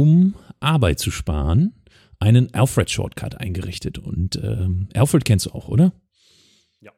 um 0.00 0.34
Arbeit 0.60 0.98
zu 0.98 1.10
sparen, 1.10 1.74
einen 2.20 2.54
Alfred-Shortcut 2.54 3.38
eingerichtet. 3.38 3.98
Und 3.98 4.36
ähm, 4.42 4.88
Alfred 4.94 5.26
kennst 5.26 5.44
du 5.44 5.50
auch, 5.50 5.68
oder? 5.68 5.92
Ja. 6.80 6.92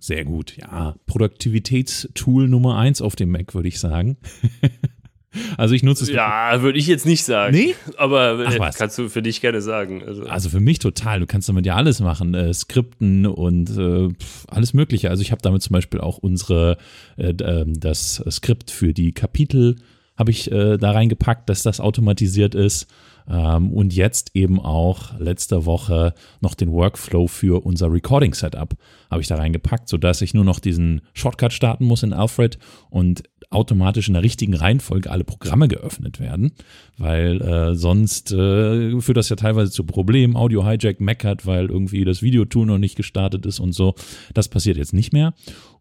Sehr 0.00 0.24
gut, 0.24 0.56
ja. 0.56 0.96
Produktivitätstool 1.06 2.48
Nummer 2.48 2.76
eins 2.76 3.00
auf 3.00 3.14
dem 3.14 3.30
Mac, 3.30 3.54
würde 3.54 3.68
ich 3.68 3.78
sagen. 3.78 4.16
also 5.56 5.72
ich 5.72 5.84
nutze 5.84 6.02
es. 6.02 6.10
Ja, 6.10 6.60
würde 6.62 6.80
ich 6.80 6.88
jetzt 6.88 7.06
nicht 7.06 7.22
sagen. 7.22 7.54
Nee? 7.54 7.76
Aber 7.96 8.44
Ach 8.44 8.52
äh, 8.52 8.58
was. 8.58 8.76
kannst 8.76 8.98
du 8.98 9.08
für 9.08 9.22
dich 9.22 9.40
gerne 9.40 9.62
sagen. 9.62 10.02
Also, 10.04 10.24
Also 10.24 10.48
für 10.50 10.60
mich 10.60 10.80
total. 10.80 11.20
Du 11.20 11.26
kannst 11.26 11.48
damit 11.48 11.64
ja 11.64 11.76
alles 11.76 12.00
machen, 12.00 12.34
äh, 12.34 12.52
Skripten 12.52 13.24
und 13.24 13.70
äh, 13.78 14.08
alles 14.48 14.74
Mögliche. 14.74 15.10
Also 15.10 15.22
ich 15.22 15.30
habe 15.30 15.42
damit 15.42 15.62
zum 15.62 15.74
Beispiel 15.74 16.00
auch 16.00 16.18
unsere 16.18 16.76
äh, 17.18 17.34
ähm, 17.40 17.78
das 17.78 18.20
Skript 18.28 18.72
für 18.72 18.92
die 18.92 19.12
Kapitel 19.12 19.76
habe 20.18 20.30
ich 20.32 20.50
äh, 20.50 20.76
da 20.76 20.90
reingepackt, 20.90 21.48
dass 21.48 21.62
das 21.62 21.80
automatisiert 21.80 22.54
ist. 22.54 22.86
Ähm, 23.30 23.72
und 23.72 23.94
jetzt 23.94 24.30
eben 24.34 24.58
auch 24.58 25.18
letzte 25.18 25.66
Woche 25.66 26.14
noch 26.40 26.54
den 26.54 26.72
Workflow 26.72 27.26
für 27.26 27.64
unser 27.64 27.92
Recording-Setup 27.92 28.74
habe 29.10 29.20
ich 29.20 29.28
da 29.28 29.36
reingepackt, 29.36 29.88
sodass 29.88 30.22
ich 30.22 30.34
nur 30.34 30.44
noch 30.44 30.58
diesen 30.58 31.02
Shortcut 31.12 31.52
starten 31.52 31.84
muss 31.84 32.02
in 32.02 32.12
Alfred 32.12 32.58
und 32.90 33.22
automatisch 33.50 34.08
in 34.08 34.14
der 34.14 34.22
richtigen 34.22 34.54
Reihenfolge 34.54 35.10
alle 35.10 35.24
Programme 35.24 35.68
geöffnet 35.68 36.20
werden, 36.20 36.52
weil 36.96 37.40
äh, 37.40 37.74
sonst 37.74 38.32
äh, 38.32 39.00
führt 39.00 39.16
das 39.16 39.28
ja 39.28 39.36
teilweise 39.36 39.70
zu 39.70 39.84
Problemen. 39.84 40.36
Audio 40.36 40.66
Hijack 40.66 41.00
meckert, 41.00 41.46
weil 41.46 41.66
irgendwie 41.66 42.04
das 42.04 42.22
Videotool 42.22 42.66
noch 42.66 42.78
nicht 42.78 42.96
gestartet 42.96 43.46
ist 43.46 43.60
und 43.60 43.72
so. 43.72 43.94
Das 44.34 44.48
passiert 44.48 44.76
jetzt 44.76 44.92
nicht 44.92 45.12
mehr. 45.12 45.34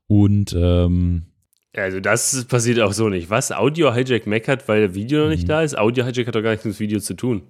Und 0.08 0.56
ähm, 0.58 1.26
also 1.84 2.00
das 2.00 2.46
passiert 2.46 2.80
auch 2.80 2.94
so 2.94 3.10
nicht. 3.10 3.30
Was? 3.30 3.52
Audio 3.52 3.94
Hijack 3.94 4.28
meckert, 4.28 4.68
weil 4.68 4.82
der 4.82 4.96
Video 4.96 5.24
noch 5.24 5.30
nicht 5.30 5.44
Mhm. 5.44 5.48
da 5.48 5.62
ist? 5.62 5.78
Audio 5.78 6.06
Hijack 6.06 6.28
hat 6.28 6.36
doch 6.36 6.42
gar 6.44 6.52
nichts 6.52 6.66
mit 6.66 6.80
Video 6.80 7.00
zu 7.00 7.14
tun. 7.14 7.44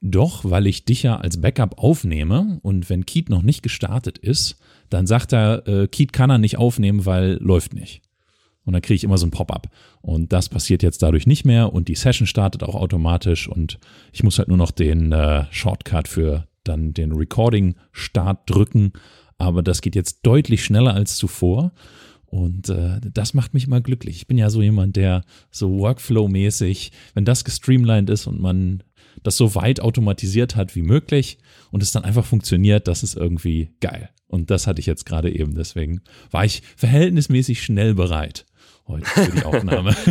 Doch, 0.00 0.44
weil 0.44 0.66
ich 0.66 0.84
dich 0.84 1.02
ja 1.02 1.16
als 1.16 1.40
Backup 1.40 1.78
aufnehme 1.78 2.58
und 2.62 2.90
wenn 2.90 3.06
Keat 3.06 3.30
noch 3.30 3.42
nicht 3.42 3.62
gestartet 3.62 4.18
ist, 4.18 4.56
dann 4.90 5.06
sagt 5.06 5.32
er, 5.32 5.66
äh, 5.66 5.88
Keat 5.88 6.12
kann 6.12 6.28
er 6.30 6.36
nicht 6.38 6.58
aufnehmen, 6.58 7.06
weil 7.06 7.38
läuft 7.40 7.72
nicht. 7.72 8.02
Und 8.66 8.74
dann 8.74 8.82
kriege 8.82 8.96
ich 8.96 9.04
immer 9.04 9.18
so 9.18 9.26
ein 9.26 9.30
Pop-up. 9.30 9.68
Und 10.02 10.32
das 10.32 10.48
passiert 10.50 10.82
jetzt 10.82 11.02
dadurch 11.02 11.26
nicht 11.26 11.44
mehr 11.44 11.72
und 11.72 11.88
die 11.88 11.94
Session 11.94 12.26
startet 12.26 12.62
auch 12.62 12.74
automatisch 12.74 13.48
und 13.48 13.78
ich 14.12 14.22
muss 14.22 14.38
halt 14.38 14.48
nur 14.48 14.56
noch 14.58 14.70
den 14.70 15.12
äh, 15.12 15.44
Shortcut 15.50 16.08
für 16.08 16.46
dann 16.64 16.92
den 16.92 17.12
Recording-Start 17.12 18.48
drücken. 18.48 18.92
Aber 19.38 19.62
das 19.62 19.80
geht 19.80 19.94
jetzt 19.94 20.20
deutlich 20.22 20.64
schneller 20.64 20.94
als 20.94 21.16
zuvor. 21.16 21.72
Und 22.34 22.68
äh, 22.68 22.98
das 23.00 23.32
macht 23.32 23.54
mich 23.54 23.68
immer 23.68 23.80
glücklich. 23.80 24.16
Ich 24.16 24.26
bin 24.26 24.38
ja 24.38 24.50
so 24.50 24.60
jemand, 24.60 24.96
der 24.96 25.22
so 25.52 25.78
Workflow-mäßig, 25.78 26.90
wenn 27.14 27.24
das 27.24 27.44
gestreamlined 27.44 28.10
ist 28.10 28.26
und 28.26 28.40
man 28.40 28.82
das 29.22 29.36
so 29.36 29.54
weit 29.54 29.78
automatisiert 29.78 30.56
hat 30.56 30.74
wie 30.74 30.82
möglich 30.82 31.38
und 31.70 31.80
es 31.80 31.92
dann 31.92 32.02
einfach 32.02 32.24
funktioniert, 32.24 32.88
das 32.88 33.04
ist 33.04 33.16
irgendwie 33.16 33.70
geil. 33.78 34.10
Und 34.26 34.50
das 34.50 34.66
hatte 34.66 34.80
ich 34.80 34.86
jetzt 34.86 35.06
gerade 35.06 35.32
eben. 35.32 35.54
Deswegen 35.54 36.00
war 36.32 36.44
ich 36.44 36.62
verhältnismäßig 36.74 37.62
schnell 37.62 37.94
bereit 37.94 38.46
heute 38.88 39.06
für 39.06 39.30
die 39.30 39.44
Aufnahme. 39.44 39.94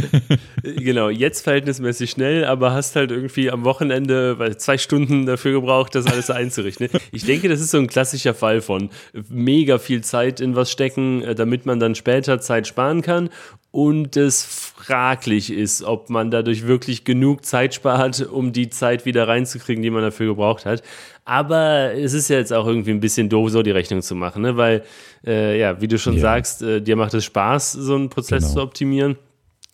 Genau, 0.63 1.09
jetzt 1.09 1.41
verhältnismäßig 1.41 2.11
schnell, 2.11 2.45
aber 2.45 2.71
hast 2.71 2.95
halt 2.95 3.11
irgendwie 3.11 3.51
am 3.51 3.65
Wochenende 3.65 4.55
zwei 4.57 4.77
Stunden 4.77 5.25
dafür 5.25 5.51
gebraucht, 5.51 5.93
das 5.93 6.05
alles 6.05 6.29
einzurichten. 6.29 6.87
Ich 7.11 7.25
denke, 7.25 7.49
das 7.49 7.59
ist 7.59 7.71
so 7.71 7.79
ein 7.79 7.87
klassischer 7.87 8.33
Fall 8.33 8.61
von 8.61 8.89
mega 9.29 9.77
viel 9.77 10.01
Zeit 10.01 10.39
in 10.39 10.55
was 10.55 10.71
stecken, 10.71 11.21
äh, 11.21 11.35
damit 11.35 11.65
man 11.65 11.79
dann 11.79 11.95
später 11.95 12.39
Zeit 12.39 12.65
sparen 12.65 13.01
kann 13.01 13.29
und 13.71 14.15
es 14.15 14.72
fraglich 14.85 15.51
ist, 15.51 15.83
ob 15.83 16.09
man 16.09 16.29
dadurch 16.31 16.67
wirklich 16.67 17.03
genug 17.05 17.45
Zeit 17.45 17.73
spart, 17.73 18.21
um 18.21 18.51
die 18.51 18.69
Zeit 18.69 19.05
wieder 19.05 19.27
reinzukriegen, 19.27 19.81
die 19.81 19.89
man 19.89 20.01
dafür 20.01 20.27
gebraucht 20.27 20.65
hat. 20.65 20.83
Aber 21.25 21.93
es 21.95 22.13
ist 22.13 22.29
ja 22.29 22.37
jetzt 22.37 22.51
auch 22.51 22.67
irgendwie 22.67 22.91
ein 22.91 22.99
bisschen 22.99 23.29
doof, 23.29 23.49
so 23.51 23.63
die 23.63 23.71
Rechnung 23.71 24.01
zu 24.01 24.13
machen, 24.15 24.41
ne? 24.41 24.57
weil, 24.57 24.83
äh, 25.25 25.57
ja, 25.59 25.79
wie 25.81 25.87
du 25.87 25.97
schon 25.97 26.15
Ja. 26.15 26.21
sagst, 26.21 26.61
äh, 26.61 26.81
dir 26.81 26.95
macht 26.97 27.13
es 27.13 27.23
Spaß, 27.25 27.71
so 27.73 27.95
einen 27.95 28.09
Prozess 28.09 28.43
Genau. 28.43 28.53
zu 28.55 28.61
optimieren. 28.61 29.17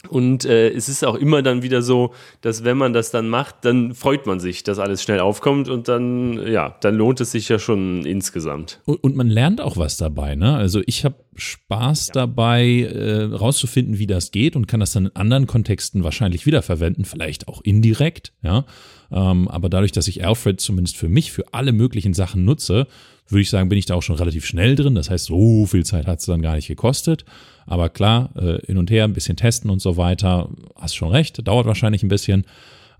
Und 0.07 0.45
äh, 0.45 0.69
es 0.69 0.87
ist 0.87 1.03
auch 1.03 1.15
immer 1.15 1.41
dann 1.41 1.61
wieder 1.61 1.81
so, 1.81 2.13
dass 2.39 2.63
wenn 2.63 2.77
man 2.77 2.93
das 2.93 3.11
dann 3.11 3.27
macht, 3.27 3.65
dann 3.65 3.93
freut 3.93 4.25
man 4.27 4.39
sich, 4.39 4.63
dass 4.63 4.79
alles 4.79 5.03
schnell 5.03 5.19
aufkommt 5.19 5.67
und 5.67 5.89
dann, 5.89 6.47
ja, 6.47 6.77
dann 6.79 6.95
lohnt 6.95 7.19
es 7.19 7.31
sich 7.31 7.49
ja 7.49 7.59
schon 7.59 8.05
insgesamt. 8.05 8.79
Und, 8.85 9.03
und 9.03 9.17
man 9.17 9.27
lernt 9.27 9.59
auch 9.59 9.75
was 9.75 9.97
dabei, 9.97 10.35
ne? 10.35 10.55
Also 10.55 10.81
ich 10.85 11.03
habe 11.03 11.15
Spaß 11.35 12.07
dabei, 12.07 12.83
äh, 12.83 13.23
rauszufinden, 13.23 13.99
wie 13.99 14.07
das 14.07 14.31
geht 14.31 14.55
und 14.55 14.67
kann 14.67 14.79
das 14.79 14.93
dann 14.93 15.07
in 15.07 15.15
anderen 15.17 15.47
Kontexten 15.47 16.03
wahrscheinlich 16.03 16.45
wiederverwenden, 16.45 17.03
vielleicht 17.03 17.49
auch 17.49 17.61
indirekt, 17.61 18.31
ja. 18.41 18.65
Ähm, 19.11 19.49
aber 19.49 19.67
dadurch, 19.67 19.91
dass 19.91 20.07
ich 20.07 20.25
Alfred 20.25 20.61
zumindest 20.61 20.95
für 20.95 21.09
mich, 21.09 21.33
für 21.33 21.53
alle 21.53 21.73
möglichen 21.73 22.13
Sachen 22.13 22.45
nutze, 22.45 22.87
würde 23.31 23.41
ich 23.41 23.49
sagen, 23.49 23.69
bin 23.69 23.77
ich 23.77 23.85
da 23.85 23.95
auch 23.95 24.01
schon 24.01 24.15
relativ 24.15 24.45
schnell 24.45 24.75
drin. 24.75 24.95
Das 24.95 25.09
heißt, 25.09 25.25
so 25.25 25.65
viel 25.65 25.85
Zeit 25.85 26.07
hat 26.07 26.19
es 26.19 26.25
dann 26.25 26.41
gar 26.41 26.55
nicht 26.55 26.67
gekostet. 26.67 27.25
Aber 27.65 27.89
klar, 27.89 28.31
äh, 28.35 28.65
hin 28.65 28.77
und 28.77 28.89
her, 28.89 29.03
ein 29.03 29.13
bisschen 29.13 29.37
testen 29.37 29.69
und 29.69 29.81
so 29.81 29.97
weiter, 29.97 30.49
hast 30.75 30.95
schon 30.95 31.11
recht, 31.11 31.47
dauert 31.47 31.67
wahrscheinlich 31.67 32.03
ein 32.03 32.09
bisschen. 32.09 32.45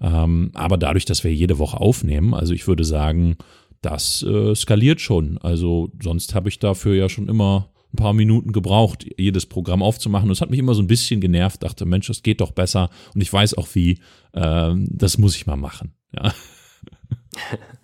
Ähm, 0.02 0.52
aber 0.54 0.78
dadurch, 0.78 1.06
dass 1.06 1.24
wir 1.24 1.34
jede 1.34 1.58
Woche 1.58 1.78
aufnehmen, 1.78 2.34
also 2.34 2.54
ich 2.54 2.68
würde 2.68 2.84
sagen, 2.84 3.38
das 3.82 4.24
äh, 4.24 4.56
skaliert 4.56 5.02
schon. 5.02 5.38
Also 5.40 5.92
sonst 6.02 6.36
habe 6.36 6.50
ich 6.50 6.60
dafür 6.60 6.96
ja 6.96 7.10
schon 7.10 7.28
immer 7.28 7.70
ein 7.94 7.98
paar 7.98 8.14
Minuten 8.14 8.52
gebraucht, 8.52 9.06
jedes 9.18 9.46
Programm 9.48 9.82
aufzumachen. 9.82 10.30
Und 10.30 10.34
es 10.34 10.42
hat 10.42 10.52
mich 10.52 10.60
immer 10.60 10.76
so 10.76 10.84
ein 10.84 10.88
bisschen 10.88 11.22
genervt, 11.22 11.64
dachte, 11.64 11.86
Mensch, 11.86 12.08
das 12.08 12.22
geht 12.22 12.42
doch 12.42 12.52
besser. 12.52 12.90
Und 13.16 13.22
ich 13.22 13.34
weiß 13.34 13.56
auch 13.56 13.68
wie, 13.74 14.00
ähm, 14.34 14.88
das 14.92 15.18
muss 15.18 15.36
ich 15.36 15.48
mal 15.48 15.56
machen. 15.56 15.94
Ja. 16.16 16.34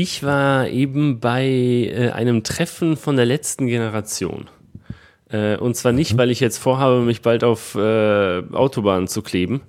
Ich 0.00 0.22
war 0.22 0.68
eben 0.68 1.18
bei 1.18 1.44
äh, 1.44 2.10
einem 2.10 2.44
Treffen 2.44 2.96
von 2.96 3.16
der 3.16 3.26
letzten 3.26 3.66
Generation. 3.66 4.46
Äh, 5.28 5.56
und 5.56 5.74
zwar 5.74 5.90
nicht, 5.90 6.16
weil 6.16 6.30
ich 6.30 6.38
jetzt 6.38 6.58
vorhabe, 6.58 7.00
mich 7.00 7.20
bald 7.20 7.42
auf 7.42 7.74
äh, 7.74 8.42
Autobahnen 8.52 9.08
zu 9.08 9.22
kleben, 9.22 9.60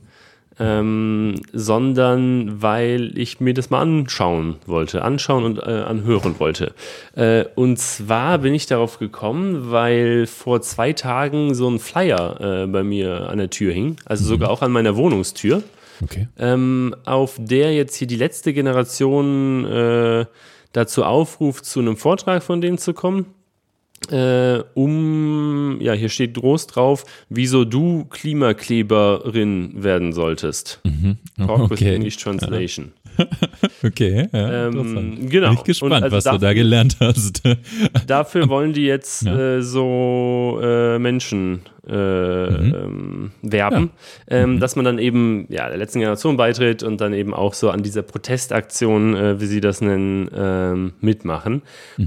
ähm, 0.59 1.33
sondern 1.51 2.61
weil 2.61 3.17
ich 3.17 3.39
mir 3.39 3.55
das 3.55 3.71
mal 3.71 3.81
anschauen 3.81 4.57
wollte, 4.67 5.01
anschauen 5.01 5.45
und 5.45 5.57
äh, 5.57 5.61
anhören 5.61 6.35
wollte. 6.37 6.75
Äh, 7.15 7.45
und 7.55 7.79
zwar 7.79 8.37
bin 8.37 8.53
ich 8.53 8.67
darauf 8.67 8.99
gekommen, 8.99 9.71
weil 9.71 10.27
vor 10.27 10.61
zwei 10.61 10.93
Tagen 10.93 11.55
so 11.55 11.67
ein 11.67 11.79
Flyer 11.79 12.65
äh, 12.65 12.67
bei 12.67 12.83
mir 12.83 13.31
an 13.31 13.39
der 13.39 13.49
Tür 13.49 13.73
hing, 13.73 13.95
also 14.05 14.25
sogar 14.25 14.51
auch 14.51 14.61
an 14.61 14.71
meiner 14.71 14.95
Wohnungstür 14.95 15.63
Okay. 16.01 16.27
ähm, 16.37 16.95
auf 17.05 17.35
der 17.39 17.73
jetzt 17.73 17.95
hier 17.95 18.07
die 18.07 18.15
letzte 18.15 18.53
Generation 18.53 19.65
äh, 19.65 20.25
dazu 20.73 21.03
aufruft, 21.03 21.65
zu 21.65 21.79
einem 21.79 21.97
Vortrag 21.97 22.43
von 22.43 22.61
denen 22.61 22.77
zu 22.77 22.93
kommen. 22.93 23.25
Äh, 24.09 24.63
um, 24.75 25.77
ja, 25.81 25.91
hier 25.91 26.07
steht 26.07 26.35
groß 26.35 26.67
drauf, 26.67 27.03
wieso 27.27 27.65
du 27.65 28.05
Klimakleberin 28.05 29.83
werden 29.83 30.13
solltest. 30.13 30.81
Talk 31.37 31.69
with 31.69 31.79
Okay. 31.79 31.95
English 31.95 32.17
Translation. 32.17 32.93
Okay, 33.83 34.27
ja. 34.33 34.67
Ähm, 34.67 35.29
genau. 35.29 35.49
Bin 35.49 35.57
ich 35.57 35.63
gespannt, 35.63 35.93
also 36.03 36.17
was 36.17 36.23
du 36.25 36.31
da 36.31 36.37
dafür- 36.37 36.53
gelernt 36.53 36.97
hast. 36.99 37.41
Dafür 38.07 38.49
wollen 38.49 38.73
die 38.73 38.85
jetzt 38.85 39.23
Ja. 39.23 39.57
äh, 39.57 39.61
so 39.61 40.59
äh, 40.61 40.99
Menschen 40.99 41.61
äh, 41.87 41.93
ähm, 41.93 43.31
werben, 43.41 43.91
ähm, 44.29 44.59
dass 44.59 44.75
man 44.75 44.85
dann 44.85 44.99
eben 44.99 45.45
ja, 45.49 45.69
der 45.69 45.77
letzten 45.77 45.99
Generation 45.99 46.35
beitritt 46.37 46.83
und 46.83 46.99
dann 47.01 47.13
eben 47.13 47.33
auch 47.33 47.53
so 47.53 47.69
an 47.69 47.81
dieser 47.83 48.01
Protestaktion, 48.03 49.15
äh, 49.15 49.39
wie 49.41 49.45
sie 49.45 49.61
das 49.61 49.81
nennen, 49.81 50.29
ähm, 50.35 50.93
mitmachen. 51.01 51.61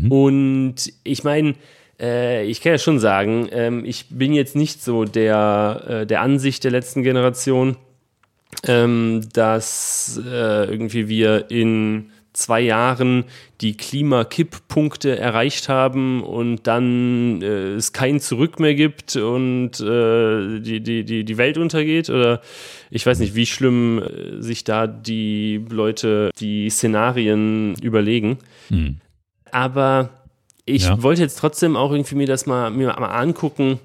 Und 0.08 0.74
ich 1.04 1.24
meine, 1.24 1.54
äh, 2.00 2.44
ich 2.46 2.60
kann 2.60 2.72
ja 2.72 2.78
schon 2.78 2.98
sagen, 2.98 3.48
ähm, 3.50 3.84
ich 3.84 4.06
bin 4.10 4.32
jetzt 4.34 4.56
nicht 4.56 4.82
so 4.82 5.04
der, 5.04 5.82
äh, 6.02 6.06
der 6.06 6.20
Ansicht 6.20 6.64
der 6.64 6.70
letzten 6.70 7.02
Generation, 7.02 7.76
ähm, 8.66 9.22
dass 9.32 10.20
äh, 10.24 10.64
irgendwie 10.70 11.08
wir 11.08 11.50
in 11.50 12.10
zwei 12.34 12.62
Jahren 12.62 13.24
die 13.60 13.76
Klimakipppunkte 13.76 15.18
erreicht 15.18 15.68
haben 15.68 16.22
und 16.22 16.66
dann 16.66 17.42
äh, 17.42 17.74
es 17.74 17.92
kein 17.92 18.20
Zurück 18.20 18.58
mehr 18.58 18.74
gibt 18.74 19.16
und 19.16 19.78
äh, 19.80 20.60
die, 20.60 20.80
die, 20.80 21.04
die, 21.04 21.24
die 21.24 21.36
Welt 21.36 21.58
untergeht? 21.58 22.08
Oder 22.08 22.40
ich 22.90 23.04
weiß 23.04 23.18
nicht, 23.18 23.34
wie 23.34 23.44
schlimm 23.44 23.98
äh, 24.02 24.40
sich 24.42 24.64
da 24.64 24.86
die 24.86 25.62
Leute 25.68 26.30
die 26.38 26.70
Szenarien 26.70 27.74
überlegen. 27.82 28.38
Hm. 28.68 28.96
Aber 29.50 30.08
ich 30.64 30.84
Ja. 30.84 31.02
wollte 31.02 31.20
jetzt 31.20 31.38
trotzdem 31.38 31.76
auch 31.76 31.92
irgendwie 31.92 32.14
mir 32.14 32.26
das 32.26 32.46
mal, 32.46 32.70
mir 32.70 32.86
mal 32.98 33.08
angucken, 33.08 33.78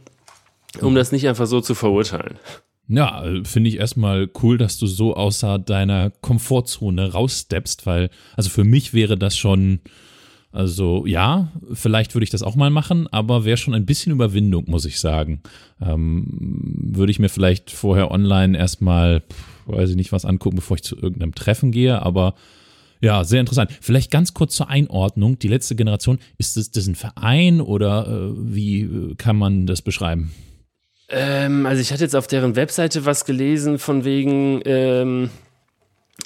um 0.80 0.96
das 0.96 1.12
nicht 1.12 1.28
einfach 1.28 1.48
so 1.48 1.60
zu 1.60 1.76
verurteilen. 1.76 2.40
Ja, 2.88 3.24
finde 3.44 3.70
ich 3.70 3.78
erstmal 3.78 4.30
cool, 4.42 4.58
dass 4.58 4.78
du 4.78 4.88
so 4.88 5.16
außer 5.16 5.60
deiner 5.60 6.10
Komfortzone 6.10 7.12
raussteppst, 7.12 7.86
weil, 7.86 8.10
also 8.36 8.50
für 8.50 8.64
mich 8.64 8.94
wäre 8.94 9.18
das 9.18 9.38
schon, 9.38 9.80
also 10.54 11.06
ja, 11.06 11.52
vielleicht 11.74 12.16
würde 12.16 12.24
ich 12.24 12.30
das 12.30 12.44
auch 12.44 12.56
mal 12.56 12.70
machen, 12.70 13.08
aber 13.12 13.44
wäre 13.44 13.58
schon 13.58 13.74
ein 13.74 13.86
bisschen 13.86 14.14
Überwindung, 14.14 14.66
muss 14.68 14.86
ich 14.86 15.00
sagen. 15.02 15.42
Ähm, 15.82 16.26
würde 16.94 17.12
ich 17.12 17.20
mir 17.20 17.30
vielleicht 17.30 17.72
vorher 17.72 18.10
online 18.10 18.58
erstmal 18.58 19.22
weiß 19.68 19.90
ich 19.90 19.96
nicht, 19.96 20.12
was 20.12 20.26
angucken, 20.26 20.56
bevor 20.56 20.76
ich 20.76 20.84
zu 20.84 20.96
irgendeinem 20.96 21.36
Treffen 21.36 21.72
gehe, 21.72 22.02
aber 22.02 22.34
ja, 23.00 23.24
sehr 23.24 23.42
interessant. 23.42 23.78
Vielleicht 23.80 24.10
ganz 24.10 24.34
kurz 24.34 24.56
zur 24.56 24.70
Einordnung. 24.70 25.38
Die 25.38 25.48
letzte 25.48 25.76
Generation, 25.76 26.18
ist 26.40 26.58
das, 26.58 26.72
das 26.72 26.88
ein 26.88 26.96
Verein 26.96 27.62
oder 27.62 28.08
äh, 28.08 28.34
wie 28.36 28.82
äh, 28.82 29.16
kann 29.16 29.38
man 29.38 29.68
das 29.68 29.84
beschreiben? 29.84 30.32
Ähm, 31.10 31.66
also 31.66 31.82
ich 31.82 31.92
hatte 31.92 32.04
jetzt 32.04 32.16
auf 32.16 32.28
deren 32.28 32.56
Webseite 32.56 33.06
was 33.06 33.26
gelesen 33.26 33.80
von 33.80 34.04
wegen, 34.04 34.62
ähm, 34.66 35.30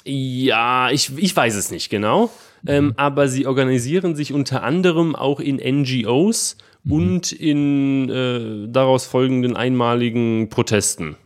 ja, 0.04 0.90
ich, 0.90 1.16
ich 1.16 1.34
weiß 1.34 1.54
es 1.54 1.70
nicht 1.70 1.88
genau, 1.88 2.30
ähm, 2.66 2.86
mhm. 2.86 2.92
aber 2.96 3.28
sie 3.28 3.46
organisieren 3.46 4.16
sich 4.16 4.32
unter 4.32 4.62
anderem 4.64 5.14
auch 5.14 5.38
in 5.38 5.56
NGOs 5.56 6.56
mhm. 6.82 6.92
und 6.92 7.32
in 7.32 8.10
äh, 8.10 8.68
daraus 8.68 9.06
folgenden 9.06 9.56
einmaligen 9.56 10.48
Protesten. 10.48 11.16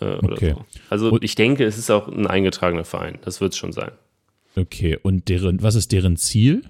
Äh, 0.00 0.16
okay. 0.22 0.54
So. 0.56 0.64
Also 0.90 1.18
ich 1.20 1.36
denke, 1.36 1.64
es 1.64 1.78
ist 1.78 1.90
auch 1.90 2.08
ein 2.08 2.26
eingetragener 2.26 2.84
Verein, 2.84 3.18
das 3.24 3.40
wird 3.40 3.52
es 3.52 3.58
schon 3.58 3.72
sein. 3.72 3.92
Okay, 4.56 4.98
und 5.02 5.28
deren, 5.28 5.62
was 5.62 5.74
ist 5.74 5.92
deren 5.92 6.16
Ziel? 6.16 6.62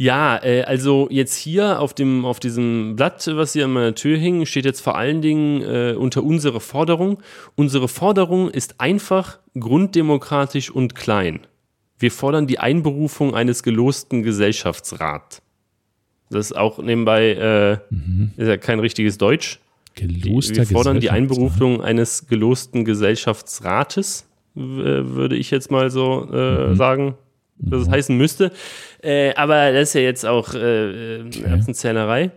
Ja, 0.00 0.42
äh, 0.42 0.62
also 0.62 1.08
jetzt 1.10 1.36
hier 1.36 1.78
auf, 1.78 1.92
dem, 1.92 2.24
auf 2.24 2.40
diesem 2.40 2.96
Blatt, 2.96 3.28
was 3.34 3.52
hier 3.52 3.66
an 3.66 3.72
meiner 3.74 3.94
Tür 3.94 4.16
hing, 4.16 4.46
steht 4.46 4.64
jetzt 4.64 4.80
vor 4.80 4.96
allen 4.96 5.20
Dingen 5.20 5.60
äh, 5.60 5.92
unter 5.92 6.24
unsere 6.24 6.60
Forderung. 6.60 7.18
Unsere 7.54 7.86
Forderung 7.86 8.48
ist 8.48 8.80
einfach, 8.80 9.40
grunddemokratisch 9.58 10.70
und 10.70 10.94
klein. 10.94 11.40
Wir 11.98 12.10
fordern 12.10 12.46
die 12.46 12.58
Einberufung 12.58 13.34
eines 13.34 13.62
gelosten 13.62 14.22
Gesellschaftsrats. 14.22 15.42
Das 16.30 16.46
ist 16.46 16.56
auch 16.56 16.78
nebenbei, 16.78 17.32
äh, 17.32 17.94
mhm. 17.94 18.30
ist 18.38 18.48
ja 18.48 18.56
kein 18.56 18.80
richtiges 18.80 19.18
Deutsch. 19.18 19.60
Geloster 19.96 20.56
Wir 20.56 20.66
fordern 20.66 21.00
die 21.00 21.10
Einberufung 21.10 21.82
eines 21.82 22.26
gelosten 22.26 22.86
Gesellschaftsrates, 22.86 24.26
würde 24.54 25.36
ich 25.36 25.50
jetzt 25.50 25.70
mal 25.70 25.90
so 25.90 26.26
äh, 26.32 26.68
mhm. 26.68 26.76
sagen 26.76 27.14
das 27.62 27.86
mhm. 27.86 27.90
heißen 27.90 28.16
müsste. 28.16 28.52
Äh, 29.02 29.34
aber 29.34 29.72
das 29.72 29.88
ist 29.88 29.94
ja 29.94 30.00
jetzt 30.02 30.26
auch 30.26 30.54
äh, 30.54 31.22
okay. 31.26 31.42
Erbsenzählerei. 31.44 32.30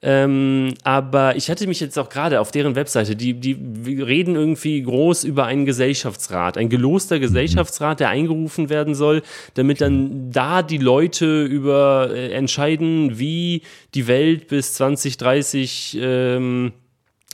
Ähm, 0.00 0.74
aber 0.84 1.36
ich 1.36 1.50
hatte 1.50 1.66
mich 1.66 1.80
jetzt 1.80 1.98
auch 1.98 2.08
gerade 2.08 2.40
auf 2.40 2.50
deren 2.50 2.76
Webseite, 2.76 3.16
die, 3.16 3.34
die 3.34 4.00
reden 4.00 4.36
irgendwie 4.36 4.80
groß 4.82 5.24
über 5.24 5.46
einen 5.46 5.64
Gesellschaftsrat, 5.64 6.56
ein 6.56 6.68
geloster 6.68 7.16
mhm. 7.16 7.22
Gesellschaftsrat, 7.22 8.00
der 8.00 8.08
eingerufen 8.08 8.68
werden 8.68 8.94
soll, 8.94 9.22
damit 9.54 9.80
dann 9.80 10.30
da 10.30 10.62
die 10.62 10.78
Leute 10.78 11.44
über 11.44 12.10
äh, 12.12 12.32
entscheiden, 12.32 13.18
wie 13.18 13.62
die 13.94 14.06
Welt 14.06 14.48
bis 14.48 14.74
2030 14.74 15.98
ähm, 16.00 16.72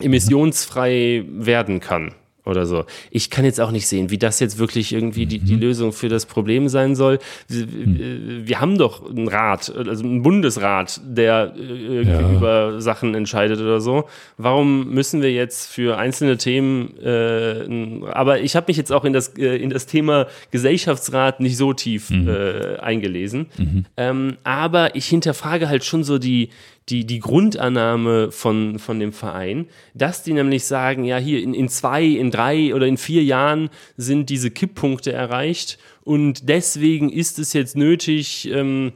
emissionsfrei 0.00 1.24
werden 1.28 1.80
kann 1.80 2.14
oder 2.44 2.66
so. 2.66 2.84
Ich 3.10 3.30
kann 3.30 3.44
jetzt 3.44 3.60
auch 3.60 3.70
nicht 3.70 3.86
sehen, 3.86 4.10
wie 4.10 4.18
das 4.18 4.40
jetzt 4.40 4.58
wirklich 4.58 4.92
irgendwie 4.92 5.26
die, 5.26 5.38
die 5.38 5.54
mhm. 5.54 5.60
Lösung 5.60 5.92
für 5.92 6.08
das 6.08 6.26
Problem 6.26 6.68
sein 6.68 6.94
soll. 6.94 7.18
Wir, 7.48 7.66
mhm. 7.66 8.42
wir 8.44 8.60
haben 8.60 8.76
doch 8.76 9.08
einen 9.08 9.28
Rat, 9.28 9.72
also 9.74 10.04
einen 10.04 10.22
Bundesrat, 10.22 11.00
der 11.04 11.54
äh, 11.56 11.60
irgendwie 11.60 12.10
ja. 12.10 12.32
über 12.32 12.80
Sachen 12.80 13.14
entscheidet 13.14 13.60
oder 13.60 13.80
so. 13.80 14.04
Warum 14.36 14.90
müssen 14.90 15.22
wir 15.22 15.32
jetzt 15.32 15.70
für 15.70 15.96
einzelne 15.96 16.36
Themen, 16.36 16.98
äh, 16.98 18.04
aber 18.10 18.40
ich 18.40 18.56
habe 18.56 18.66
mich 18.68 18.76
jetzt 18.76 18.92
auch 18.92 19.04
in 19.04 19.12
das, 19.12 19.36
äh, 19.38 19.56
in 19.56 19.70
das 19.70 19.86
Thema 19.86 20.26
Gesellschaftsrat 20.50 21.40
nicht 21.40 21.56
so 21.56 21.72
tief 21.72 22.10
mhm. 22.10 22.28
äh, 22.28 22.76
eingelesen. 22.76 23.46
Mhm. 23.56 23.84
Ähm, 23.96 24.36
aber 24.44 24.94
ich 24.96 25.06
hinterfrage 25.06 25.68
halt 25.68 25.84
schon 25.84 26.04
so 26.04 26.18
die, 26.18 26.50
die, 26.88 27.06
die 27.06 27.20
Grundannahme 27.20 28.30
von, 28.30 28.78
von 28.78 29.00
dem 29.00 29.12
Verein, 29.12 29.66
dass 29.94 30.22
die 30.22 30.34
nämlich 30.34 30.64
sagen, 30.64 31.04
ja, 31.04 31.16
hier 31.16 31.42
in, 31.42 31.54
in 31.54 31.68
zwei, 31.68 32.04
in 32.04 32.30
drei 32.30 32.74
oder 32.74 32.86
in 32.86 32.98
vier 32.98 33.24
Jahren 33.24 33.70
sind 33.96 34.28
diese 34.28 34.50
Kipppunkte 34.50 35.12
erreicht 35.12 35.78
und 36.02 36.48
deswegen 36.48 37.10
ist 37.10 37.38
es 37.38 37.52
jetzt 37.54 37.76
nötig, 37.76 38.50
ähm, 38.50 38.92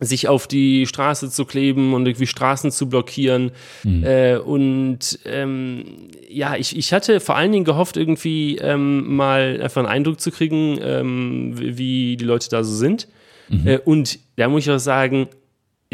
sich 0.00 0.28
auf 0.28 0.46
die 0.46 0.86
Straße 0.86 1.30
zu 1.30 1.44
kleben 1.44 1.94
und 1.94 2.06
irgendwie 2.06 2.26
Straßen 2.26 2.70
zu 2.70 2.88
blockieren. 2.88 3.52
Mhm. 3.84 4.04
Äh, 4.04 4.36
und 4.36 5.18
ähm, 5.24 5.84
ja, 6.28 6.56
ich, 6.56 6.76
ich 6.76 6.92
hatte 6.92 7.20
vor 7.20 7.36
allen 7.36 7.52
Dingen 7.52 7.64
gehofft, 7.64 7.96
irgendwie 7.96 8.58
ähm, 8.58 9.14
mal 9.14 9.60
einfach 9.62 9.80
einen 9.80 9.88
Eindruck 9.88 10.20
zu 10.20 10.30
kriegen, 10.30 10.78
ähm, 10.82 11.52
wie 11.56 12.16
die 12.16 12.24
Leute 12.24 12.48
da 12.50 12.64
so 12.64 12.74
sind. 12.74 13.08
Mhm. 13.48 13.66
Äh, 13.66 13.78
und 13.78 14.18
da 14.36 14.48
muss 14.48 14.64
ich 14.64 14.70
auch 14.70 14.78
sagen, 14.78 15.28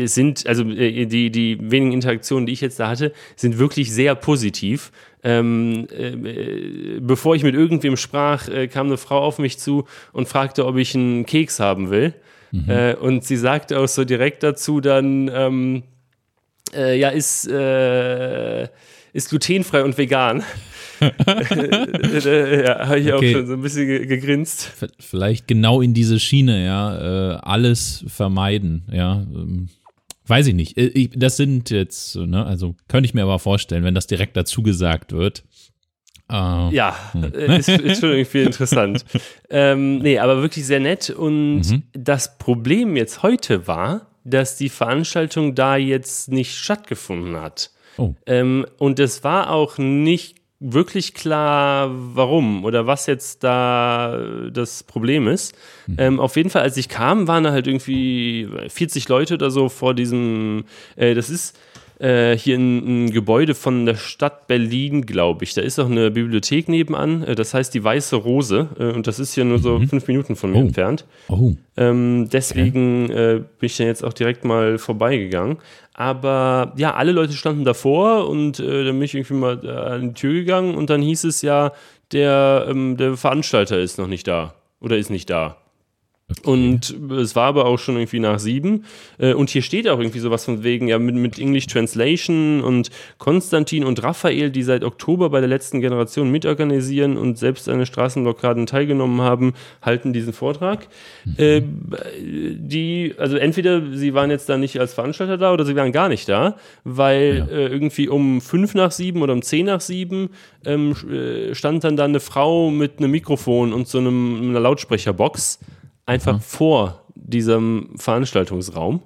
sind, 0.06 0.46
also 0.46 0.64
äh, 0.64 1.06
die, 1.06 1.30
die 1.30 1.58
wenigen 1.60 1.92
Interaktionen, 1.92 2.46
die 2.46 2.52
ich 2.52 2.60
jetzt 2.60 2.78
da 2.78 2.88
hatte, 2.88 3.12
sind 3.36 3.58
wirklich 3.58 3.92
sehr 3.92 4.14
positiv. 4.14 4.92
Ähm, 5.24 5.88
äh, 5.90 7.00
bevor 7.00 7.34
ich 7.34 7.42
mit 7.42 7.54
irgendwem 7.54 7.96
sprach, 7.96 8.48
äh, 8.48 8.68
kam 8.68 8.86
eine 8.86 8.98
Frau 8.98 9.18
auf 9.18 9.38
mich 9.38 9.58
zu 9.58 9.84
und 10.12 10.28
fragte, 10.28 10.64
ob 10.64 10.76
ich 10.76 10.94
einen 10.94 11.26
Keks 11.26 11.58
haben 11.58 11.90
will. 11.90 12.14
Mhm. 12.52 12.70
Äh, 12.70 12.94
und 12.94 13.24
sie 13.24 13.36
sagte 13.36 13.78
auch 13.78 13.88
so 13.88 14.04
direkt 14.04 14.42
dazu 14.42 14.80
dann, 14.80 15.30
ähm, 15.32 15.82
äh, 16.74 16.98
ja, 16.98 17.08
ist, 17.08 17.48
äh, 17.48 18.68
ist 19.12 19.30
glutenfrei 19.30 19.82
und 19.82 19.98
vegan. 19.98 20.44
ja, 21.00 21.08
habe 22.88 22.98
ich 22.98 23.12
okay. 23.12 23.14
auch 23.14 23.22
schon 23.22 23.46
so 23.46 23.52
ein 23.54 23.62
bisschen 23.62 23.86
gegrinst. 24.08 24.72
Vielleicht 24.98 25.46
genau 25.46 25.80
in 25.80 25.94
diese 25.94 26.18
Schiene, 26.18 26.64
ja, 26.64 27.38
alles 27.38 28.04
vermeiden, 28.08 28.82
ja. 28.90 29.24
Weiß 30.28 30.46
ich 30.46 30.54
nicht. 30.54 30.76
Äh, 30.76 30.86
ich, 30.88 31.10
das 31.14 31.36
sind 31.36 31.70
jetzt, 31.70 32.16
ne, 32.16 32.44
also 32.44 32.76
könnte 32.88 33.06
ich 33.06 33.14
mir 33.14 33.22
aber 33.22 33.38
vorstellen, 33.38 33.84
wenn 33.84 33.94
das 33.94 34.06
direkt 34.06 34.36
dazu 34.36 34.62
gesagt 34.62 35.12
wird. 35.12 35.44
Uh, 36.30 36.68
ja, 36.70 36.94
hm. 37.12 37.32
Äh, 37.32 37.58
ist, 37.58 37.70
ist, 37.70 38.00
schon 38.00 38.10
irgendwie 38.10 38.42
interessant. 38.42 39.06
ähm, 39.50 39.98
nee, 40.00 40.18
aber 40.18 40.42
wirklich 40.42 40.66
sehr 40.66 40.80
nett. 40.80 41.08
Und 41.08 41.62
mhm. 41.62 41.82
das 41.94 42.36
Problem 42.36 42.96
jetzt 42.96 43.22
heute 43.22 43.66
war, 43.66 44.08
dass 44.24 44.56
die 44.56 44.68
Veranstaltung 44.68 45.54
da 45.54 45.76
jetzt 45.76 46.30
nicht 46.30 46.54
stattgefunden 46.54 47.36
hat. 47.36 47.70
Oh. 47.96 48.14
Ähm, 48.26 48.66
und 48.76 49.00
es 49.00 49.24
war 49.24 49.50
auch 49.50 49.78
nicht 49.78 50.37
wirklich 50.60 51.14
klar, 51.14 51.90
warum 51.92 52.64
oder 52.64 52.86
was 52.86 53.06
jetzt 53.06 53.44
da 53.44 54.20
das 54.52 54.82
Problem 54.82 55.28
ist. 55.28 55.54
Mhm. 55.86 55.94
Ähm, 55.98 56.20
auf 56.20 56.36
jeden 56.36 56.50
Fall, 56.50 56.62
als 56.62 56.76
ich 56.76 56.88
kam, 56.88 57.28
waren 57.28 57.44
da 57.44 57.52
halt 57.52 57.66
irgendwie 57.66 58.48
40 58.68 59.08
Leute 59.08 59.34
oder 59.34 59.50
so 59.50 59.68
vor 59.68 59.94
diesem, 59.94 60.64
äh, 60.96 61.14
das 61.14 61.30
ist 61.30 61.56
äh, 61.98 62.36
hier 62.36 62.56
ein, 62.56 63.06
ein, 63.06 63.10
Gebäude 63.10 63.54
von 63.54 63.86
der 63.86 63.96
Stadt 63.96 64.46
Berlin, 64.46 65.06
glaube 65.06 65.44
ich. 65.44 65.54
Da 65.54 65.62
ist 65.62 65.78
auch 65.78 65.90
eine 65.90 66.10
Bibliothek 66.10 66.68
nebenan, 66.68 67.22
äh, 67.24 67.34
das 67.34 67.54
heißt 67.54 67.74
die 67.74 67.82
Weiße 67.82 68.16
Rose 68.16 68.68
äh, 68.78 68.92
und 68.92 69.06
das 69.06 69.18
ist 69.18 69.34
hier 69.34 69.44
nur 69.44 69.58
so 69.58 69.78
mhm. 69.78 69.88
fünf 69.88 70.06
Minuten 70.06 70.36
von 70.36 70.50
mir 70.52 70.58
oh. 70.58 70.62
entfernt. 70.62 71.06
Oh. 71.28 71.52
Ähm, 71.76 72.28
deswegen 72.32 73.04
okay. 73.06 73.44
Bin 73.58 73.66
ich 73.66 73.76
dann 73.76 73.86
jetzt 73.86 74.04
auch 74.04 74.12
direkt 74.12 74.44
mal 74.44 74.78
vorbeigegangen. 74.78 75.58
Aber 75.94 76.72
ja, 76.76 76.94
alle 76.94 77.12
Leute 77.12 77.32
standen 77.32 77.64
davor 77.64 78.28
und 78.28 78.60
dann 78.60 78.84
bin 78.84 79.02
ich 79.02 79.14
irgendwie 79.14 79.34
mal 79.34 79.68
an 79.68 80.08
die 80.08 80.14
Tür 80.14 80.32
gegangen 80.34 80.76
und 80.76 80.90
dann 80.90 81.02
hieß 81.02 81.24
es 81.24 81.42
ja, 81.42 81.72
der, 82.12 82.66
ähm, 82.68 82.96
der 82.96 83.16
Veranstalter 83.16 83.78
ist 83.78 83.98
noch 83.98 84.06
nicht 84.06 84.26
da 84.26 84.54
oder 84.80 84.96
ist 84.96 85.10
nicht 85.10 85.30
da. 85.30 85.56
Okay. 86.30 86.50
Und 86.50 86.94
es 87.10 87.34
war 87.36 87.46
aber 87.46 87.64
auch 87.64 87.78
schon 87.78 87.96
irgendwie 87.96 88.20
nach 88.20 88.38
sieben. 88.38 88.84
Äh, 89.16 89.32
und 89.32 89.48
hier 89.48 89.62
steht 89.62 89.88
auch 89.88 89.98
irgendwie 89.98 90.18
sowas 90.18 90.44
von 90.44 90.62
wegen, 90.62 90.86
ja, 90.86 90.98
mit, 90.98 91.14
mit 91.14 91.38
English 91.38 91.66
Translation 91.68 92.60
und 92.60 92.90
Konstantin 93.16 93.82
und 93.82 94.02
Raphael, 94.02 94.50
die 94.50 94.62
seit 94.62 94.84
Oktober 94.84 95.30
bei 95.30 95.40
der 95.40 95.48
letzten 95.48 95.80
Generation 95.80 96.30
mitorganisieren 96.30 97.16
und 97.16 97.38
selbst 97.38 97.66
an 97.66 97.78
den 97.78 97.86
Straßenblockaden 97.86 98.66
teilgenommen 98.66 99.22
haben, 99.22 99.54
halten 99.80 100.12
diesen 100.12 100.34
Vortrag. 100.34 100.88
Mhm. 101.24 101.34
Äh, 101.38 101.62
die, 102.20 103.14
also 103.16 103.38
entweder 103.38 103.80
sie 103.94 104.12
waren 104.12 104.30
jetzt 104.30 104.50
da 104.50 104.58
nicht 104.58 104.78
als 104.78 104.92
Veranstalter 104.92 105.38
da 105.38 105.54
oder 105.54 105.64
sie 105.64 105.76
waren 105.76 105.92
gar 105.92 106.10
nicht 106.10 106.28
da, 106.28 106.56
weil 106.84 107.46
ja. 107.48 107.56
äh, 107.56 107.68
irgendwie 107.68 108.06
um 108.06 108.42
fünf 108.42 108.74
nach 108.74 108.92
sieben 108.92 109.22
oder 109.22 109.32
um 109.32 109.40
zehn 109.40 109.64
nach 109.64 109.80
sieben 109.80 110.28
ähm, 110.66 110.94
äh, 111.10 111.54
stand 111.54 111.84
dann 111.84 111.96
da 111.96 112.04
eine 112.04 112.20
Frau 112.20 112.70
mit 112.70 112.98
einem 112.98 113.12
Mikrofon 113.12 113.72
und 113.72 113.88
so 113.88 113.96
einem, 113.96 114.50
einer 114.50 114.60
Lautsprecherbox 114.60 115.58
einfach 116.08 116.36
mhm. 116.36 116.40
vor 116.40 117.02
diesem 117.14 117.90
Veranstaltungsraum. 117.96 119.02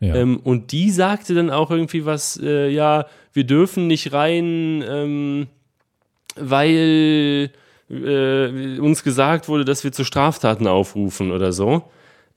Ja. 0.00 0.16
Ähm, 0.16 0.40
und 0.42 0.72
die 0.72 0.90
sagte 0.90 1.34
dann 1.34 1.50
auch 1.50 1.70
irgendwie 1.70 2.04
was, 2.06 2.40
äh, 2.42 2.68
ja, 2.68 3.06
wir 3.32 3.44
dürfen 3.44 3.86
nicht 3.86 4.12
rein, 4.12 4.82
ähm, 4.88 5.46
weil 6.34 7.50
äh, 7.88 8.78
uns 8.78 9.04
gesagt 9.04 9.48
wurde, 9.48 9.64
dass 9.64 9.84
wir 9.84 9.92
zu 9.92 10.04
Straftaten 10.04 10.66
aufrufen 10.66 11.30
oder 11.30 11.52
so. 11.52 11.84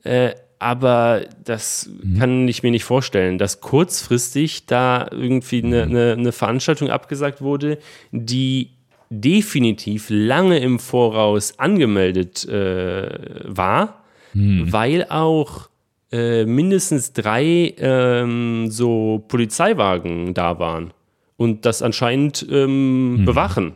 Äh, 0.04 0.34
aber 0.58 1.22
das 1.44 1.88
mhm. 2.02 2.18
kann 2.18 2.48
ich 2.48 2.62
mir 2.62 2.70
nicht 2.70 2.84
vorstellen, 2.84 3.38
dass 3.38 3.60
kurzfristig 3.60 4.66
da 4.66 5.08
irgendwie 5.10 5.62
eine, 5.62 5.86
mhm. 5.86 5.90
eine, 5.90 6.12
eine 6.12 6.32
Veranstaltung 6.32 6.90
abgesagt 6.90 7.40
wurde, 7.40 7.78
die 8.12 8.75
definitiv 9.10 10.06
lange 10.10 10.58
im 10.58 10.78
Voraus 10.78 11.58
angemeldet 11.58 12.46
äh, 12.48 13.08
war, 13.44 14.04
hm. 14.32 14.72
weil 14.72 15.06
auch 15.08 15.68
äh, 16.12 16.44
mindestens 16.44 17.12
drei 17.12 17.74
ähm, 17.78 18.70
so 18.70 19.24
Polizeiwagen 19.28 20.34
da 20.34 20.58
waren 20.58 20.92
und 21.36 21.64
das 21.64 21.82
anscheinend 21.82 22.46
ähm, 22.50 23.16
hm. 23.18 23.24
bewachen. 23.24 23.74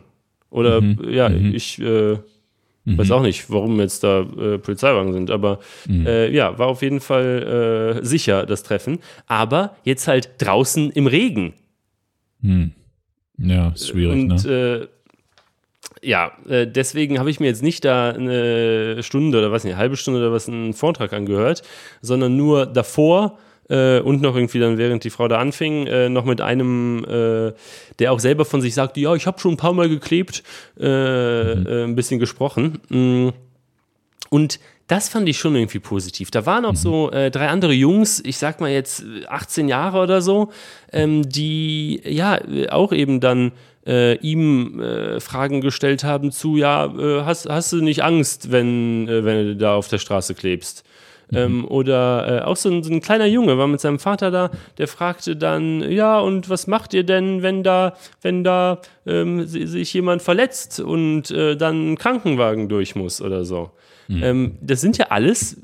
Oder 0.51 0.81
mhm. 0.81 1.09
ja, 1.09 1.29
mhm. 1.29 1.55
ich 1.55 1.79
äh, 1.79 2.17
mhm. 2.83 2.97
weiß 2.97 3.09
auch 3.11 3.21
nicht, 3.21 3.49
warum 3.49 3.79
jetzt 3.79 4.03
da 4.03 4.21
äh, 4.21 4.57
Polizeiwagen 4.57 5.13
sind, 5.13 5.31
aber 5.31 5.59
mhm. 5.87 6.05
äh, 6.05 6.29
ja, 6.29 6.59
war 6.59 6.67
auf 6.67 6.81
jeden 6.81 6.99
Fall 6.99 8.01
äh, 8.01 8.05
sicher 8.05 8.45
das 8.45 8.61
Treffen. 8.63 8.99
Aber 9.27 9.77
jetzt 9.85 10.07
halt 10.09 10.31
draußen 10.39 10.91
im 10.91 11.07
Regen. 11.07 11.53
Mhm. 12.41 12.73
Ja, 13.37 13.73
schwierig, 13.77 14.29
Und, 14.29 14.45
ne? 14.45 14.89
Äh, 16.01 16.09
ja, 16.09 16.31
äh, 16.47 16.67
deswegen 16.67 17.19
habe 17.19 17.29
ich 17.29 17.39
mir 17.39 17.47
jetzt 17.47 17.63
nicht 17.63 17.85
da 17.85 18.09
eine 18.09 19.03
Stunde 19.03 19.37
oder 19.37 19.51
was, 19.51 19.65
eine 19.65 19.77
halbe 19.77 19.97
Stunde 19.97 20.19
oder 20.19 20.31
was 20.31 20.47
einen 20.47 20.73
Vortrag 20.73 21.13
angehört, 21.13 21.63
sondern 22.01 22.35
nur 22.35 22.65
davor 22.65 23.37
äh, 23.69 23.99
und 23.99 24.21
noch 24.21 24.35
irgendwie 24.35 24.59
dann, 24.59 24.77
während 24.77 25.03
die 25.03 25.09
Frau 25.09 25.27
da 25.27 25.37
anfing, 25.37 25.87
äh, 25.87 26.09
noch 26.09 26.25
mit 26.25 26.41
einem, 26.41 27.05
äh, 27.05 27.53
der 27.99 28.11
auch 28.11 28.19
selber 28.19 28.45
von 28.45 28.61
sich 28.61 28.73
sagte, 28.73 28.99
ja, 28.99 29.15
ich 29.15 29.25
habe 29.25 29.39
schon 29.39 29.53
ein 29.53 29.57
paar 29.57 29.73
Mal 29.73 29.89
geklebt, 29.89 30.43
äh, 30.79 30.85
mhm. 31.55 31.67
Äh, 31.67 31.83
ein 31.85 31.95
bisschen 31.95 32.19
gesprochen. 32.19 32.79
Mm. 32.89 33.29
Und 34.29 34.59
das 34.87 35.07
fand 35.07 35.27
ich 35.29 35.37
schon 35.37 35.55
irgendwie 35.55 35.79
positiv. 35.79 36.31
Da 36.31 36.45
waren 36.45 36.65
auch 36.65 36.73
mhm. 36.73 36.77
so 36.77 37.11
äh, 37.11 37.31
drei 37.31 37.47
andere 37.47 37.73
Jungs, 37.73 38.21
ich 38.25 38.37
sag 38.37 38.59
mal 38.59 38.71
jetzt 38.71 39.05
18 39.27 39.69
Jahre 39.69 39.99
oder 39.99 40.21
so, 40.21 40.51
ähm, 40.91 41.27
die 41.29 42.01
ja 42.03 42.39
auch 42.69 42.91
eben 42.91 43.21
dann 43.21 43.53
äh, 43.85 44.17
ihm 44.17 44.79
äh, 44.79 45.19
Fragen 45.19 45.61
gestellt 45.61 46.03
haben 46.03 46.31
zu, 46.31 46.57
ja, 46.57 46.85
äh, 46.85 47.23
hast, 47.23 47.49
hast 47.49 47.73
du 47.73 47.81
nicht 47.81 48.03
Angst, 48.03 48.51
wenn, 48.51 49.07
wenn 49.07 49.47
du 49.47 49.55
da 49.55 49.75
auf 49.75 49.87
der 49.87 49.97
Straße 49.97 50.35
klebst? 50.35 50.83
Mhm. 51.31 51.37
Ähm, 51.37 51.65
oder 51.65 52.41
äh, 52.41 52.45
auch 52.45 52.57
so 52.57 52.69
ein, 52.69 52.83
so 52.83 52.91
ein, 52.91 53.01
kleiner 53.01 53.25
Junge 53.25 53.57
war 53.57 53.67
mit 53.67 53.79
seinem 53.79 53.99
Vater 53.99 54.31
da, 54.31 54.51
der 54.77 54.87
fragte 54.87 55.35
dann, 55.35 55.89
ja, 55.89 56.19
und 56.19 56.49
was 56.49 56.67
macht 56.67 56.93
ihr 56.93 57.03
denn, 57.03 57.41
wenn 57.41 57.63
da, 57.63 57.95
wenn 58.21 58.43
da 58.43 58.81
ähm, 59.05 59.45
sich 59.45 59.93
jemand 59.93 60.21
verletzt 60.21 60.79
und 60.79 61.31
äh, 61.31 61.55
dann 61.55 61.93
ein 61.93 61.97
Krankenwagen 61.97 62.67
durch 62.67 62.95
muss 62.95 63.21
oder 63.21 63.45
so? 63.45 63.71
Mhm. 64.09 64.23
Ähm, 64.23 64.57
das 64.61 64.81
sind 64.81 64.97
ja 64.97 65.07
alles 65.09 65.53
äh, 65.53 65.57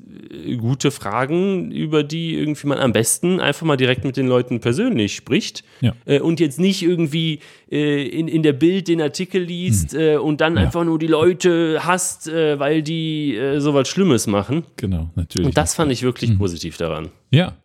gute 0.57 0.91
Fragen, 0.91 1.71
über 1.71 2.03
die 2.03 2.35
irgendwie 2.35 2.67
man 2.67 2.79
am 2.79 2.93
besten 2.93 3.39
einfach 3.39 3.65
mal 3.65 3.77
direkt 3.77 4.03
mit 4.03 4.17
den 4.17 4.27
Leuten 4.27 4.59
persönlich 4.59 5.15
spricht 5.15 5.63
ja. 5.81 5.93
äh, 6.05 6.19
und 6.19 6.39
jetzt 6.39 6.59
nicht 6.59 6.81
irgendwie 6.83 7.39
äh, 7.71 8.07
in, 8.07 8.27
in 8.27 8.43
der 8.43 8.53
Bild 8.53 8.87
den 8.87 9.01
Artikel 9.01 9.41
liest 9.41 9.93
mhm. 9.93 9.99
äh, 9.99 10.15
und 10.17 10.41
dann 10.41 10.55
ja. 10.55 10.61
einfach 10.61 10.83
nur 10.83 10.99
die 10.99 11.07
Leute 11.07 11.79
hasst, 11.83 12.27
äh, 12.27 12.59
weil 12.59 12.81
die 12.81 13.35
äh, 13.35 13.59
sowas 13.59 13.87
Schlimmes 13.87 14.27
machen. 14.27 14.63
Genau, 14.75 15.09
natürlich. 15.15 15.47
Und 15.47 15.57
das 15.57 15.75
fand 15.75 15.91
ich 15.91 16.03
wirklich 16.03 16.31
mhm. 16.31 16.37
positiv 16.37 16.77
daran. 16.77 17.09
Ja, 17.31 17.57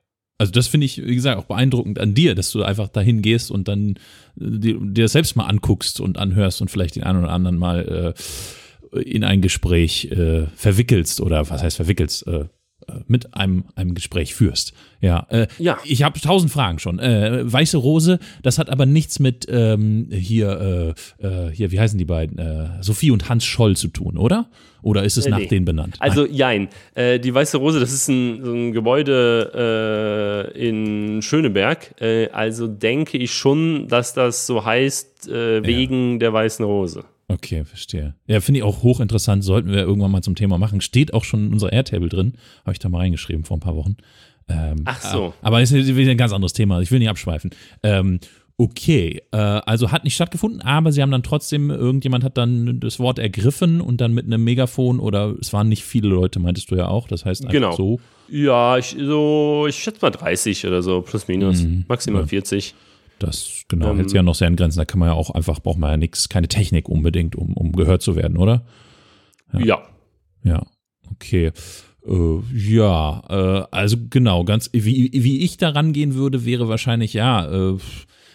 also 0.42 0.50
das 0.50 0.66
finde 0.66 0.86
ich, 0.86 1.04
wie 1.06 1.14
gesagt, 1.14 1.38
auch 1.38 1.44
beeindruckend 1.44 2.00
an 2.00 2.14
dir, 2.14 2.34
dass 2.34 2.50
du 2.50 2.64
einfach 2.64 2.88
dahin 2.88 3.22
gehst 3.22 3.52
und 3.52 3.68
dann 3.68 3.94
dir, 4.34 4.78
dir 4.80 5.04
das 5.04 5.12
selbst 5.12 5.36
mal 5.36 5.46
anguckst 5.46 6.00
und 6.00 6.18
anhörst 6.18 6.60
und 6.60 6.68
vielleicht 6.68 6.96
den 6.96 7.04
einen 7.04 7.22
oder 7.22 7.32
anderen 7.32 7.56
mal 7.58 8.14
äh, 8.16 8.22
in 8.92 9.24
ein 9.24 9.40
Gespräch 9.40 10.10
äh, 10.10 10.46
verwickelst 10.54 11.20
oder 11.20 11.48
was 11.50 11.62
heißt 11.62 11.76
verwickelst, 11.76 12.26
äh, 12.26 12.44
äh, 12.88 13.00
mit 13.06 13.34
einem, 13.34 13.64
einem 13.74 13.94
Gespräch 13.94 14.34
führst. 14.34 14.72
Ja, 15.00 15.26
äh, 15.30 15.46
ja. 15.58 15.78
ich 15.84 16.02
habe 16.02 16.18
tausend 16.20 16.50
Fragen 16.50 16.78
schon. 16.78 16.98
Äh, 16.98 17.40
Weiße 17.44 17.76
Rose, 17.76 18.18
das 18.42 18.58
hat 18.58 18.70
aber 18.70 18.86
nichts 18.86 19.18
mit 19.18 19.46
ähm, 19.48 20.08
hier, 20.10 20.94
äh, 21.20 21.26
äh 21.26 21.50
hier, 21.52 21.70
wie 21.70 21.80
heißen 21.80 21.98
die 21.98 22.04
beiden? 22.04 22.38
Äh, 22.38 22.82
Sophie 22.82 23.10
und 23.10 23.28
Hans 23.28 23.44
Scholl 23.44 23.76
zu 23.76 23.88
tun, 23.88 24.16
oder? 24.16 24.48
Oder 24.82 25.04
ist 25.04 25.16
es 25.16 25.28
nach 25.28 25.38
nee. 25.38 25.46
denen 25.46 25.64
benannt? 25.64 25.96
Also, 26.00 26.26
jein. 26.26 26.68
die 26.96 27.32
Weiße 27.32 27.56
Rose, 27.56 27.78
das 27.78 27.92
ist 27.92 28.08
ein, 28.08 28.44
so 28.44 28.52
ein 28.52 28.72
Gebäude 28.72 30.50
in 30.56 31.22
Schöneberg. 31.22 31.94
also 32.32 32.66
denke 32.66 33.16
ich 33.16 33.32
schon, 33.32 33.86
dass 33.86 34.12
das 34.12 34.44
so 34.44 34.64
heißt, 34.64 35.30
wegen 35.30 36.14
ja. 36.14 36.18
der 36.18 36.32
Weißen 36.32 36.64
Rose. 36.64 37.04
Okay, 37.32 37.64
verstehe. 37.64 38.14
Ja, 38.26 38.40
finde 38.40 38.58
ich 38.58 38.64
auch 38.64 38.82
hochinteressant. 38.82 39.42
Sollten 39.42 39.70
wir 39.70 39.80
irgendwann 39.80 40.10
mal 40.10 40.22
zum 40.22 40.34
Thema 40.34 40.58
machen. 40.58 40.80
Steht 40.80 41.14
auch 41.14 41.24
schon 41.24 41.46
in 41.46 41.52
unserer 41.52 41.72
Airtable 41.72 42.08
drin. 42.08 42.34
Habe 42.60 42.72
ich 42.72 42.78
da 42.78 42.88
mal 42.88 42.98
reingeschrieben 42.98 43.44
vor 43.44 43.56
ein 43.56 43.60
paar 43.60 43.76
Wochen. 43.76 43.96
Ähm, 44.48 44.82
Ach 44.84 45.00
so. 45.00 45.34
Aber 45.40 45.62
ist 45.62 45.72
ein 45.72 46.16
ganz 46.16 46.32
anderes 46.32 46.52
Thema. 46.52 46.80
Ich 46.80 46.90
will 46.90 46.98
nicht 46.98 47.08
abschweifen. 47.08 47.50
Ähm, 47.82 48.20
okay, 48.56 49.22
äh, 49.32 49.36
also 49.36 49.90
hat 49.92 50.04
nicht 50.04 50.14
stattgefunden, 50.14 50.60
aber 50.62 50.92
sie 50.92 51.02
haben 51.02 51.10
dann 51.10 51.22
trotzdem, 51.22 51.70
irgendjemand 51.70 52.22
hat 52.22 52.36
dann 52.36 52.80
das 52.80 52.98
Wort 52.98 53.18
ergriffen 53.18 53.80
und 53.80 54.00
dann 54.00 54.12
mit 54.12 54.26
einem 54.26 54.44
Megafon 54.44 55.00
oder 55.00 55.34
es 55.40 55.52
waren 55.52 55.68
nicht 55.68 55.84
viele 55.84 56.08
Leute, 56.08 56.38
meintest 56.38 56.70
du 56.70 56.76
ja 56.76 56.88
auch. 56.88 57.08
Das 57.08 57.24
heißt 57.24 57.42
einfach 57.42 57.52
genau. 57.52 57.72
so. 57.72 58.00
Ja, 58.28 58.78
ich, 58.78 58.96
so, 58.98 59.66
ich 59.68 59.76
schätze 59.76 59.98
mal 60.02 60.10
30 60.10 60.66
oder 60.66 60.82
so, 60.82 61.02
plus 61.02 61.28
minus. 61.28 61.62
Mhm. 61.62 61.84
Maximal 61.88 62.22
ja. 62.22 62.28
40. 62.28 62.74
Das 63.22 63.64
genau, 63.68 63.90
ähm, 63.90 63.96
hält 63.96 64.10
sich 64.10 64.16
ja 64.16 64.22
noch 64.22 64.34
sehr 64.34 64.48
in 64.48 64.56
Grenzen. 64.56 64.78
Da 64.78 64.84
kann 64.84 64.98
man 64.98 65.08
ja 65.08 65.14
auch 65.14 65.30
einfach, 65.30 65.60
braucht 65.60 65.78
man 65.78 65.90
ja 65.90 65.96
nichts, 65.96 66.28
keine 66.28 66.48
Technik 66.48 66.88
unbedingt, 66.88 67.36
um, 67.36 67.54
um 67.54 67.72
gehört 67.72 68.02
zu 68.02 68.16
werden, 68.16 68.36
oder? 68.36 68.64
Ja. 69.52 69.60
Ja, 69.60 69.82
ja. 70.44 70.66
okay. 71.10 71.52
Äh, 72.06 72.38
ja, 72.52 73.22
äh, 73.28 73.66
also 73.70 73.96
genau, 74.10 74.44
ganz, 74.44 74.70
wie, 74.72 75.10
wie 75.12 75.40
ich 75.40 75.56
da 75.56 75.70
rangehen 75.70 76.14
würde, 76.14 76.44
wäre 76.44 76.68
wahrscheinlich, 76.68 77.12
ja, 77.12 77.46
äh, 77.46 77.78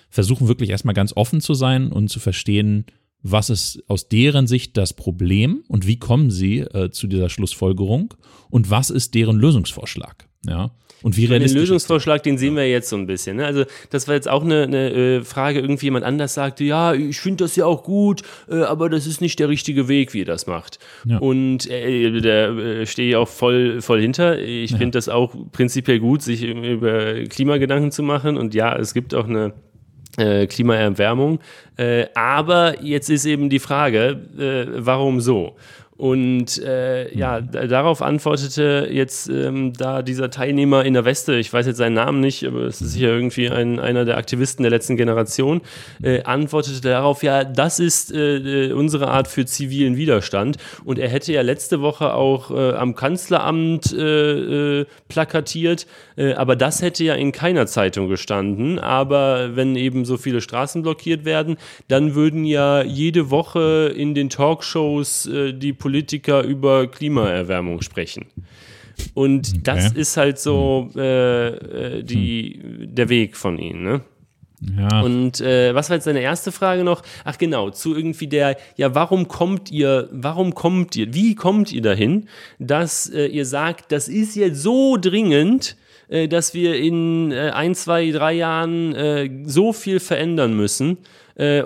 versuchen 0.09 0.47
wirklich 0.47 0.69
erstmal 0.69 0.95
ganz 0.95 1.13
offen 1.15 1.41
zu 1.41 1.53
sein 1.53 1.91
und 1.91 2.09
zu 2.09 2.19
verstehen, 2.19 2.85
was 3.23 3.49
ist 3.49 3.83
aus 3.87 4.07
deren 4.07 4.47
Sicht 4.47 4.77
das 4.77 4.93
Problem 4.93 5.63
und 5.67 5.85
wie 5.85 5.99
kommen 5.99 6.31
sie 6.31 6.59
äh, 6.59 6.91
zu 6.91 7.07
dieser 7.07 7.29
Schlussfolgerung 7.29 8.13
und 8.49 8.69
was 8.69 8.89
ist 8.89 9.15
deren 9.15 9.37
Lösungsvorschlag. 9.37 10.29
Ja. 10.45 10.71
Und 11.03 11.15
wie 11.15 11.25
realistisch 11.25 11.53
Den 11.53 11.61
Lösungsvorschlag, 11.61 12.23
den 12.23 12.37
sehen 12.37 12.55
wir 12.55 12.67
jetzt 12.67 12.89
so 12.89 12.95
ein 12.95 13.05
bisschen. 13.05 13.37
Ne? 13.37 13.45
Also, 13.45 13.65
das 13.89 14.07
war 14.07 14.15
jetzt 14.15 14.27
auch 14.27 14.43
eine, 14.43 14.63
eine 14.63 14.91
äh, 14.91 15.23
Frage, 15.23 15.59
irgendwie 15.59 15.85
jemand 15.85 16.05
anders 16.05 16.33
sagte, 16.33 16.63
ja, 16.63 16.93
ich 16.93 17.19
finde 17.19 17.43
das 17.43 17.55
ja 17.55 17.65
auch 17.65 17.83
gut, 17.83 18.23
äh, 18.49 18.61
aber 18.61 18.89
das 18.89 19.05
ist 19.05 19.21
nicht 19.21 19.39
der 19.39 19.49
richtige 19.49 19.87
Weg, 19.87 20.13
wie 20.13 20.19
ihr 20.19 20.25
das 20.25 20.47
macht. 20.47 20.79
Ja. 21.05 21.19
Und 21.19 21.69
äh, 21.69 22.19
da 22.21 22.57
äh, 22.57 22.85
stehe 22.85 23.09
ich 23.09 23.15
auch 23.15 23.27
voll, 23.27 23.81
voll 23.81 24.01
hinter. 24.01 24.39
Ich 24.39 24.71
ja. 24.71 24.77
finde 24.77 24.97
das 24.97 25.07
auch 25.09 25.35
prinzipiell 25.51 25.99
gut, 25.99 26.21
sich 26.21 26.43
über 26.43 27.23
Klimagedanken 27.25 27.91
zu 27.91 28.03
machen. 28.03 28.37
Und 28.37 28.53
ja, 28.53 28.75
es 28.75 28.93
gibt 28.93 29.13
auch 29.13 29.27
eine 29.27 29.53
äh, 30.17 30.47
Klimaerwärmung. 30.47 31.39
Äh, 31.77 32.07
aber 32.15 32.83
jetzt 32.83 33.09
ist 33.09 33.25
eben 33.25 33.49
die 33.49 33.59
Frage, 33.59 34.19
äh, 34.37 34.65
warum 34.83 35.21
so? 35.21 35.55
Und 35.97 36.59
äh, 36.59 37.11
ja, 37.17 37.41
mhm. 37.41 37.69
darauf 37.69 38.03
antwortete 38.03 38.87
jetzt 38.91 39.29
ähm, 39.29 39.73
da 39.73 40.03
dieser 40.03 40.29
Teilnehmer 40.29 40.85
in 40.85 40.93
der 40.93 41.05
Weste, 41.05 41.35
ich 41.37 41.51
weiß 41.51 41.65
jetzt 41.65 41.77
seinen 41.77 41.95
Namen 41.95 42.19
nicht, 42.19 42.45
aber 42.45 42.61
es 42.61 42.81
ist 42.81 42.93
sicher 42.93 43.07
irgendwie 43.07 43.49
ein, 43.49 43.79
einer 43.79 44.05
der 44.05 44.17
Aktivisten 44.17 44.61
der 44.61 44.69
letzten 44.69 44.95
Generation, 44.95 45.61
äh, 46.03 46.21
antwortete 46.21 46.81
darauf, 46.81 47.23
ja, 47.23 47.43
das 47.43 47.79
ist 47.79 48.13
äh, 48.13 48.71
unsere 48.73 49.07
Art 49.07 49.27
für 49.27 49.45
zivilen 49.45 49.97
Widerstand. 49.97 50.57
Und 50.85 50.99
er 50.99 51.09
hätte 51.09 51.33
ja 51.33 51.41
letzte 51.41 51.81
Woche 51.81 52.13
auch 52.13 52.51
äh, 52.51 52.73
am 52.73 52.93
Kanzleramt 52.93 53.91
äh, 53.91 54.81
äh, 54.81 54.85
plakatiert, 55.07 55.87
aber 56.35 56.55
das 56.55 56.81
hätte 56.81 57.03
ja 57.03 57.13
in 57.13 57.31
keiner 57.31 57.67
Zeitung 57.67 58.07
gestanden. 58.07 58.79
Aber 58.79 59.55
wenn 59.55 59.75
eben 59.75 60.03
so 60.03 60.17
viele 60.17 60.41
Straßen 60.41 60.81
blockiert 60.81 61.25
werden, 61.25 61.57
dann 61.87 62.15
würden 62.15 62.43
ja 62.43 62.81
jede 62.81 63.29
Woche 63.29 63.93
in 63.95 64.15
den 64.15 64.31
Talkshows 64.31 65.29
die 65.31 65.73
Politiker 65.87 66.43
über 66.43 66.87
Klimaerwärmung 66.87 67.81
sprechen. 67.81 68.25
Und 69.13 69.47
okay. 69.47 69.59
das 69.63 69.93
ist 69.93 70.17
halt 70.17 70.37
so 70.37 70.89
hm. 70.91 70.99
äh, 70.99 71.47
äh, 71.47 72.03
die, 72.03 72.59
der 72.87 73.07
Weg 73.07 73.37
von 73.37 73.57
ihnen, 73.57 73.83
ne? 73.83 74.01
Ja. 74.75 75.01
Und 75.01 75.39
äh, 75.39 75.73
was 75.73 75.89
war 75.89 75.95
jetzt 75.95 76.07
deine 76.07 76.21
erste 76.21 76.51
Frage 76.51 76.83
noch? 76.83 77.03
Ach 77.23 77.37
genau, 77.37 77.69
zu 77.69 77.95
irgendwie 77.95 78.27
der, 78.27 78.57
ja, 78.75 78.93
warum 78.95 79.27
kommt 79.29 79.71
ihr, 79.71 80.09
warum 80.11 80.55
kommt 80.55 80.95
ihr, 80.95 81.13
wie 81.13 81.35
kommt 81.35 81.71
ihr 81.71 81.83
dahin, 81.83 82.27
dass 82.59 83.07
äh, 83.07 83.27
ihr 83.27 83.45
sagt, 83.45 83.91
das 83.91 84.09
ist 84.09 84.35
jetzt 84.35 84.61
so 84.61 84.97
dringend, 84.97 85.77
äh, 86.09 86.27
dass 86.27 86.53
wir 86.53 86.75
in 86.75 87.31
äh, 87.31 87.51
ein, 87.53 87.75
zwei, 87.75 88.11
drei 88.11 88.33
Jahren 88.33 88.95
äh, 88.95 89.29
so 89.45 89.73
viel 89.73 89.99
verändern 89.99 90.53
müssen 90.53 90.97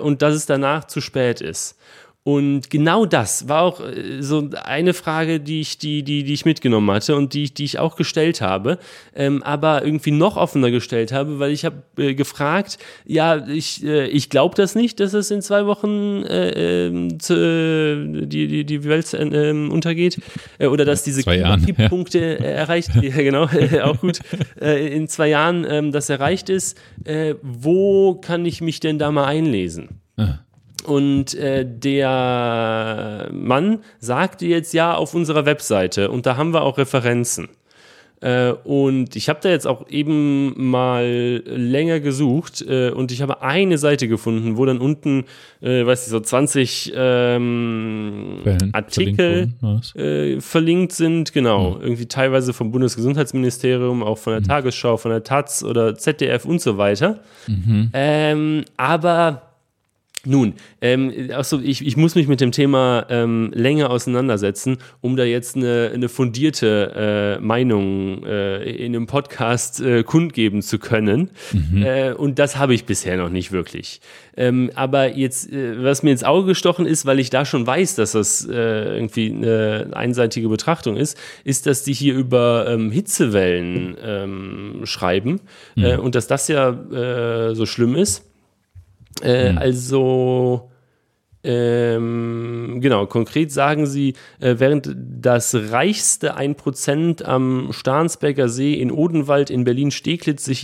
und 0.02 0.20
dass 0.20 0.34
es 0.34 0.44
danach 0.44 0.84
zu 0.84 1.00
spät 1.00 1.40
ist. 1.40 1.78
Und 2.24 2.70
genau 2.70 3.04
das 3.04 3.48
war 3.48 3.62
auch 3.62 3.80
äh, 3.80 4.22
so 4.22 4.48
eine 4.62 4.94
Frage, 4.94 5.40
die 5.40 5.60
ich, 5.60 5.78
die, 5.78 6.04
die, 6.04 6.22
die 6.22 6.34
ich 6.34 6.44
mitgenommen 6.44 6.88
hatte 6.92 7.16
und 7.16 7.34
die, 7.34 7.52
die 7.52 7.64
ich 7.64 7.80
auch 7.80 7.96
gestellt 7.96 8.40
habe, 8.40 8.78
ähm, 9.16 9.42
aber 9.42 9.84
irgendwie 9.84 10.12
noch 10.12 10.36
offener 10.36 10.70
gestellt 10.70 11.10
habe, 11.10 11.40
weil 11.40 11.50
ich 11.50 11.64
habe 11.64 11.82
äh, 11.96 12.14
gefragt, 12.14 12.78
ja, 13.04 13.44
ich, 13.48 13.84
äh, 13.84 14.06
ich 14.06 14.30
glaube 14.30 14.54
das 14.54 14.76
nicht, 14.76 15.00
dass 15.00 15.14
es 15.14 15.32
in 15.32 15.42
zwei 15.42 15.66
Wochen 15.66 16.22
äh, 16.22 16.86
ähm, 16.86 17.18
zu, 17.18 17.34
äh, 17.34 18.26
die, 18.26 18.46
die, 18.46 18.64
die 18.64 18.84
Welt 18.84 19.12
äh, 19.14 19.50
untergeht 19.50 20.20
oder 20.60 20.84
dass 20.84 21.02
diese 21.02 21.24
Kipppunkte 21.24 22.18
ja. 22.18 22.44
erreicht, 22.44 22.90
ja 23.02 23.16
genau, 23.16 23.48
auch 23.82 24.00
gut, 24.00 24.20
in 24.60 25.08
zwei 25.08 25.28
Jahren 25.28 25.66
ähm, 25.68 25.90
das 25.90 26.08
erreicht 26.08 26.50
ist. 26.50 26.78
wo 27.42 28.14
kann 28.14 28.46
ich 28.46 28.60
mich 28.60 28.78
denn 28.80 28.98
da 28.98 29.10
mal 29.10 29.24
einlesen? 29.24 30.01
Und 30.84 31.34
äh, 31.34 31.64
der 31.66 33.28
Mann 33.32 33.78
sagte 33.98 34.46
jetzt 34.46 34.74
ja 34.74 34.94
auf 34.94 35.14
unserer 35.14 35.46
Webseite 35.46 36.10
und 36.10 36.26
da 36.26 36.36
haben 36.36 36.52
wir 36.52 36.62
auch 36.62 36.78
Referenzen. 36.78 37.48
Äh, 38.22 38.52
und 38.52 39.16
ich 39.16 39.28
habe 39.28 39.40
da 39.42 39.48
jetzt 39.48 39.66
auch 39.66 39.88
eben 39.88 40.70
mal 40.70 41.42
länger 41.44 41.98
gesucht 41.98 42.62
äh, 42.62 42.90
und 42.90 43.10
ich 43.10 43.20
habe 43.20 43.42
eine 43.42 43.78
Seite 43.78 44.06
gefunden, 44.06 44.56
wo 44.56 44.64
dann 44.64 44.78
unten, 44.78 45.24
äh, 45.60 45.84
weiß 45.84 46.04
ich, 46.04 46.10
so 46.10 46.20
20 46.20 46.92
ähm, 46.94 48.38
Artikel 48.72 49.52
verlinkt, 49.58 49.96
äh, 49.96 50.40
verlinkt, 50.40 50.92
sind, 50.92 51.32
genau. 51.32 51.72
Mhm. 51.72 51.82
Irgendwie 51.82 52.06
teilweise 52.06 52.52
vom 52.52 52.70
Bundesgesundheitsministerium, 52.70 54.04
auch 54.04 54.18
von 54.18 54.34
der 54.34 54.40
mhm. 54.40 54.46
Tagesschau, 54.46 54.98
von 54.98 55.10
der 55.10 55.24
Taz 55.24 55.64
oder 55.64 55.96
ZDF 55.96 56.44
und 56.44 56.60
so 56.60 56.78
weiter. 56.78 57.18
Mhm. 57.48 57.90
Ähm, 57.92 58.64
aber 58.76 59.51
nun, 60.24 60.54
ähm, 60.80 61.30
achso, 61.32 61.58
ich, 61.58 61.84
ich 61.84 61.96
muss 61.96 62.14
mich 62.14 62.28
mit 62.28 62.40
dem 62.40 62.52
Thema 62.52 63.06
ähm, 63.08 63.50
länger 63.54 63.90
auseinandersetzen, 63.90 64.78
um 65.00 65.16
da 65.16 65.24
jetzt 65.24 65.56
eine, 65.56 65.90
eine 65.92 66.08
fundierte 66.08 67.38
äh, 67.38 67.40
Meinung 67.40 68.24
äh, 68.24 68.62
in 68.70 68.94
einem 68.94 69.06
Podcast 69.06 69.80
äh, 69.80 70.04
kundgeben 70.04 70.62
zu 70.62 70.78
können. 70.78 71.30
Mhm. 71.52 71.82
Äh, 71.82 72.12
und 72.12 72.38
das 72.38 72.56
habe 72.56 72.72
ich 72.72 72.84
bisher 72.84 73.16
noch 73.16 73.30
nicht 73.30 73.50
wirklich. 73.50 74.00
Ähm, 74.36 74.70
aber 74.76 75.16
jetzt, 75.16 75.52
äh, 75.52 75.82
was 75.82 76.04
mir 76.04 76.12
ins 76.12 76.22
Auge 76.22 76.46
gestochen 76.46 76.86
ist, 76.86 77.04
weil 77.04 77.18
ich 77.18 77.30
da 77.30 77.44
schon 77.44 77.66
weiß, 77.66 77.96
dass 77.96 78.12
das 78.12 78.46
äh, 78.48 78.94
irgendwie 78.94 79.32
eine 79.32 79.88
einseitige 79.92 80.48
Betrachtung 80.48 80.96
ist, 80.96 81.18
ist, 81.42 81.66
dass 81.66 81.82
die 81.82 81.94
hier 81.94 82.14
über 82.14 82.66
ähm, 82.68 82.92
Hitzewellen 82.92 83.96
ähm, 84.00 84.80
schreiben 84.84 85.40
mhm. 85.74 85.98
und 85.98 86.14
dass 86.14 86.26
das 86.26 86.48
ja 86.48 86.72
so 87.54 87.66
schlimm 87.66 87.94
ist. 87.94 88.31
Äh, 89.20 89.50
hm. 89.50 89.58
Also 89.58 90.71
ähm, 91.44 92.78
genau, 92.80 93.06
konkret 93.06 93.50
sagen 93.50 93.86
sie, 93.86 94.14
äh, 94.38 94.56
während 94.58 94.94
das 94.96 95.54
reichste 95.54 96.36
1% 96.36 97.24
am 97.24 97.70
Starnsberger 97.72 98.48
See 98.48 98.74
in 98.74 98.92
Odenwald 98.92 99.50
in 99.50 99.64
Berlin-Steglitz 99.64 100.44
sich, 100.44 100.60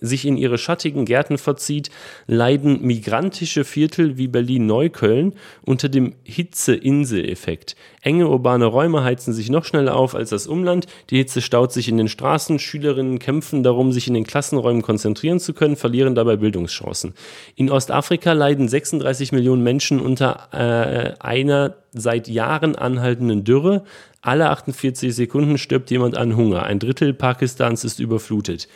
sich 0.00 0.26
in 0.26 0.36
ihre 0.38 0.58
schattigen 0.58 1.04
Gärten 1.04 1.36
verzieht, 1.36 1.90
leiden 2.26 2.80
migrantische 2.82 3.64
Viertel 3.64 4.16
wie 4.16 4.28
Berlin-Neukölln 4.28 5.34
unter 5.66 5.90
dem 5.90 6.14
Hitze-Insel-Effekt. 6.24 7.76
Enge 8.00 8.28
urbane 8.28 8.64
Räume 8.64 9.04
heizen 9.04 9.32
sich 9.32 9.50
noch 9.50 9.64
schneller 9.64 9.94
auf 9.94 10.14
als 10.14 10.30
das 10.30 10.46
Umland. 10.46 10.86
Die 11.10 11.18
Hitze 11.18 11.40
staut 11.40 11.72
sich 11.72 11.88
in 11.88 11.98
den 11.98 12.08
Straßen. 12.08 12.58
Schülerinnen 12.58 13.18
kämpfen 13.18 13.62
darum, 13.62 13.92
sich 13.92 14.08
in 14.08 14.14
den 14.14 14.24
Klassenräumen 14.24 14.82
konzentrieren 14.82 15.38
zu 15.38 15.52
können, 15.52 15.76
verlieren 15.76 16.14
dabei 16.14 16.36
Bildungschancen. 16.36 17.14
In 17.54 17.70
Ostafrika 17.70 18.32
leiden 18.32 18.68
36 18.68 19.30
Millionen 19.32 19.62
Menschen 19.62 19.81
unter 19.90 20.48
äh, 20.52 21.20
einer 21.20 21.76
seit 21.92 22.28
Jahren 22.28 22.76
anhaltenden 22.76 23.44
Dürre. 23.44 23.84
Alle 24.20 24.50
48 24.50 25.14
Sekunden 25.14 25.58
stirbt 25.58 25.90
jemand 25.90 26.16
an 26.16 26.36
Hunger. 26.36 26.62
Ein 26.62 26.78
Drittel 26.78 27.12
Pakistans 27.12 27.84
ist 27.84 28.00
überflutet. 28.00 28.68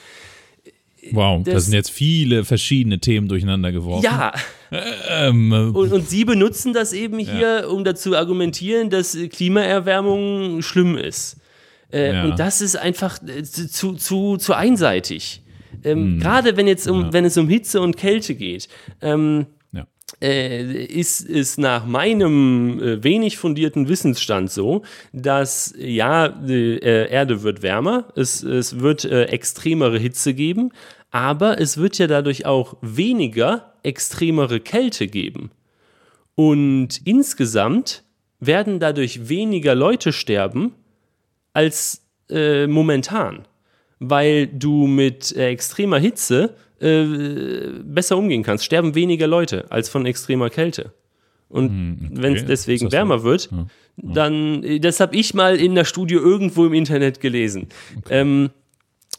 Wow, 1.13 1.43
das, 1.45 1.55
das, 1.55 1.65
sind 1.67 1.75
jetzt 1.75 1.91
viele 1.91 2.45
verschiedene 2.45 2.99
Themen 2.99 3.29
durcheinander 3.29 3.73
geworfen. 3.73 4.05
Ja. 4.05 4.33
Ähm, 5.09 5.53
und, 5.53 5.93
und, 5.93 6.09
Sie 6.09 6.25
benutzen 6.25 6.73
das 6.73 6.93
eben 6.93 7.21
hier, 7.21 7.61
ja. 7.61 7.67
um 7.69 7.85
dazu 7.85 8.17
argumentieren, 8.17 8.91
dass 8.91 9.17
Klimaerwärmung 9.31 10.63
schlimm 10.63 10.97
ist. 10.97 11.37
Äh, 11.93 12.13
ja. 12.13 12.25
Und 12.25 12.39
das 12.39 12.61
ist 12.61 12.77
einfach 12.77 13.19
äh, 13.23 13.45
zu, 13.45 13.95
zu, 13.95 14.37
zu 14.37 14.55
einseitig. 14.55 15.43
Ähm, 15.85 15.99
hm. 15.99 16.21
Gerade 16.21 16.57
wenn, 16.57 16.67
jetzt 16.67 16.89
um, 16.89 17.03
ja. 17.03 17.13
wenn 17.13 17.25
es 17.25 17.37
um 17.37 17.49
Hitze 17.49 17.81
und 17.81 17.97
Kälte 17.97 18.35
geht. 18.35 18.69
Ähm, 19.01 19.47
äh, 20.23 20.85
ist 20.85 21.29
es 21.29 21.59
nach 21.59 21.85
meinem 21.85 22.81
äh, 22.81 23.05
wenig 23.05 23.37
fundierten 23.37 23.89
Wissensstand 23.89 24.51
so, 24.51 24.83
dass 25.13 25.75
ja, 25.79 26.29
die 26.29 26.81
äh, 26.83 27.11
Erde 27.11 27.43
wird 27.43 27.63
wärmer, 27.63 28.09
es, 28.17 28.43
es 28.43 28.81
wird 28.81 29.05
äh, 29.05 29.25
extremere 29.25 29.99
Hitze 29.99 30.35
geben, 30.35 30.73
aber 31.11 31.61
es 31.61 31.77
wird 31.77 31.99
ja 31.99 32.07
dadurch 32.07 32.47
auch 32.47 32.77
weniger 32.81 33.75
extremere 33.83 34.61
Kälte 34.61 35.07
geben. 35.07 35.51
Und 36.35 37.01
insgesamt 37.05 38.05
werden 38.41 38.81
dadurch 38.81 39.29
weniger 39.29 39.75
Leute 39.75 40.13
sterben 40.13 40.75
als 41.53 42.03
äh, 42.29 42.67
momentan, 42.67 43.47
weil 43.99 44.47
du 44.47 44.87
mit 44.87 45.35
äh, 45.35 45.49
extremer 45.49 45.99
Hitze 45.99 46.55
äh, 46.81 47.81
besser 47.83 48.17
umgehen 48.17 48.43
kannst. 48.43 48.65
Sterben 48.65 48.95
weniger 48.95 49.27
Leute 49.27 49.71
als 49.71 49.89
von 49.89 50.07
extremer 50.07 50.51
Kälte. 50.51 50.93
Und 51.49 51.69
hm, 51.69 51.99
okay. 52.11 52.23
wenn 52.23 52.35
es 52.35 52.45
deswegen 52.45 52.91
wärmer 52.91 53.23
wird, 53.23 53.51
ja. 53.51 53.67
Ja. 54.03 54.13
dann, 54.15 54.81
das 54.81 55.01
habe 55.01 55.17
ich 55.17 55.33
mal 55.33 55.57
in 55.57 55.75
der 55.75 55.85
Studie 55.85 56.15
irgendwo 56.15 56.67
im 56.67 56.75
Internet 56.75 57.21
gelesen. 57.21 57.69
Okay. 57.99 58.21
Ähm, 58.21 58.51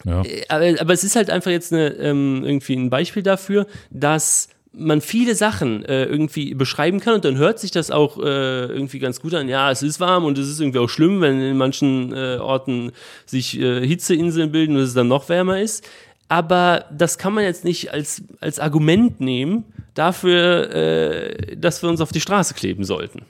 ja. 0.05 0.21
Äh, 0.23 0.43
aber, 0.49 0.81
aber, 0.81 0.93
es 0.93 1.03
ist 1.03 1.15
halt 1.15 1.29
einfach 1.29 1.51
jetzt 1.51 1.73
eine, 1.73 1.87
ähm, 1.93 2.43
irgendwie 2.43 2.75
ein 2.75 2.89
Beispiel 2.89 3.23
dafür, 3.23 3.65
dass 3.89 4.49
man 4.73 5.01
viele 5.01 5.33
Sachen 5.33 5.83
äh, 5.85 6.05
irgendwie 6.05 6.53
beschreiben 6.53 6.99
kann 6.99 7.15
und 7.15 7.25
dann 7.25 7.37
hört 7.37 7.57
sich 7.59 7.71
das 7.71 7.89
auch 7.89 8.19
äh, 8.19 8.65
irgendwie 8.65 8.99
ganz 8.99 9.19
gut 9.19 9.33
an. 9.33 9.49
Ja, 9.49 9.71
es 9.71 9.81
ist 9.81 9.99
warm 9.99 10.25
und 10.25 10.37
es 10.37 10.47
ist 10.47 10.59
irgendwie 10.59 10.79
auch 10.79 10.89
schlimm, 10.89 11.21
wenn 11.21 11.41
in 11.41 11.57
manchen 11.57 12.13
äh, 12.13 12.37
Orten 12.39 12.91
sich 13.25 13.59
äh, 13.59 13.85
Hitzeinseln 13.85 14.51
bilden 14.51 14.75
und 14.75 14.83
es 14.83 14.93
dann 14.93 15.07
noch 15.07 15.29
wärmer 15.29 15.59
ist. 15.59 15.87
Aber 16.29 16.85
das 16.91 17.17
kann 17.17 17.33
man 17.33 17.43
jetzt 17.43 17.63
nicht 17.63 17.91
als, 17.91 18.23
als 18.41 18.59
Argument 18.59 19.19
nehmen 19.21 19.63
dafür, 19.93 20.73
äh, 20.73 21.55
dass 21.55 21.81
wir 21.81 21.89
uns 21.89 22.01
auf 22.01 22.11
die 22.11 22.19
Straße 22.19 22.53
kleben 22.53 22.83
sollten. 22.83 23.23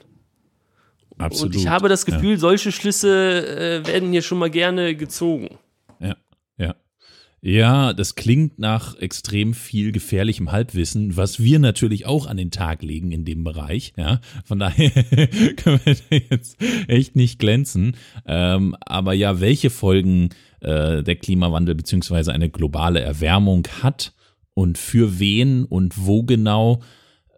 Absolut. 1.18 1.54
Und 1.54 1.60
ich 1.60 1.68
habe 1.68 1.88
das 1.88 2.06
Gefühl, 2.06 2.32
ja. 2.32 2.38
solche 2.38 2.72
Schlüsse 2.72 3.82
äh, 3.82 3.86
werden 3.86 4.10
hier 4.12 4.22
schon 4.22 4.38
mal 4.38 4.50
gerne 4.50 4.94
gezogen. 4.94 5.58
Ja, 6.00 6.16
ja. 6.56 6.74
Ja, 7.40 7.92
das 7.92 8.16
klingt 8.16 8.58
nach 8.58 8.96
extrem 8.98 9.54
viel 9.54 9.92
gefährlichem 9.92 10.50
Halbwissen, 10.50 11.16
was 11.16 11.40
wir 11.40 11.60
natürlich 11.60 12.04
auch 12.04 12.26
an 12.26 12.36
den 12.36 12.50
Tag 12.50 12.82
legen 12.82 13.12
in 13.12 13.24
dem 13.24 13.44
Bereich. 13.44 13.92
Ja, 13.96 14.20
von 14.44 14.58
daher 14.58 14.90
können 15.56 15.80
wir 15.84 16.22
jetzt 16.30 16.56
echt 16.88 17.14
nicht 17.14 17.38
glänzen. 17.38 17.96
Ähm, 18.26 18.76
aber 18.80 19.12
ja, 19.12 19.40
welche 19.40 19.70
Folgen 19.70 20.30
äh, 20.60 21.02
der 21.02 21.16
Klimawandel 21.16 21.74
beziehungsweise 21.74 22.32
eine 22.32 22.50
globale 22.50 23.00
Erwärmung 23.00 23.66
hat 23.82 24.12
und 24.54 24.78
für 24.78 25.18
wen 25.20 25.64
und 25.64 26.06
wo 26.06 26.22
genau. 26.24 26.80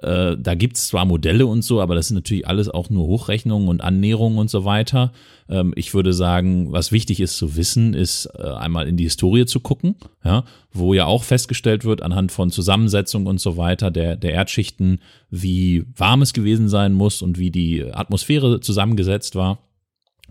Äh, 0.03 0.39
da 0.39 0.55
gibt 0.55 0.79
es 0.79 0.87
zwar 0.87 1.05
Modelle 1.05 1.47
und 1.47 1.63
so, 1.63 1.83
aber 1.83 1.95
das 1.95 2.09
sind 2.09 2.15
natürlich 2.15 2.49
alles 2.49 2.71
auch 2.71 2.89
nur 2.89 3.07
Hochrechnungen 3.07 3.69
und 3.69 3.83
Annäherungen 3.83 4.39
und 4.39 4.49
so 4.49 4.65
weiter. 4.65 5.13
Ähm, 5.51 5.75
ich 5.77 5.93
würde 5.93 6.15
sagen, 6.15 6.73
was 6.73 6.93
wichtig 6.93 7.21
ist 7.21 7.37
zu 7.37 7.57
wissen, 7.57 7.93
ist 7.93 8.27
äh, 8.39 8.43
einmal 8.43 8.89
in 8.89 8.97
die 8.97 9.05
Historie 9.05 9.45
zu 9.45 9.61
gucken, 9.61 9.97
ja, 10.25 10.45
wo 10.73 10.95
ja 10.95 11.05
auch 11.05 11.23
festgestellt 11.23 11.85
wird 11.85 12.01
anhand 12.01 12.33
von 12.33 12.51
Zusammensetzung 12.51 13.27
und 13.27 13.41
so 13.41 13.59
weiter 13.59 13.91
der, 13.91 14.17
der 14.17 14.33
Erdschichten, 14.33 15.01
wie 15.29 15.85
warm 15.95 16.23
es 16.23 16.33
gewesen 16.33 16.71
sein 16.71 16.95
muss 16.95 17.21
und 17.21 17.39
wie 17.39 17.51
die 17.51 17.85
Atmosphäre 17.93 18.61
zusammengesetzt 18.61 19.35
war. 19.35 19.59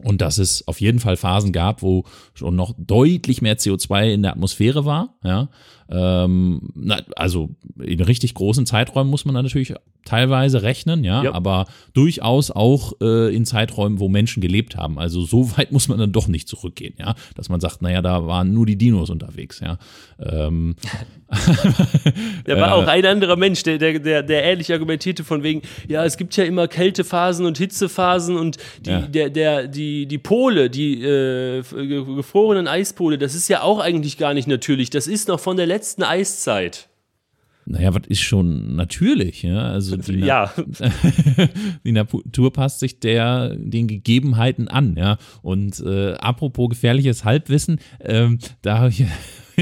Und 0.04 0.22
dass 0.22 0.38
es 0.38 0.68
auf 0.68 0.82
jeden 0.82 1.00
Fall 1.00 1.18
Phasen 1.18 1.52
gab, 1.52 1.82
wo 1.82 2.06
schon 2.34 2.56
noch 2.56 2.74
deutlich 2.78 3.42
mehr 3.42 3.58
CO2 3.58 4.14
in 4.14 4.22
der 4.22 4.32
Atmosphäre 4.32 4.86
war. 4.86 5.16
Ja, 5.24 5.50
ähm, 5.90 7.02
also 7.16 7.50
in 7.82 8.02
richtig 8.02 8.34
großen 8.34 8.66
Zeiträumen 8.66 9.10
muss 9.10 9.26
man 9.26 9.36
natürlich 9.36 9.74
teilweise 10.06 10.64
rechnen, 10.64 11.04
ja, 11.04 11.24
ja. 11.24 11.34
aber 11.34 11.66
durchaus 11.94 12.52
auch 12.52 12.94
äh, 13.02 13.36
in 13.36 13.46
Zeiträumen, 13.46 14.00
wo 14.00 14.10
Menschen 14.10 14.42
gelebt 14.42 14.76
haben. 14.76 14.98
Also 14.98 15.22
so 15.22 15.52
weit 15.58 15.72
muss 15.72 15.88
man 15.88 16.00
dann 16.00 16.12
doch 16.12 16.28
nicht 16.28 16.48
zurückgehen, 16.48 16.94
ja, 16.98 17.16
dass 17.36 17.50
man 17.50 17.60
sagt, 17.60 17.82
naja, 17.82 18.02
da 18.02 18.26
waren 18.26 18.54
nur 18.54 18.66
die 18.66 18.78
Dinos 18.78 19.10
unterwegs, 19.10 19.60
ja. 19.60 19.78
Ähm, 20.20 20.76
da 22.46 22.58
war 22.58 22.74
auch 22.74 22.88
ein 22.88 23.06
anderer 23.06 23.36
Mensch, 23.36 23.62
der, 23.64 23.78
der, 23.78 24.00
der, 24.00 24.24
der 24.24 24.44
ähnlich 24.44 24.72
argumentierte 24.72 25.24
von 25.24 25.44
wegen, 25.44 25.62
ja, 25.88 26.04
es 26.04 26.18
gibt 26.18 26.36
ja 26.38 26.44
immer 26.44 26.68
Kältephasen 26.68 27.46
und 27.46 27.58
Hitzephasen 27.58 28.36
und 28.36 28.58
die, 28.82 28.90
ja. 28.90 29.02
der, 29.02 29.30
der, 29.30 29.68
die, 29.68 30.08
die 30.08 30.18
Pole, 30.18 30.70
die 30.70 31.04
äh, 31.04 31.62
gefrorenen 31.62 32.68
Eispole, 32.68 33.20
das 33.20 33.36
ist 33.36 33.48
ja 33.48 33.62
auch 33.62 33.80
eigentlich 33.80 34.18
gar 34.18 34.34
nicht 34.34 34.48
natürlich. 34.48 34.90
Das 34.90 35.06
ist 35.06 35.28
noch 35.28 35.40
von 35.40 35.56
der 35.56 35.68
letzten 35.68 35.80
letzten 35.80 36.04
Eiszeit. 36.04 36.90
Naja, 37.70 37.94
was 37.94 38.08
ist 38.08 38.22
schon 38.22 38.76
natürlich, 38.76 39.44
ja? 39.44 39.70
Also 39.70 39.96
die, 39.96 40.22
ja. 40.22 40.52
die 41.86 41.92
Natur 41.92 42.52
passt 42.52 42.80
sich 42.80 43.00
der 43.00 43.56
den 43.56 43.88
Gegebenheiten 43.88 44.68
an, 44.68 44.96
ja. 44.98 45.20
Und 45.44 45.80
äh, 45.80 46.14
apropos 46.14 46.70
gefährliches 46.70 47.26
Halbwissen, 47.26 47.80
ähm, 48.02 48.40
da 48.64 48.80
habe 48.80 48.90
ich 48.90 49.06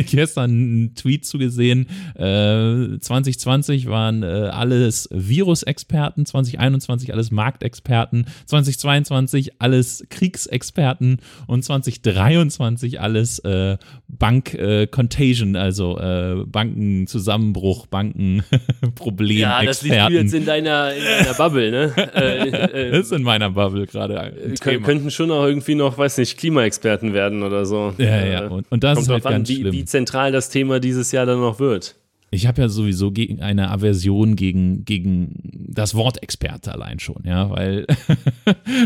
gestern 0.10 0.52
einen 0.52 0.96
Tweet 0.96 1.26
zugesehen. 1.26 1.88
Äh, 2.16 3.00
2020 3.00 3.88
waren 3.88 4.24
äh, 4.24 4.26
alles 4.26 5.10
Virusexperten, 5.12 6.26
2021 6.26 7.14
alles 7.14 7.32
Marktexperten, 7.32 8.26
2022 8.46 9.62
alles 9.62 10.06
Kriegsexperten 10.10 11.20
und 11.48 11.64
2023 11.64 13.00
alles 13.00 13.40
äh, 13.40 13.78
Bank 14.08 14.54
äh, 14.54 14.88
Contagion, 14.88 15.56
also 15.56 15.98
äh, 16.00 16.44
Bankenzusammenbruch, 16.46 17.88
Bankenproblem. 17.88 19.38
Ja, 19.38 19.64
das 19.64 19.82
liegt 19.82 19.96
jetzt 20.10 20.34
in 20.34 20.46
deiner, 20.46 20.94
in 20.94 21.04
deiner 21.04 21.34
Bubble, 21.34 21.72
ne? 21.72 21.94
Äh, 22.18 22.50
äh, 22.50 22.92
das 22.92 23.08
ist 23.08 23.12
in 23.12 23.22
meiner 23.22 23.52
Bubble 23.52 23.86
gerade. 23.86 24.34
Könnten 24.60 25.12
schon 25.12 25.30
auch 25.30 25.46
irgendwie 25.46 25.76
noch, 25.76 25.98
weiß 25.98 26.18
nicht, 26.18 26.38
Klimaexperten 26.38 27.14
werden 27.14 27.44
oder 27.44 27.66
so. 27.66 27.94
Ja, 27.98 28.26
ja. 28.26 28.48
Und, 28.48 28.66
und 28.72 28.84
das 28.84 28.96
Kommt 28.96 29.08
ist 29.08 29.14
halt 29.14 29.24
ganz 29.24 29.50
an, 29.50 29.56
wie, 29.56 29.72
wie 29.72 29.86
zentral 29.88 30.32
das 30.32 30.50
Thema 30.50 30.80
dieses 30.80 31.12
Jahr 31.12 31.26
dann 31.26 31.40
noch 31.40 31.60
wird. 31.60 31.96
Ich 32.30 32.46
habe 32.46 32.62
ja 32.62 32.68
sowieso 32.68 33.12
gegen 33.12 33.42
eine 33.42 33.72
Aversion 33.72 34.36
gegen, 34.36 34.84
gegen 34.84 35.50
das 35.70 35.96
Wort 35.96 36.22
Experte 36.22 36.74
allein 36.74 37.00
schon, 37.00 37.24
ja, 37.24 37.50
weil, 37.50 37.88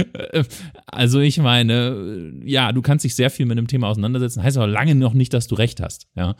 also 0.86 1.20
ich 1.20 1.40
meine, 1.40 2.34
ja, 2.46 2.72
du 2.72 2.84
kannst 2.84 3.04
dich 3.04 3.16
sehr 3.16 3.32
viel 3.32 3.48
mit 3.48 3.58
einem 3.58 3.66
Thema 3.66 3.88
auseinandersetzen, 3.88 4.44
heißt 4.44 4.58
aber 4.58 4.68
lange 4.68 4.94
noch 4.94 5.14
nicht, 5.14 5.34
dass 5.34 5.48
du 5.48 5.56
recht 5.56 5.82
hast, 5.82 6.08
ja. 6.16 6.36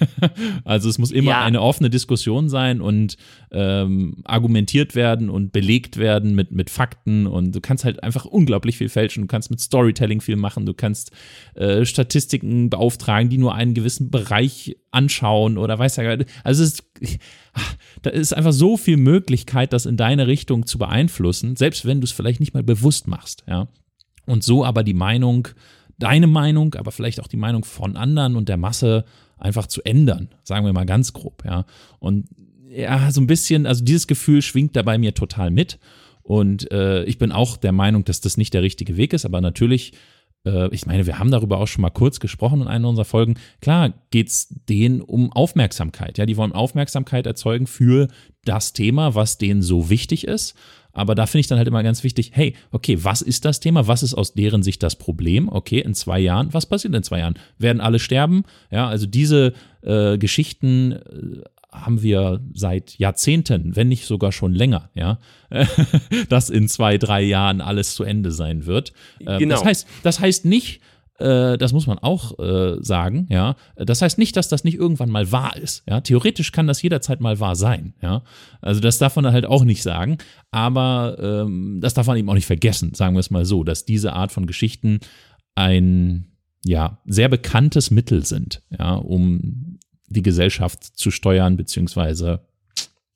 also 0.64 0.88
es 0.88 0.96
muss 0.96 1.10
immer 1.10 1.32
ja. 1.32 1.44
eine 1.44 1.60
offene 1.60 1.90
Diskussion 1.90 2.48
sein 2.48 2.80
und 2.80 3.18
ähm, 3.50 4.22
argumentiert 4.24 4.94
werden 4.94 5.28
und 5.28 5.52
belegt 5.52 5.98
werden 5.98 6.34
mit, 6.34 6.50
mit 6.50 6.70
Fakten 6.70 7.26
und 7.26 7.54
du 7.54 7.60
kannst 7.60 7.84
halt 7.84 8.02
einfach 8.02 8.24
unglaublich 8.24 8.78
viel 8.78 8.88
fälschen, 8.88 9.24
du 9.24 9.26
kannst 9.26 9.50
mit 9.50 9.60
Storytelling 9.60 10.22
viel 10.22 10.36
machen, 10.36 10.64
du 10.64 10.72
kannst 10.72 11.12
äh, 11.56 11.84
Statistiken 11.84 12.70
beauftragen, 12.70 13.28
die 13.28 13.36
nur 13.36 13.54
einen 13.54 13.74
gewissen 13.74 14.10
Bereich 14.10 14.76
anschauen 14.90 15.58
oder 15.58 15.78
weiß 15.78 15.96
ja. 15.96 16.16
Also 16.44 16.62
es 16.62 16.72
ist, 16.72 16.84
da 18.02 18.10
ist 18.10 18.32
einfach 18.32 18.52
so 18.52 18.76
viel 18.76 18.96
Möglichkeit, 18.96 19.72
das 19.72 19.86
in 19.86 19.96
deine 19.96 20.26
Richtung 20.26 20.66
zu 20.66 20.78
beeinflussen, 20.78 21.56
selbst 21.56 21.84
wenn 21.84 22.00
du 22.00 22.04
es 22.04 22.12
vielleicht 22.12 22.40
nicht 22.40 22.54
mal 22.54 22.62
bewusst 22.62 23.06
machst, 23.06 23.44
ja. 23.46 23.68
Und 24.26 24.44
so 24.44 24.64
aber 24.64 24.84
die 24.84 24.94
Meinung, 24.94 25.48
deine 25.98 26.26
Meinung, 26.26 26.74
aber 26.74 26.92
vielleicht 26.92 27.20
auch 27.20 27.28
die 27.28 27.38
Meinung 27.38 27.64
von 27.64 27.96
anderen 27.96 28.36
und 28.36 28.48
der 28.48 28.58
Masse 28.58 29.04
einfach 29.38 29.66
zu 29.66 29.82
ändern, 29.84 30.28
sagen 30.42 30.66
wir 30.66 30.72
mal 30.72 30.86
ganz 30.86 31.12
grob, 31.12 31.44
ja. 31.44 31.64
Und 31.98 32.26
ja, 32.68 33.10
so 33.10 33.20
ein 33.20 33.26
bisschen, 33.26 33.66
also 33.66 33.84
dieses 33.84 34.06
Gefühl 34.06 34.42
schwingt 34.42 34.76
da 34.76 34.82
bei 34.82 34.98
mir 34.98 35.14
total 35.14 35.50
mit. 35.50 35.78
Und 36.22 36.70
äh, 36.70 37.04
ich 37.04 37.16
bin 37.16 37.32
auch 37.32 37.56
der 37.56 37.72
Meinung, 37.72 38.04
dass 38.04 38.20
das 38.20 38.36
nicht 38.36 38.52
der 38.52 38.62
richtige 38.62 38.98
Weg 38.98 39.14
ist, 39.14 39.24
aber 39.24 39.40
natürlich 39.40 39.92
äh, 40.44 40.68
ich 40.74 40.86
meine, 40.86 41.06
wir 41.06 41.18
haben 41.18 41.30
darüber 41.30 41.58
auch 41.58 41.66
schon 41.66 41.82
mal 41.82 41.90
kurz 41.90 42.20
gesprochen 42.20 42.62
in 42.62 42.68
einer 42.68 42.88
unserer 42.88 43.04
Folgen. 43.04 43.34
Klar 43.60 43.92
geht 44.10 44.28
es 44.28 44.48
denen 44.68 45.00
um 45.00 45.32
Aufmerksamkeit. 45.32 46.18
Ja, 46.18 46.26
die 46.26 46.36
wollen 46.36 46.52
Aufmerksamkeit 46.52 47.26
erzeugen 47.26 47.66
für 47.66 48.08
das 48.44 48.72
Thema, 48.72 49.14
was 49.14 49.38
denen 49.38 49.62
so 49.62 49.90
wichtig 49.90 50.26
ist. 50.26 50.54
Aber 50.92 51.14
da 51.14 51.26
finde 51.26 51.40
ich 51.40 51.46
dann 51.46 51.58
halt 51.58 51.68
immer 51.68 51.82
ganz 51.82 52.02
wichtig, 52.02 52.32
hey, 52.34 52.56
okay, 52.72 52.98
was 53.04 53.22
ist 53.22 53.44
das 53.44 53.60
Thema? 53.60 53.86
Was 53.86 54.02
ist 54.02 54.14
aus 54.14 54.34
deren 54.34 54.62
Sicht 54.62 54.82
das 54.82 54.96
Problem? 54.96 55.48
Okay, 55.48 55.78
in 55.78 55.94
zwei 55.94 56.18
Jahren, 56.18 56.52
was 56.52 56.66
passiert 56.66 56.94
in 56.94 57.02
zwei 57.02 57.20
Jahren? 57.20 57.38
Werden 57.58 57.80
alle 57.80 57.98
sterben? 57.98 58.42
Ja, 58.70 58.88
also 58.88 59.06
diese 59.06 59.52
äh, 59.82 60.18
Geschichten 60.18 60.92
äh, 60.92 61.42
haben 61.70 62.02
wir 62.02 62.40
seit 62.54 62.98
Jahrzehnten, 62.98 63.76
wenn 63.76 63.88
nicht 63.88 64.06
sogar 64.06 64.32
schon 64.32 64.54
länger, 64.54 64.90
ja, 64.94 65.18
dass 66.28 66.50
in 66.50 66.68
zwei, 66.68 66.98
drei 66.98 67.22
Jahren 67.22 67.60
alles 67.60 67.94
zu 67.94 68.04
Ende 68.04 68.32
sein 68.32 68.66
wird. 68.66 68.92
Ähm, 69.26 69.38
genau. 69.38 69.56
Das 69.56 69.64
heißt, 69.64 69.86
das 70.02 70.20
heißt 70.20 70.44
nicht, 70.46 70.80
äh, 71.18 71.58
das 71.58 71.72
muss 71.72 71.86
man 71.86 71.98
auch 71.98 72.38
äh, 72.38 72.76
sagen, 72.80 73.26
ja. 73.30 73.56
Das 73.76 74.02
heißt 74.02 74.18
nicht, 74.18 74.36
dass 74.36 74.48
das 74.48 74.64
nicht 74.64 74.76
irgendwann 74.76 75.10
mal 75.10 75.30
wahr 75.30 75.56
ist. 75.56 75.82
Ja, 75.88 76.00
theoretisch 76.00 76.52
kann 76.52 76.66
das 76.66 76.80
jederzeit 76.80 77.20
mal 77.20 77.40
wahr 77.40 77.56
sein, 77.56 77.94
ja. 78.00 78.22
Also 78.60 78.80
das 78.80 78.98
darf 78.98 79.16
man 79.16 79.26
halt 79.26 79.46
auch 79.46 79.64
nicht 79.64 79.82
sagen, 79.82 80.18
aber 80.50 81.18
ähm, 81.20 81.80
das 81.80 81.94
darf 81.94 82.06
man 82.06 82.16
eben 82.16 82.30
auch 82.30 82.34
nicht 82.34 82.46
vergessen, 82.46 82.94
sagen 82.94 83.14
wir 83.14 83.20
es 83.20 83.30
mal 83.30 83.44
so, 83.44 83.64
dass 83.64 83.84
diese 83.84 84.12
Art 84.12 84.32
von 84.32 84.46
Geschichten 84.46 85.00
ein 85.54 86.32
ja 86.64 86.98
sehr 87.06 87.28
bekanntes 87.28 87.90
Mittel 87.90 88.24
sind, 88.24 88.62
ja, 88.70 88.94
um 88.94 89.77
die 90.08 90.22
Gesellschaft 90.22 90.82
zu 90.82 91.10
steuern, 91.10 91.56
beziehungsweise 91.56 92.40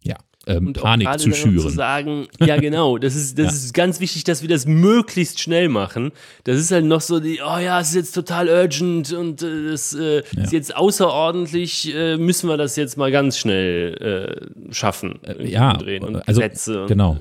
ja, 0.03 0.17
ähm, 0.47 0.73
Panik 0.73 1.19
zu 1.19 1.33
schüren. 1.33 1.59
Zu 1.59 1.69
sagen, 1.71 2.27
ja 2.41 2.57
genau, 2.57 2.99
das 2.99 3.15
ist, 3.15 3.39
das 3.39 3.47
ja. 3.47 3.53
ist 3.53 3.75
ganz 3.75 4.01
wichtig, 4.01 4.25
dass 4.25 4.43
wir 4.43 4.49
das 4.49 4.67
möglichst 4.67 5.41
schnell 5.41 5.69
machen. 5.69 6.13
Das 6.45 6.59
ist 6.59 6.71
halt 6.71 6.85
noch 6.85 7.01
so 7.01 7.21
die, 7.21 7.41
oh 7.41 7.59
ja, 7.59 7.81
es 7.81 7.91
ist 7.91 7.95
jetzt 7.95 8.13
total 8.13 8.49
urgent 8.49 9.13
und 9.13 9.43
äh, 9.43 9.71
das 9.71 9.95
äh, 9.95 10.23
ja. 10.35 10.43
ist 10.43 10.53
jetzt 10.53 10.77
außerordentlich, 10.77 11.95
äh, 11.95 12.17
müssen 12.17 12.49
wir 12.49 12.57
das 12.57 12.77
jetzt 12.77 12.97
mal 12.97 13.11
ganz 13.11 13.39
schnell 13.39 14.51
äh, 14.69 14.73
schaffen. 14.73 15.23
Äh, 15.25 15.49
ja, 15.49 15.77
und 15.77 16.17
also, 16.29 16.41
Gesetze. 16.41 16.87
Genau. 16.89 17.19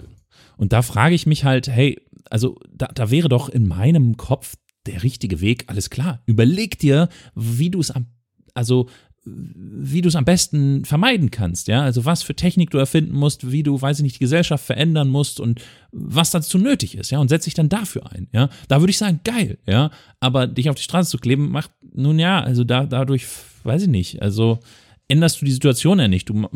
Und 0.58 0.74
da 0.74 0.82
frage 0.82 1.16
ich 1.16 1.26
mich 1.26 1.44
halt, 1.44 1.68
hey, 1.68 2.00
also 2.30 2.58
da, 2.72 2.88
da 2.88 3.12
wäre 3.12 3.30
doch 3.30 3.50
in 3.50 3.68
meinem 3.68 4.18
Kopf 4.18 4.56
der 4.86 5.04
richtige 5.04 5.42
Weg, 5.42 5.66
alles 5.68 5.90
klar. 5.90 6.22
Überleg 6.26 6.80
dir, 6.80 7.10
wie 7.36 7.70
du 7.70 7.80
es 7.80 7.92
am 7.92 8.08
also 8.54 8.90
wie 9.24 10.02
du 10.02 10.10
es 10.10 10.16
am 10.16 10.26
besten 10.26 10.84
vermeiden 10.84 11.30
kannst, 11.30 11.68
ja, 11.68 11.84
also 11.84 12.06
was 12.06 12.24
für 12.24 12.36
Technik 12.36 12.72
du 12.72 12.80
erfinden 12.80 13.16
musst, 13.16 13.52
wie 13.52 13.62
du, 13.62 13.80
weiß 13.80 14.00
ich 14.00 14.04
nicht, 14.04 14.16
die 14.16 14.24
Gesellschaft 14.24 14.66
verändern 14.66 15.10
musst 15.10 15.40
und 15.40 15.62
was 15.92 16.32
dazu 16.32 16.58
nötig 16.58 16.96
ist, 16.96 17.12
ja, 17.12 17.20
und 17.20 17.28
setz 17.28 17.44
dich 17.44 17.54
dann 17.54 17.70
dafür 17.70 18.12
ein, 18.12 18.28
ja. 18.32 18.50
Da 18.68 18.82
würde 18.82 18.90
ich 18.90 18.98
sagen, 18.98 19.20
geil, 19.24 19.60
ja, 19.68 19.92
aber 20.20 20.48
dich 20.48 20.70
auf 20.70 20.76
die 20.76 20.84
Straße 20.84 21.12
zu 21.12 21.20
kleben, 21.20 21.52
macht, 21.52 21.72
nun 21.94 22.18
ja, 22.18 22.42
also 22.42 22.64
da, 22.64 22.86
dadurch, 22.86 23.28
weiß 23.64 23.84
ich 23.84 23.90
nicht, 23.90 24.22
also 24.24 24.60
änderst 25.12 25.42
du 25.42 25.46
die 25.46 25.52
Situation 25.52 26.00
ja 26.00 26.08
nicht. 26.08 26.30
Du 26.30 26.48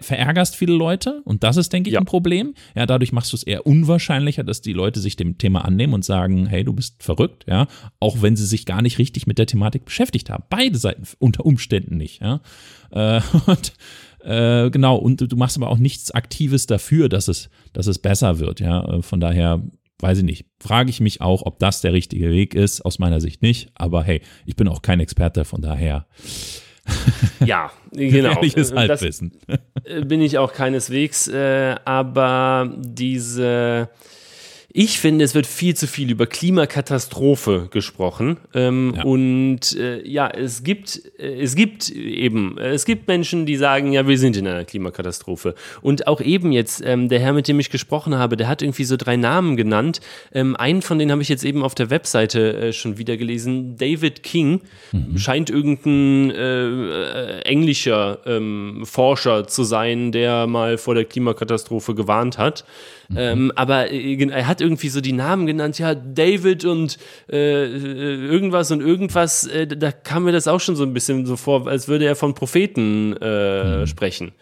verärgerst 0.00 0.54
viele 0.54 0.72
Leute 0.72 1.20
und 1.24 1.42
das 1.42 1.56
ist, 1.56 1.72
denke 1.72 1.90
ich, 1.90 1.94
ja. 1.94 2.00
ein 2.00 2.06
Problem. 2.06 2.54
Ja, 2.76 2.86
dadurch 2.86 3.12
machst 3.12 3.32
du 3.32 3.36
es 3.36 3.42
eher 3.42 3.66
unwahrscheinlicher, 3.66 4.44
dass 4.44 4.60
die 4.60 4.72
Leute 4.72 5.00
sich 5.00 5.16
dem 5.16 5.36
Thema 5.36 5.64
annehmen 5.64 5.94
und 5.94 6.04
sagen, 6.04 6.46
hey, 6.46 6.62
du 6.62 6.72
bist 6.72 7.02
verrückt, 7.02 7.44
ja, 7.48 7.66
auch 7.98 8.22
wenn 8.22 8.36
sie 8.36 8.46
sich 8.46 8.66
gar 8.66 8.82
nicht 8.82 8.98
richtig 8.98 9.26
mit 9.26 9.38
der 9.38 9.46
Thematik 9.46 9.84
beschäftigt 9.84 10.30
haben. 10.30 10.44
Beide 10.48 10.78
Seiten 10.78 11.02
unter 11.18 11.44
Umständen 11.44 11.96
nicht, 11.96 12.22
ja. 12.22 12.40
Äh, 12.90 13.20
und 13.46 13.72
äh, 14.20 14.70
genau, 14.70 14.96
und 14.96 15.20
du 15.20 15.36
machst 15.36 15.56
aber 15.56 15.68
auch 15.68 15.78
nichts 15.78 16.12
Aktives 16.12 16.66
dafür, 16.66 17.08
dass 17.08 17.26
es, 17.26 17.50
dass 17.72 17.88
es 17.88 17.98
besser 17.98 18.38
wird, 18.38 18.60
ja. 18.60 18.84
Äh, 18.84 19.02
von 19.02 19.18
daher 19.18 19.60
weiß 20.00 20.18
ich 20.18 20.24
nicht, 20.24 20.46
frage 20.60 20.90
ich 20.90 21.00
mich 21.00 21.20
auch, 21.20 21.42
ob 21.42 21.58
das 21.58 21.80
der 21.80 21.92
richtige 21.92 22.30
Weg 22.30 22.54
ist. 22.54 22.82
Aus 22.82 23.00
meiner 23.00 23.20
Sicht 23.20 23.42
nicht. 23.42 23.72
Aber 23.74 24.04
hey, 24.04 24.22
ich 24.46 24.54
bin 24.54 24.68
auch 24.68 24.80
kein 24.80 25.00
Experte, 25.00 25.44
von 25.44 25.60
daher 25.60 26.06
ja, 27.44 27.70
genau. 27.92 28.30
Gefährliches 28.30 28.72
Halbwissen. 28.72 29.32
Bin 30.04 30.20
ich 30.20 30.38
auch 30.38 30.52
keineswegs, 30.52 31.28
äh, 31.28 31.76
aber 31.84 32.72
diese 32.76 33.88
ich 34.80 35.00
finde, 35.00 35.24
es 35.24 35.34
wird 35.34 35.48
viel 35.48 35.74
zu 35.74 35.88
viel 35.88 36.08
über 36.08 36.28
Klimakatastrophe 36.28 37.66
gesprochen. 37.72 38.36
Ähm, 38.54 38.94
ja. 38.94 39.02
Und 39.02 39.76
äh, 39.76 40.06
ja, 40.06 40.28
es 40.28 40.62
gibt, 40.62 41.02
äh, 41.18 41.42
es 41.42 41.56
gibt 41.56 41.90
eben, 41.90 42.56
äh, 42.58 42.68
es 42.68 42.84
gibt 42.84 43.08
Menschen, 43.08 43.44
die 43.44 43.56
sagen, 43.56 43.90
ja, 43.90 44.06
wir 44.06 44.16
sind 44.16 44.36
in 44.36 44.46
einer 44.46 44.64
Klimakatastrophe. 44.64 45.56
Und 45.82 46.06
auch 46.06 46.20
eben 46.20 46.52
jetzt, 46.52 46.80
ähm, 46.86 47.08
der 47.08 47.18
Herr, 47.18 47.32
mit 47.32 47.48
dem 47.48 47.58
ich 47.58 47.70
gesprochen 47.70 48.18
habe, 48.18 48.36
der 48.36 48.46
hat 48.46 48.62
irgendwie 48.62 48.84
so 48.84 48.96
drei 48.96 49.16
Namen 49.16 49.56
genannt. 49.56 50.00
Ähm, 50.32 50.54
einen 50.54 50.80
von 50.80 50.96
denen 51.00 51.10
habe 51.10 51.22
ich 51.22 51.28
jetzt 51.28 51.44
eben 51.44 51.64
auf 51.64 51.74
der 51.74 51.90
Webseite 51.90 52.68
äh, 52.68 52.72
schon 52.72 52.98
wieder 52.98 53.16
gelesen. 53.16 53.76
David 53.78 54.22
King 54.22 54.60
mhm. 54.92 55.18
scheint 55.18 55.50
irgendein 55.50 56.30
äh, 56.30 56.66
äh, 56.68 57.40
englischer 57.40 58.20
ähm, 58.26 58.84
Forscher 58.84 59.48
zu 59.48 59.64
sein, 59.64 60.12
der 60.12 60.46
mal 60.46 60.78
vor 60.78 60.94
der 60.94 61.04
Klimakatastrophe 61.04 61.96
gewarnt 61.96 62.38
hat. 62.38 62.64
Mhm. 63.08 63.16
Ähm, 63.16 63.52
aber 63.56 63.90
er 63.90 64.46
hat 64.46 64.60
irgendwie 64.60 64.90
so 64.90 65.00
die 65.00 65.12
Namen 65.12 65.46
genannt, 65.46 65.78
ja, 65.78 65.94
David 65.94 66.64
und 66.64 66.98
äh, 67.30 67.66
irgendwas 67.66 68.70
und 68.70 68.80
irgendwas, 68.80 69.46
äh, 69.46 69.66
da 69.66 69.92
kam 69.92 70.24
mir 70.24 70.32
das 70.32 70.46
auch 70.46 70.60
schon 70.60 70.76
so 70.76 70.84
ein 70.84 70.92
bisschen 70.92 71.24
so 71.24 71.36
vor, 71.36 71.66
als 71.66 71.88
würde 71.88 72.04
er 72.04 72.16
von 72.16 72.34
Propheten 72.34 73.16
äh, 73.20 73.78
mhm. 73.78 73.86
sprechen. 73.86 74.32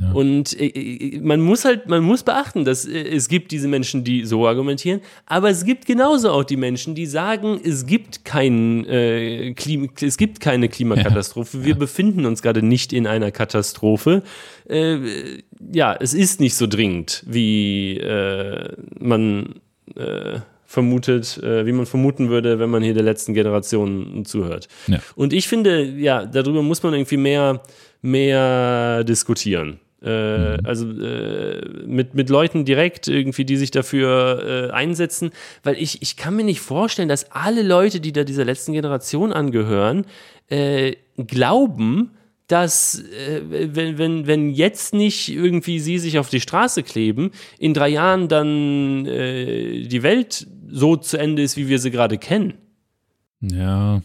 Ja. 0.00 0.12
Und 0.12 0.58
äh, 0.58 0.66
äh, 0.66 1.20
man 1.20 1.40
muss 1.40 1.64
halt, 1.64 1.88
man 1.88 2.02
muss 2.02 2.22
beachten, 2.22 2.64
dass 2.64 2.86
äh, 2.86 2.98
es 2.98 3.28
gibt 3.28 3.50
diese 3.52 3.68
Menschen, 3.68 4.04
die 4.04 4.24
so 4.24 4.46
argumentieren, 4.46 5.00
aber 5.26 5.50
es 5.50 5.64
gibt 5.64 5.86
genauso 5.86 6.30
auch 6.30 6.44
die 6.44 6.56
Menschen, 6.56 6.94
die 6.94 7.06
sagen, 7.06 7.60
es 7.62 7.86
gibt 7.86 8.24
kein, 8.24 8.84
äh, 8.86 9.52
Klima, 9.54 9.88
es 10.00 10.16
gibt 10.16 10.40
keine 10.40 10.68
Klimakatastrophe. 10.68 11.58
Ja. 11.58 11.64
Wir 11.64 11.72
ja. 11.72 11.78
befinden 11.78 12.26
uns 12.26 12.42
gerade 12.42 12.62
nicht 12.62 12.92
in 12.92 13.06
einer 13.06 13.30
Katastrophe. 13.30 14.22
Äh, 14.68 14.98
ja, 15.72 15.94
es 15.98 16.14
ist 16.14 16.40
nicht 16.40 16.54
so 16.54 16.66
dringend, 16.66 17.22
wie 17.26 17.98
äh, 17.98 18.68
man 18.98 19.54
vermutet, 20.64 21.38
wie 21.42 21.72
man 21.72 21.84
vermuten 21.84 22.30
würde, 22.30 22.58
wenn 22.58 22.70
man 22.70 22.82
hier 22.82 22.94
der 22.94 23.02
letzten 23.02 23.34
Generation 23.34 24.24
zuhört. 24.24 24.68
Ja. 24.86 25.00
Und 25.16 25.34
ich 25.34 25.48
finde, 25.48 25.84
ja, 25.84 26.24
darüber 26.24 26.62
muss 26.62 26.82
man 26.82 26.94
irgendwie 26.94 27.18
mehr, 27.18 27.60
mehr 28.02 29.04
diskutieren. 29.04 29.80
Äh, 30.02 30.56
mhm. 30.56 30.66
Also 30.66 30.90
äh, 30.90 31.86
mit, 31.86 32.14
mit 32.14 32.28
Leuten 32.28 32.64
direkt 32.64 33.06
irgendwie, 33.08 33.44
die 33.44 33.56
sich 33.56 33.70
dafür 33.70 34.70
äh, 34.70 34.72
einsetzen. 34.72 35.30
Weil 35.62 35.76
ich, 35.76 36.02
ich 36.02 36.16
kann 36.16 36.34
mir 36.34 36.44
nicht 36.44 36.60
vorstellen, 36.60 37.08
dass 37.08 37.30
alle 37.30 37.62
Leute, 37.62 38.00
die 38.00 38.12
da 38.12 38.24
dieser 38.24 38.44
letzten 38.44 38.72
Generation 38.72 39.32
angehören, 39.32 40.04
äh, 40.48 40.96
glauben, 41.16 42.10
dass 42.48 43.00
äh, 43.00 43.42
wenn, 43.74 43.96
wenn, 43.98 44.26
wenn 44.26 44.50
jetzt 44.50 44.92
nicht 44.92 45.28
irgendwie 45.28 45.78
sie 45.78 45.98
sich 45.98 46.18
auf 46.18 46.28
die 46.28 46.40
Straße 46.40 46.82
kleben, 46.82 47.30
in 47.58 47.72
drei 47.72 47.88
Jahren 47.88 48.28
dann 48.28 49.06
äh, 49.06 49.86
die 49.86 50.02
Welt 50.02 50.46
so 50.68 50.96
zu 50.96 51.16
Ende 51.16 51.42
ist, 51.42 51.56
wie 51.56 51.68
wir 51.68 51.78
sie 51.78 51.90
gerade 51.90 52.18
kennen. 52.18 52.54
Ja, 53.40 54.02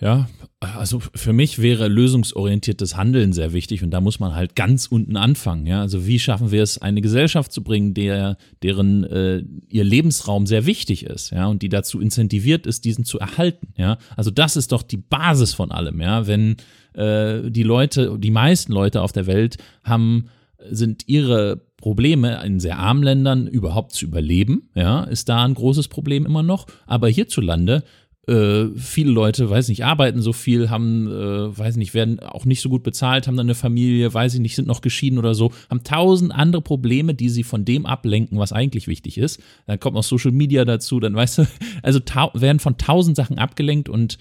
ja, 0.00 0.28
also 0.60 1.00
für 1.00 1.32
mich 1.32 1.60
wäre 1.62 1.86
lösungsorientiertes 1.86 2.96
Handeln 2.96 3.32
sehr 3.32 3.52
wichtig 3.52 3.84
und 3.84 3.90
da 3.90 4.00
muss 4.00 4.18
man 4.18 4.34
halt 4.34 4.56
ganz 4.56 4.86
unten 4.86 5.16
anfangen. 5.16 5.66
Ja, 5.66 5.80
also 5.80 6.06
wie 6.06 6.18
schaffen 6.18 6.50
wir 6.50 6.62
es, 6.62 6.78
eine 6.82 7.00
Gesellschaft 7.00 7.52
zu 7.52 7.62
bringen, 7.62 7.94
der, 7.94 8.36
deren 8.62 9.04
äh, 9.04 9.44
ihr 9.68 9.84
Lebensraum 9.84 10.46
sehr 10.46 10.66
wichtig 10.66 11.04
ist, 11.04 11.30
ja, 11.30 11.46
und 11.46 11.62
die 11.62 11.68
dazu 11.68 12.00
incentiviert 12.00 12.66
ist, 12.66 12.84
diesen 12.84 13.04
zu 13.04 13.20
erhalten. 13.20 13.68
Ja, 13.76 13.98
also 14.16 14.32
das 14.32 14.56
ist 14.56 14.72
doch 14.72 14.82
die 14.82 14.96
Basis 14.96 15.54
von 15.54 15.70
allem. 15.70 16.00
Ja, 16.00 16.26
wenn 16.26 16.56
äh, 16.94 17.50
die 17.50 17.62
Leute, 17.62 18.18
die 18.18 18.32
meisten 18.32 18.72
Leute 18.72 19.02
auf 19.02 19.12
der 19.12 19.26
Welt 19.26 19.58
haben 19.84 20.28
sind 20.70 21.06
ihre 21.06 21.62
Probleme 21.76 22.44
in 22.44 22.58
sehr 22.58 22.78
armen 22.78 23.04
Ländern 23.04 23.46
überhaupt 23.46 23.92
zu 23.92 24.06
überleben, 24.06 24.68
ja, 24.74 25.04
ist 25.04 25.28
da 25.28 25.44
ein 25.44 25.54
großes 25.54 25.86
Problem 25.86 26.26
immer 26.26 26.42
noch. 26.42 26.66
Aber 26.86 27.08
hierzulande 27.08 27.84
äh, 28.28 28.68
viele 28.76 29.10
Leute, 29.10 29.48
weiß 29.48 29.68
nicht, 29.68 29.84
arbeiten 29.84 30.20
so 30.20 30.32
viel, 30.32 30.68
haben, 30.70 31.08
äh, 31.08 31.58
weiß 31.58 31.76
nicht, 31.76 31.94
werden 31.94 32.20
auch 32.20 32.44
nicht 32.44 32.60
so 32.60 32.68
gut 32.68 32.82
bezahlt, 32.82 33.26
haben 33.26 33.36
dann 33.36 33.46
eine 33.46 33.54
Familie, 33.54 34.12
weiß 34.12 34.34
ich 34.34 34.40
nicht, 34.40 34.54
sind 34.54 34.68
noch 34.68 34.82
geschieden 34.82 35.18
oder 35.18 35.34
so, 35.34 35.52
haben 35.70 35.82
tausend 35.82 36.32
andere 36.32 36.60
Probleme, 36.62 37.14
die 37.14 37.30
sie 37.30 37.42
von 37.42 37.64
dem 37.64 37.86
ablenken, 37.86 38.38
was 38.38 38.52
eigentlich 38.52 38.86
wichtig 38.86 39.18
ist. 39.18 39.40
Dann 39.66 39.80
kommt 39.80 39.94
noch 39.94 40.02
Social 40.02 40.32
Media 40.32 40.64
dazu, 40.64 41.00
dann 41.00 41.14
weißt 41.14 41.38
du, 41.38 41.46
also 41.82 42.00
werden 42.34 42.58
von 42.58 42.76
tausend 42.76 43.16
Sachen 43.16 43.38
abgelenkt 43.38 43.88
und 43.88 44.18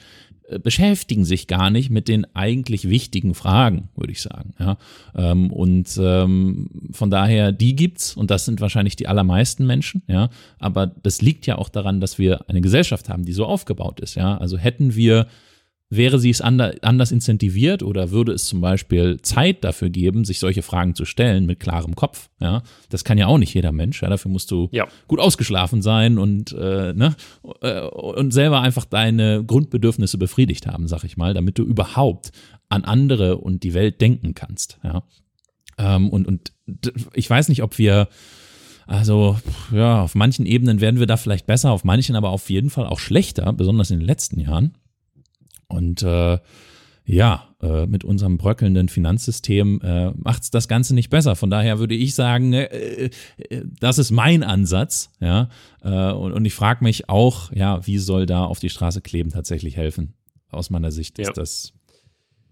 beschäftigen 0.63 1.25
sich 1.25 1.47
gar 1.47 1.69
nicht 1.69 1.89
mit 1.89 2.07
den 2.07 2.25
eigentlich 2.35 2.89
wichtigen 2.89 3.33
Fragen, 3.33 3.89
würde 3.95 4.13
ich 4.13 4.21
sagen. 4.21 4.53
Ja, 4.59 4.77
ähm, 5.15 5.51
und 5.51 5.99
ähm, 6.01 6.69
von 6.91 7.11
daher, 7.11 7.51
die 7.51 7.75
gibt's 7.75 8.15
und 8.15 8.31
das 8.31 8.45
sind 8.45 8.61
wahrscheinlich 8.61 8.95
die 8.95 9.07
allermeisten 9.07 9.65
Menschen. 9.65 10.03
Ja, 10.07 10.29
aber 10.59 10.87
das 10.87 11.21
liegt 11.21 11.45
ja 11.47 11.57
auch 11.57 11.69
daran, 11.69 11.99
dass 11.99 12.17
wir 12.17 12.49
eine 12.49 12.61
Gesellschaft 12.61 13.09
haben, 13.09 13.25
die 13.25 13.33
so 13.33 13.45
aufgebaut 13.45 13.99
ist. 13.99 14.15
Ja, 14.15 14.37
also 14.37 14.57
hätten 14.57 14.95
wir 14.95 15.27
Wäre 15.89 16.19
sie 16.19 16.29
es 16.29 16.41
anders 16.41 17.11
incentiviert 17.11 17.81
oder 17.81 18.11
würde 18.11 18.33
es 18.33 18.43
zum 18.43 18.59
Beispiel 18.59 19.21
Zeit 19.21 19.63
dafür 19.63 19.89
geben, 19.89 20.25
sich 20.25 20.39
solche 20.39 20.61
Fragen 20.61 20.95
zu 20.95 21.05
stellen 21.05 21.45
mit 21.45 21.61
klarem 21.61 21.95
Kopf? 21.95 22.29
Ja, 22.41 22.61
das 22.89 23.05
kann 23.05 23.17
ja 23.17 23.27
auch 23.27 23.37
nicht 23.37 23.53
jeder 23.53 23.71
Mensch. 23.71 24.01
Ja, 24.01 24.09
dafür 24.09 24.29
musst 24.29 24.51
du 24.51 24.67
ja. 24.73 24.85
gut 25.07 25.21
ausgeschlafen 25.21 25.81
sein 25.81 26.17
und 26.17 26.51
äh, 26.51 26.93
ne 26.93 27.15
äh, 27.61 27.81
und 27.83 28.31
selber 28.31 28.59
einfach 28.59 28.83
deine 28.83 29.45
Grundbedürfnisse 29.45 30.17
befriedigt 30.17 30.67
haben, 30.67 30.89
sag 30.89 31.05
ich 31.05 31.15
mal, 31.15 31.33
damit 31.33 31.57
du 31.57 31.63
überhaupt 31.63 32.31
an 32.67 32.83
andere 32.83 33.37
und 33.37 33.63
die 33.63 33.73
Welt 33.73 34.01
denken 34.01 34.33
kannst. 34.33 34.79
Ja, 34.83 35.03
ähm, 35.77 36.09
und 36.09 36.27
und 36.27 36.51
ich 37.13 37.29
weiß 37.29 37.47
nicht, 37.47 37.63
ob 37.63 37.77
wir 37.77 38.09
also, 38.87 39.37
ja, 39.71 40.01
auf 40.01 40.15
manchen 40.15 40.45
Ebenen 40.45 40.79
werden 40.79 40.99
wir 40.99 41.07
da 41.07 41.17
vielleicht 41.17 41.45
besser, 41.45 41.71
auf 41.71 41.83
manchen 41.83 42.15
aber 42.15 42.29
auf 42.29 42.49
jeden 42.49 42.69
Fall 42.69 42.87
auch 42.87 42.99
schlechter, 42.99 43.51
besonders 43.51 43.91
in 43.91 43.99
den 43.99 44.07
letzten 44.07 44.39
Jahren. 44.39 44.77
Und 45.67 46.03
äh, 46.03 46.39
ja, 47.05 47.47
äh, 47.61 47.85
mit 47.85 48.03
unserem 48.03 48.37
bröckelnden 48.37 48.89
Finanzsystem 48.89 49.79
äh, 49.81 50.11
macht 50.11 50.43
es 50.43 50.51
das 50.51 50.67
Ganze 50.67 50.93
nicht 50.93 51.09
besser. 51.09 51.35
Von 51.35 51.49
daher 51.49 51.79
würde 51.79 51.95
ich 51.95 52.13
sagen, 52.15 52.53
äh, 52.53 53.09
äh, 53.37 53.63
das 53.79 53.97
ist 53.97 54.11
mein 54.11 54.43
Ansatz. 54.43 55.09
Ja, 55.21 55.49
äh, 55.81 56.11
und, 56.11 56.33
und 56.33 56.45
ich 56.45 56.53
frage 56.53 56.83
mich 56.83 57.09
auch, 57.09 57.51
ja, 57.53 57.85
wie 57.87 57.97
soll 57.97 58.25
da 58.25 58.43
auf 58.43 58.59
die 58.59 58.69
Straße 58.69 59.01
kleben 59.01 59.31
tatsächlich 59.31 59.77
helfen? 59.77 60.13
Aus 60.49 60.69
meiner 60.69 60.91
Sicht 60.91 61.17
ja. 61.17 61.29
ist 61.29 61.37
das 61.37 61.73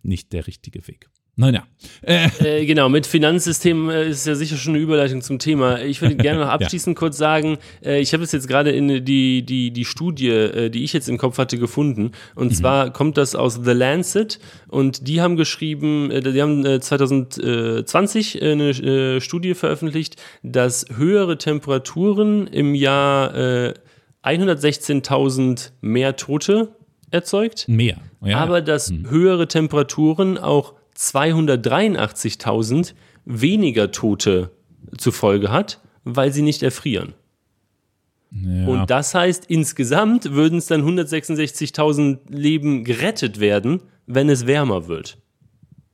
nicht 0.04 0.32
der 0.32 0.48
richtige 0.48 0.88
Weg. 0.88 1.10
Naja. 1.38 1.64
Äh. 2.02 2.30
Äh, 2.40 2.66
genau, 2.66 2.88
mit 2.88 3.06
Finanzsystem 3.06 3.90
äh, 3.90 4.08
ist 4.08 4.26
ja 4.26 4.36
sicher 4.36 4.56
schon 4.56 4.74
eine 4.74 4.82
Überleitung 4.82 5.22
zum 5.22 5.38
Thema. 5.38 5.82
Ich 5.82 6.02
würde 6.02 6.16
gerne 6.16 6.40
noch 6.40 6.48
abschließend 6.50 6.96
ja. 6.96 7.00
kurz 7.00 7.18
sagen, 7.18 7.58
äh, 7.84 8.00
ich 8.00 8.14
habe 8.14 8.24
es 8.24 8.32
jetzt 8.32 8.48
gerade 8.48 8.72
in 8.72 9.04
die, 9.04 9.46
die, 9.46 9.72
die 9.72 9.86
Studie, 9.86 10.30
äh, 10.30 10.70
die 10.70 10.86
ich 10.86 10.94
jetzt 10.94 11.10
im 11.10 11.18
Kopf 11.18 11.38
hatte, 11.38 11.58
gefunden. 11.58 12.12
Und 12.36 12.52
mhm. 12.52 12.56
zwar 12.56 12.94
kommt 12.94 13.18
das 13.18 13.36
aus 13.36 13.60
The 13.64 13.72
Lancet 13.72 14.40
und 14.70 15.10
die 15.10 15.20
haben 15.20 15.36
geschrieben, 15.36 16.10
äh, 16.10 16.22
die 16.22 16.42
haben 16.42 16.64
2020 16.64 18.42
eine 18.42 19.20
Studie 19.22 19.54
veröffentlicht, 19.56 20.16
dass 20.42 20.86
höhere 20.96 21.38
Temperaturen 21.38 22.48
im 22.48 22.76
Jahr 22.76 23.74
116.000 24.24 25.72
mehr 25.82 26.16
Tote 26.16 26.70
erzeugt. 27.12 27.68
Mehr. 27.68 27.98
Ja. 28.24 28.38
Aber 28.38 28.62
dass 28.62 28.90
hm. 28.90 29.10
höhere 29.10 29.48
Temperaturen 29.48 30.38
auch 30.38 30.75
283.000 30.98 32.94
weniger 33.26 33.92
Tote 33.92 34.52
zur 34.98 35.14
Folge 35.14 35.52
hat, 35.52 35.82
weil 36.04 36.32
sie 36.32 36.42
nicht 36.42 36.64
erfrieren. 36.64 37.14
Ja. 38.32 38.68
Und 38.68 38.90
das 38.90 39.14
heißt, 39.16 39.46
insgesamt 39.48 40.32
würden 40.32 40.58
es 40.60 40.68
dann 40.68 40.84
166.000 40.84 42.20
Leben 42.30 42.84
gerettet 42.84 43.40
werden, 43.40 43.82
wenn 44.08 44.30
es 44.30 44.46
wärmer 44.46 44.88
wird. 44.88 45.18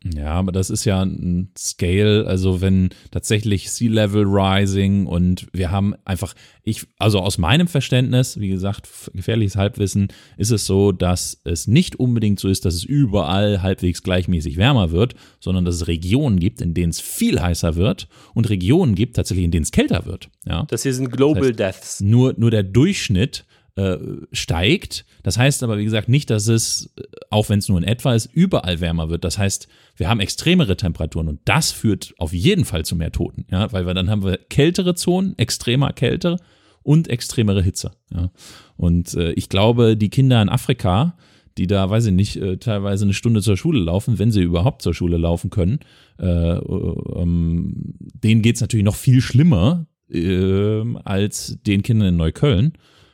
Ja, 0.04 0.32
aber 0.32 0.52
das 0.52 0.72
ist 0.72 0.86
ja 0.86 1.04
ein 1.04 1.52
Scale, 1.56 2.26
also 2.26 2.60
wenn 2.60 2.90
tatsächlich 3.12 3.70
Sea 3.70 3.92
Level 3.92 4.24
Rising 4.26 5.06
und 5.06 5.46
wir 5.54 5.70
haben 5.70 5.94
einfach, 6.06 6.34
ich, 6.64 6.88
also 6.98 7.20
aus 7.20 7.38
meinem 7.38 7.68
Verständnis, 7.68 8.40
wie 8.40 8.48
gesagt, 8.48 8.90
gefährliches 9.14 9.56
Halbwissen, 9.56 10.08
ist 10.38 10.50
es 10.50 10.66
so, 10.66 10.92
dass 10.92 11.40
es 11.44 11.68
nicht 11.68 11.98
unbedingt 11.98 12.40
so 12.40 12.48
ist, 12.48 12.66
dass 12.66 12.74
es 12.74 12.84
überall 12.84 13.62
halbwegs 13.62 14.02
gleichmäßig 14.02 14.58
wärmer 14.58 14.90
wird, 14.90 15.14
sondern 15.40 15.66
dass 15.66 15.76
es 15.76 15.88
Regionen 15.88 16.40
gibt, 16.40 16.62
in 16.62 16.74
denen 16.74 16.90
es 16.90 17.00
viel 17.00 17.40
heißer 17.40 17.76
wird 17.76 18.08
und 18.34 18.50
Regionen 18.50 18.96
gibt 18.96 19.18
tatsächlich, 19.18 19.46
in 19.46 19.52
denen 19.52 19.64
es 19.64 19.72
kälter 19.72 20.08
wird. 20.08 20.30
Ja? 20.48 20.66
Das 20.70 20.82
hier 20.82 20.96
sind 20.96 21.12
Global 21.12 21.54
das 21.54 21.76
heißt, 21.76 21.80
Deaths. 21.80 22.02
Nur, 22.02 22.34
nur 22.38 22.50
der 22.50 22.64
Durchschnitt 22.64 23.46
äh, 23.76 23.98
steigt. 24.32 25.06
Das 25.24 25.38
heißt 25.38 25.64
aber, 25.64 25.78
wie 25.78 25.84
gesagt, 25.84 26.10
nicht, 26.10 26.30
dass 26.30 26.48
es, 26.48 26.94
auch 27.30 27.50
wenn 27.50 27.60
es 27.60 27.70
nur 27.70 27.78
in 27.78 27.84
etwa 27.84 28.14
ist, 28.14 28.30
überall 28.34 28.82
wärmer 28.82 29.10
wird. 29.10 29.24
Das 29.24 29.38
heißt, 29.38 29.68
wir 29.96 30.10
haben 30.10 30.20
extremere 30.20 30.76
Temperaturen 30.76 31.28
und 31.28 31.40
das 31.46 31.72
führt 31.72 32.14
auf 32.18 32.34
jeden 32.34 32.66
Fall 32.66 32.84
zu 32.84 32.96
mehr 32.96 33.12
Toten, 33.12 33.46
ja, 33.50 33.72
weil 33.72 33.86
wir 33.86 33.94
dann 33.94 34.10
haben 34.10 34.24
wir 34.24 34.38
kältere 34.38 34.96
Zonen, 34.96 35.38
extremer 35.38 35.94
Kälte 35.94 36.38
und 36.84 37.08
extremere 37.08 37.62
Hitze. 37.62 37.92
Ja. 38.14 38.32
Und 38.76 39.14
äh, 39.14 39.32
ich 39.34 39.50
glaube, 39.50 39.96
die 39.96 40.10
Kinder 40.10 40.42
in 40.42 40.50
Afrika, 40.50 41.16
die 41.58 41.68
da, 41.68 41.90
weiß 41.90 42.08
ich 42.08 42.14
nicht, 42.14 42.38
äh, 42.38 42.58
teilweise 42.58 43.06
eine 43.06 43.14
Stunde 43.14 43.42
zur 43.42 43.58
Schule 43.58 43.80
laufen, 43.80 44.20
wenn 44.20 44.32
sie 44.32 44.42
überhaupt 44.42 44.82
zur 44.82 44.94
Schule 44.94 45.18
laufen 45.18 45.50
können, 45.50 45.80
äh, 46.20 46.26
ähm, 46.26 47.94
denen 48.00 48.42
geht 48.42 48.56
es 48.56 48.62
natürlich 48.62 48.86
noch 48.86 48.96
viel 48.96 49.22
schlimmer 49.22 49.86
äh, 50.10 50.84
als 51.04 51.58
den 51.66 51.84
Kindern 51.84 52.10
in 52.10 52.18
Neukölln 52.18 52.74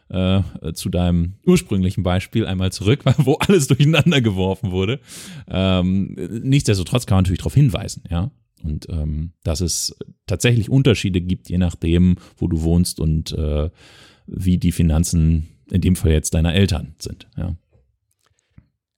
äh, 0.09 0.41
zu 0.73 0.89
deinem 0.89 1.33
ursprünglichen 1.45 2.03
Beispiel 2.03 2.45
einmal 2.45 2.71
zurück, 2.71 3.03
wo 3.17 3.35
alles 3.35 3.67
durcheinander 3.67 4.21
geworfen 4.21 4.71
wurde. 4.71 4.99
Ähm, 5.47 6.15
nichtsdestotrotz 6.43 7.05
kann 7.05 7.17
man 7.17 7.23
natürlich 7.23 7.39
darauf 7.39 7.55
hinweisen, 7.55 8.03
ja. 8.09 8.31
Und 8.63 8.89
ähm, 8.89 9.33
dass 9.43 9.61
es 9.61 9.95
tatsächlich 10.25 10.69
Unterschiede 10.69 11.21
gibt, 11.21 11.49
je 11.49 11.59
nachdem, 11.59 12.15
wo 12.37 12.47
du 12.47 12.63
wohnst 12.63 12.99
und 12.99 13.31
äh, 13.33 13.69
wie 14.25 14.57
die 14.57 14.71
Finanzen 14.71 15.47
in 15.69 15.81
dem 15.81 15.95
Fall 15.95 16.11
jetzt 16.11 16.33
deiner 16.33 16.53
Eltern 16.53 16.95
sind, 16.97 17.27
ja. 17.37 17.55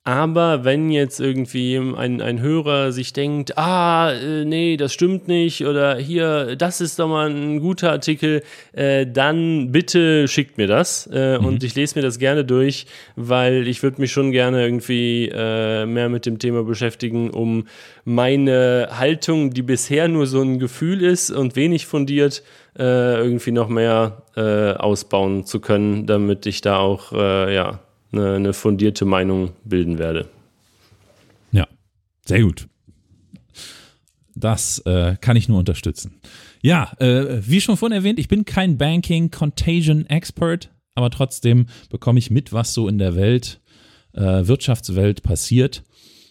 Aber 0.05 0.63
wenn 0.63 0.91
jetzt 0.91 1.19
irgendwie 1.19 1.75
ein, 1.75 2.21
ein 2.21 2.39
Hörer 2.39 2.93
sich 2.93 3.11
denkt, 3.11 3.57
ah, 3.57 4.11
äh, 4.13 4.45
nee, 4.45 4.77
das 4.77 4.93
stimmt 4.93 5.27
nicht 5.27 5.65
oder 5.65 5.97
hier, 5.97 6.55
das 6.55 6.79
ist 6.79 6.99
doch 6.99 7.09
mal 7.09 7.29
ein 7.29 7.59
guter 7.59 7.91
Artikel, 7.91 8.41
äh, 8.71 9.05
dann 9.05 9.73
bitte 9.73 10.29
schickt 10.29 10.57
mir 10.57 10.67
das 10.67 11.07
äh, 11.11 11.37
mhm. 11.37 11.45
und 11.45 11.63
ich 11.63 11.75
lese 11.75 11.99
mir 11.99 12.01
das 12.01 12.17
gerne 12.17 12.45
durch, 12.45 12.85
weil 13.17 13.67
ich 13.67 13.83
würde 13.83 13.99
mich 13.99 14.11
schon 14.11 14.31
gerne 14.31 14.63
irgendwie 14.63 15.29
äh, 15.31 15.85
mehr 15.85 16.07
mit 16.07 16.25
dem 16.25 16.39
Thema 16.39 16.63
beschäftigen, 16.63 17.29
um 17.29 17.67
meine 18.05 18.87
Haltung, 18.91 19.53
die 19.53 19.63
bisher 19.63 20.07
nur 20.07 20.27
so 20.27 20.41
ein 20.41 20.59
Gefühl 20.59 21.03
ist 21.03 21.29
und 21.29 21.57
wenig 21.57 21.85
fundiert, 21.87 22.41
äh, 22.77 23.17
irgendwie 23.17 23.51
noch 23.51 23.67
mehr 23.67 24.23
äh, 24.37 24.71
ausbauen 24.73 25.45
zu 25.45 25.59
können, 25.59 26.07
damit 26.07 26.45
ich 26.45 26.61
da 26.61 26.77
auch, 26.77 27.11
ja, 27.11 27.79
eine, 28.11 28.33
eine 28.35 28.53
fundierte 28.53 29.05
Meinung 29.05 29.51
bilden 29.63 29.97
werde. 29.97 30.27
Ja, 31.51 31.67
sehr 32.25 32.41
gut. 32.41 32.67
Das 34.35 34.79
äh, 34.85 35.17
kann 35.19 35.35
ich 35.35 35.49
nur 35.49 35.59
unterstützen. 35.59 36.21
Ja, 36.61 36.93
äh, 36.99 37.41
wie 37.45 37.61
schon 37.61 37.77
vorhin 37.77 37.97
erwähnt, 37.97 38.19
ich 38.19 38.27
bin 38.27 38.45
kein 38.45 38.77
Banking 38.77 39.31
Contagion 39.31 40.05
Expert, 40.05 40.69
aber 40.95 41.09
trotzdem 41.09 41.67
bekomme 41.89 42.19
ich 42.19 42.31
mit, 42.31 42.53
was 42.53 42.73
so 42.73 42.87
in 42.87 42.97
der 42.97 43.15
Welt, 43.15 43.59
äh, 44.13 44.21
Wirtschaftswelt 44.21 45.23
passiert. 45.23 45.83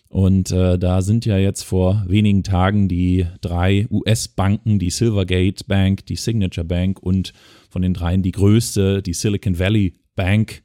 Und 0.09 0.51
äh, 0.53 0.79
da 0.79 1.03
sind 1.03 1.27
ja 1.27 1.37
jetzt 1.37 1.65
vor 1.65 2.05
wenigen 2.09 2.43
Tagen 2.43 2.89
die 2.89 3.27
drei 3.43 3.87
US-Banken, 3.91 4.79
die 4.79 4.91
Silvergate 4.91 5.65
Bank, 5.67 6.07
die 6.07 6.17
Signature 6.17 6.67
Bank 6.67 7.03
und 7.03 7.35
von 7.69 7.83
den 7.83 7.93
dreien 7.93 8.23
die 8.23 8.33
größte, 8.33 9.03
die 9.03 9.13
Silicon 9.13 9.59
Valley 9.59 9.95
Bank, 10.17 10.63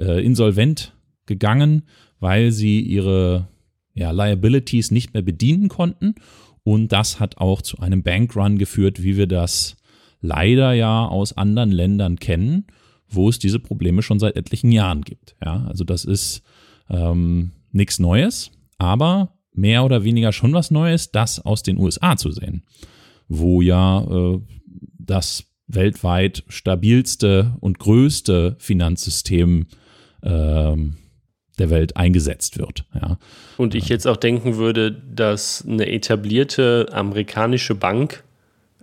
äh, 0.00 0.24
insolvent 0.24 0.94
gegangen, 1.26 1.82
weil 2.18 2.50
sie 2.50 2.80
ihre 2.80 3.48
ja, 3.94 4.10
Liabilities 4.10 4.90
nicht 4.90 5.14
mehr 5.14 5.22
bedienen 5.22 5.68
konnten. 5.68 6.14
Und 6.62 6.88
das 6.92 7.20
hat 7.20 7.38
auch 7.38 7.62
zu 7.62 7.78
einem 7.78 8.02
Bankrun 8.02 8.58
geführt, 8.58 9.02
wie 9.02 9.16
wir 9.16 9.26
das 9.26 9.76
leider 10.20 10.72
ja 10.72 11.06
aus 11.06 11.36
anderen 11.36 11.70
Ländern 11.70 12.16
kennen, 12.16 12.66
wo 13.08 13.28
es 13.28 13.38
diese 13.38 13.58
Probleme 13.58 14.02
schon 14.02 14.18
seit 14.18 14.36
etlichen 14.36 14.72
Jahren 14.72 15.02
gibt. 15.02 15.36
Ja, 15.44 15.64
also 15.66 15.84
das 15.84 16.04
ist 16.04 16.42
ähm, 16.88 17.52
nichts 17.72 17.98
Neues, 17.98 18.50
aber 18.78 19.36
mehr 19.52 19.84
oder 19.84 20.04
weniger 20.04 20.32
schon 20.32 20.52
was 20.52 20.70
Neues, 20.70 21.10
das 21.10 21.44
aus 21.44 21.62
den 21.62 21.78
USA 21.78 22.16
zu 22.16 22.30
sehen, 22.30 22.64
wo 23.28 23.62
ja 23.62 24.02
äh, 24.02 24.40
das 24.98 25.44
weltweit 25.66 26.44
stabilste 26.48 27.56
und 27.60 27.78
größte 27.78 28.56
Finanzsystem 28.58 29.66
ähm, 30.22 30.96
der 31.58 31.70
Welt 31.70 31.96
eingesetzt 31.96 32.58
wird. 32.58 32.84
Ja. 32.94 33.18
Und 33.56 33.74
ich 33.74 33.88
jetzt 33.88 34.06
auch 34.06 34.16
denken 34.16 34.56
würde, 34.56 34.90
dass 34.92 35.64
eine 35.66 35.86
etablierte 35.86 36.88
amerikanische 36.92 37.74
Bank 37.74 38.24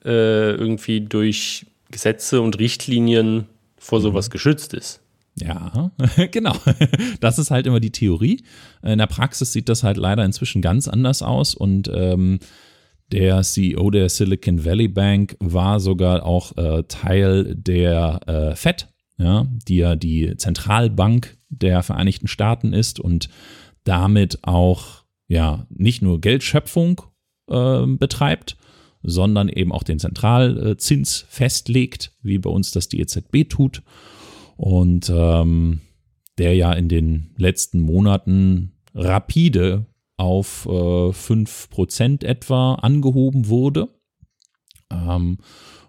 äh, 0.06 0.52
irgendwie 0.52 1.02
durch 1.02 1.65
Gesetze 1.91 2.41
und 2.41 2.60
Richtlinien 2.60 3.45
vor 3.78 4.02
sowas 4.02 4.30
mhm. 4.30 4.32
geschützt 4.32 4.73
ist. 4.73 5.02
Ja, 5.36 5.91
genau. 6.32 6.56
Das 7.19 7.38
ist 7.38 7.52
halt 7.52 7.67
immer 7.67 7.80
die 7.80 7.91
Theorie. 7.91 8.43
In 8.82 8.97
der 8.97 9.08
Praxis 9.08 9.54
sieht 9.54 9.69
das 9.69 9.84
halt 9.84 9.97
leider 9.97 10.26
inzwischen 10.26 10.62
ganz 10.62 10.88
anders 10.88 11.21
aus 11.21 11.54
und 11.54 11.89
ähm, 11.93 12.39
der 13.12 13.41
CEO 13.41 13.89
der 13.89 14.10
Silicon 14.10 14.65
Valley 14.65 14.88
Bank 14.88 15.38
war 15.39 15.80
sogar 15.80 16.26
auch 16.26 16.58
äh, 16.58 16.84
Teil 16.84 17.56
der 17.56 18.19
äh, 18.28 18.56
Fed, 18.56 18.88
ja, 19.17 19.47
die 19.67 19.77
ja 19.77 19.95
die 19.95 20.36
Zentralbank 20.38 21.38
der 21.49 21.84
Vereinigten 21.84 22.27
Staaten 22.27 22.73
ist 22.73 22.99
und 22.99 23.30
damit 23.84 24.39
auch 24.43 25.03
ja 25.27 25.65
nicht 25.69 26.01
nur 26.01 26.21
Geldschöpfung 26.21 27.01
äh, 27.49 27.86
betreibt, 27.86 28.58
sondern 29.03 29.49
eben 29.49 29.71
auch 29.71 29.84
den 29.84 29.99
Zentralzins 29.99 31.25
festlegt, 31.30 32.13
wie 32.21 32.38
bei 32.38 32.49
uns 32.49 32.71
das 32.71 32.89
die 32.89 32.99
EZB 32.99 33.49
tut. 33.49 33.84
Und 34.58 35.12
ähm, 35.13 35.82
der 36.38 36.56
ja 36.56 36.73
in 36.73 36.89
den 36.89 37.32
letzten 37.38 37.80
Monaten 37.80 38.73
rapide 38.93 39.86
auf 40.17 40.65
äh, 40.65 40.69
5% 40.69 42.25
etwa 42.25 42.75
angehoben 42.75 43.47
wurde. 43.47 43.89
Ähm, 44.91 45.38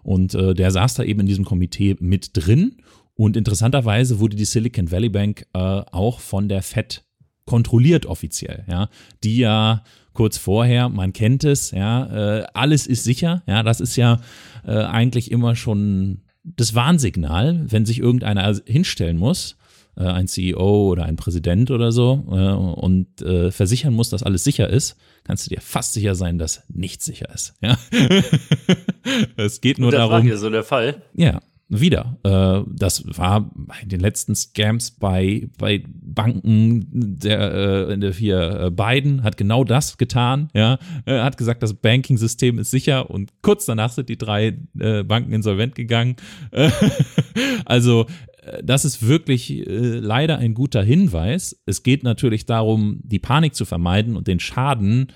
und 0.03 0.33
äh, 0.35 0.53
der 0.53 0.71
saß 0.71 0.95
da 0.95 1.03
eben 1.03 1.21
in 1.21 1.25
diesem 1.25 1.45
Komitee 1.45 1.95
mit 1.99 2.31
drin. 2.33 2.77
Und 3.19 3.35
interessanterweise 3.35 4.19
wurde 4.19 4.37
die 4.37 4.45
Silicon 4.45 4.91
Valley 4.91 5.09
Bank 5.09 5.45
äh, 5.53 5.59
auch 5.59 6.21
von 6.21 6.47
der 6.47 6.61
Fed 6.61 7.03
kontrolliert 7.45 8.05
offiziell, 8.05 8.63
ja, 8.69 8.87
die 9.25 9.39
ja 9.39 9.83
kurz 10.13 10.37
vorher, 10.37 10.87
man 10.87 11.11
kennt 11.11 11.43
es, 11.43 11.71
ja, 11.71 12.05
äh, 12.37 12.45
alles 12.53 12.87
ist 12.87 13.03
sicher, 13.03 13.43
ja, 13.45 13.61
das 13.61 13.81
ist 13.81 13.97
ja 13.97 14.21
äh, 14.65 14.71
eigentlich 14.71 15.31
immer 15.31 15.57
schon 15.57 16.21
das 16.45 16.75
Warnsignal, 16.75 17.65
wenn 17.67 17.85
sich 17.85 17.99
irgendeiner 17.99 18.57
hinstellen 18.65 19.17
muss, 19.17 19.57
äh, 19.97 20.03
ein 20.05 20.29
CEO 20.29 20.87
oder 20.89 21.03
ein 21.03 21.17
Präsident 21.17 21.71
oder 21.71 21.91
so, 21.91 22.25
äh, 22.31 22.53
und 22.53 23.21
äh, 23.21 23.51
versichern 23.51 23.93
muss, 23.93 24.09
dass 24.09 24.23
alles 24.23 24.45
sicher 24.45 24.69
ist, 24.69 24.95
kannst 25.25 25.45
du 25.45 25.53
dir 25.53 25.59
fast 25.59 25.91
sicher 25.91 26.15
sein, 26.15 26.37
dass 26.37 26.63
nichts 26.69 27.03
sicher 27.03 27.27
ist. 27.33 27.55
Ja? 27.59 27.77
es 29.35 29.59
geht 29.59 29.77
nur 29.77 29.91
das 29.91 29.99
darum. 29.99 30.11
Das 30.11 30.19
war 30.19 30.23
hier 30.23 30.37
so 30.37 30.49
der 30.49 30.63
Fall. 30.63 31.01
Ja, 31.13 31.41
wieder. 31.69 32.17
Äh, 32.23 32.69
das 32.75 33.03
war 33.05 33.51
bei 33.53 33.85
den 33.85 33.99
letzten 33.99 34.35
Scams 34.35 34.91
bei, 34.91 35.47
bei 35.57 35.83
Banken, 35.87 36.87
der, 36.91 37.89
äh, 37.89 37.97
der 37.97 38.11
hier 38.11 38.59
äh, 38.59 38.71
Biden 38.71 39.23
hat 39.23 39.37
genau 39.37 39.63
das 39.63 39.97
getan. 39.97 40.49
Ja, 40.53 40.79
er 41.05 41.23
hat 41.23 41.37
gesagt, 41.37 41.61
das 41.61 41.75
Banking-System 41.75 42.57
ist 42.57 42.71
sicher 42.71 43.09
und 43.09 43.31
kurz 43.43 43.65
danach 43.65 43.91
sind 43.91 44.09
die 44.09 44.17
drei 44.17 44.57
äh, 44.79 45.03
Banken 45.03 45.31
insolvent 45.31 45.75
gegangen. 45.75 46.15
also 47.65 48.07
äh, 48.41 48.63
das 48.63 48.83
ist 48.83 49.07
wirklich 49.07 49.51
äh, 49.51 49.99
leider 49.99 50.39
ein 50.39 50.55
guter 50.55 50.81
Hinweis. 50.81 51.61
Es 51.67 51.83
geht 51.83 52.01
natürlich 52.03 52.47
darum, 52.47 52.99
die 53.03 53.19
Panik 53.19 53.53
zu 53.53 53.65
vermeiden 53.65 54.17
und 54.17 54.27
den 54.27 54.39
Schaden 54.39 55.07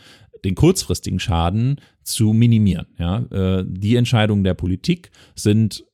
den 0.44 0.56
kurzfristigen 0.56 1.20
Schaden 1.20 1.80
zu 2.04 2.34
minimieren. 2.34 2.88
Ja, 3.00 3.20
äh, 3.32 3.64
die 3.66 3.96
Entscheidungen 3.96 4.44
der 4.44 4.56
Politik 4.56 5.10
sind 5.36 5.86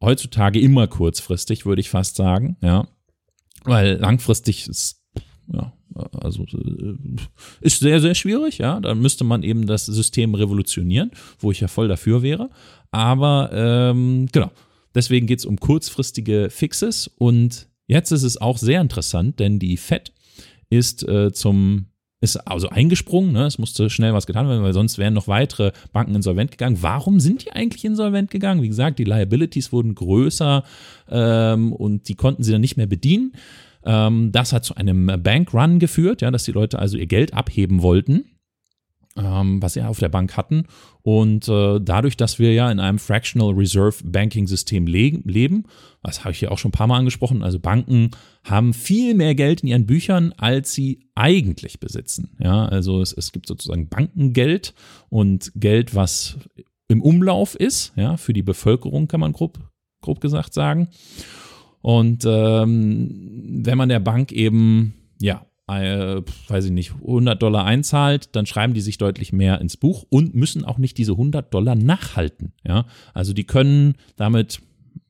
heutzutage 0.00 0.60
immer 0.60 0.86
kurzfristig, 0.86 1.66
würde 1.66 1.80
ich 1.80 1.90
fast 1.90 2.16
sagen, 2.16 2.56
ja. 2.60 2.86
Weil 3.64 3.94
langfristig 3.96 4.68
ist, 4.68 5.02
ja, 5.52 5.72
also 6.12 6.44
äh, 6.44 6.96
ist 7.60 7.80
sehr, 7.80 8.00
sehr 8.00 8.14
schwierig, 8.14 8.58
ja. 8.58 8.80
Dann 8.80 9.00
müsste 9.00 9.24
man 9.24 9.42
eben 9.42 9.66
das 9.66 9.86
System 9.86 10.34
revolutionieren, 10.34 11.10
wo 11.38 11.50
ich 11.50 11.60
ja 11.60 11.68
voll 11.68 11.88
dafür 11.88 12.22
wäre. 12.22 12.50
Aber 12.90 13.50
ähm, 13.52 14.28
genau, 14.32 14.50
deswegen 14.94 15.26
geht 15.26 15.40
es 15.40 15.46
um 15.46 15.58
kurzfristige 15.58 16.48
Fixes 16.50 17.08
und 17.08 17.68
jetzt 17.86 18.12
ist 18.12 18.22
es 18.22 18.40
auch 18.40 18.58
sehr 18.58 18.80
interessant, 18.80 19.40
denn 19.40 19.58
die 19.58 19.76
FED 19.76 20.12
ist 20.70 21.06
äh, 21.08 21.32
zum 21.32 21.86
ist 22.20 22.36
also 22.36 22.68
eingesprungen, 22.70 23.32
ne? 23.32 23.44
es 23.44 23.58
musste 23.58 23.90
schnell 23.90 24.14
was 24.14 24.26
getan 24.26 24.48
werden, 24.48 24.62
weil 24.62 24.72
sonst 24.72 24.98
wären 24.98 25.14
noch 25.14 25.28
weitere 25.28 25.72
Banken 25.92 26.14
insolvent 26.14 26.50
gegangen. 26.50 26.78
Warum 26.80 27.20
sind 27.20 27.44
die 27.44 27.52
eigentlich 27.52 27.84
insolvent 27.84 28.30
gegangen? 28.30 28.62
Wie 28.62 28.68
gesagt, 28.68 28.98
die 28.98 29.04
Liabilities 29.04 29.72
wurden 29.72 29.94
größer 29.94 30.64
ähm, 31.10 31.72
und 31.72 32.08
die 32.08 32.14
konnten 32.14 32.42
sie 32.42 32.52
dann 32.52 32.62
nicht 32.62 32.76
mehr 32.76 32.86
bedienen. 32.86 33.32
Ähm, 33.84 34.32
das 34.32 34.52
hat 34.52 34.64
zu 34.64 34.76
einem 34.76 35.06
Bankrun 35.22 35.78
geführt, 35.78 36.22
ja, 36.22 36.30
dass 36.30 36.44
die 36.44 36.52
Leute 36.52 36.78
also 36.78 36.96
ihr 36.96 37.06
Geld 37.06 37.34
abheben 37.34 37.82
wollten 37.82 38.24
ähm, 39.16 39.62
was 39.62 39.74
sie 39.74 39.82
auf 39.82 39.98
der 39.98 40.08
Bank 40.08 40.36
hatten. 40.36 40.64
Und 41.02 41.48
äh, 41.48 41.80
dadurch, 41.80 42.16
dass 42.16 42.38
wir 42.38 42.52
ja 42.52 42.70
in 42.70 42.80
einem 42.80 42.98
Fractional 42.98 43.54
Reserve 43.54 43.96
Banking 44.04 44.46
System 44.46 44.86
le 44.86 45.20
leben, 45.24 45.64
was 46.02 46.24
habe 46.24 46.32
ich 46.32 46.38
hier 46.38 46.52
auch 46.52 46.58
schon 46.58 46.70
ein 46.70 46.72
paar 46.72 46.86
Mal 46.86 46.98
angesprochen, 46.98 47.42
also 47.42 47.58
Banken 47.58 48.10
haben 48.44 48.74
viel 48.74 49.14
mehr 49.14 49.34
Geld 49.34 49.62
in 49.62 49.68
ihren 49.68 49.86
Büchern, 49.86 50.32
als 50.36 50.72
sie 50.72 51.00
eigentlich 51.14 51.80
besitzen. 51.80 52.36
Ja, 52.38 52.66
also 52.66 53.00
es, 53.00 53.12
es 53.12 53.32
gibt 53.32 53.46
sozusagen 53.46 53.88
Bankengeld 53.88 54.74
und 55.08 55.52
Geld, 55.54 55.94
was 55.94 56.38
im 56.88 57.02
Umlauf 57.02 57.54
ist, 57.54 57.92
ja, 57.96 58.16
für 58.16 58.32
die 58.32 58.42
Bevölkerung 58.42 59.08
kann 59.08 59.20
man 59.20 59.32
grob, 59.32 59.58
grob 60.02 60.20
gesagt 60.20 60.54
sagen. 60.54 60.88
Und 61.80 62.24
ähm, 62.26 63.62
wenn 63.62 63.78
man 63.78 63.88
der 63.88 64.00
Bank 64.00 64.32
eben 64.32 64.94
ja 65.20 65.46
äh, 65.68 66.22
weiß 66.48 66.66
ich 66.66 66.70
nicht, 66.70 66.92
100 66.92 67.42
Dollar 67.42 67.64
einzahlt, 67.64 68.34
dann 68.36 68.46
schreiben 68.46 68.74
die 68.74 68.80
sich 68.80 68.98
deutlich 68.98 69.32
mehr 69.32 69.60
ins 69.60 69.76
Buch 69.76 70.04
und 70.08 70.34
müssen 70.34 70.64
auch 70.64 70.78
nicht 70.78 70.96
diese 70.98 71.12
100 71.12 71.52
Dollar 71.52 71.74
nachhalten. 71.74 72.52
Ja, 72.64 72.86
also 73.14 73.32
die 73.32 73.44
können 73.44 73.94
damit 74.16 74.60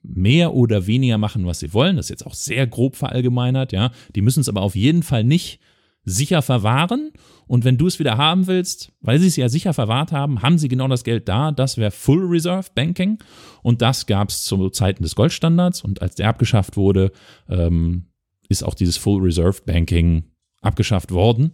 mehr 0.02 0.54
oder 0.54 0.86
weniger 0.86 1.18
machen, 1.18 1.46
was 1.46 1.58
sie 1.58 1.74
wollen. 1.74 1.96
Das 1.96 2.06
ist 2.06 2.10
jetzt 2.10 2.26
auch 2.26 2.34
sehr 2.34 2.66
grob 2.66 2.96
verallgemeinert. 2.96 3.72
Ja, 3.72 3.90
die 4.14 4.22
müssen 4.22 4.40
es 4.40 4.48
aber 4.48 4.62
auf 4.62 4.76
jeden 4.76 5.02
Fall 5.02 5.24
nicht 5.24 5.60
sicher 6.04 6.40
verwahren. 6.40 7.10
Und 7.48 7.64
wenn 7.64 7.76
du 7.76 7.86
es 7.86 7.98
wieder 7.98 8.16
haben 8.16 8.46
willst, 8.46 8.92
weil 9.00 9.18
sie 9.18 9.26
es 9.26 9.36
ja 9.36 9.48
sicher 9.48 9.74
verwahrt 9.74 10.12
haben, 10.12 10.42
haben 10.42 10.58
sie 10.58 10.68
genau 10.68 10.88
das 10.88 11.04
Geld 11.04 11.28
da. 11.28 11.52
Das 11.52 11.76
wäre 11.76 11.90
Full 11.90 12.26
Reserve 12.26 12.68
Banking. 12.74 13.18
Und 13.62 13.82
das 13.82 14.06
gab 14.06 14.30
es 14.30 14.44
zu 14.44 14.70
Zeiten 14.70 15.02
des 15.02 15.16
Goldstandards. 15.16 15.82
Und 15.82 16.00
als 16.00 16.14
der 16.14 16.28
abgeschafft 16.28 16.76
wurde, 16.76 17.12
ähm, 17.48 18.06
ist 18.48 18.62
auch 18.62 18.74
dieses 18.74 18.96
Full 18.96 19.22
Reserve 19.22 19.60
Banking 19.66 20.24
abgeschafft 20.66 21.12
worden. 21.12 21.52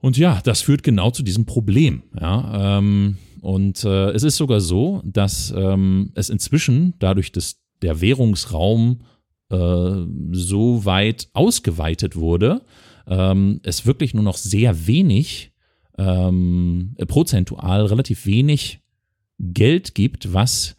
Und 0.00 0.16
ja, 0.16 0.40
das 0.44 0.60
führt 0.60 0.82
genau 0.82 1.10
zu 1.10 1.22
diesem 1.22 1.44
Problem. 1.44 2.02
Ja, 2.20 2.78
ähm, 2.78 3.16
und 3.40 3.84
äh, 3.84 4.10
es 4.10 4.22
ist 4.22 4.36
sogar 4.36 4.60
so, 4.60 5.02
dass 5.04 5.52
ähm, 5.56 6.12
es 6.14 6.30
inzwischen 6.30 6.94
dadurch, 6.98 7.32
dass 7.32 7.56
der 7.82 8.00
Währungsraum 8.00 9.00
äh, 9.50 9.90
so 10.32 10.84
weit 10.84 11.28
ausgeweitet 11.32 12.16
wurde, 12.16 12.62
ähm, 13.06 13.60
es 13.62 13.86
wirklich 13.86 14.14
nur 14.14 14.24
noch 14.24 14.36
sehr 14.36 14.86
wenig, 14.86 15.52
ähm, 15.96 16.94
prozentual 17.06 17.86
relativ 17.86 18.26
wenig 18.26 18.80
Geld 19.38 19.94
gibt, 19.94 20.32
was 20.32 20.76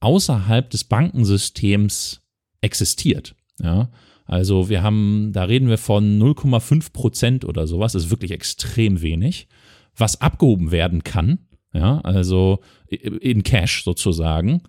außerhalb 0.00 0.68
des 0.70 0.84
Bankensystems 0.84 2.20
existiert. 2.60 3.34
Ja, 3.60 3.90
also 4.32 4.70
wir 4.70 4.82
haben, 4.82 5.28
da 5.34 5.44
reden 5.44 5.68
wir 5.68 5.76
von 5.76 6.18
0,5 6.18 6.94
Prozent 6.94 7.44
oder 7.44 7.66
sowas, 7.66 7.92
das 7.92 8.04
ist 8.04 8.10
wirklich 8.10 8.30
extrem 8.30 9.02
wenig, 9.02 9.46
was 9.94 10.22
abgehoben 10.22 10.70
werden 10.70 11.04
kann, 11.04 11.40
ja, 11.74 12.00
also 12.00 12.60
in 12.88 13.42
Cash 13.42 13.84
sozusagen. 13.84 14.62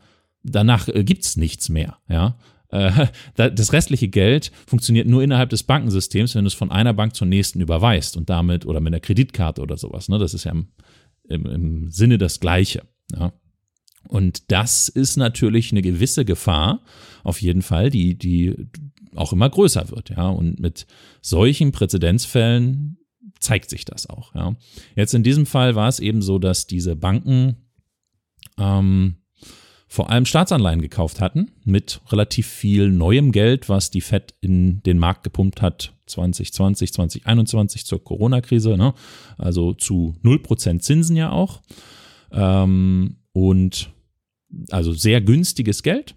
Danach 0.44 0.90
äh, 0.90 1.06
gibt 1.06 1.24
es 1.24 1.38
nichts 1.38 1.70
mehr, 1.70 1.98
ja. 2.10 2.38
äh, 2.72 3.08
das 3.36 3.72
restliche 3.72 4.10
Geld 4.10 4.52
funktioniert 4.68 5.08
nur 5.08 5.24
innerhalb 5.24 5.50
des 5.50 5.64
Bankensystems, 5.64 6.36
wenn 6.36 6.44
du 6.44 6.50
es 6.50 6.54
von 6.54 6.70
einer 6.70 6.94
Bank 6.94 7.16
zur 7.16 7.28
nächsten 7.28 7.62
überweist 7.62 8.18
und 8.18 8.30
damit 8.30 8.66
oder 8.66 8.82
mit 8.82 8.92
einer 8.92 9.00
Kreditkarte 9.00 9.62
oder 9.62 9.78
sowas. 9.78 10.10
Ne? 10.10 10.20
Das 10.20 10.34
ist 10.34 10.44
ja 10.44 10.52
im, 10.52 10.68
im, 11.30 11.46
im 11.46 11.90
Sinne 11.90 12.18
das 12.18 12.42
Gleiche. 12.42 12.82
Ja? 13.16 13.32
Und 14.10 14.52
das 14.52 14.90
ist 14.90 15.16
natürlich 15.16 15.72
eine 15.72 15.82
gewisse 15.82 16.26
Gefahr, 16.26 16.82
auf 17.24 17.42
jeden 17.42 17.62
Fall, 17.62 17.90
die, 17.90 18.18
die 18.18 18.68
auch 19.16 19.34
immer 19.34 19.50
größer 19.50 19.90
wird. 19.90 20.10
Ja? 20.10 20.30
Und 20.30 20.60
mit 20.60 20.88
solchen 21.22 21.72
Präzedenzfällen 21.72 22.98
zeigt 23.40 23.70
sich 23.70 23.86
das 23.86 24.10
auch. 24.10 24.34
Ja? 24.36 24.56
Jetzt 24.96 25.14
in 25.14 25.24
diesem 25.24 25.46
Fall 25.46 25.76
war 25.76 25.88
es 25.88 26.00
eben 26.00 26.22
so, 26.22 26.40
dass 26.40 26.68
diese 26.68 26.96
Banken 26.96 27.58
ähm, 28.58 29.16
vor 29.88 30.10
allem 30.10 30.26
Staatsanleihen 30.26 30.82
gekauft 30.82 31.22
hatten 31.22 31.52
mit 31.66 32.02
relativ 32.10 32.48
viel 32.48 32.90
neuem 32.90 33.32
Geld, 33.32 33.70
was 33.70 33.92
die 33.92 34.02
Fed 34.02 34.34
in 34.42 34.82
den 34.82 34.98
Markt 34.98 35.24
gepumpt 35.24 35.62
hat 35.62 35.94
2020, 36.08 36.94
2021 36.94 37.86
zur 37.86 38.04
Corona-Krise, 38.04 38.76
ne? 38.76 38.96
also 39.38 39.74
zu 39.74 40.16
0% 40.24 40.80
Zinsen 40.80 41.16
ja 41.16 41.32
auch. 41.32 41.62
Ähm, 42.32 43.18
und 43.34 43.92
also 44.72 44.94
sehr 44.94 45.22
günstiges 45.22 45.84
Geld 45.84 46.16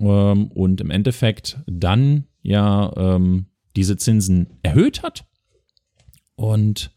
ähm, 0.00 0.48
und 0.48 0.80
im 0.80 0.90
Endeffekt 0.90 1.58
dann 1.66 2.24
ja 2.48 2.92
ähm, 2.96 3.46
diese 3.76 3.96
Zinsen 3.96 4.58
erhöht 4.62 5.02
hat. 5.02 5.24
Und 6.36 6.92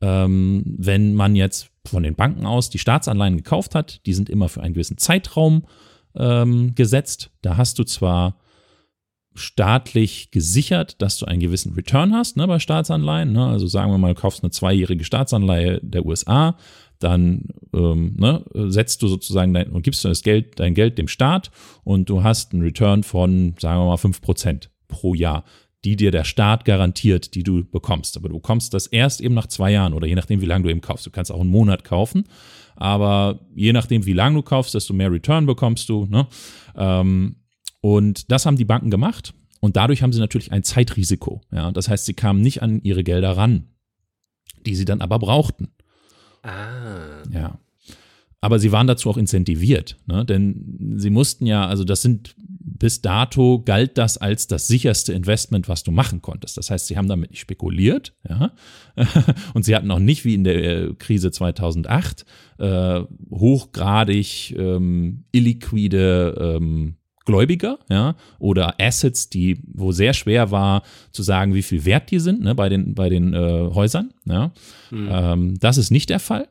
ähm, 0.00 0.62
wenn 0.78 1.14
man 1.14 1.36
jetzt 1.36 1.70
von 1.86 2.02
den 2.02 2.14
Banken 2.14 2.46
aus 2.46 2.70
die 2.70 2.78
Staatsanleihen 2.78 3.36
gekauft 3.36 3.74
hat. 3.74 4.04
Die 4.06 4.14
sind 4.14 4.30
immer 4.30 4.48
für 4.48 4.62
einen 4.62 4.74
gewissen 4.74 4.98
Zeitraum 4.98 5.64
ähm, 6.16 6.74
gesetzt. 6.74 7.30
Da 7.42 7.56
hast 7.56 7.78
du 7.78 7.84
zwar 7.84 8.38
staatlich 9.34 10.30
gesichert, 10.30 11.02
dass 11.02 11.18
du 11.18 11.26
einen 11.26 11.40
gewissen 11.40 11.74
Return 11.74 12.14
hast 12.14 12.36
ne, 12.36 12.46
bei 12.46 12.58
Staatsanleihen. 12.58 13.32
Ne? 13.32 13.44
Also 13.46 13.66
sagen 13.66 13.90
wir 13.90 13.98
mal, 13.98 14.14
du 14.14 14.20
kaufst 14.20 14.42
eine 14.42 14.50
zweijährige 14.50 15.04
Staatsanleihe 15.04 15.80
der 15.82 16.06
USA, 16.06 16.56
dann 17.00 17.48
ähm, 17.74 18.14
ne, 18.16 18.44
setzt 18.54 19.02
du 19.02 19.08
sozusagen 19.08 19.52
dein, 19.52 19.70
und 19.70 19.82
gibst 19.82 20.04
du 20.04 20.08
das 20.08 20.22
Geld, 20.22 20.60
dein 20.60 20.74
Geld 20.74 20.98
dem 20.98 21.08
Staat 21.08 21.50
und 21.82 22.08
du 22.08 22.22
hast 22.22 22.52
einen 22.52 22.62
Return 22.62 23.02
von, 23.02 23.56
sagen 23.58 23.80
wir 23.80 23.86
mal, 23.86 23.96
5% 23.96 24.68
pro 24.94 25.14
Jahr 25.14 25.44
die 25.84 25.96
dir 25.96 26.10
der 26.10 26.24
Staat 26.24 26.64
garantiert, 26.64 27.34
die 27.34 27.42
du 27.42 27.64
bekommst. 27.64 28.16
Aber 28.16 28.28
du 28.28 28.36
bekommst 28.36 28.72
das 28.74 28.86
erst 28.86 29.20
eben 29.20 29.34
nach 29.34 29.46
zwei 29.46 29.70
Jahren 29.70 29.92
oder 29.92 30.06
je 30.06 30.14
nachdem, 30.14 30.40
wie 30.40 30.46
lange 30.46 30.64
du 30.64 30.70
eben 30.70 30.80
kaufst. 30.80 31.06
Du 31.06 31.10
kannst 31.10 31.30
auch 31.30 31.40
einen 31.40 31.50
Monat 31.50 31.84
kaufen, 31.84 32.24
aber 32.76 33.40
je 33.54 33.72
nachdem, 33.72 34.06
wie 34.06 34.14
lange 34.14 34.36
du 34.36 34.42
kaufst, 34.42 34.74
desto 34.74 34.94
mehr 34.94 35.12
Return 35.12 35.46
bekommst 35.46 35.88
du. 35.88 36.06
Ne? 36.06 36.26
Ähm, 36.76 37.36
und 37.80 38.30
das 38.32 38.46
haben 38.46 38.56
die 38.56 38.64
Banken 38.64 38.90
gemacht 38.90 39.34
und 39.60 39.76
dadurch 39.76 40.02
haben 40.02 40.12
sie 40.12 40.20
natürlich 40.20 40.52
ein 40.52 40.64
Zeitrisiko. 40.64 41.42
Ja? 41.52 41.70
Das 41.70 41.88
heißt, 41.88 42.06
sie 42.06 42.14
kamen 42.14 42.40
nicht 42.40 42.62
an 42.62 42.80
ihre 42.82 43.04
Gelder 43.04 43.36
ran, 43.36 43.68
die 44.64 44.74
sie 44.74 44.86
dann 44.86 45.02
aber 45.02 45.18
brauchten. 45.18 45.68
Ah. 46.42 47.22
Ja. 47.30 47.58
Aber 48.44 48.58
sie 48.58 48.72
waren 48.72 48.86
dazu 48.86 49.08
auch 49.08 49.16
incentiviert, 49.16 49.96
ne? 50.04 50.22
denn 50.22 50.96
sie 50.98 51.08
mussten 51.08 51.46
ja, 51.46 51.66
also 51.66 51.82
das 51.82 52.02
sind 52.02 52.34
bis 52.38 53.00
dato 53.00 53.62
galt 53.64 53.96
das 53.96 54.18
als 54.18 54.46
das 54.48 54.66
sicherste 54.66 55.14
Investment, 55.14 55.66
was 55.66 55.82
du 55.82 55.90
machen 55.90 56.20
konntest. 56.20 56.58
Das 56.58 56.70
heißt, 56.70 56.86
sie 56.86 56.98
haben 56.98 57.08
damit 57.08 57.30
nicht 57.30 57.40
spekuliert, 57.40 58.12
ja, 58.28 58.52
und 59.54 59.64
sie 59.64 59.74
hatten 59.74 59.90
auch 59.90 59.98
nicht 59.98 60.26
wie 60.26 60.34
in 60.34 60.44
der 60.44 60.62
äh, 60.62 60.94
Krise 60.98 61.30
2008 61.30 62.26
äh, 62.58 63.00
hochgradig 63.30 64.54
ähm, 64.58 65.24
illiquide 65.32 66.58
ähm, 66.58 66.96
Gläubiger, 67.24 67.78
ja, 67.88 68.14
oder 68.38 68.74
Assets, 68.78 69.30
die, 69.30 69.62
wo 69.72 69.92
sehr 69.92 70.12
schwer 70.12 70.50
war 70.50 70.82
zu 71.12 71.22
sagen, 71.22 71.54
wie 71.54 71.62
viel 71.62 71.86
wert 71.86 72.10
die 72.10 72.18
sind, 72.18 72.42
ne, 72.42 72.54
bei 72.54 72.68
den, 72.68 72.94
bei 72.94 73.08
den 73.08 73.32
äh, 73.32 73.70
Häusern, 73.72 74.12
ja. 74.26 74.52
Mhm. 74.90 75.08
Ähm, 75.10 75.58
das 75.60 75.78
ist 75.78 75.90
nicht 75.90 76.10
der 76.10 76.20
Fall. 76.20 76.46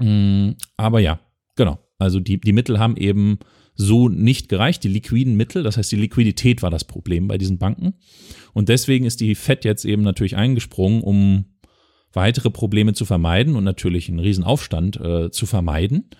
Mhm, 0.00 0.56
aber 0.76 1.00
ja, 1.00 1.20
genau. 1.56 1.78
Also 1.98 2.20
die, 2.20 2.40
die 2.40 2.52
Mittel 2.52 2.78
haben 2.78 2.96
eben 2.96 3.38
so 3.74 4.08
nicht 4.08 4.48
gereicht, 4.48 4.84
die 4.84 4.88
liquiden 4.88 5.36
Mittel, 5.36 5.62
das 5.62 5.76
heißt 5.76 5.90
die 5.90 5.96
Liquidität 5.96 6.62
war 6.62 6.70
das 6.70 6.84
Problem 6.84 7.28
bei 7.28 7.38
diesen 7.38 7.58
Banken. 7.58 7.94
Und 8.52 8.68
deswegen 8.68 9.04
ist 9.04 9.20
die 9.20 9.34
FED 9.34 9.64
jetzt 9.64 9.84
eben 9.84 10.02
natürlich 10.02 10.36
eingesprungen, 10.36 11.02
um 11.02 11.46
weitere 12.12 12.50
Probleme 12.50 12.92
zu 12.94 13.04
vermeiden 13.04 13.56
und 13.56 13.64
natürlich 13.64 14.08
einen 14.08 14.20
Riesenaufstand 14.20 15.00
äh, 15.00 15.30
zu 15.30 15.46
vermeiden. 15.46 16.10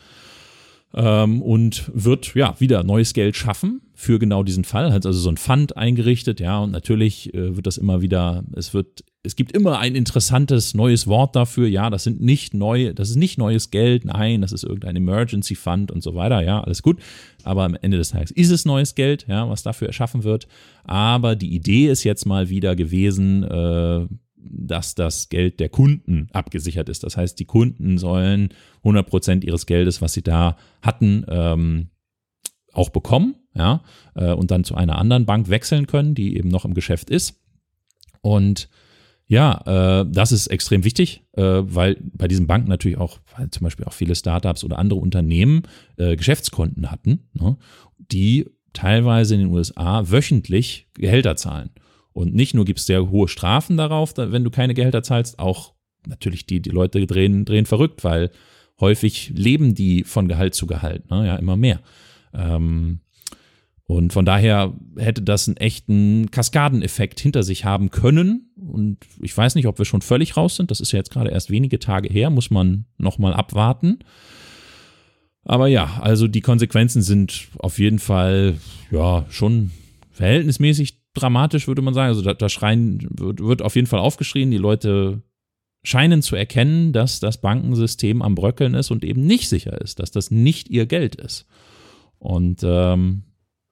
Ähm, 0.97 1.43
und 1.43 1.91
wird 1.93 2.35
ja 2.35 2.55
wieder 2.61 2.85
neues 2.85 3.14
Geld 3.14 3.37
schaffen 3.37 3.83
für 3.95 4.18
genau 4.18 4.43
diesen 4.45 4.64
Fall. 4.64 4.93
Hat 4.93 5.07
also 5.07 5.18
so 5.18 5.29
ein 5.29 5.37
Fund 5.37 5.77
eingerichtet, 5.77 6.41
ja, 6.41 6.59
und 6.61 6.70
natürlich 6.70 7.35
äh, 7.35 7.57
wird 7.57 7.66
das 7.66 7.79
immer 7.79 8.01
wieder, 8.01 8.45
es 8.55 8.75
wird 8.75 9.05
es 9.25 9.37
gibt 9.37 9.53
immer 9.53 9.79
ein 9.79 9.95
interessantes 9.95 10.75
neues 10.75 11.07
Wort 11.07 11.35
dafür. 11.35 11.66
Ja, 11.66 11.89
das 11.89 12.05
sind 12.05 12.20
nicht 12.20 12.53
neue, 12.53 12.95
das 12.95 13.09
ist 13.09 13.16
nicht 13.16 13.39
neues 13.39 13.70
Geld. 13.70 14.05
Nein, 14.05 14.43
das 14.43 14.53
ist 14.53 14.64
irgendein 14.64 14.97
Emergency 14.97 15.55
Fund 15.55 15.91
und 15.91 16.03
so 16.03 16.14
weiter. 16.14 16.43
Ja, 16.43 16.61
alles 16.61 16.83
gut. 16.83 17.01
Aber 17.43 17.64
am 17.64 17.75
Ende 17.81 17.97
des 17.97 18.11
Tages 18.11 18.31
ist 18.31 18.51
es 18.51 18.66
neues 18.66 18.95
Geld, 18.95 19.27
ja, 19.27 19.49
was 19.49 19.62
dafür 19.62 19.89
erschaffen 19.89 20.25
wird. 20.25 20.47
Aber 20.85 21.37
die 21.37 21.55
Idee 21.55 21.89
ist 21.89 22.05
jetzt 22.05 22.27
mal 22.27 22.51
wieder 22.51 22.77
gewesen, 22.77 23.45
äh, 23.45 24.07
dass 24.37 24.95
das 24.95 25.31
Geld 25.31 25.59
der 25.59 25.70
Kunden 25.70 26.29
abgesichert 26.33 26.91
ist. 26.91 27.03
Das 27.03 27.16
heißt, 27.16 27.39
die 27.41 27.47
Kunden 27.47 27.97
sollen 27.97 28.51
100 28.81 29.07
Prozent 29.09 29.45
ihres 29.45 29.64
Geldes, 29.64 30.03
was 30.03 30.12
sie 30.12 30.22
da 30.22 30.59
hatten, 30.83 31.25
ähm, 31.29 31.89
auch 32.75 32.91
bekommen, 32.91 33.37
ja, 33.55 33.83
äh, 34.16 34.33
und 34.33 34.51
dann 34.51 34.64
zu 34.64 34.75
einer 34.75 34.99
anderen 34.99 35.25
Bank 35.25 35.49
wechseln 35.49 35.87
können, 35.87 36.14
die 36.14 36.37
eben 36.37 36.51
noch 36.51 36.66
im 36.66 36.75
Geschäft 36.75 37.09
ist. 37.09 37.41
Und 38.20 38.68
ja, 39.27 40.01
äh, 40.01 40.07
das 40.09 40.33
ist 40.33 40.49
extrem 40.49 40.85
wichtig, 40.85 41.25
äh, 41.33 41.43
weil 41.43 41.97
bei 42.12 42.29
diesen 42.29 42.47
Banken 42.47 42.68
natürlich 42.68 42.99
auch, 42.99 43.20
weil 43.37 43.51
zum 43.51 43.64
Beispiel 43.64 43.87
auch 43.87 43.93
viele 43.93 44.14
Startups 44.14 44.64
oder 44.64 44.79
andere 44.79 45.01
Unternehmen 45.01 45.62
äh, 45.97 46.16
Geschäftskonten 46.16 46.91
hatten, 46.91 47.29
ne, 47.33 47.57
die 47.99 48.47
teilweise 48.75 49.35
in 49.35 49.41
den 49.41 49.51
USA 49.51 50.11
wöchentlich 50.11 50.89
Gehälter 50.95 51.37
zahlen. 51.37 51.70
Und 52.12 52.35
nicht 52.35 52.55
nur 52.55 52.64
gibt 52.64 52.81
es 52.81 52.87
sehr 52.87 53.11
hohe 53.11 53.29
Strafen 53.29 53.77
darauf, 53.77 54.14
wenn 54.16 54.45
du 54.45 54.51
keine 54.51 54.75
Gehälter 54.75 55.03
zahlst, 55.03 55.39
auch 55.39 55.75
natürlich 56.07 56.47
die, 56.47 56.61
die 56.61 56.70
Leute 56.70 57.07
drehen, 57.07 57.45
drehen 57.45 57.66
verrückt, 57.66 58.05
weil 58.05 58.31
häufig 58.79 59.33
leben 59.35 59.75
die 59.75 60.05
von 60.05 60.29
Gehalt 60.29 60.55
zu 60.55 60.66
Gehalt, 60.66 61.11
ne, 61.11 61.27
ja, 61.27 61.37
immer 61.37 61.57
mehr. 61.57 61.81
Ähm, 62.35 63.01
und 63.87 64.14
von 64.14 64.24
daher 64.24 64.72
hätte 64.97 65.22
das 65.22 65.47
einen 65.47 65.59
echten 65.59 66.30
Kaskadeneffekt 66.30 67.20
hinter 67.20 67.43
sich 67.43 67.66
haben 67.66 67.91
können. 67.91 68.51
Und 68.57 68.99
ich 69.20 69.37
weiß 69.37 69.57
nicht, 69.57 69.66
ob 69.66 69.78
wir 69.78 69.85
schon 69.85 70.01
völlig 70.01 70.39
raus 70.39 70.57
sind. 70.57 70.70
Das 70.70 70.80
ist 70.80 70.93
ja 70.93 70.99
jetzt 70.99 71.11
gerade 71.11 71.30
erst 71.30 71.51
wenige 71.51 71.78
Tage 71.78 72.09
her, 72.09 72.30
muss 72.30 72.51
man 72.51 72.87
nochmal 72.97 73.35
abwarten. 73.35 73.99
Aber 75.45 75.68
ja, 75.68 75.99
also 76.01 76.26
die 76.26 76.41
Konsequenzen 76.41 77.03
sind 77.03 77.49
auf 77.59 77.78
jeden 77.78 77.99
Fall, 77.99 78.57
ja, 78.91 79.26
schon 79.28 79.70
verhältnismäßig 80.12 81.03
dramatisch, 81.12 81.68
würde 81.68 81.82
man 81.82 81.93
sagen. 81.93 82.09
Also 82.09 82.22
da, 82.22 82.32
da 82.32 82.49
schreien, 82.49 83.07
wird, 83.11 83.41
wird 83.41 83.61
auf 83.61 83.76
jeden 83.76 83.87
Fall 83.87 84.01
aufgeschrien. 84.01 84.51
Die 84.51 84.57
Leute 84.57 85.22
scheinen 85.82 86.22
zu 86.22 86.37
erkennen, 86.37 86.95
dass 86.95 87.20
das 87.20 87.43
Bankensystem 87.43 88.22
am 88.22 88.35
Bröckeln 88.35 88.72
ist 88.72 88.91
und 88.91 89.05
eben 89.05 89.26
nicht 89.26 89.51
sicher 89.51 89.78
ist, 89.78 89.99
dass 89.99 90.11
das 90.11 90.30
nicht 90.30 90.70
ihr 90.70 90.87
Geld 90.87 91.16
ist. 91.16 91.47
Und 92.18 92.62
ähm, 92.64 93.24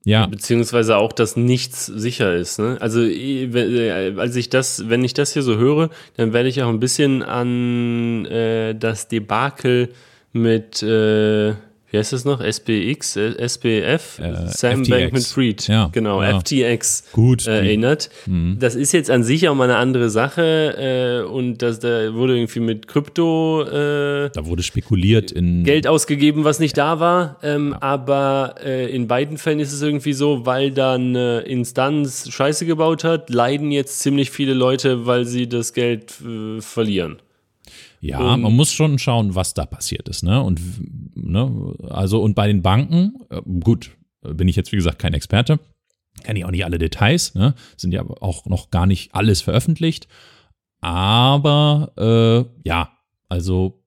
ja. 0.05 0.27
Beziehungsweise 0.27 0.97
auch, 0.97 1.13
dass 1.13 1.37
nichts 1.37 1.87
sicher 1.87 2.35
ist. 2.35 2.59
Ne? 2.59 2.77
Also, 2.81 3.03
äh, 3.03 4.15
als 4.17 4.35
ich 4.37 4.49
das, 4.51 4.89
wenn 4.89 5.05
ich 5.05 5.15
das 5.15 5.33
hier 5.33 5.43
so 5.43 5.57
höre, 5.57 5.91
dann 6.17 6.33
werde 6.33 6.49
ich 6.49 6.63
auch 6.63 6.69
ein 6.69 6.81
bisschen 6.81 7.23
an 7.23 8.27
äh, 8.27 8.75
das 8.75 9.09
Debakel 9.09 9.91
mit 10.33 10.83
äh, 10.83 11.55
wie 11.93 11.99
heißt 11.99 12.15
das 12.15 12.25
noch? 12.25 12.41
SPX, 12.41 13.17
äh, 13.17 13.35
SPF, 13.37 14.19
äh, 14.19 14.47
Sam 14.47 14.83
Bankman 14.83 15.21
Fried, 15.21 15.69
ja, 15.69 15.91
genau, 15.93 16.23
ja. 16.23 16.41
FTX 16.41 17.05
Gut, 17.13 17.47
äh, 17.47 17.59
erinnert. 17.59 18.09
Mhm. 18.25 18.57
Das 18.59 18.75
ist 18.75 18.93
jetzt 18.93 19.11
an 19.11 19.23
sich 19.23 19.47
auch 19.49 19.55
mal 19.55 19.65
eine 19.65 19.77
andere 19.77 20.09
Sache 20.09 21.23
äh, 21.23 21.31
und 21.31 21.61
das, 21.61 21.81
da 21.81 22.15
wurde 22.15 22.35
irgendwie 22.35 22.61
mit 22.61 22.89
Krypto 22.89 23.63
äh, 23.65 24.31
da 24.31 24.47
wurde 24.47 24.63
spekuliert 24.63 25.33
in 25.33 25.65
Geld 25.65 25.87
ausgegeben, 25.87 26.45
was 26.45 26.61
nicht 26.61 26.79
da 26.79 26.99
war. 26.99 27.37
Ähm, 27.43 27.73
ja. 27.73 27.83
Aber 27.83 28.55
äh, 28.65 28.91
in 28.91 29.07
beiden 29.07 29.37
Fällen 29.37 29.61
ist 29.61 29.75
es 29.75 29.83
irgendwie 29.83 30.15
so, 30.15 30.47
weil 30.47 30.71
da 30.71 30.95
eine 30.95 31.41
Instanz 31.41 32.31
Scheiße 32.31 32.65
gebaut 32.65 33.05
hat, 33.05 33.29
leiden 33.29 33.71
jetzt 33.71 34.01
ziemlich 34.01 34.31
viele 34.31 34.55
Leute, 34.55 35.05
weil 35.05 35.27
sie 35.27 35.47
das 35.47 35.75
Geld 35.75 36.15
verlieren. 36.61 37.19
Ja, 38.03 38.35
um, 38.35 38.41
man 38.43 38.53
muss 38.57 38.73
schon 38.73 38.99
schauen, 38.99 39.37
was 39.37 39.55
da 39.55 39.65
passiert 39.65 40.09
ist, 40.09 40.25
ne? 40.25 40.43
Und 40.43 40.61
ne, 41.15 41.75
also 41.89 42.21
und 42.21 42.35
bei 42.35 42.49
den 42.49 42.61
Banken, 42.61 43.15
äh, 43.31 43.41
gut, 43.61 43.93
bin 44.23 44.49
ich 44.49 44.57
jetzt 44.57 44.73
wie 44.73 44.77
gesagt 44.77 44.99
kein 44.99 45.15
Experte, 45.15 45.61
kenne 46.25 46.41
ich 46.41 46.45
auch 46.45 46.51
nicht 46.51 46.65
alle 46.65 46.79
Details, 46.79 47.37
ne? 47.37 47.55
Sind 47.77 47.93
ja 47.93 48.05
auch 48.05 48.47
noch 48.47 48.71
gar 48.71 48.87
nicht 48.87 49.15
alles 49.15 49.41
veröffentlicht, 49.41 50.09
aber 50.81 51.93
äh, 51.97 52.69
ja, 52.69 52.91
also 53.29 53.85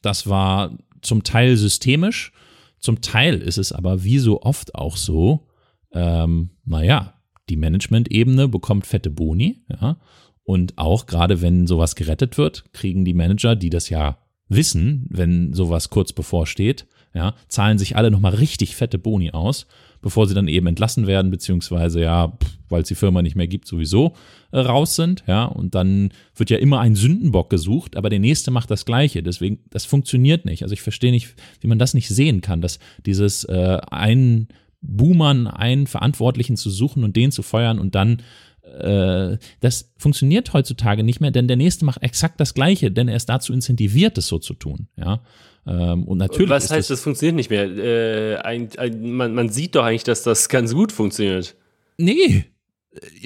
das 0.00 0.26
war 0.26 0.78
zum 1.02 1.22
Teil 1.22 1.58
systemisch, 1.58 2.32
zum 2.78 3.02
Teil 3.02 3.38
ist 3.42 3.58
es 3.58 3.70
aber 3.70 4.02
wie 4.02 4.18
so 4.18 4.40
oft 4.40 4.74
auch 4.74 4.96
so, 4.96 5.46
ähm, 5.92 6.52
naja, 6.64 7.20
die 7.50 7.56
Management-Ebene 7.56 8.48
bekommt 8.48 8.86
fette 8.86 9.10
Boni, 9.10 9.62
ja. 9.68 9.98
Und 10.44 10.78
auch 10.78 11.06
gerade 11.06 11.40
wenn 11.40 11.66
sowas 11.66 11.94
gerettet 11.94 12.38
wird, 12.38 12.64
kriegen 12.72 13.04
die 13.04 13.14
Manager, 13.14 13.56
die 13.56 13.70
das 13.70 13.88
ja 13.88 14.18
wissen, 14.48 15.06
wenn 15.08 15.52
sowas 15.54 15.90
kurz 15.90 16.12
bevorsteht, 16.12 16.86
ja, 17.14 17.34
zahlen 17.48 17.78
sich 17.78 17.96
alle 17.96 18.10
nochmal 18.10 18.34
richtig 18.34 18.74
fette 18.74 18.98
Boni 18.98 19.32
aus, 19.32 19.66
bevor 20.00 20.26
sie 20.26 20.34
dann 20.34 20.48
eben 20.48 20.66
entlassen 20.66 21.06
werden, 21.06 21.30
beziehungsweise 21.30 22.00
ja, 22.00 22.38
weil 22.68 22.82
es 22.82 22.88
die 22.88 22.94
Firma 22.94 23.20
nicht 23.20 23.36
mehr 23.36 23.46
gibt, 23.46 23.66
sowieso 23.68 24.14
äh, 24.50 24.58
raus 24.58 24.96
sind, 24.96 25.22
ja, 25.26 25.44
und 25.44 25.74
dann 25.74 26.10
wird 26.34 26.50
ja 26.50 26.56
immer 26.56 26.80
ein 26.80 26.94
Sündenbock 26.94 27.50
gesucht, 27.50 27.96
aber 27.96 28.08
der 28.08 28.18
nächste 28.18 28.50
macht 28.50 28.70
das 28.70 28.86
Gleiche, 28.86 29.22
deswegen, 29.22 29.58
das 29.70 29.84
funktioniert 29.84 30.46
nicht. 30.46 30.62
Also 30.62 30.72
ich 30.72 30.82
verstehe 30.82 31.12
nicht, 31.12 31.34
wie 31.60 31.68
man 31.68 31.78
das 31.78 31.94
nicht 31.94 32.08
sehen 32.08 32.40
kann, 32.40 32.62
dass 32.62 32.78
dieses 33.04 33.44
äh, 33.44 33.78
einen 33.90 34.48
Boomern, 34.80 35.46
einen 35.46 35.86
Verantwortlichen 35.86 36.56
zu 36.56 36.70
suchen 36.70 37.04
und 37.04 37.14
den 37.14 37.30
zu 37.30 37.42
feuern 37.42 37.78
und 37.78 37.94
dann 37.94 38.22
äh, 38.62 39.38
das 39.60 39.92
funktioniert 39.96 40.52
heutzutage 40.52 41.02
nicht 41.02 41.20
mehr, 41.20 41.30
denn 41.30 41.48
der 41.48 41.56
nächste 41.56 41.84
macht 41.84 42.02
exakt 42.02 42.40
das 42.40 42.54
Gleiche, 42.54 42.90
denn 42.90 43.08
er 43.08 43.16
ist 43.16 43.28
dazu 43.28 43.52
incentiviert, 43.52 44.18
es 44.18 44.26
so 44.26 44.38
zu 44.38 44.54
tun. 44.54 44.88
Ja. 44.96 45.22
Ähm, 45.66 46.04
und 46.04 46.18
natürlich. 46.18 46.50
Was 46.50 46.64
heißt, 46.64 46.90
das, 46.90 46.98
das 46.98 47.00
funktioniert 47.02 47.36
nicht 47.36 47.50
mehr? 47.50 47.64
Äh, 47.64 48.36
ein, 48.38 48.68
ein, 48.78 49.12
man, 49.12 49.34
man 49.34 49.48
sieht 49.48 49.74
doch 49.74 49.84
eigentlich, 49.84 50.04
dass 50.04 50.22
das 50.22 50.48
ganz 50.48 50.74
gut 50.74 50.92
funktioniert. 50.92 51.56
Nee, 51.98 52.46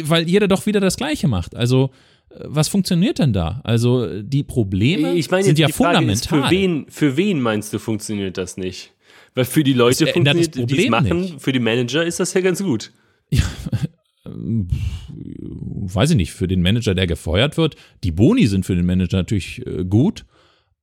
weil 0.03 0.29
jeder 0.29 0.49
doch 0.49 0.67
wieder 0.67 0.81
das 0.81 0.97
Gleiche 0.97 1.29
macht. 1.29 1.55
Also 1.55 1.91
was 2.45 2.69
funktioniert 2.69 3.19
denn 3.19 3.33
da? 3.33 3.61
Also 3.65 4.23
die 4.23 4.43
Probleme 4.43 5.15
ich 5.15 5.31
meine, 5.31 5.45
sind 5.45 5.59
ja 5.59 5.69
fundamental. 5.69 6.13
Ist, 6.13 6.29
für, 6.29 6.51
wen, 6.51 6.87
für 6.89 7.17
wen 7.17 7.41
meinst 7.41 7.73
du, 7.73 7.79
funktioniert 7.79 8.37
das 8.37 8.57
nicht? 8.57 8.93
Weil 9.35 9.45
für 9.45 9.63
die 9.63 9.73
Leute 9.73 10.15
ändert 10.15 10.37
das 10.37 10.45
funktioniert, 10.47 10.71
die 10.71 10.85
es 10.85 10.91
machen, 10.91 11.21
nicht. 11.21 11.41
für 11.41 11.53
die 11.53 11.59
Manager 11.59 12.05
ist 12.05 12.21
das 12.21 12.35
ja 12.35 12.41
ganz 12.41 12.63
gut. 12.63 12.93
Weiß 14.37 16.11
ich 16.11 16.17
nicht, 16.17 16.33
für 16.33 16.49
den 16.49 16.63
Manager, 16.63 16.95
der 16.95 17.07
gefeuert 17.07 17.57
wird. 17.57 17.77
Die 18.05 18.13
Boni 18.13 18.47
sind 18.47 18.67
für 18.67 18.77
den 18.77 18.87
Manager 18.87 19.19
natürlich 19.19 19.67
äh, 19.67 19.85
gut, 19.85 20.27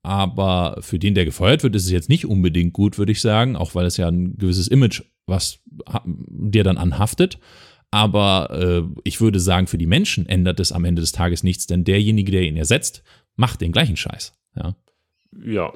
aber 0.01 0.77
für 0.81 0.99
den, 0.99 1.15
der 1.15 1.25
gefeuert 1.25 1.63
wird, 1.63 1.75
ist 1.75 1.85
es 1.85 1.91
jetzt 1.91 2.09
nicht 2.09 2.25
unbedingt 2.25 2.73
gut, 2.73 2.97
würde 2.97 3.11
ich 3.11 3.21
sagen, 3.21 3.55
auch 3.55 3.75
weil 3.75 3.85
es 3.85 3.97
ja 3.97 4.07
ein 4.07 4.37
gewisses 4.37 4.67
Image, 4.67 5.03
was 5.25 5.59
dir 6.05 6.63
dann 6.63 6.77
anhaftet. 6.77 7.39
Aber 7.91 8.49
äh, 8.51 8.81
ich 9.03 9.21
würde 9.21 9.39
sagen, 9.39 9.67
für 9.67 9.77
die 9.77 9.85
Menschen 9.85 10.25
ändert 10.25 10.59
es 10.59 10.71
am 10.71 10.83
Ende 10.83 11.01
des 11.01 11.11
Tages 11.11 11.43
nichts, 11.43 11.67
denn 11.67 11.83
derjenige, 11.83 12.31
der 12.31 12.41
ihn 12.41 12.57
ersetzt, 12.57 13.03
macht 13.35 13.61
den 13.61 13.71
gleichen 13.71 13.95
Scheiß. 13.95 14.33
Ja. 14.55 14.75
Ja. 15.45 15.73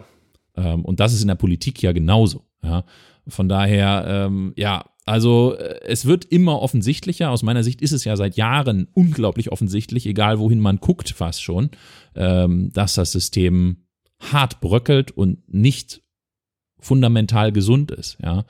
Ähm, 0.56 0.84
und 0.84 1.00
das 1.00 1.14
ist 1.14 1.22
in 1.22 1.28
der 1.28 1.36
Politik 1.36 1.82
ja 1.82 1.92
genauso. 1.92 2.46
Ja. 2.64 2.86
Von 3.30 3.50
daher, 3.50 4.06
ähm, 4.08 4.54
ja, 4.56 4.86
also 5.06 5.56
äh, 5.56 5.80
es 5.86 6.06
wird 6.06 6.26
immer 6.26 6.62
offensichtlicher. 6.62 7.32
Aus 7.32 7.44
meiner 7.44 7.64
Sicht 7.64 7.82
ist 7.82 7.94
es 7.94 8.04
ja 8.04 8.16
seit 8.16 8.36
Jahren 8.36 8.88
unglaublich 8.94 9.52
offensichtlich, 9.52 10.06
egal 10.06 10.40
wohin 10.40 10.60
man 10.60 10.78
guckt, 10.78 11.10
fast 11.12 11.42
schon, 11.42 11.72
ähm, 12.16 12.72
dass 12.74 12.96
das 12.96 13.12
System 13.12 13.86
hart 14.20 14.60
bröckelt 14.60 15.12
und 15.12 15.52
nicht 15.54 16.02
fundamental 16.80 17.52
gesund 17.52 17.92
ist. 17.92 18.18
Ja. 18.22 18.46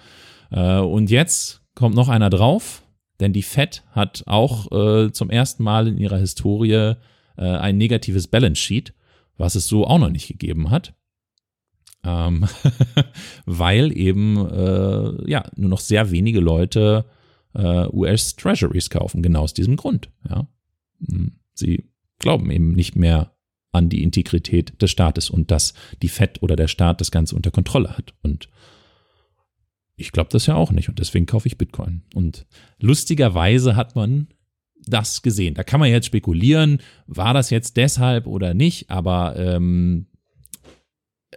Äh, 0.52 0.80
und 0.80 1.10
jetzt 1.10 1.62
kommt 1.76 1.96
noch 1.96 2.10
einer 2.10 2.30
drauf, 2.30 2.84
denn 3.20 3.34
die 3.34 3.44
Fed 3.44 3.84
hat 3.92 4.24
auch 4.26 4.72
äh, 4.72 5.12
zum 5.12 5.30
ersten 5.30 5.64
Mal 5.64 5.88
in 5.88 5.98
ihrer 5.98 6.18
Historie 6.18 6.72
äh, 6.72 6.96
ein 7.38 7.78
negatives 7.78 8.28
Balance 8.28 8.62
Sheet, 8.62 8.94
was 9.38 9.56
es 9.56 9.68
so 9.68 9.86
auch 9.86 10.00
noch 10.00 10.10
nicht 10.10 10.28
gegeben 10.28 10.72
hat. 10.72 10.94
Ähm, 12.04 12.46
weil 13.46 13.96
eben 13.98 14.38
äh, 14.50 15.30
ja 15.30 15.44
nur 15.56 15.70
noch 15.70 15.80
sehr 15.80 16.12
wenige 16.12 16.40
Leute 16.40 17.06
äh, 17.54 17.88
US 17.92 18.36
Treasuries 18.36 18.90
kaufen, 18.90 19.22
genau 19.22 19.42
aus 19.42 19.54
diesem 19.54 19.76
Grund. 19.76 20.10
Ja. 20.30 20.48
Hm, 21.06 21.34
Sie 21.54 21.90
glauben 22.20 22.52
eben 22.52 22.74
nicht 22.74 22.96
mehr 22.96 23.34
an 23.72 23.90
die 23.90 24.04
Integrität 24.04 24.82
des 24.82 24.92
Staates 24.92 25.30
und 25.30 25.52
dass 25.52 25.74
die 26.02 26.10
Fed 26.10 26.42
oder 26.42 26.56
der 26.56 26.68
Staat 26.68 27.02
das 27.02 27.12
Ganze 27.12 27.36
unter 27.36 27.52
Kontrolle 27.52 27.98
hat. 27.98 28.14
Und 28.22 28.50
ich 29.96 30.12
glaube 30.12 30.30
das 30.32 30.46
ja 30.46 30.56
auch 30.56 30.72
nicht 30.72 30.90
und 30.90 31.00
deswegen 31.00 31.26
kaufe 31.26 31.48
ich 31.48 31.58
Bitcoin. 31.58 32.04
Und 32.14 32.46
lustigerweise 32.80 33.76
hat 33.76 33.96
man 33.96 34.28
das 34.86 35.22
gesehen. 35.22 35.56
Da 35.56 35.64
kann 35.64 35.80
man 35.80 35.90
jetzt 35.90 36.06
spekulieren, 36.06 36.80
war 37.08 37.34
das 37.34 37.50
jetzt 37.50 37.78
deshalb 37.78 38.28
oder 38.28 38.54
nicht, 38.54 38.90
aber 38.90 39.36
ähm, 39.36 40.08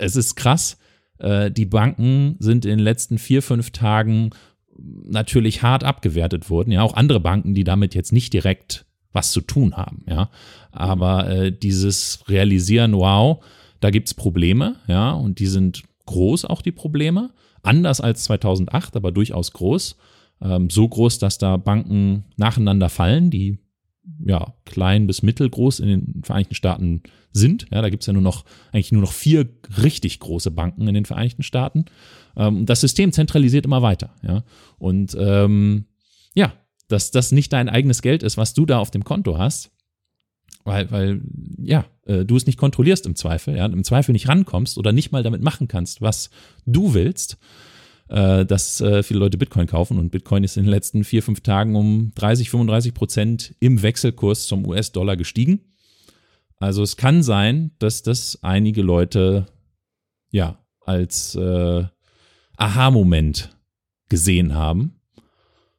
es 0.01 0.17
ist 0.17 0.35
krass. 0.35 0.79
Äh, 1.19 1.51
die 1.51 1.67
Banken 1.67 2.37
sind 2.39 2.65
in 2.65 2.79
den 2.79 2.85
letzten 2.85 3.19
vier, 3.19 3.43
fünf 3.43 3.71
Tagen 3.71 4.31
natürlich 4.79 5.63
hart 5.63 5.85
abgewertet 5.85 6.49
worden. 6.51 6.73
Ja, 6.73 6.83
auch 6.83 6.95
andere 6.95 7.21
Banken, 7.21 7.55
die 7.55 7.65
damit 7.65 7.95
jetzt 7.95 8.13
nicht 8.13 8.33
direkt 8.33 8.87
was 9.13 9.33
zu 9.33 9.41
tun 9.41 9.77
haben. 9.77 10.05
Ja, 10.09 10.31
aber 10.73 11.29
äh, 11.29 11.53
dieses 11.53 12.25
Realisieren, 12.29 12.95
wow, 12.95 13.45
da 13.81 13.91
gibt's 13.91 14.15
Probleme. 14.15 14.77
Ja, 14.87 15.13
und 15.13 15.39
die 15.39 15.47
sind 15.47 15.83
groß 16.07 16.45
auch 16.45 16.63
die 16.63 16.73
Probleme. 16.73 17.31
Anders 17.63 18.01
als 18.01 18.25
2008, 18.25 18.97
aber 18.97 19.13
durchaus 19.13 19.53
groß. 19.53 19.97
Ähm, 20.43 20.71
so 20.71 20.89
groß, 20.89 21.19
dass 21.19 21.37
da 21.39 21.57
Banken 21.59 22.25
nacheinander 22.37 22.89
fallen, 22.89 23.31
die 23.31 23.59
ja, 24.25 24.55
klein 24.65 25.07
bis 25.07 25.23
mittelgroß 25.23 25.81
in 25.81 25.89
den 25.89 26.23
Vereinigten 26.25 26.55
Staaten 26.55 27.03
sind. 27.33 27.67
Ja, 27.73 27.83
da 27.83 27.91
gibt 27.91 28.03
es 28.03 28.07
ja 28.07 28.13
nur 28.13 28.23
noch, 28.23 28.45
eigentlich 28.73 28.93
nur 28.93 29.03
noch 29.03 29.13
vier 29.13 29.49
richtig 29.83 30.21
große 30.21 30.51
Banken 30.51 30.87
in 30.89 30.95
den 30.95 31.05
Vereinigten 31.05 31.43
Staaten. 31.43 31.85
Ähm, 32.37 32.67
das 32.67 32.81
System 32.81 33.13
zentralisiert 33.13 33.65
immer 33.65 33.83
weiter. 33.83 34.15
Ja, 34.23 34.45
und 34.79 35.17
ähm, 35.19 35.87
ja, 36.35 36.53
dass 36.89 37.11
das 37.11 37.33
nicht 37.33 37.53
dein 37.53 37.69
eigenes 37.69 38.03
Geld 38.03 38.23
ist, 38.23 38.37
was 38.37 38.55
du 38.55 38.67
da 38.67 38.79
auf 38.79 38.91
dem 38.91 39.05
Konto 39.05 39.39
hast, 39.39 39.71
weil, 40.65 40.91
weil 40.91 41.23
ja, 41.59 41.87
äh, 42.07 42.25
du 42.25 42.37
es 42.37 42.47
nicht 42.47 42.59
kontrollierst 42.59 43.07
im 43.07 43.17
Zweifel, 43.17 43.57
ja, 43.57 43.67
im 43.67 43.85
Zweifel 43.85 44.13
nicht 44.13 44.29
rankommst 44.29 44.77
oder 44.77 44.93
nicht 44.93 45.13
mal 45.13 45.23
damit 45.23 45.43
machen 45.43 45.69
kannst, 45.69 46.03
was 46.03 46.31
du 46.67 46.95
willst, 46.95 47.39
äh, 48.11 48.45
dass 48.45 48.81
äh, 48.81 49.03
viele 49.03 49.21
Leute 49.21 49.39
Bitcoin 49.39 49.67
kaufen 49.67 49.99
und 49.99 50.11
Bitcoin 50.11 50.43
ist 50.43 50.57
in 50.57 50.65
den 50.65 50.71
letzten 50.71 51.05
vier, 51.05 51.23
fünf 51.23 51.41
Tagen 51.41 51.77
um 51.77 52.13
30, 52.17 52.51
35 52.51 52.93
Prozent 52.93 53.55
im 53.61 53.83
Wechselkurs 53.83 54.47
zum 54.47 54.67
US-Dollar 54.67 55.17
gestiegen. 55.17 55.61
Also 56.57 56.83
es 56.83 56.97
kann 56.97 57.23
sein, 57.23 57.71
dass 57.79 58.03
das 58.03 58.39
einige 58.43 58.83
Leute 58.83 59.47
ja 60.31 60.59
als 60.81 61.35
äh, 61.37 61.85
Aha-Moment 62.57 63.57
gesehen 64.09 64.55
haben. 64.55 64.97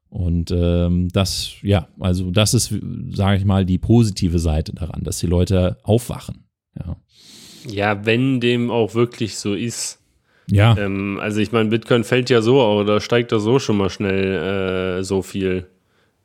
Und 0.10 0.52
ähm, 0.52 1.10
das, 1.10 1.52
ja, 1.62 1.88
also 2.00 2.32
das 2.32 2.54
ist, 2.54 2.74
sage 3.12 3.38
ich 3.38 3.46
mal, 3.46 3.66
die 3.66 3.78
positive 3.78 4.40
Seite 4.40 4.74
daran, 4.74 5.04
dass 5.04 5.20
die 5.20 5.28
Leute 5.28 5.78
aufwachen. 5.84 6.46
Ja, 6.78 6.98
Ja, 7.66 8.06
wenn 8.06 8.40
dem 8.40 8.72
auch 8.72 8.96
wirklich 8.96 9.38
so 9.38 9.54
ist. 9.54 10.01
Ja 10.48 10.76
Ähm, 10.78 11.20
also 11.22 11.40
ich 11.40 11.52
meine, 11.52 11.70
Bitcoin 11.70 12.04
fällt 12.04 12.30
ja 12.30 12.42
so 12.42 12.62
oder 12.62 13.00
steigt 13.02 13.32
da 13.32 13.40
so 13.40 13.60
schon 13.60 13.78
mal 13.78 13.90
schnell 13.90 15.00
äh, 15.00 15.04
so 15.04 15.22
viel. 15.22 15.68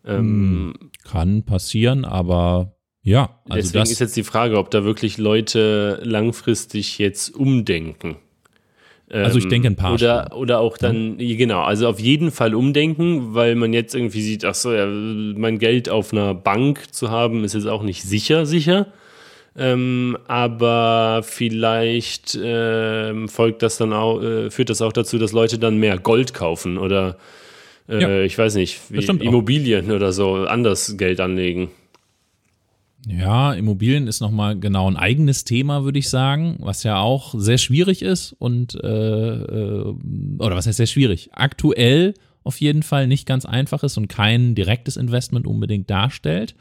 Ähm, 0.04 0.74
kann 1.04 1.42
passieren, 1.42 2.04
aber 2.04 2.76
ja, 3.02 3.40
also 3.48 3.62
deswegen 3.62 3.84
ist 3.84 4.00
jetzt 4.00 4.16
die 4.16 4.24
Frage, 4.24 4.58
ob 4.58 4.70
da 4.70 4.84
wirklich 4.84 5.18
Leute 5.18 6.00
langfristig 6.02 6.98
jetzt 6.98 7.34
umdenken. 7.34 8.16
Also 9.08 9.38
ich 9.38 9.44
Ähm, 9.44 9.50
denke 9.50 9.68
ein 9.68 9.76
paar 9.76 9.92
Oder, 9.92 10.36
oder 10.36 10.58
auch 10.58 10.76
dann, 10.78 11.18
genau, 11.18 11.62
also 11.62 11.86
auf 11.88 12.00
jeden 12.00 12.32
Fall 12.32 12.56
umdenken, 12.56 13.34
weil 13.34 13.54
man 13.54 13.72
jetzt 13.72 13.94
irgendwie 13.94 14.20
sieht, 14.20 14.44
ach 14.44 14.56
so, 14.56 14.72
ja, 14.72 14.86
mein 14.86 15.60
Geld 15.60 15.88
auf 15.88 16.12
einer 16.12 16.34
Bank 16.34 16.92
zu 16.92 17.10
haben, 17.10 17.44
ist 17.44 17.54
jetzt 17.54 17.68
auch 17.68 17.84
nicht 17.84 18.02
sicher, 18.02 18.46
sicher. 18.46 18.88
Ähm, 19.58 20.18
aber 20.26 21.22
vielleicht 21.24 22.38
ähm, 22.42 23.28
folgt 23.28 23.62
das 23.62 23.78
dann 23.78 23.92
auch, 23.92 24.22
äh, 24.22 24.50
führt 24.50 24.68
das 24.68 24.82
auch 24.82 24.92
dazu, 24.92 25.18
dass 25.18 25.32
Leute 25.32 25.58
dann 25.58 25.78
mehr 25.78 25.98
Gold 25.98 26.34
kaufen 26.34 26.76
oder 26.76 27.16
äh, 27.88 28.00
Ja. 28.00 28.20
ich 28.20 28.36
weiß 28.36 28.54
nicht, 28.56 28.80
stimmt 29.00 29.22
auch. 29.22 29.26
Immobilien 29.26 29.90
oder 29.92 30.12
so 30.12 30.34
anders 30.46 30.96
Geld 30.98 31.20
anlegen. 31.20 31.70
Ja, 33.08 33.52
Immobilien 33.54 34.08
ist 34.08 34.20
nochmal 34.20 34.58
genau 34.58 34.90
ein 34.90 34.96
eigenes 34.96 35.44
Thema, 35.44 35.84
würde 35.84 36.00
ich 36.00 36.08
sagen, 36.08 36.56
was 36.58 36.82
ja 36.82 36.98
auch 36.98 37.34
sehr 37.38 37.58
schwierig 37.58 38.02
ist 38.02 38.34
und, 38.38 38.74
äh, 38.82 38.88
äh, 38.88 39.94
oder 40.38 40.56
was 40.56 40.66
heißt 40.66 40.78
sehr 40.78 40.86
schwierig? 40.86 41.30
Aktuell 41.32 42.14
auf 42.42 42.60
jeden 42.60 42.82
Fall 42.82 43.06
nicht 43.06 43.26
ganz 43.26 43.46
einfach 43.46 43.84
ist 43.84 43.96
und 43.96 44.08
kein 44.08 44.54
direktes 44.56 44.96
Investment 44.96 45.46
unbedingt 45.46 45.88
darstellt. 45.88 46.56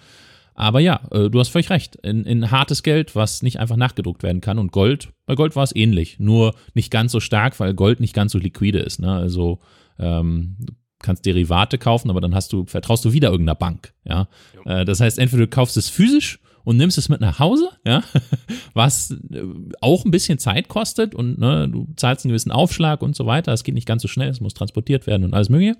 Aber 0.56 0.80
ja, 0.80 1.02
äh, 1.12 1.30
du 1.30 1.40
hast 1.40 1.50
völlig 1.50 1.70
recht. 1.70 1.98
In, 1.98 2.24
in 2.24 2.50
hartes 2.50 2.82
Geld, 2.82 3.16
was 3.16 3.44
nicht 3.44 3.60
einfach 3.60 3.76
nachgedruckt 3.76 4.24
werden 4.24 4.42
kann. 4.42 4.58
Und 4.58 4.72
Gold, 4.72 5.10
bei 5.26 5.36
Gold 5.36 5.56
war 5.56 5.64
es 5.64 5.76
ähnlich. 5.76 6.18
Nur 6.18 6.56
nicht 6.74 6.92
ganz 6.92 7.12
so 7.12 7.20
stark, 7.20 7.60
weil 7.60 7.74
Gold 7.74 8.00
nicht 8.00 8.14
ganz 8.14 8.32
so 8.32 8.40
liquide 8.40 8.80
ist. 8.80 9.00
Ne? 9.00 9.12
Also 9.14 9.60
ähm, 10.00 10.56
du 10.60 10.74
kannst 11.00 11.26
Derivate 11.26 11.78
kaufen, 11.78 12.10
aber 12.10 12.22
dann 12.22 12.34
hast 12.34 12.54
du, 12.54 12.66
vertraust 12.66 13.04
du 13.04 13.12
wieder 13.12 13.30
irgendeiner 13.30 13.56
Bank. 13.56 13.94
Ja? 14.06 14.30
Äh, 14.64 14.86
das 14.86 15.02
heißt, 15.02 15.20
entweder 15.20 15.44
du 15.44 15.50
kaufst 15.50 15.76
es 15.76 15.90
physisch 15.90 16.40
und 16.64 16.78
nimmst 16.78 16.98
es 16.98 17.10
mit 17.10 17.22
nach 17.22 17.38
Hause, 17.40 17.70
ja, 17.86 18.02
was 18.74 19.12
äh, 19.12 19.44
auch 19.82 20.04
ein 20.04 20.12
bisschen 20.12 20.40
Zeit 20.40 20.68
kostet 20.68 21.14
und 21.14 21.38
ne, 21.38 21.70
du 21.70 21.88
zahlst 21.96 22.26
einen 22.26 22.32
gewissen 22.32 22.52
Aufschlag 22.52 23.04
und 23.04 23.16
so 23.16 23.26
weiter. 23.26 23.54
Es 23.54 23.64
geht 23.64 23.76
nicht 23.76 23.88
ganz 23.88 24.02
so 24.02 24.08
schnell, 24.08 24.30
es 24.30 24.42
muss 24.42 24.56
transportiert 24.56 25.06
werden 25.06 25.26
und 25.26 25.34
alles 25.34 25.50
mögliche. 25.50 25.76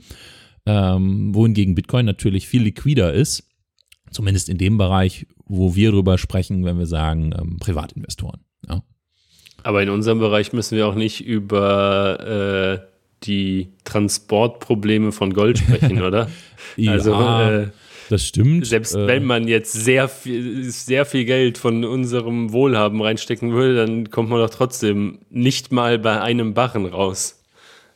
ähm, 0.68 1.34
wohingegen 1.34 1.76
Bitcoin 1.76 2.06
natürlich 2.06 2.48
viel 2.48 2.62
liquider 2.64 3.14
ist, 3.14 3.48
zumindest 4.12 4.50
in 4.50 4.58
dem 4.58 4.78
Bereich, 4.78 5.28
wo 5.46 5.76
wir 5.76 5.92
drüber 5.92 6.18
sprechen, 6.18 6.66
wenn 6.66 6.78
wir 6.78 6.88
sagen 6.88 7.34
ähm, 7.38 7.58
Privatinvestoren. 7.60 8.42
Ja. 8.68 8.84
Aber 9.64 9.82
in 9.84 9.90
unserem 9.90 10.20
Bereich 10.20 10.54
müssen 10.54 10.78
wir 10.78 10.88
auch 10.88 10.96
nicht 10.96 11.26
über 11.26 12.82
äh, 12.82 12.96
die 13.24 13.70
Transportprobleme 13.84 15.12
von 15.12 15.34
Gold 15.34 15.60
sprechen, 15.60 16.02
oder? 16.04 16.30
ja, 16.76 16.92
also 16.92 17.14
äh, 17.14 17.68
das 18.10 18.28
stimmt. 18.28 18.68
Selbst 18.68 18.96
äh, 18.96 19.08
wenn 19.08 19.24
man 19.24 19.48
jetzt 19.48 19.74
sehr 19.74 20.08
viel, 20.08 20.64
sehr 20.70 21.06
viel 21.06 21.26
Geld 21.26 21.58
von 21.58 21.84
unserem 21.84 22.52
Wohlhaben 22.52 23.02
reinstecken 23.02 23.54
würde, 23.54 23.76
dann 23.76 24.10
kommt 24.10 24.30
man 24.30 24.40
doch 24.40 24.50
trotzdem 24.50 25.20
nicht 25.30 25.72
mal 25.72 25.98
bei 25.98 26.22
einem 26.22 26.54
Barren 26.54 26.86
raus. 26.86 27.44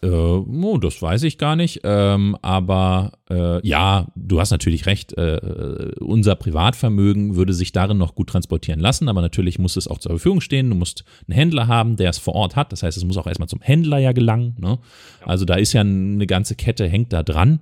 Äh, 0.02 0.08
oh, 0.08 0.78
das 0.78 1.02
weiß 1.02 1.24
ich 1.24 1.38
gar 1.38 1.56
nicht. 1.56 1.82
Ähm, 1.84 2.38
aber 2.42 3.12
äh, 3.30 3.66
ja, 3.68 4.08
du 4.16 4.40
hast 4.40 4.52
natürlich 4.52 4.86
recht. 4.86 5.18
Äh, 5.18 5.92
unser 6.00 6.36
Privatvermögen 6.36 7.36
würde 7.36 7.54
sich 7.54 7.72
darin 7.72 7.98
noch 7.98 8.16
gut 8.16 8.30
transportieren 8.30 8.80
lassen, 8.80 9.10
aber 9.10 9.22
natürlich 9.22 9.60
muss 9.60 9.76
es 9.76 9.88
auch 9.88 10.00
zur 10.00 10.12
Verfügung 10.12 10.42
stehen. 10.42 10.70
Du 10.70 10.76
musst 10.76 11.04
einen 11.28 11.36
Händler 11.36 11.68
haben, 11.68 11.98
der 11.98 12.10
es 12.10 12.18
vor 12.18 12.36
Ort 12.36 12.56
hat. 12.56 12.72
Das 12.72 12.84
heißt, 12.84 12.98
es 12.98 13.04
muss 13.04 13.18
auch 13.18 13.28
erstmal 13.28 13.50
zum 13.50 13.62
Händler 13.62 13.98
ja 13.98 14.14
gelangen. 14.14 14.56
Ne? 14.60 14.80
Also 15.26 15.46
da 15.46 15.56
ist 15.56 15.74
ja 15.74 15.82
eine 15.82 16.28
ganze 16.28 16.56
Kette, 16.56 16.88
hängt 16.88 17.12
da 17.12 17.24
dran. 17.24 17.60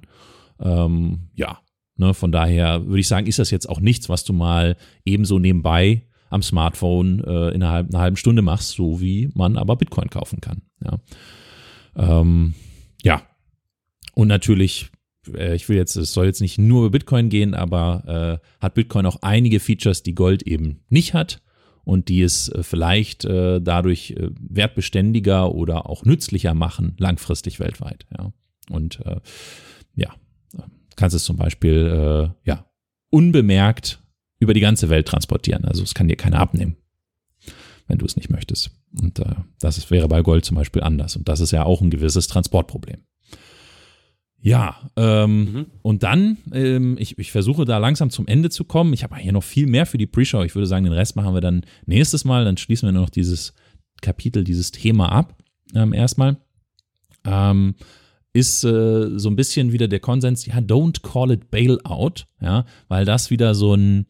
Ähm, 0.60 1.30
ja, 1.36 1.60
ne, 1.98 2.14
von 2.14 2.32
daher 2.32 2.86
würde 2.86 3.00
ich 3.00 3.08
sagen, 3.08 3.28
ist 3.28 3.40
das 3.40 3.52
jetzt 3.52 3.68
auch 3.70 3.80
nichts, 3.80 4.10
was 4.10 4.24
du 4.24 4.34
mal 4.34 4.76
ebenso 5.06 5.40
nebenbei 5.40 6.04
am 6.30 6.42
Smartphone 6.42 7.24
äh, 7.24 7.50
innerhalb 7.50 7.90
einer 7.90 8.00
halben 8.00 8.18
Stunde 8.18 8.42
machst, 8.42 8.72
so 8.72 9.00
wie 9.02 9.30
man 9.34 9.58
aber 9.58 9.76
Bitcoin 9.76 10.10
kaufen 10.10 10.42
kann. 10.42 10.62
Ja. 10.84 11.00
Ähm, 11.98 12.54
ja. 13.04 13.24
Und 14.14 14.28
natürlich, 14.28 14.90
äh, 15.34 15.56
ich 15.56 15.68
will 15.68 15.78
jetzt, 15.78 15.96
es 15.96 16.14
soll 16.14 16.26
jetzt 16.26 16.42
nicht 16.42 16.58
nur 16.58 16.82
über 16.82 16.92
Bitcoin 16.92 17.30
gehen, 17.30 17.54
aber 17.54 18.40
äh, 18.42 18.64
hat 18.64 18.76
Bitcoin 18.76 19.06
auch 19.06 19.18
einige 19.22 19.60
Features, 19.60 20.04
die 20.04 20.16
Gold 20.16 20.44
eben 20.44 20.82
nicht 20.90 21.14
hat 21.14 21.42
und 21.84 22.10
die 22.10 22.22
es 22.22 22.50
äh, 22.50 22.64
vielleicht 22.64 23.26
äh, 23.26 23.60
dadurch 23.62 24.12
äh, 24.12 24.30
wertbeständiger 24.40 25.54
oder 25.54 25.90
auch 25.90 26.06
nützlicher 26.06 26.54
machen, 26.54 26.96
langfristig 26.98 27.60
weltweit. 27.60 28.06
Ja. 28.18 28.32
Und 28.70 29.06
äh, 29.06 29.20
ja, 29.96 30.14
kannst 30.96 31.16
es 31.16 31.24
zum 31.24 31.38
Beispiel 31.38 32.34
ja, 32.44 32.66
unbemerkt 33.10 34.02
über 34.40 34.54
die 34.54 34.60
ganze 34.60 34.90
Welt 34.90 35.08
transportieren. 35.08 35.66
Also 35.66 35.84
es 35.84 35.94
kann 35.94 36.08
dir 36.08 36.18
keiner 36.18 36.40
abnehmen 36.40 36.78
wenn 37.88 37.98
du 37.98 38.06
es 38.06 38.16
nicht 38.16 38.30
möchtest. 38.30 38.72
Und 38.94 39.20
äh, 39.20 39.36
das 39.60 39.90
wäre 39.92 40.08
bei 40.08 40.22
Gold 40.22 40.46
zum 40.46 40.56
Beispiel 40.56 40.84
anders. 40.84 41.16
Und 41.16 41.28
das 41.28 41.40
ist 41.40 41.52
ja 41.52 41.66
auch 41.66 41.82
ein 41.82 41.90
gewisses 41.90 42.28
Transportproblem. 42.28 43.02
Ja, 44.40 44.78
ähm, 44.96 45.40
mhm. 45.40 45.66
und 45.82 46.04
dann, 46.04 46.38
ähm, 46.54 46.96
ich, 47.00 47.18
ich 47.18 47.32
versuche 47.32 47.66
da 47.66 47.80
langsam 47.80 48.12
zum 48.12 48.28
Ende 48.28 48.50
zu 48.50 48.64
kommen. 48.64 48.94
Ich 48.94 49.04
habe 49.04 49.18
hier 49.18 49.34
noch 49.34 49.44
viel 49.44 49.66
mehr 49.66 49.86
für 49.86 49.98
die 49.98 50.06
Pre-Show. 50.06 50.44
Ich 50.44 50.56
würde 50.56 50.68
sagen, 50.68 50.86
den 50.86 50.94
Rest 50.94 51.16
machen 51.16 51.34
wir 51.34 51.42
dann 51.42 51.66
nächstes 51.86 52.24
Mal. 52.24 52.46
Dann 52.46 52.58
schließen 52.58 52.88
wir 52.88 52.94
nur 52.94 53.02
noch 53.02 53.10
dieses 53.10 53.54
Kapitel, 54.02 54.44
dieses 54.44 54.72
Thema 54.72 55.12
ab. 55.12 55.36
Ähm, 55.74 55.92
erstmal. 55.92 56.38
Ähm, 57.26 57.76
ist 58.38 58.64
äh, 58.64 59.18
so 59.18 59.30
ein 59.30 59.36
bisschen 59.36 59.72
wieder 59.72 59.88
der 59.88 60.00
Konsens, 60.00 60.46
ja, 60.46 60.58
don't 60.58 61.02
call 61.02 61.32
it 61.32 61.50
Bailout, 61.50 62.26
ja, 62.40 62.66
weil 62.88 63.04
das 63.04 63.32
wieder 63.32 63.56
so 63.56 63.74
ein, 63.74 64.06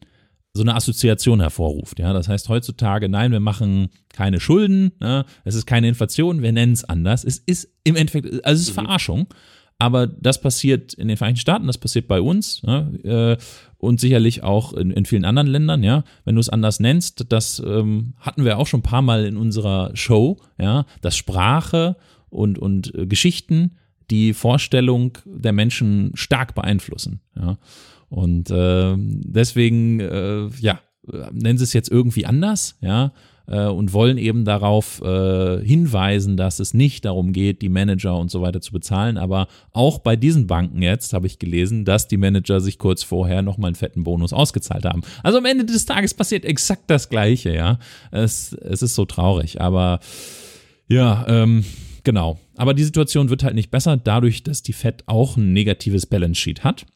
so 0.58 0.62
eine 0.62 0.74
Assoziation 0.74 1.40
hervorruft. 1.40 1.98
Ja, 1.98 2.12
das 2.12 2.28
heißt 2.28 2.48
heutzutage, 2.48 3.08
nein, 3.08 3.32
wir 3.32 3.40
machen 3.40 3.88
keine 4.12 4.40
Schulden, 4.40 4.92
ne? 5.00 5.24
es 5.44 5.54
ist 5.54 5.66
keine 5.66 5.88
Inflation, 5.88 6.42
wir 6.42 6.52
nennen 6.52 6.72
es 6.72 6.84
anders. 6.84 7.24
Es 7.24 7.38
ist 7.38 7.68
im 7.84 7.96
Endeffekt, 7.96 8.44
also 8.44 8.60
es 8.60 8.68
ist 8.68 8.76
mhm. 8.76 8.84
Verarschung. 8.84 9.26
Aber 9.80 10.08
das 10.08 10.40
passiert 10.40 10.92
in 10.94 11.06
den 11.06 11.16
Vereinigten 11.16 11.40
Staaten, 11.40 11.68
das 11.68 11.78
passiert 11.78 12.08
bei 12.08 12.20
uns 12.20 12.64
ne? 12.64 13.38
äh, 13.38 13.42
und 13.76 14.00
sicherlich 14.00 14.42
auch 14.42 14.72
in, 14.72 14.90
in, 14.90 15.04
vielen 15.04 15.24
anderen 15.24 15.46
Ländern. 15.46 15.84
Ja, 15.84 16.02
wenn 16.24 16.34
du 16.34 16.40
es 16.40 16.48
anders 16.48 16.80
nennst, 16.80 17.26
das 17.28 17.62
ähm, 17.64 18.14
hatten 18.18 18.44
wir 18.44 18.58
auch 18.58 18.66
schon 18.66 18.80
ein 18.80 18.82
paar 18.82 19.02
Mal 19.02 19.24
in 19.24 19.36
unserer 19.36 19.92
Show. 19.94 20.38
Ja, 20.60 20.84
dass 21.00 21.16
Sprache 21.16 21.96
und 22.28 22.58
und 22.58 22.92
äh, 22.96 23.06
Geschichten 23.06 23.76
die 24.10 24.32
Vorstellung 24.32 25.16
der 25.24 25.52
Menschen 25.52 26.10
stark 26.14 26.56
beeinflussen. 26.56 27.20
Ja. 27.36 27.58
Und 28.08 28.50
äh, 28.50 28.94
deswegen, 28.96 30.00
äh, 30.00 30.48
ja, 30.60 30.80
nennen 31.32 31.58
sie 31.58 31.64
es 31.64 31.72
jetzt 31.72 31.90
irgendwie 31.90 32.26
anders, 32.26 32.76
ja, 32.80 33.12
äh, 33.48 33.66
und 33.66 33.92
wollen 33.92 34.18
eben 34.18 34.44
darauf 34.44 35.00
äh, 35.02 35.64
hinweisen, 35.64 36.36
dass 36.36 36.60
es 36.60 36.74
nicht 36.74 37.04
darum 37.04 37.32
geht, 37.32 37.62
die 37.62 37.68
Manager 37.68 38.16
und 38.16 38.30
so 38.30 38.42
weiter 38.42 38.60
zu 38.60 38.72
bezahlen. 38.72 39.16
Aber 39.16 39.48
auch 39.72 39.98
bei 39.98 40.16
diesen 40.16 40.46
Banken 40.46 40.82
jetzt 40.82 41.12
habe 41.12 41.26
ich 41.26 41.38
gelesen, 41.38 41.84
dass 41.84 42.08
die 42.08 42.16
Manager 42.16 42.60
sich 42.60 42.78
kurz 42.78 43.02
vorher 43.02 43.42
nochmal 43.42 43.68
einen 43.68 43.74
fetten 43.74 44.04
Bonus 44.04 44.32
ausgezahlt 44.32 44.84
haben. 44.84 45.02
Also 45.22 45.38
am 45.38 45.46
Ende 45.46 45.64
des 45.64 45.86
Tages 45.86 46.14
passiert 46.14 46.44
exakt 46.44 46.84
das 46.88 47.08
Gleiche, 47.08 47.54
ja. 47.54 47.78
Es, 48.10 48.52
es 48.52 48.82
ist 48.82 48.94
so 48.94 49.04
traurig, 49.04 49.60
aber 49.60 50.00
ja, 50.88 51.26
ähm, 51.28 51.64
genau. 52.04 52.38
Aber 52.56 52.74
die 52.74 52.84
Situation 52.84 53.30
wird 53.30 53.44
halt 53.44 53.54
nicht 53.54 53.70
besser, 53.70 53.96
dadurch, 53.96 54.42
dass 54.42 54.62
die 54.62 54.72
Fed 54.72 55.04
auch 55.06 55.36
ein 55.36 55.52
negatives 55.52 56.06
Balance 56.06 56.40
Sheet 56.40 56.64
hat. 56.64 56.86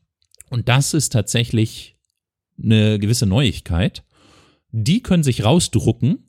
Und 0.53 0.69
das 0.69 0.93
ist 0.93 1.15
tatsächlich 1.15 1.97
eine 2.63 2.99
gewisse 2.99 3.25
Neuigkeit. 3.25 4.05
Die 4.71 5.03
können 5.03 5.23
sich 5.23 5.45
rausdrucken, 5.45 6.29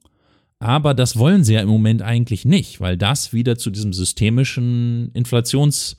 aber 0.60 0.94
das 0.94 1.18
wollen 1.18 1.44
sie 1.44 1.56
ja 1.56 1.62
im 1.62 1.68
Moment 1.68 2.02
eigentlich 2.02 2.46
nicht, 2.46 2.80
weil 2.80 2.96
das 2.98 3.34
wieder 3.34 3.58
zu 3.58 3.70
diesem 3.70 3.92
systemischen 3.92 5.12
Inflationsanschub 5.14 5.98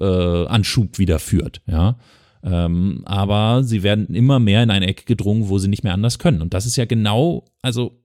äh, 0.00 0.98
wieder 0.98 1.18
führt. 1.18 1.60
Ja? 1.66 1.98
Ähm, 2.42 3.02
aber 3.04 3.62
sie 3.62 3.82
werden 3.82 4.14
immer 4.14 4.38
mehr 4.38 4.62
in 4.62 4.70
eine 4.70 4.86
Ecke 4.86 5.04
gedrungen, 5.04 5.50
wo 5.50 5.58
sie 5.58 5.68
nicht 5.68 5.84
mehr 5.84 5.92
anders 5.92 6.18
können. 6.18 6.40
Und 6.40 6.54
das 6.54 6.64
ist 6.64 6.76
ja 6.76 6.86
genau, 6.86 7.44
also 7.60 8.02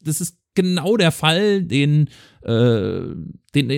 das 0.00 0.20
ist 0.20 0.38
genau 0.54 0.96
der 0.96 1.10
Fall, 1.10 1.64
den, 1.64 2.10
äh, 2.42 3.00
den, 3.56 3.70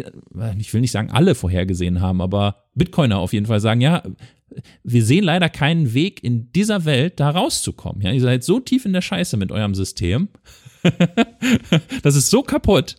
ich 0.58 0.74
will 0.74 0.82
nicht 0.82 0.92
sagen, 0.92 1.10
alle 1.10 1.34
vorhergesehen 1.34 2.02
haben, 2.02 2.20
aber 2.20 2.64
Bitcoiner 2.74 3.18
auf 3.18 3.32
jeden 3.32 3.46
Fall 3.46 3.60
sagen, 3.60 3.80
ja, 3.80 4.02
wir 4.82 5.04
sehen 5.04 5.24
leider 5.24 5.48
keinen 5.48 5.94
Weg 5.94 6.22
in 6.24 6.52
dieser 6.52 6.84
Welt 6.84 7.20
da 7.20 7.30
rauszukommen. 7.30 8.02
Ja, 8.02 8.12
ihr 8.12 8.20
seid 8.20 8.44
so 8.44 8.60
tief 8.60 8.84
in 8.84 8.92
der 8.92 9.02
Scheiße 9.02 9.36
mit 9.36 9.52
eurem 9.52 9.74
System. 9.74 10.28
das 12.02 12.16
ist 12.16 12.30
so 12.30 12.42
kaputt. 12.42 12.96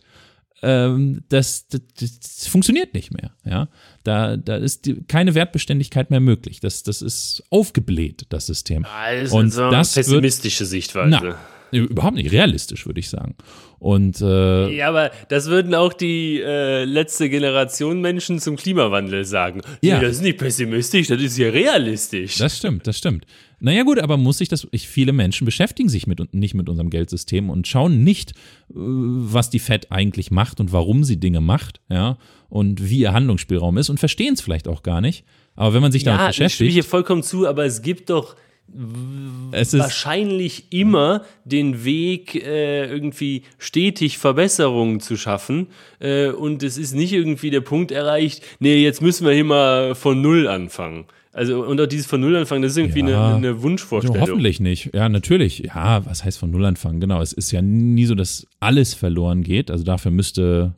Ähm, 0.62 1.22
das, 1.30 1.68
das, 1.68 1.80
das, 1.98 2.46
funktioniert 2.46 2.92
nicht 2.92 3.12
mehr. 3.12 3.32
Ja? 3.44 3.68
Da, 4.04 4.36
da 4.36 4.56
ist 4.56 4.84
die, 4.86 5.02
keine 5.04 5.34
Wertbeständigkeit 5.34 6.10
mehr 6.10 6.20
möglich. 6.20 6.60
Das, 6.60 6.82
das 6.82 7.00
ist 7.00 7.42
aufgebläht, 7.48 8.26
das 8.28 8.46
System. 8.46 8.84
Also 8.84 9.38
Und 9.38 9.50
so 9.52 9.70
das 9.70 9.94
pessimistische 9.94 10.60
wird, 10.60 10.70
Sichtweise. 10.70 11.18
Na, 11.22 11.38
Überhaupt 11.72 12.16
nicht 12.16 12.32
realistisch, 12.32 12.86
würde 12.86 13.00
ich 13.00 13.08
sagen. 13.08 13.34
Und 13.78 14.20
äh, 14.20 14.76
ja, 14.76 14.88
aber 14.88 15.10
das 15.28 15.46
würden 15.48 15.74
auch 15.74 15.92
die 15.92 16.40
äh, 16.40 16.84
letzte 16.84 17.30
Generation 17.30 18.00
Menschen 18.00 18.38
zum 18.38 18.56
Klimawandel 18.56 19.24
sagen. 19.24 19.62
Ja, 19.80 19.96
nee, 19.96 20.04
das 20.04 20.16
ist 20.16 20.22
nicht 20.22 20.38
pessimistisch, 20.38 21.06
das 21.06 21.22
ist 21.22 21.38
ja 21.38 21.48
realistisch. 21.48 22.36
Das 22.36 22.58
stimmt, 22.58 22.86
das 22.86 22.98
stimmt. 22.98 23.24
Naja 23.58 23.82
gut, 23.82 23.98
aber 23.98 24.16
muss 24.16 24.38
sich 24.38 24.48
das, 24.48 24.66
ich, 24.70 24.88
viele 24.88 25.12
Menschen 25.12 25.44
beschäftigen 25.44 25.88
sich 25.88 26.06
mit, 26.06 26.34
nicht 26.34 26.54
mit 26.54 26.68
unserem 26.68 26.90
Geldsystem 26.90 27.50
und 27.50 27.68
schauen 27.68 28.04
nicht, 28.04 28.32
äh, 28.32 28.34
was 28.74 29.48
die 29.48 29.58
Fed 29.58 29.90
eigentlich 29.90 30.30
macht 30.30 30.60
und 30.60 30.72
warum 30.72 31.04
sie 31.04 31.18
Dinge 31.18 31.40
macht, 31.40 31.80
ja, 31.90 32.18
und 32.48 32.88
wie 32.90 33.00
ihr 33.00 33.12
Handlungsspielraum 33.12 33.78
ist 33.78 33.88
und 33.88 33.98
verstehen 33.98 34.34
es 34.34 34.40
vielleicht 34.40 34.68
auch 34.68 34.82
gar 34.82 35.00
nicht. 35.00 35.24
Aber 35.54 35.74
wenn 35.74 35.82
man 35.82 35.92
sich 35.92 36.04
damit 36.04 36.20
ja, 36.20 36.26
beschäftigt. 36.28 36.50
Ich 36.50 36.54
stimme 36.54 36.70
hier 36.70 36.84
vollkommen 36.84 37.22
zu, 37.22 37.46
aber 37.46 37.64
es 37.64 37.82
gibt 37.82 38.10
doch 38.10 38.36
wahrscheinlich 38.72 40.72
immer 40.72 41.24
den 41.44 41.84
Weg, 41.84 42.34
äh, 42.34 42.86
irgendwie 42.86 43.42
stetig 43.58 44.18
Verbesserungen 44.18 45.00
zu 45.00 45.16
schaffen. 45.16 45.68
Äh, 45.98 46.28
und 46.28 46.62
es 46.62 46.78
ist 46.78 46.94
nicht 46.94 47.12
irgendwie 47.12 47.50
der 47.50 47.60
Punkt 47.60 47.92
erreicht, 47.92 48.42
nee, 48.58 48.82
jetzt 48.82 49.02
müssen 49.02 49.26
wir 49.26 49.34
hier 49.34 49.44
mal 49.44 49.94
von 49.94 50.20
Null 50.20 50.46
anfangen. 50.46 51.06
Also, 51.32 51.64
und 51.64 51.80
auch 51.80 51.86
dieses 51.86 52.06
von 52.06 52.20
Null 52.20 52.36
anfangen, 52.36 52.62
das 52.62 52.72
ist 52.72 52.78
irgendwie 52.78 53.00
ja, 53.00 53.28
eine, 53.28 53.36
eine, 53.36 53.62
Wunschvorstellung. 53.62 54.16
Ja, 54.16 54.22
hoffentlich 54.22 54.58
nicht. 54.58 54.90
Ja, 54.94 55.08
natürlich. 55.08 55.60
Ja, 55.60 56.04
was 56.04 56.24
heißt 56.24 56.38
von 56.38 56.50
Null 56.50 56.64
anfangen? 56.64 57.00
Genau. 57.00 57.22
Es 57.22 57.32
ist 57.32 57.52
ja 57.52 57.62
nie 57.62 58.06
so, 58.06 58.16
dass 58.16 58.48
alles 58.58 58.94
verloren 58.94 59.44
geht. 59.44 59.70
Also 59.70 59.84
dafür 59.84 60.10
müsste 60.10 60.74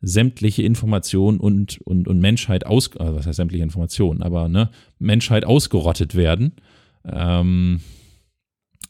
sämtliche 0.00 0.64
Information 0.64 1.38
und, 1.38 1.80
und, 1.82 2.08
und 2.08 2.20
Menschheit 2.20 2.66
aus, 2.66 2.96
also 2.96 3.14
was 3.14 3.26
heißt 3.26 3.36
sämtliche 3.36 3.62
Informationen, 3.62 4.22
aber 4.22 4.48
ne, 4.48 4.70
Menschheit 4.98 5.44
ausgerottet 5.44 6.16
werden. 6.16 6.56
Ähm, 7.04 7.80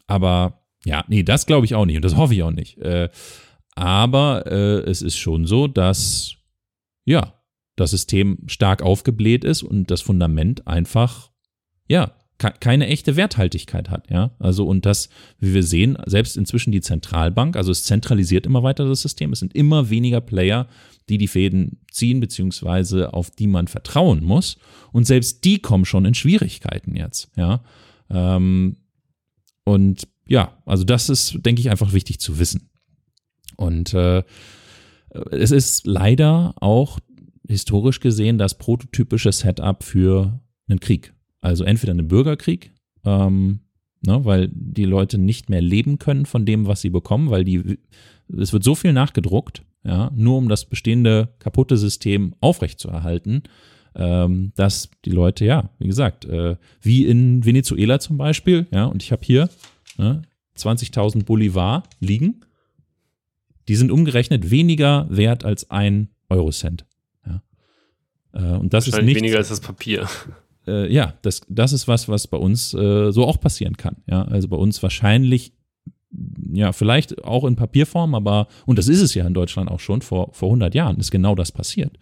aber 0.06 0.60
ja, 0.84 1.04
nee, 1.08 1.22
das 1.22 1.46
glaube 1.46 1.66
ich 1.66 1.74
auch 1.74 1.86
nicht 1.86 1.96
und 1.96 2.04
das 2.04 2.16
hoffe 2.16 2.34
ich 2.34 2.42
auch 2.42 2.50
nicht. 2.50 2.78
Äh, 2.78 3.08
aber 3.74 4.46
äh, 4.46 4.80
es 4.90 5.02
ist 5.02 5.16
schon 5.16 5.46
so, 5.46 5.66
dass 5.66 6.34
ja, 7.04 7.34
das 7.76 7.90
System 7.90 8.38
stark 8.46 8.82
aufgebläht 8.82 9.44
ist 9.44 9.62
und 9.62 9.90
das 9.90 10.02
Fundament 10.02 10.66
einfach 10.66 11.30
ja 11.88 12.12
keine 12.38 12.88
echte 12.88 13.16
Werthaltigkeit 13.16 13.88
hat, 13.90 14.10
ja. 14.10 14.32
Also 14.38 14.66
und 14.66 14.84
das, 14.84 15.08
wie 15.38 15.54
wir 15.54 15.62
sehen, 15.62 15.96
selbst 16.06 16.36
inzwischen 16.36 16.72
die 16.72 16.80
Zentralbank, 16.80 17.56
also 17.56 17.70
es 17.70 17.84
zentralisiert 17.84 18.46
immer 18.46 18.62
weiter 18.62 18.88
das 18.88 19.02
System, 19.02 19.32
es 19.32 19.38
sind 19.38 19.54
immer 19.54 19.90
weniger 19.90 20.20
Player, 20.20 20.66
die 21.08 21.18
die 21.18 21.28
Fäden 21.28 21.80
ziehen, 21.90 22.20
beziehungsweise 22.20 23.14
auf 23.14 23.30
die 23.30 23.46
man 23.46 23.68
vertrauen 23.68 24.24
muss. 24.24 24.56
Und 24.92 25.06
selbst 25.06 25.44
die 25.44 25.60
kommen 25.60 25.84
schon 25.84 26.04
in 26.04 26.14
Schwierigkeiten 26.14 26.96
jetzt, 26.96 27.30
ja. 27.36 27.62
Ähm, 28.12 28.76
und 29.64 30.06
ja, 30.26 30.56
also 30.66 30.84
das 30.84 31.08
ist, 31.08 31.38
denke 31.44 31.60
ich, 31.60 31.70
einfach 31.70 31.92
wichtig 31.92 32.20
zu 32.20 32.38
wissen. 32.38 32.70
Und 33.56 33.94
äh, 33.94 34.22
es 35.30 35.50
ist 35.50 35.86
leider 35.86 36.54
auch 36.60 36.98
historisch 37.48 38.00
gesehen 38.00 38.38
das 38.38 38.56
prototypische 38.56 39.32
Setup 39.32 39.82
für 39.82 40.40
einen 40.68 40.80
Krieg. 40.80 41.12
Also 41.40 41.64
entweder 41.64 41.92
einen 41.92 42.08
Bürgerkrieg, 42.08 42.72
ähm, 43.04 43.60
ne, 44.06 44.24
weil 44.24 44.48
die 44.52 44.84
Leute 44.84 45.18
nicht 45.18 45.50
mehr 45.50 45.60
leben 45.60 45.98
können 45.98 46.24
von 46.24 46.46
dem, 46.46 46.66
was 46.66 46.80
sie 46.80 46.90
bekommen, 46.90 47.30
weil 47.30 47.44
die, 47.44 47.78
es 48.36 48.52
wird 48.52 48.64
so 48.64 48.74
viel 48.74 48.92
nachgedruckt, 48.92 49.64
ja, 49.84 50.10
nur 50.14 50.38
um 50.38 50.48
das 50.48 50.64
bestehende 50.64 51.34
kaputte 51.40 51.76
System 51.76 52.34
aufrechtzuerhalten, 52.40 53.42
ähm, 53.95 54.53
dass 54.57 54.90
die 55.05 55.11
Leute, 55.11 55.45
ja, 55.45 55.70
wie 55.78 55.86
gesagt, 55.86 56.24
äh, 56.24 56.57
wie 56.80 57.07
in 57.07 57.45
Venezuela 57.45 57.99
zum 58.01 58.16
Beispiel, 58.18 58.66
ja, 58.72 58.86
und 58.86 59.03
ich 59.03 59.12
habe 59.12 59.22
hier 59.24 59.49
ne, 59.99 60.22
20.000 60.57 61.24
Bolivar 61.24 61.82
liegen, 62.01 62.40
die 63.68 63.76
sind 63.76 63.90
umgerechnet 63.90 64.51
weniger 64.51 65.07
wert 65.11 65.45
als 65.45 65.70
ein 65.70 66.09
Eurocent. 66.28 66.84
Ja. 67.26 67.43
Äh, 68.32 68.59
und 68.59 68.72
das 68.74 68.88
ist 68.88 69.01
nicht 69.03 69.16
weniger 69.16 69.38
als 69.38 69.49
das 69.49 69.61
Papier. 69.61 70.09
Äh, 70.64 70.95
ja, 70.95 71.14
das, 71.22 71.40
das 71.49 71.72
ist 71.72 71.88
was, 71.88 72.09
was 72.09 72.28
bei 72.28 72.36
uns 72.36 72.72
äh, 72.72 73.11
so 73.11 73.26
auch 73.26 73.40
passieren 73.40 73.76
kann. 73.76 73.97
Ja, 74.07 74.22
also 74.22 74.47
bei 74.47 74.57
uns 74.57 74.80
wahrscheinlich 74.80 75.55
ja, 76.53 76.72
vielleicht 76.72 77.24
auch 77.24 77.45
in 77.45 77.57
Papierform, 77.57 78.14
aber, 78.14 78.47
und 78.66 78.78
das 78.78 78.88
ist 78.88 79.01
es 79.01 79.14
ja 79.14 79.26
in 79.26 79.34
Deutschland 79.34 79.70
auch 79.70 79.80
schon, 79.80 80.03
vor, 80.03 80.30
vor 80.32 80.49
100 80.49 80.74
Jahren 80.74 80.99
ist 80.99 81.11
genau 81.11 81.34
das 81.34 81.53
passiert. 81.53 81.99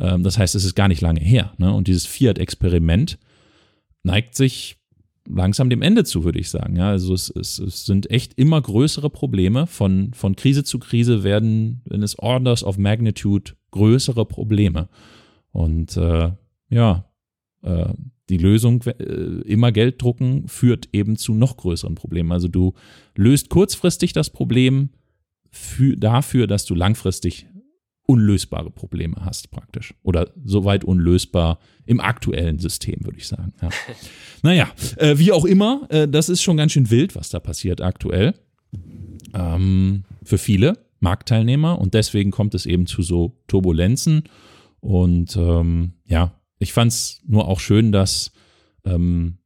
Ähm, 0.00 0.22
das 0.22 0.38
heißt, 0.38 0.54
es 0.54 0.64
ist 0.64 0.74
gar 0.74 0.88
nicht 0.88 1.00
lange 1.00 1.20
her. 1.20 1.52
Ne? 1.58 1.72
Und 1.72 1.86
dieses 1.86 2.06
Fiat-Experiment 2.06 3.18
neigt 4.02 4.34
sich 4.34 4.76
langsam 5.28 5.70
dem 5.70 5.82
Ende 5.82 6.04
zu, 6.04 6.24
würde 6.24 6.40
ich 6.40 6.48
sagen. 6.50 6.76
Ja, 6.76 6.88
also 6.88 7.14
es, 7.14 7.30
es, 7.30 7.58
es, 7.58 7.86
sind 7.86 8.10
echt 8.10 8.34
immer 8.34 8.60
größere 8.60 9.10
Probleme. 9.10 9.66
Von, 9.66 10.12
von 10.14 10.34
Krise 10.34 10.64
zu 10.64 10.78
Krise 10.78 11.22
werden, 11.22 11.82
wenn 11.84 12.02
es 12.02 12.18
Orders 12.18 12.64
of 12.64 12.78
Magnitude, 12.78 13.52
größere 13.70 14.24
Probleme. 14.24 14.88
Und 15.52 15.96
äh, 15.96 16.32
ja, 16.70 17.04
äh, 17.62 17.92
die 18.28 18.38
Lösung, 18.38 18.82
äh, 18.84 19.02
immer 19.42 19.72
Geld 19.72 20.00
drucken, 20.00 20.48
führt 20.48 20.88
eben 20.92 21.16
zu 21.16 21.34
noch 21.34 21.56
größeren 21.56 21.94
Problemen. 21.94 22.32
Also 22.32 22.48
du 22.48 22.74
löst 23.16 23.50
kurzfristig 23.50 24.12
das 24.12 24.30
Problem 24.30 24.90
für, 25.50 25.96
dafür, 25.96 26.46
dass 26.46 26.64
du 26.64 26.74
langfristig 26.74 27.46
unlösbare 28.10 28.70
Probleme 28.70 29.14
hast, 29.24 29.52
praktisch. 29.52 29.94
Oder 30.02 30.32
soweit 30.44 30.82
unlösbar 30.82 31.60
im 31.86 32.00
aktuellen 32.00 32.58
System, 32.58 32.96
würde 33.04 33.18
ich 33.18 33.28
sagen. 33.28 33.52
Ja. 33.62 33.68
naja, 34.42 34.68
äh, 34.96 35.16
wie 35.16 35.30
auch 35.30 35.44
immer, 35.44 35.86
äh, 35.90 36.08
das 36.08 36.28
ist 36.28 36.42
schon 36.42 36.56
ganz 36.56 36.72
schön 36.72 36.90
wild, 36.90 37.14
was 37.14 37.28
da 37.28 37.38
passiert 37.38 37.80
aktuell. 37.80 38.34
Ähm, 39.32 40.02
für 40.24 40.38
viele 40.38 40.78
Marktteilnehmer 40.98 41.78
und 41.78 41.94
deswegen 41.94 42.32
kommt 42.32 42.56
es 42.56 42.66
eben 42.66 42.86
zu 42.86 43.02
so 43.02 43.38
Turbulenzen. 43.46 44.24
Und 44.80 45.36
ähm, 45.36 45.92
ja, 46.06 46.32
ich 46.58 46.72
fand 46.72 46.90
es 46.90 47.22
nur 47.28 47.46
auch 47.46 47.60
schön, 47.60 47.92
dass 47.92 48.32
ähm, 48.84 49.38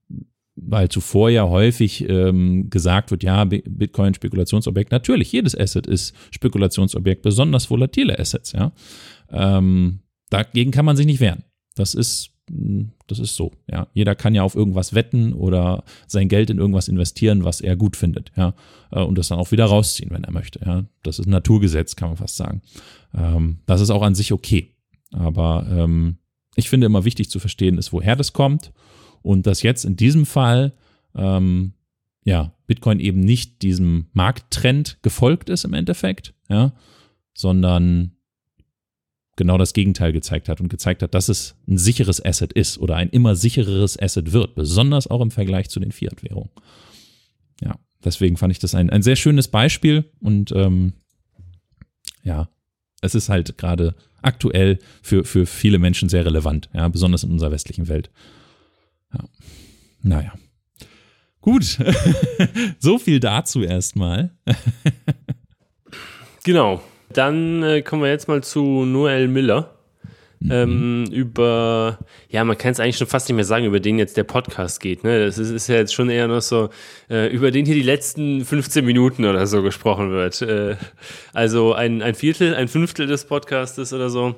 weil 0.57 0.88
zuvor 0.88 1.30
ja 1.30 1.48
häufig 1.48 2.09
ähm, 2.09 2.70
gesagt 2.70 3.11
wird, 3.11 3.22
ja, 3.22 3.44
Bitcoin 3.44 4.14
Spekulationsobjekt. 4.14 4.92
Natürlich, 4.92 5.32
jedes 5.32 5.59
Asset 5.59 5.86
ist 5.86 6.14
Spekulationsobjekt, 6.30 7.22
besonders 7.22 7.70
volatile 7.70 8.18
Assets, 8.18 8.52
ja. 8.52 8.72
Ähm, 9.30 10.00
dagegen 10.30 10.70
kann 10.70 10.84
man 10.84 10.96
sich 10.96 11.07
nicht 11.07 11.20
wehren. 11.20 11.44
Das 11.74 11.94
ist, 11.94 12.30
hm, 12.48 12.92
das 13.09 13.18
ist 13.18 13.34
so, 13.34 13.52
ja. 13.68 13.88
Jeder 13.94 14.14
kann 14.14 14.34
ja 14.34 14.42
auf 14.42 14.55
irgendwas 14.55 14.94
wetten 14.94 15.32
oder 15.32 15.82
sein 16.07 16.28
Geld 16.28 16.50
in 16.50 16.59
irgendwas 16.59 16.88
investieren, 16.88 17.44
was 17.44 17.61
er 17.61 17.74
gut 17.74 17.96
findet, 17.96 18.30
ja. 18.36 18.55
Äh, 18.92 19.02
und 19.02 19.18
das 19.18 19.28
dann 19.28 19.38
auch 19.38 19.50
wieder 19.50 19.64
rausziehen, 19.64 20.11
wenn 20.11 20.24
er 20.24 20.32
möchte, 20.32 20.61
ja. 20.64 20.84
Das 21.02 21.18
ist 21.18 21.26
ein 21.26 21.30
Naturgesetz, 21.30 21.96
kann 21.96 22.11
man 22.11 22.16
fast 22.16 22.36
sagen. 22.36 22.62
Ähm, 23.12 23.59
das 23.66 23.80
ist 23.80 23.90
auch 23.90 24.02
an 24.02 24.14
sich 24.14 24.32
okay. 24.32 24.70
Aber 25.11 25.66
ähm, 25.68 26.18
ich 26.55 26.68
finde 26.68 26.86
immer 26.86 27.05
wichtig 27.05 27.28
zu 27.28 27.40
verstehen 27.40 27.78
ist, 27.78 27.92
woher 27.92 28.14
das 28.14 28.32
kommt 28.32 28.72
und 29.24 29.46
dass 29.46 29.62
jetzt 29.62 29.84
in 29.84 29.96
diesem 29.96 30.26
Fall 30.26 30.74
ähm, 31.16 31.72
ja 32.24 32.52
Bitcoin 32.66 33.00
eben 33.00 33.20
nicht 33.20 33.62
diesem 33.62 34.06
Markttrend 34.12 34.98
gefolgt 35.02 35.48
ist 35.48 35.64
im 35.64 35.74
Endeffekt, 35.74 36.34
ja, 36.48 36.72
sondern 37.32 38.12
genau 39.36 39.58
das 39.58 39.72
Gegenteil 39.72 40.12
gezeigt 40.12 40.48
hat 40.48 40.60
und 40.60 40.68
gezeigt 40.68 41.02
hat, 41.02 41.14
dass 41.14 41.28
es 41.28 41.56
ein 41.66 41.78
sicheres 41.78 42.24
Asset 42.24 42.52
ist 42.52 42.78
oder 42.78 42.96
ein 42.96 43.08
immer 43.08 43.34
sichereres 43.34 44.00
Asset 44.00 44.32
wird, 44.32 44.54
besonders 44.54 45.08
auch 45.08 45.20
im 45.20 45.30
Vergleich 45.30 45.70
zu 45.70 45.80
den 45.80 45.90
Fiat-Währungen. 45.90 46.50
Ja, 47.60 47.78
deswegen 48.04 48.36
fand 48.36 48.52
ich 48.52 48.58
das 48.58 48.74
ein, 48.74 48.90
ein 48.90 49.02
sehr 49.02 49.16
schönes 49.16 49.48
Beispiel 49.48 50.04
und 50.20 50.52
ähm, 50.52 50.92
ja, 52.22 52.48
es 53.00 53.14
ist 53.14 53.28
halt 53.28 53.58
gerade 53.58 53.94
aktuell 54.22 54.78
für, 55.02 55.24
für 55.24 55.46
viele 55.46 55.78
Menschen 55.78 56.08
sehr 56.08 56.24
relevant, 56.24 56.68
ja, 56.74 56.88
besonders 56.88 57.24
in 57.24 57.30
unserer 57.30 57.50
westlichen 57.50 57.88
Welt. 57.88 58.10
Ja. 59.14 59.24
Naja. 60.02 60.32
Gut. 61.40 61.78
so 62.78 62.98
viel 62.98 63.20
dazu 63.20 63.62
erstmal. 63.62 64.30
genau. 66.44 66.82
Dann 67.12 67.62
äh, 67.62 67.82
kommen 67.82 68.02
wir 68.02 68.10
jetzt 68.10 68.28
mal 68.28 68.42
zu 68.42 68.84
Noel 68.84 69.28
Miller. 69.28 69.74
Mhm. 70.40 70.50
Ähm, 70.50 71.04
über, 71.10 71.98
ja, 72.28 72.44
man 72.44 72.58
kann 72.58 72.72
es 72.72 72.80
eigentlich 72.80 72.98
schon 72.98 73.06
fast 73.06 73.28
nicht 73.28 73.36
mehr 73.36 73.44
sagen, 73.44 73.64
über 73.64 73.80
den 73.80 73.98
jetzt 73.98 74.16
der 74.16 74.24
Podcast 74.24 74.80
geht. 74.80 75.04
Ne? 75.04 75.24
Das 75.24 75.38
ist, 75.38 75.50
ist 75.50 75.68
ja 75.68 75.76
jetzt 75.76 75.94
schon 75.94 76.10
eher 76.10 76.28
noch 76.28 76.42
so, 76.42 76.68
äh, 77.08 77.32
über 77.32 77.50
den 77.50 77.64
hier 77.64 77.74
die 77.74 77.82
letzten 77.82 78.44
15 78.44 78.84
Minuten 78.84 79.24
oder 79.24 79.46
so 79.46 79.62
gesprochen 79.62 80.10
wird. 80.10 80.42
Äh, 80.42 80.76
also 81.32 81.72
ein, 81.72 82.02
ein 82.02 82.14
Viertel, 82.14 82.54
ein 82.54 82.68
Fünftel 82.68 83.06
des 83.06 83.24
Podcastes 83.24 83.92
oder 83.92 84.10
so. 84.10 84.34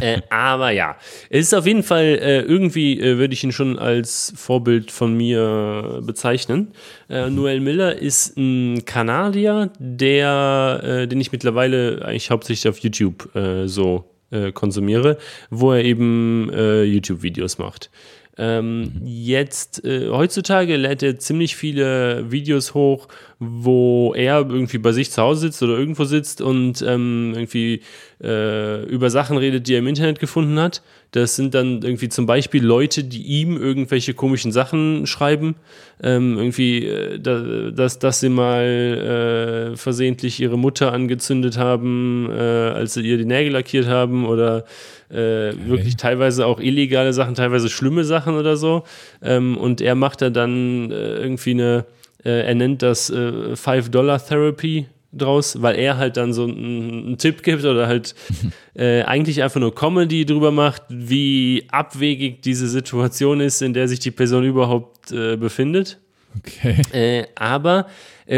Äh, 0.00 0.20
aber 0.30 0.70
ja, 0.70 0.96
es 1.30 1.46
ist 1.46 1.54
auf 1.54 1.66
jeden 1.66 1.82
Fall 1.82 2.18
äh, 2.20 2.40
irgendwie, 2.40 3.00
äh, 3.00 3.18
würde 3.18 3.34
ich 3.34 3.42
ihn 3.44 3.52
schon 3.52 3.78
als 3.78 4.32
Vorbild 4.36 4.90
von 4.90 5.16
mir 5.16 6.00
bezeichnen. 6.02 6.72
Äh, 7.08 7.30
Noel 7.30 7.60
Miller 7.60 7.96
ist 7.96 8.36
ein 8.36 8.84
Kanadier, 8.84 9.70
der, 9.78 10.80
äh, 10.82 11.08
den 11.08 11.20
ich 11.20 11.32
mittlerweile 11.32 12.04
eigentlich 12.04 12.30
hauptsächlich 12.30 12.68
auf 12.68 12.78
YouTube 12.78 13.34
äh, 13.34 13.66
so 13.66 14.10
konsumiere, 14.54 15.18
wo 15.50 15.72
er 15.72 15.84
eben 15.84 16.50
YouTube-Videos 16.52 17.58
macht. 17.58 17.90
Ähm, 18.38 18.80
mhm. 18.82 18.90
Jetzt, 19.04 19.84
äh, 19.84 20.08
heutzutage 20.10 20.76
lädt 20.76 21.02
er 21.02 21.18
ziemlich 21.18 21.56
viele 21.56 22.30
Videos 22.30 22.74
hoch, 22.74 23.08
wo 23.38 24.14
er 24.14 24.38
irgendwie 24.48 24.78
bei 24.78 24.92
sich 24.92 25.10
zu 25.10 25.22
Hause 25.22 25.42
sitzt 25.42 25.62
oder 25.62 25.76
irgendwo 25.78 26.04
sitzt 26.04 26.40
und 26.40 26.82
ähm, 26.82 27.32
irgendwie 27.34 27.82
äh, 28.22 28.82
über 28.84 29.10
Sachen 29.10 29.36
redet, 29.36 29.68
die 29.68 29.74
er 29.74 29.78
im 29.78 29.86
Internet 29.86 30.18
gefunden 30.18 30.58
hat. 30.58 30.82
Das 31.12 31.36
sind 31.36 31.54
dann 31.54 31.82
irgendwie 31.82 32.08
zum 32.08 32.26
Beispiel 32.26 32.64
Leute, 32.64 33.04
die 33.04 33.22
ihm 33.22 33.56
irgendwelche 33.56 34.12
komischen 34.12 34.52
Sachen 34.52 35.06
schreiben. 35.06 35.56
Ähm, 36.02 36.36
irgendwie, 36.36 36.86
äh, 36.86 37.18
da, 37.18 37.70
dass, 37.70 37.98
dass 37.98 38.20
sie 38.20 38.28
mal 38.28 39.72
äh, 39.72 39.76
versehentlich 39.76 40.40
ihre 40.40 40.58
Mutter 40.58 40.92
angezündet 40.92 41.56
haben, 41.56 42.28
äh, 42.30 42.34
als 42.34 42.94
sie 42.94 43.02
ihr 43.02 43.16
die 43.16 43.24
Nägel 43.24 43.52
lackiert 43.52 43.86
haben 43.86 44.26
oder 44.26 44.64
äh, 45.10 45.48
okay. 45.48 45.56
wirklich 45.66 45.96
teilweise 45.96 46.46
auch 46.46 46.60
illegale 46.60 47.12
Sachen, 47.12 47.34
teilweise 47.34 47.68
schlimme 47.68 48.04
Sachen 48.04 48.34
oder 48.34 48.56
so. 48.56 48.84
Ähm, 49.22 49.56
und 49.56 49.80
er 49.80 49.94
macht 49.94 50.22
da 50.22 50.30
dann 50.30 50.90
äh, 50.90 51.16
irgendwie 51.16 51.52
eine, 51.52 51.86
äh, 52.24 52.46
er 52.46 52.54
nennt 52.54 52.82
das 52.82 53.10
äh, 53.10 53.54
Five-Dollar-Therapy 53.56 54.86
draus, 55.12 55.62
weil 55.62 55.76
er 55.76 55.96
halt 55.96 56.16
dann 56.16 56.32
so 56.32 56.44
einen, 56.44 57.06
einen 57.06 57.18
Tipp 57.18 57.42
gibt 57.42 57.64
oder 57.64 57.86
halt 57.86 58.14
äh, 58.74 59.02
eigentlich 59.02 59.42
einfach 59.42 59.60
nur 59.60 59.74
Comedy 59.74 60.26
drüber 60.26 60.50
macht, 60.50 60.82
wie 60.88 61.64
abwegig 61.70 62.42
diese 62.42 62.68
Situation 62.68 63.40
ist, 63.40 63.62
in 63.62 63.72
der 63.72 63.88
sich 63.88 64.00
die 64.00 64.10
Person 64.10 64.44
überhaupt 64.44 65.12
äh, 65.12 65.36
befindet. 65.36 65.98
Okay. 66.38 66.82
Äh, 66.92 67.26
aber, 67.34 67.86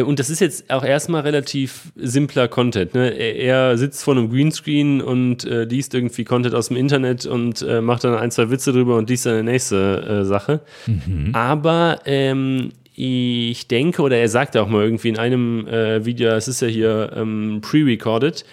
und 0.02 0.18
das 0.18 0.28
ist 0.28 0.40
jetzt 0.40 0.70
auch 0.70 0.84
erstmal 0.84 1.22
relativ 1.22 1.92
simpler 1.96 2.46
Content. 2.46 2.94
Ne? 2.94 3.10
Er, 3.10 3.78
sitzt 3.78 4.02
vor 4.04 4.14
einem 4.14 4.30
Greenscreen 4.30 5.00
und 5.00 5.44
äh, 5.44 5.64
liest 5.64 5.94
irgendwie 5.94 6.24
Content 6.24 6.54
aus 6.54 6.68
dem 6.68 6.76
Internet 6.76 7.24
und 7.24 7.62
äh, 7.62 7.80
macht 7.80 8.04
dann 8.04 8.14
ein, 8.14 8.30
zwei 8.30 8.50
Witze 8.50 8.72
drüber 8.72 8.96
und 8.96 9.08
liest 9.08 9.24
dann 9.24 9.34
eine 9.34 9.44
nächste 9.44 10.20
äh, 10.22 10.24
Sache. 10.24 10.60
Mhm. 10.86 11.30
Aber 11.32 12.00
ähm, 12.04 12.70
ich 12.94 13.68
denke, 13.68 14.02
oder 14.02 14.18
er 14.18 14.28
sagte 14.28 14.60
auch 14.60 14.68
mal 14.68 14.84
irgendwie 14.84 15.08
in 15.08 15.18
einem 15.18 15.66
äh, 15.66 16.04
Video, 16.04 16.30
es 16.30 16.48
ist 16.48 16.60
ja 16.60 16.68
hier 16.68 17.12
ähm, 17.14 17.60
pre-recorded, 17.62 18.44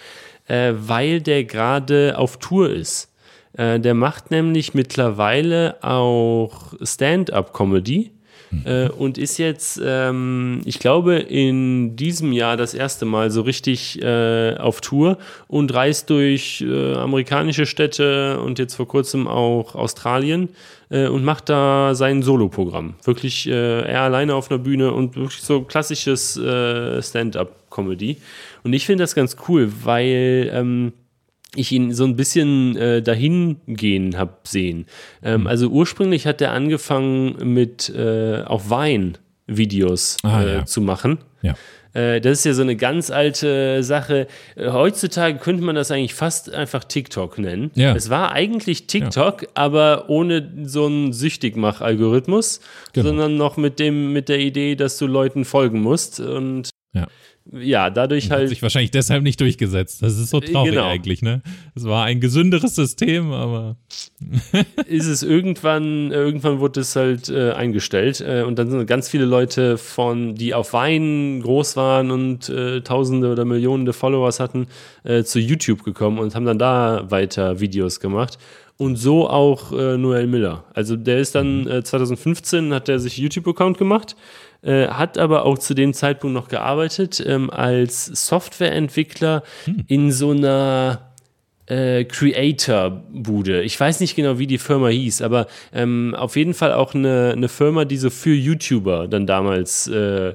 weil 0.48 1.20
der 1.20 1.42
gerade 1.42 2.16
auf 2.16 2.38
Tour 2.38 2.70
ist. 2.70 3.12
der 3.58 3.94
macht 3.94 4.30
nämlich 4.30 4.74
mittlerweile 4.74 5.82
auch 5.82 6.74
Stand-up-Comedy 6.80 8.12
äh, 8.64 8.88
und 8.88 9.18
ist 9.18 9.38
jetzt, 9.38 9.80
ähm, 9.84 10.60
ich 10.64 10.78
glaube, 10.78 11.16
in 11.16 11.96
diesem 11.96 12.32
Jahr 12.32 12.56
das 12.56 12.74
erste 12.74 13.04
Mal 13.04 13.30
so 13.30 13.42
richtig 13.42 14.00
äh, 14.02 14.56
auf 14.56 14.80
Tour 14.80 15.18
und 15.48 15.72
reist 15.74 16.10
durch 16.10 16.64
äh, 16.66 16.94
amerikanische 16.94 17.66
Städte 17.66 18.40
und 18.40 18.58
jetzt 18.58 18.74
vor 18.74 18.88
kurzem 18.88 19.26
auch 19.26 19.74
Australien 19.74 20.50
äh, 20.90 21.08
und 21.08 21.24
macht 21.24 21.48
da 21.48 21.94
sein 21.94 22.22
Soloprogramm. 22.22 22.94
Wirklich 23.04 23.48
äh, 23.48 23.82
er 23.82 24.02
alleine 24.02 24.34
auf 24.34 24.50
einer 24.50 24.58
Bühne 24.58 24.92
und 24.92 25.16
wirklich 25.16 25.42
so 25.42 25.62
klassisches 25.62 26.36
äh, 26.36 27.02
Stand-up-Comedy. 27.02 28.18
Und 28.62 28.72
ich 28.72 28.86
finde 28.86 29.02
das 29.04 29.14
ganz 29.14 29.36
cool, 29.48 29.72
weil 29.82 30.50
ähm, 30.52 30.92
ich 31.56 31.72
ihn 31.72 31.92
so 31.92 32.04
ein 32.04 32.16
bisschen 32.16 32.76
äh, 32.76 33.02
dahin 33.02 33.56
gehen 33.66 34.16
habe 34.16 34.36
sehen. 34.44 34.86
Ähm, 35.22 35.42
mhm. 35.42 35.46
Also 35.46 35.68
ursprünglich 35.68 36.26
hat 36.26 36.40
er 36.40 36.52
angefangen 36.52 37.52
mit 37.54 37.88
äh, 37.88 38.42
auf 38.42 38.70
Wein 38.70 39.18
Videos 39.46 40.16
ah, 40.22 40.42
äh, 40.42 40.54
ja. 40.54 40.66
zu 40.66 40.80
machen. 40.80 41.18
Ja. 41.42 41.54
Äh, 41.96 42.20
das 42.20 42.38
ist 42.38 42.44
ja 42.44 42.52
so 42.52 42.62
eine 42.62 42.76
ganz 42.76 43.10
alte 43.10 43.82
Sache. 43.82 44.26
Äh, 44.54 44.70
heutzutage 44.70 45.38
könnte 45.38 45.62
man 45.62 45.74
das 45.74 45.90
eigentlich 45.90 46.14
fast 46.14 46.52
einfach 46.52 46.84
TikTok 46.84 47.38
nennen. 47.38 47.70
Ja. 47.74 47.94
Es 47.94 48.10
war 48.10 48.32
eigentlich 48.32 48.86
TikTok, 48.86 49.42
ja. 49.42 49.48
aber 49.54 50.08
ohne 50.08 50.52
so 50.64 50.86
einen 50.86 51.12
Süchtigmach-Algorithmus, 51.12 52.60
genau. 52.92 53.08
sondern 53.08 53.36
noch 53.36 53.56
mit 53.56 53.78
dem 53.78 54.12
mit 54.12 54.28
der 54.28 54.40
Idee, 54.40 54.74
dass 54.74 54.98
du 54.98 55.06
Leuten 55.06 55.44
folgen 55.44 55.80
musst 55.80 56.20
und 56.20 56.70
ja 56.92 57.06
ja, 57.52 57.90
dadurch 57.90 58.30
halt. 58.30 58.42
Hat 58.42 58.48
sich 58.48 58.62
wahrscheinlich 58.62 58.90
deshalb 58.90 59.22
nicht 59.22 59.40
durchgesetzt. 59.40 60.02
Das 60.02 60.18
ist 60.18 60.30
so 60.30 60.40
traurig 60.40 60.72
genau. 60.72 60.86
eigentlich, 60.86 61.22
ne? 61.22 61.42
Es 61.74 61.84
war 61.84 62.04
ein 62.04 62.20
gesünderes 62.20 62.74
System, 62.74 63.32
aber. 63.32 63.76
ist 64.86 65.06
es 65.06 65.22
irgendwann, 65.22 66.10
irgendwann 66.10 66.60
wurde 66.60 66.80
es 66.80 66.96
halt 66.96 67.28
äh, 67.28 67.52
eingestellt 67.52 68.20
äh, 68.20 68.42
und 68.42 68.58
dann 68.58 68.70
sind 68.70 68.86
ganz 68.86 69.08
viele 69.08 69.24
Leute 69.24 69.78
von, 69.78 70.34
die 70.34 70.54
auf 70.54 70.72
Wein 70.72 71.40
groß 71.42 71.76
waren 71.76 72.10
und 72.10 72.48
äh, 72.48 72.80
Tausende 72.80 73.30
oder 73.30 73.44
Millionen 73.44 73.92
Followers 73.92 74.40
hatten, 74.40 74.66
äh, 75.04 75.22
zu 75.22 75.38
YouTube 75.38 75.84
gekommen 75.84 76.18
und 76.18 76.34
haben 76.34 76.46
dann 76.46 76.58
da 76.58 77.10
weiter 77.10 77.60
Videos 77.60 78.00
gemacht. 78.00 78.38
Und 78.78 78.96
so 78.96 79.28
auch 79.28 79.72
äh, 79.72 79.96
Noel 79.96 80.26
Miller. 80.26 80.64
Also 80.74 80.96
der 80.96 81.18
ist 81.18 81.34
dann 81.34 81.82
2015 81.82 82.66
mhm. 82.66 82.72
äh, 82.72 82.74
hat 82.74 82.88
er 82.88 82.98
sich 82.98 83.16
YouTube-Account 83.16 83.78
gemacht 83.78 84.16
äh, 84.62 84.88
hat 84.88 85.16
aber 85.18 85.44
auch 85.44 85.58
zu 85.58 85.74
dem 85.74 85.92
Zeitpunkt 85.92 86.34
noch 86.34 86.48
gearbeitet 86.48 87.22
ähm, 87.24 87.50
als 87.50 88.06
Softwareentwickler 88.06 89.42
hm. 89.64 89.84
in 89.86 90.10
so 90.10 90.30
einer 90.30 91.12
äh, 91.66 92.04
Creator-Bude. 92.04 93.62
Ich 93.62 93.78
weiß 93.78 94.00
nicht 94.00 94.16
genau, 94.16 94.38
wie 94.38 94.46
die 94.46 94.58
Firma 94.58 94.88
hieß, 94.88 95.22
aber 95.22 95.46
ähm, 95.72 96.14
auf 96.16 96.36
jeden 96.36 96.54
Fall 96.54 96.72
auch 96.72 96.94
eine, 96.94 97.32
eine 97.36 97.48
Firma, 97.48 97.84
die 97.84 97.96
so 97.96 98.10
für 98.10 98.34
YouTuber 98.34 99.08
dann 99.08 99.26
damals, 99.26 99.88
äh, 99.88 100.34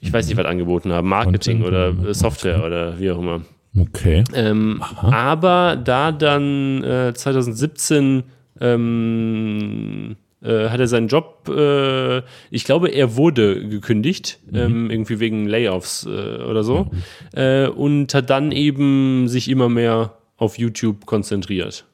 ich 0.00 0.12
weiß 0.12 0.28
nicht, 0.28 0.36
was 0.36 0.46
angeboten 0.46 0.92
haben, 0.92 1.08
Marketing 1.08 1.62
oder 1.62 1.88
äh, 1.88 2.14
Software 2.14 2.64
oder 2.64 2.98
wie 2.98 3.10
auch 3.10 3.18
immer. 3.18 3.42
Okay. 3.76 4.24
Ähm, 4.34 4.82
aber 5.02 5.76
da 5.76 6.12
dann 6.12 6.82
äh, 6.82 7.12
2017 7.14 8.24
ähm, 8.60 10.16
äh, 10.42 10.68
hat 10.68 10.80
er 10.80 10.86
seinen 10.86 11.08
Job, 11.08 11.48
äh, 11.48 12.18
ich 12.50 12.64
glaube, 12.64 12.88
er 12.88 13.16
wurde 13.16 13.68
gekündigt, 13.68 14.38
mhm. 14.50 14.56
ähm, 14.56 14.90
irgendwie 14.90 15.20
wegen 15.20 15.46
Layoffs 15.46 16.06
äh, 16.06 16.42
oder 16.42 16.62
so, 16.62 16.90
mhm. 17.34 17.72
und 17.72 18.14
hat 18.14 18.30
dann 18.30 18.52
eben 18.52 19.28
sich 19.28 19.48
immer 19.48 19.68
mehr 19.68 20.14
auf 20.36 20.58
YouTube 20.58 21.06
konzentriert. 21.06 21.84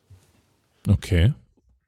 Okay. 0.88 1.32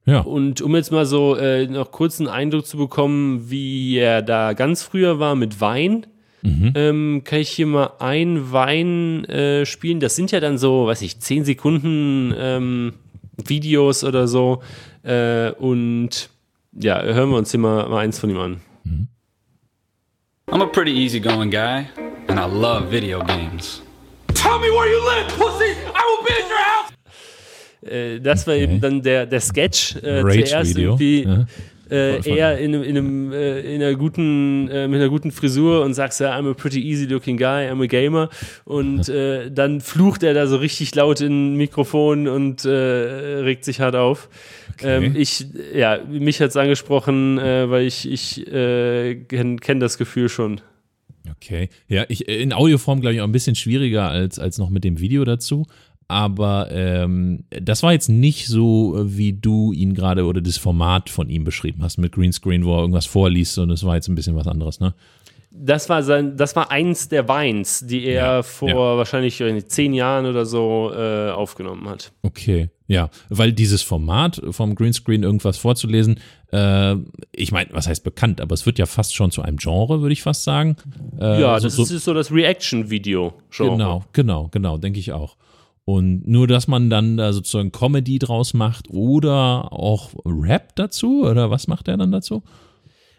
Ja. 0.07 0.20
Und 0.20 0.62
um 0.62 0.74
jetzt 0.76 0.93
mal 0.93 1.05
so 1.05 1.37
äh, 1.37 1.66
noch 1.66 1.91
kurz 1.91 2.20
einen 2.20 2.28
Eindruck 2.28 2.64
zu 2.66 2.76
bekommen, 2.76 3.51
wie 3.51 3.97
er 3.99 4.22
da 4.22 4.53
ganz 4.53 4.82
früher 4.82 5.18
war 5.18 5.34
mit 5.34 5.61
Wein, 5.61 6.07
mhm. 6.47 6.72
ähm, 6.74 7.22
kann 7.24 7.40
ich 7.40 7.51
hier 7.51 7.66
mal 7.66 7.92
ein 7.99 8.53
Wein 8.53 9.24
äh, 9.24 9.66
spielen. 9.66 10.01
Das 10.01 10.16
sind 10.16 10.30
ja 10.30 10.40
dann 10.40 10.59
so, 10.59 10.86
weiß 10.86 11.03
ich, 11.03 11.18
10 11.18 11.44
Sekunden 11.44 12.32
ähm, 12.38 12.92
Videos 13.44 14.05
oder 14.05 14.28
so. 14.28 14.62
Äh, 15.03 15.51
und 15.53 16.30
ja, 16.72 17.03
hören 17.03 17.30
wir 17.30 17.38
uns 17.38 17.51
hier 17.51 17.61
mal, 17.61 17.88
mal 17.88 17.99
eins 17.99 18.18
von 18.18 18.30
ihm 18.30 18.38
an. 18.38 18.61
Mhm. 18.84 19.09
I'm 20.49 20.62
a 20.62 20.66
pretty 20.66 20.92
easygoing 20.92 21.51
guy 21.51 21.86
and 22.28 22.38
I 22.38 22.47
love 22.47 22.90
video 22.90 23.20
games. 23.24 23.82
Tell 24.34 24.59
me 24.59 24.68
where 24.68 24.88
you 24.88 25.05
live, 25.05 25.28
pussy! 25.36 25.72
I 25.72 26.03
will 26.07 26.24
be 26.24 26.32
at 26.32 26.49
your 26.49 26.59
house! 26.59 26.92
Äh, 27.82 28.20
das 28.20 28.47
war 28.47 28.55
okay. 28.55 28.64
eben 28.64 28.80
dann 28.80 29.03
der, 29.03 29.26
der 29.26 29.40
Sketch. 29.40 29.97
Äh, 29.97 30.22
zuerst 30.22 30.78
irgendwie 30.78 31.24
ja. 31.24 31.47
Äh, 31.91 32.28
eher 32.28 32.59
in, 32.59 32.74
in, 32.74 32.97
einem, 32.97 33.32
äh, 33.32 33.61
in 33.61 33.82
einer 33.82 33.95
guten, 33.95 34.68
äh, 34.68 34.89
mit 34.89 35.01
einer 35.01 35.09
guten 35.09 35.30
Frisur 35.30 35.84
und 35.84 35.95
sagst 35.95 36.20
ja, 36.20 36.37
I'm 36.37 36.51
a 36.51 36.55
pretty 36.55 36.80
easy 36.80 37.07
looking 37.07 37.37
guy, 37.37 37.68
I'm 37.68 37.82
a 37.82 37.87
gamer. 37.87 38.28
Und 38.64 39.09
äh, 39.09 39.51
dann 39.51 39.80
flucht 39.80 40.22
er 40.22 40.34
da 40.34 40.47
so 40.47 40.57
richtig 40.57 40.95
laut 40.95 41.20
in 41.20 41.55
ein 41.55 41.57
Mikrofon 41.57 42.28
und 42.28 42.64
regt 42.66 43.64
sich 43.64 43.80
hart 43.80 43.97
auf. 43.97 44.28
Okay. 44.78 45.07
Ähm, 45.07 45.16
ich, 45.16 45.47
ja, 45.74 45.99
mich 46.05 46.41
hat 46.41 46.51
es 46.51 46.57
angesprochen, 46.57 47.39
äh, 47.39 47.70
weil 47.70 47.87
ich, 47.87 48.11
ich 48.11 48.47
äh, 48.47 49.14
kenne 49.14 49.57
kenn 49.57 49.80
das 49.80 49.97
Gefühl 49.97 50.28
schon. 50.28 50.61
Okay. 51.30 51.70
Ja, 51.89 52.05
ich, 52.09 52.28
in 52.28 52.53
Audioform 52.53 53.01
glaube 53.01 53.14
ich 53.14 53.20
auch 53.20 53.26
ein 53.26 53.32
bisschen 53.32 53.57
schwieriger 53.57 54.09
als, 54.09 54.39
als 54.39 54.59
noch 54.59 54.70
mit 54.70 54.84
dem 54.84 55.01
Video 55.01 55.24
dazu. 55.24 55.66
Aber 56.09 56.69
ähm, 56.71 57.45
das 57.51 57.83
war 57.83 57.93
jetzt 57.93 58.09
nicht 58.09 58.47
so, 58.47 58.97
wie 59.05 59.33
du 59.33 59.73
ihn 59.73 59.95
gerade 59.95 60.25
oder 60.25 60.41
das 60.41 60.57
Format 60.57 61.11
von 61.11 61.29
ihm 61.29 61.43
beschrieben 61.43 61.83
hast 61.83 61.99
mit 61.99 62.13
Greenscreen, 62.13 62.65
wo 62.65 62.77
er 62.77 62.81
irgendwas 62.81 63.07
vorliest 63.07 63.59
und 63.59 63.71
es 63.71 63.83
war 63.83 63.97
jetzt 63.97 64.09
ein 64.09 64.15
bisschen 64.15 64.37
was 64.37 64.47
anderes, 64.47 64.79
ne? 64.79 64.95
das 65.59 65.89
war 65.89 66.03
sein, 66.03 66.37
das 66.37 66.55
war 66.57 66.71
eins 66.71 67.09
der 67.09 67.29
Weins, 67.29 67.87
die 67.87 68.05
er 68.05 68.25
ja, 68.37 68.43
vor 68.43 68.69
ja. 68.69 68.97
wahrscheinlich 68.97 69.43
zehn 69.69 69.95
Jahren 69.95 70.27
oder 70.27 70.45
so 70.45 70.93
äh, 70.95 71.31
aufgenommen 71.31 71.89
hat. 71.89 72.13
Okay, 72.23 72.69
ja, 72.87 73.11
weil 73.29 73.53
dieses 73.53 73.83
Format 73.83 74.41
vom 74.51 74.75
Greenscreen 74.75 75.23
irgendwas 75.23 75.59
vorzulesen, 75.59 76.21
äh, 76.53 76.95
ich 77.33 77.53
meine, 77.53 77.71
was 77.73 77.89
heißt 77.89 78.05
bekannt, 78.05 78.41
aber 78.41 78.55
es 78.55 78.67
wird 78.67 78.79
ja 78.79 78.87
fast 78.87 79.15
schon 79.15 79.31
zu 79.31 79.43
einem 79.43 79.57
Genre, 79.57 80.03
würde 80.03 80.13
ich 80.13 80.23
fast 80.23 80.45
sagen. 80.45 80.77
Äh, 81.19 81.41
ja, 81.41 81.59
das 81.59 81.75
so, 81.75 81.83
ist 81.83 82.05
so 82.05 82.15
das 82.15 82.31
Reaction-Video. 82.31 83.35
Genau, 83.57 84.05
genau, 84.13 84.49
genau, 84.53 84.79
denke 84.79 84.99
ich 84.99 85.13
auch. 85.13 85.37
Und 85.87 86.26
nur, 86.26 86.49
dass 86.49 86.66
man 86.66 86.91
dann 86.91 87.16
da 87.16 87.32
sozusagen 87.32 87.70
Comedy 87.70 88.18
draus 88.18 88.55
macht 88.55 88.91
oder 88.91 89.72
auch 89.72 90.11
Rap 90.24 90.74
dazu, 90.74 91.24
oder 91.24 91.49
was 91.53 91.68
macht 91.68 91.87
er 91.87 91.97
dann 91.97 92.11
dazu? 92.11 92.43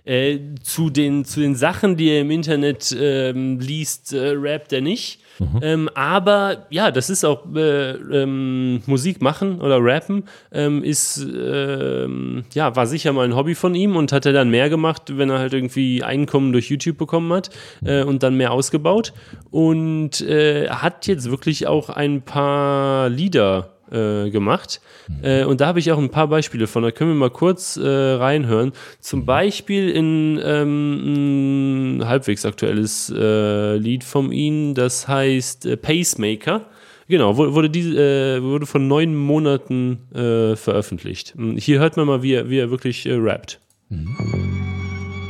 Äh, 0.03 0.39
zu, 0.63 0.89
den, 0.89 1.23
zu 1.23 1.39
den 1.39 1.55
Sachen, 1.55 1.95
die 1.95 2.09
er 2.09 2.21
im 2.21 2.31
Internet 2.31 2.95
ähm, 2.99 3.61
liest, 3.61 4.11
äh, 4.11 4.33
rappt 4.35 4.73
er 4.73 4.81
nicht. 4.81 5.21
Mhm. 5.39 5.59
Ähm, 5.61 5.89
aber 5.93 6.65
ja, 6.69 6.91
das 6.91 7.09
ist 7.09 7.23
auch 7.23 7.45
äh, 7.55 7.91
ähm, 7.91 8.81
Musik 8.85 9.21
machen 9.21 9.61
oder 9.61 9.77
rappen, 9.79 10.23
ähm, 10.51 10.83
ist 10.83 11.25
ähm, 11.25 12.45
ja, 12.53 12.75
war 12.75 12.87
sicher 12.87 13.13
mal 13.13 13.25
ein 13.25 13.35
Hobby 13.35 13.55
von 13.55 13.75
ihm 13.75 13.95
und 13.95 14.11
hat 14.11 14.25
er 14.25 14.33
dann 14.33 14.49
mehr 14.49 14.69
gemacht, 14.69 15.17
wenn 15.17 15.29
er 15.29 15.39
halt 15.39 15.53
irgendwie 15.53 16.03
Einkommen 16.03 16.51
durch 16.51 16.69
YouTube 16.69 16.97
bekommen 16.97 17.31
hat 17.33 17.49
äh, 17.85 18.03
und 18.03 18.23
dann 18.23 18.35
mehr 18.35 18.51
ausgebaut. 18.51 19.13
Und 19.51 20.21
äh, 20.21 20.69
hat 20.69 21.07
jetzt 21.07 21.29
wirklich 21.29 21.67
auch 21.67 21.89
ein 21.89 22.21
paar 22.21 23.09
Lieder 23.09 23.76
äh, 23.91 24.29
gemacht. 24.29 24.81
Äh, 25.21 25.43
und 25.45 25.61
da 25.61 25.67
habe 25.67 25.79
ich 25.79 25.91
auch 25.91 25.97
ein 25.97 26.09
paar 26.09 26.27
Beispiele 26.27 26.67
von. 26.67 26.83
Da 26.83 26.91
können 26.91 27.11
wir 27.11 27.15
mal 27.15 27.29
kurz 27.29 27.77
äh, 27.77 27.87
reinhören. 27.87 28.73
Zum 28.99 29.25
Beispiel 29.25 29.89
in 29.89 30.39
ähm, 30.43 31.99
ein 31.99 32.07
halbwegs 32.07 32.45
aktuelles 32.45 33.13
äh, 33.15 33.77
Lied 33.77 34.03
von 34.03 34.31
ihm, 34.31 34.73
das 34.73 35.07
heißt 35.07 35.65
äh, 35.65 35.77
Pacemaker. 35.77 36.65
Genau, 37.09 37.37
wurde, 37.37 37.69
die, 37.69 37.95
äh, 37.95 38.41
wurde 38.41 38.65
von 38.65 38.87
neun 38.89 39.15
Monaten 39.15 39.99
veröffentlicht. 40.11 41.35
Hier 41.55 41.79
hört 41.79 41.95
man 41.95 42.05
mal, 42.05 42.21
wie 42.21 42.33
er, 42.33 42.49
wie 42.49 42.59
er 42.59 42.69
wirklich 42.69 43.07
rappt. 43.07 43.61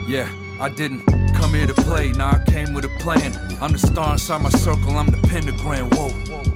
Yeah, 0.09 0.25
I 0.59 0.69
didn't 0.69 1.05
come 1.35 1.53
here 1.53 1.67
to 1.67 1.73
play, 1.73 2.11
now 2.13 2.31
I 2.31 2.43
came 2.49 2.73
with 2.73 2.83
a 2.85 2.89
plan. 2.99 3.31
I'm 3.61 3.71
the 3.71 3.77
star 3.77 4.13
inside 4.13 4.41
my 4.41 4.49
circle, 4.49 4.97
I'm 4.97 5.05
the 5.05 5.17
pentagram, 5.27 5.89
whoa. 5.91 6.09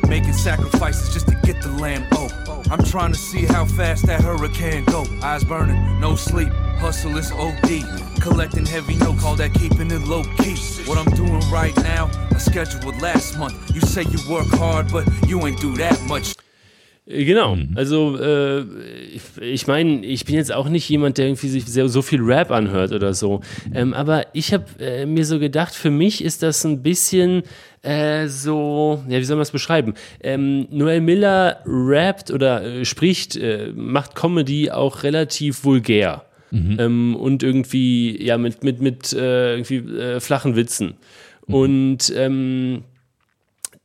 Making 0.08 0.34
sacrifices 0.34 1.14
just 1.14 1.28
to 1.28 1.36
get 1.44 1.62
the 1.62 1.70
lamb, 1.70 2.08
oh. 2.14 2.64
I'm 2.72 2.84
trying 2.84 3.12
to 3.12 3.18
see 3.18 3.46
how 3.46 3.66
fast 3.66 4.08
that 4.08 4.22
hurricane 4.22 4.86
go. 4.86 5.06
Eyes 5.22 5.44
burning, 5.44 6.00
no 6.00 6.16
sleep, 6.16 6.50
hustle 6.80 7.16
is 7.18 7.32
OD. 7.32 8.22
Collecting 8.22 8.66
heavy 8.66 8.96
no 8.96 9.14
call 9.14 9.36
that 9.36 9.54
keeping 9.54 9.92
it 9.92 10.02
low 10.08 10.24
key. 10.40 10.56
What 10.86 10.98
I'm 10.98 11.14
doing 11.14 11.42
right 11.52 11.76
now, 11.78 12.10
I 12.32 12.38
scheduled 12.38 13.00
last 13.02 13.38
month. 13.38 13.76
You 13.76 13.82
say 13.82 14.04
you 14.04 14.20
work 14.28 14.48
hard, 14.48 14.92
but 14.92 15.08
you 15.28 15.46
ain't 15.46 15.60
do 15.60 15.76
that 15.78 16.02
much. 16.04 16.36
Genau, 17.08 17.56
mhm. 17.56 17.72
also 17.76 18.16
äh, 18.18 18.64
ich 19.42 19.66
meine, 19.66 20.06
ich 20.06 20.26
bin 20.26 20.36
jetzt 20.36 20.54
auch 20.54 20.70
nicht 20.70 20.88
jemand, 20.88 21.18
der 21.18 21.26
irgendwie 21.26 21.48
sich 21.48 21.66
sehr, 21.66 21.90
so 21.90 22.04
viel 22.04 22.22
Rap 22.22 22.52
anhört 22.52 22.92
oder 22.92 23.16
so, 23.16 23.42
ähm, 23.74 23.94
aber 23.96 24.28
ich 24.34 24.54
habe 24.54 24.66
äh, 24.80 25.08
mir 25.08 25.26
so 25.26 25.40
gedacht, 25.40 25.74
für 25.74 25.90
mich 25.90 26.24
ist 26.24 26.44
das 26.44 26.64
ein 26.64 26.84
bisschen 26.84 27.42
äh, 27.82 28.28
so, 28.28 29.04
ja, 29.10 29.18
wie 29.18 29.24
soll 29.24 29.36
man 29.36 29.42
das 29.42 29.52
beschreiben? 29.52 29.96
Ähm, 30.22 30.68
Noel 30.70 31.02
Miller 31.02 31.64
rappt 31.66 32.30
oder 32.30 32.64
äh, 32.64 32.86
spricht, 32.86 33.36
äh, 33.36 33.72
macht 33.76 34.14
Comedy 34.14 34.70
auch 34.70 35.02
relativ 35.02 35.64
vulgär. 35.64 36.26
mhm. 36.52 36.78
ähm, 36.80 37.16
und 37.16 37.42
irgendwie, 37.42 38.24
ja, 38.24 38.38
mit, 38.38 38.64
mit, 38.64 38.80
mit 38.80 39.12
äh, 39.14 39.56
irgendwie, 39.56 40.20
flachen 40.20 40.56
Witzen. 40.56 40.94
Mhm. 41.48 41.54
Und 41.56 42.14
ähm, 42.16 42.84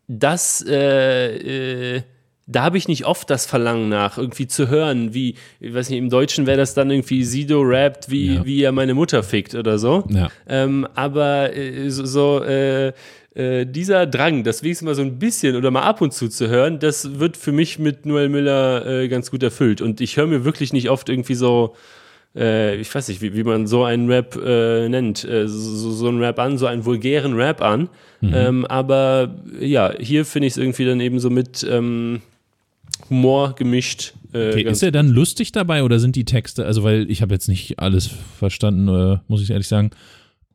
das, 0.06 0.62
äh, 0.68 2.02
da 2.46 2.62
habe 2.62 2.78
ich 2.78 2.86
nicht 2.86 3.06
oft 3.06 3.28
das 3.28 3.44
Verlangen 3.44 3.88
nach, 3.88 4.18
irgendwie 4.18 4.46
zu 4.46 4.68
hören, 4.68 5.12
wie, 5.12 5.34
ich 5.58 5.74
weiß 5.74 5.90
nicht, 5.90 5.98
im 5.98 6.10
Deutschen 6.10 6.46
wäre 6.46 6.56
das 6.56 6.74
dann 6.74 6.90
irgendwie 6.90 7.24
Sido 7.24 7.60
rappt, 7.62 8.08
wie, 8.08 8.34
ja. 8.34 8.44
wie 8.44 8.62
er 8.62 8.70
meine 8.70 8.94
Mutter 8.94 9.24
fickt 9.24 9.56
oder 9.56 9.78
so. 9.78 10.04
Ja. 10.08 10.28
Ähm, 10.48 10.86
aber 10.94 11.54
äh, 11.56 11.90
so, 11.90 12.06
so 12.06 12.44
äh, 12.44 12.92
äh, 13.34 13.66
dieser 13.66 14.06
Drang, 14.06 14.44
das 14.44 14.62
wenigstens 14.62 14.86
mal 14.86 14.94
so 14.94 15.02
ein 15.02 15.18
bisschen 15.18 15.56
oder 15.56 15.72
mal 15.72 15.82
ab 15.82 16.00
und 16.00 16.12
zu 16.12 16.28
zu 16.28 16.48
hören, 16.48 16.78
das 16.78 17.18
wird 17.18 17.36
für 17.36 17.52
mich 17.52 17.80
mit 17.80 18.06
Noel 18.06 18.28
Miller 18.28 18.86
äh, 18.86 19.08
ganz 19.08 19.32
gut 19.32 19.42
erfüllt. 19.42 19.82
Und 19.82 20.00
ich 20.00 20.16
höre 20.16 20.28
mir 20.28 20.44
wirklich 20.44 20.72
nicht 20.72 20.88
oft 20.88 21.08
irgendwie 21.08 21.34
so, 21.34 21.74
äh, 22.36 22.76
ich 22.76 22.94
weiß 22.94 23.08
nicht, 23.08 23.22
wie, 23.22 23.34
wie 23.34 23.42
man 23.42 23.66
so 23.66 23.82
einen 23.82 24.08
Rap 24.08 24.36
äh, 24.36 24.88
nennt, 24.88 25.24
äh, 25.24 25.48
so, 25.48 25.90
so 25.90 26.06
einen 26.06 26.22
Rap 26.22 26.38
an, 26.38 26.58
so 26.58 26.66
einen 26.66 26.84
vulgären 26.84 27.34
Rap 27.34 27.60
an. 27.60 27.88
Mhm. 28.20 28.32
Ähm, 28.32 28.64
aber 28.66 29.34
ja, 29.58 29.92
hier 29.98 30.24
finde 30.24 30.46
ich 30.46 30.52
es 30.52 30.58
irgendwie 30.58 30.84
dann 30.84 31.00
eben 31.00 31.18
so 31.18 31.28
mit 31.28 31.66
ähm, 31.68 32.22
Humor 33.08 33.54
gemischt. 33.54 34.14
Äh, 34.32 34.50
okay, 34.50 34.62
ist 34.62 34.82
er 34.82 34.92
dann 34.92 35.08
lustig 35.08 35.52
dabei 35.52 35.82
oder 35.82 35.98
sind 35.98 36.16
die 36.16 36.24
Texte, 36.24 36.66
also 36.66 36.82
weil 36.82 37.10
ich 37.10 37.22
habe 37.22 37.34
jetzt 37.34 37.48
nicht 37.48 37.78
alles 37.78 38.10
verstanden, 38.38 39.20
muss 39.28 39.42
ich 39.42 39.50
ehrlich 39.50 39.68
sagen, 39.68 39.90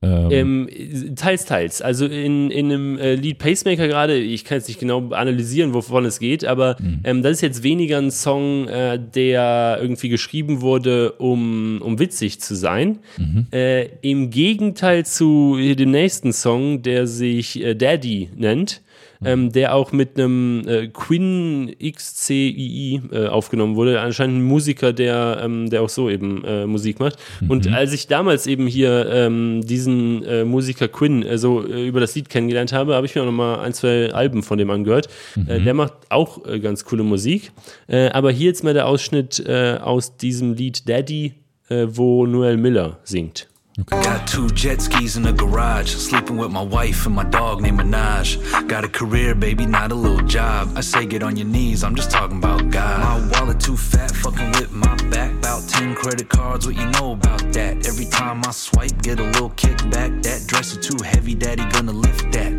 ähm. 0.04 0.68
Ähm, 0.72 1.16
teils, 1.16 1.46
teils. 1.46 1.82
Also 1.82 2.08
in, 2.08 2.50
in 2.50 2.72
einem 2.72 2.98
äh, 2.98 3.14
Lied 3.14 3.38
Pacemaker 3.38 3.88
gerade, 3.88 4.18
ich 4.18 4.46
kann 4.46 4.58
jetzt 4.58 4.68
nicht 4.68 4.80
genau 4.80 5.10
analysieren, 5.12 5.76
wovon 5.76 6.06
es 6.06 6.18
geht, 6.18 6.44
aber 6.44 6.76
mhm. 6.80 7.02
ähm, 7.04 7.22
das 7.22 7.34
ist 7.34 7.42
jetzt 7.42 7.64
weniger 7.64 8.00
ein 8.00 8.10
Song, 8.10 8.68
äh, 8.68 9.00
der 9.00 9.78
irgendwie 9.80 10.10
geschrieben 10.10 10.62
wurde, 10.62 11.12
um, 11.14 11.82
um 11.84 12.00
witzig 12.00 12.42
zu 12.42 12.56
sein. 12.56 12.98
Mhm. 13.18 13.46
Äh, 13.52 13.90
Im 14.02 14.32
Gegenteil 14.32 15.06
zu 15.06 15.56
dem 15.60 15.92
nächsten 15.92 16.34
Song, 16.34 16.82
der 16.82 17.06
sich 17.06 17.62
äh, 17.62 17.76
Daddy 17.76 18.30
nennt 18.36 18.82
ähm, 19.24 19.52
der 19.52 19.76
auch 19.76 19.92
mit 19.92 20.18
einem 20.18 20.64
äh, 20.68 20.88
Quinn 20.88 21.76
XCII 21.80 23.02
äh, 23.12 23.28
aufgenommen 23.28 23.76
wurde. 23.76 24.02
Anscheinend 24.02 24.38
ein 24.38 24.44
Musiker, 24.44 24.94
der, 24.94 25.42
ähm, 25.44 25.70
der 25.70 25.84
auch 25.84 25.90
so 25.90 26.10
eben 26.10 26.44
äh, 26.44 26.66
Musik 26.66 27.00
macht. 27.00 27.18
Mhm. 27.40 27.52
Und 27.52 27.68
als 27.68 27.94
ich 27.94 28.08
damals 28.08 28.48
eben 28.48 28.68
hier 28.68 29.08
ähm, 29.12 29.62
diesen 29.64 30.24
äh, 30.24 30.44
Musiker 30.44 30.88
Quinn 30.88 31.24
äh, 31.24 31.38
so 31.38 31.66
äh, 31.66 31.88
über 31.88 32.00
das 32.00 32.16
Lied 32.16 32.30
kennengelernt 32.30 32.74
habe, 32.74 32.96
habe 32.96 33.06
ich 33.06 33.16
mir 33.16 33.22
auch 33.22 33.26
nochmal 33.26 33.60
ein, 33.60 33.74
zwei 33.74 34.12
Alben 34.12 34.44
von 34.44 34.58
dem 34.58 34.70
angehört. 34.70 35.08
Mhm. 35.36 35.66
der 35.66 35.74
macht 35.74 35.94
auch 36.10 36.42
ganz 36.62 36.86
coole 36.86 37.04
Musik. 37.04 37.52
aber 37.88 38.32
hier 38.32 38.48
jetzt 38.48 38.64
mal 38.64 38.74
der 38.74 38.88
Ausschnitt 38.88 39.48
aus 39.48 40.18
diesem 40.18 40.54
Lied 40.54 40.88
Daddy, 40.88 41.34
wo 41.70 42.26
Noel 42.26 42.58
Miller 42.58 43.00
singt. 43.04 43.48
Okay. 43.80 44.04
Got 44.04 44.28
two 44.28 44.50
jet 44.50 44.82
skis 44.82 45.16
in 45.16 45.24
the 45.24 45.32
garage, 45.32 45.92
sleeping 45.92 46.36
with 46.36 46.52
my 46.52 46.62
wife 46.62 47.06
and 47.06 47.16
my 47.16 47.24
dog 47.24 47.62
named 47.62 47.80
Minaj. 47.80 48.68
Got 48.68 48.84
a 48.84 48.90
career, 48.90 49.34
baby, 49.34 49.66
not 49.66 49.94
a 49.94 49.96
little 49.96 50.28
job. 50.28 50.74
I 50.76 50.82
say 50.82 51.06
get 51.06 51.24
on 51.24 51.38
your 51.38 51.48
knees, 51.48 51.82
I'm 51.82 51.96
just 51.96 52.12
talking 52.12 52.38
about 52.38 52.70
God. 52.70 53.00
My 53.00 53.40
wallet 53.40 53.62
too 53.62 53.78
fat, 53.78 54.12
fucking 54.12 54.52
with 54.52 54.74
my 54.74 54.94
back. 55.10 55.32
About 55.36 55.70
10 55.70 55.96
credit 55.96 56.28
cards, 56.28 56.68
what 56.68 56.76
you 56.76 56.86
know 56.88 57.14
about 57.14 57.40
that? 57.54 57.88
Every 57.88 58.06
time 58.06 58.42
I 58.46 58.52
swipe, 58.52 59.02
get 59.02 59.22
a 59.22 59.24
little 59.24 59.52
kickback. 59.52 60.22
That 60.22 60.46
dress 60.48 60.76
is 60.76 60.86
too 60.86 61.02
heavy, 61.06 61.34
daddy 61.34 61.64
gonna 61.70 61.94
lift 61.94 62.30
that. 62.34 62.52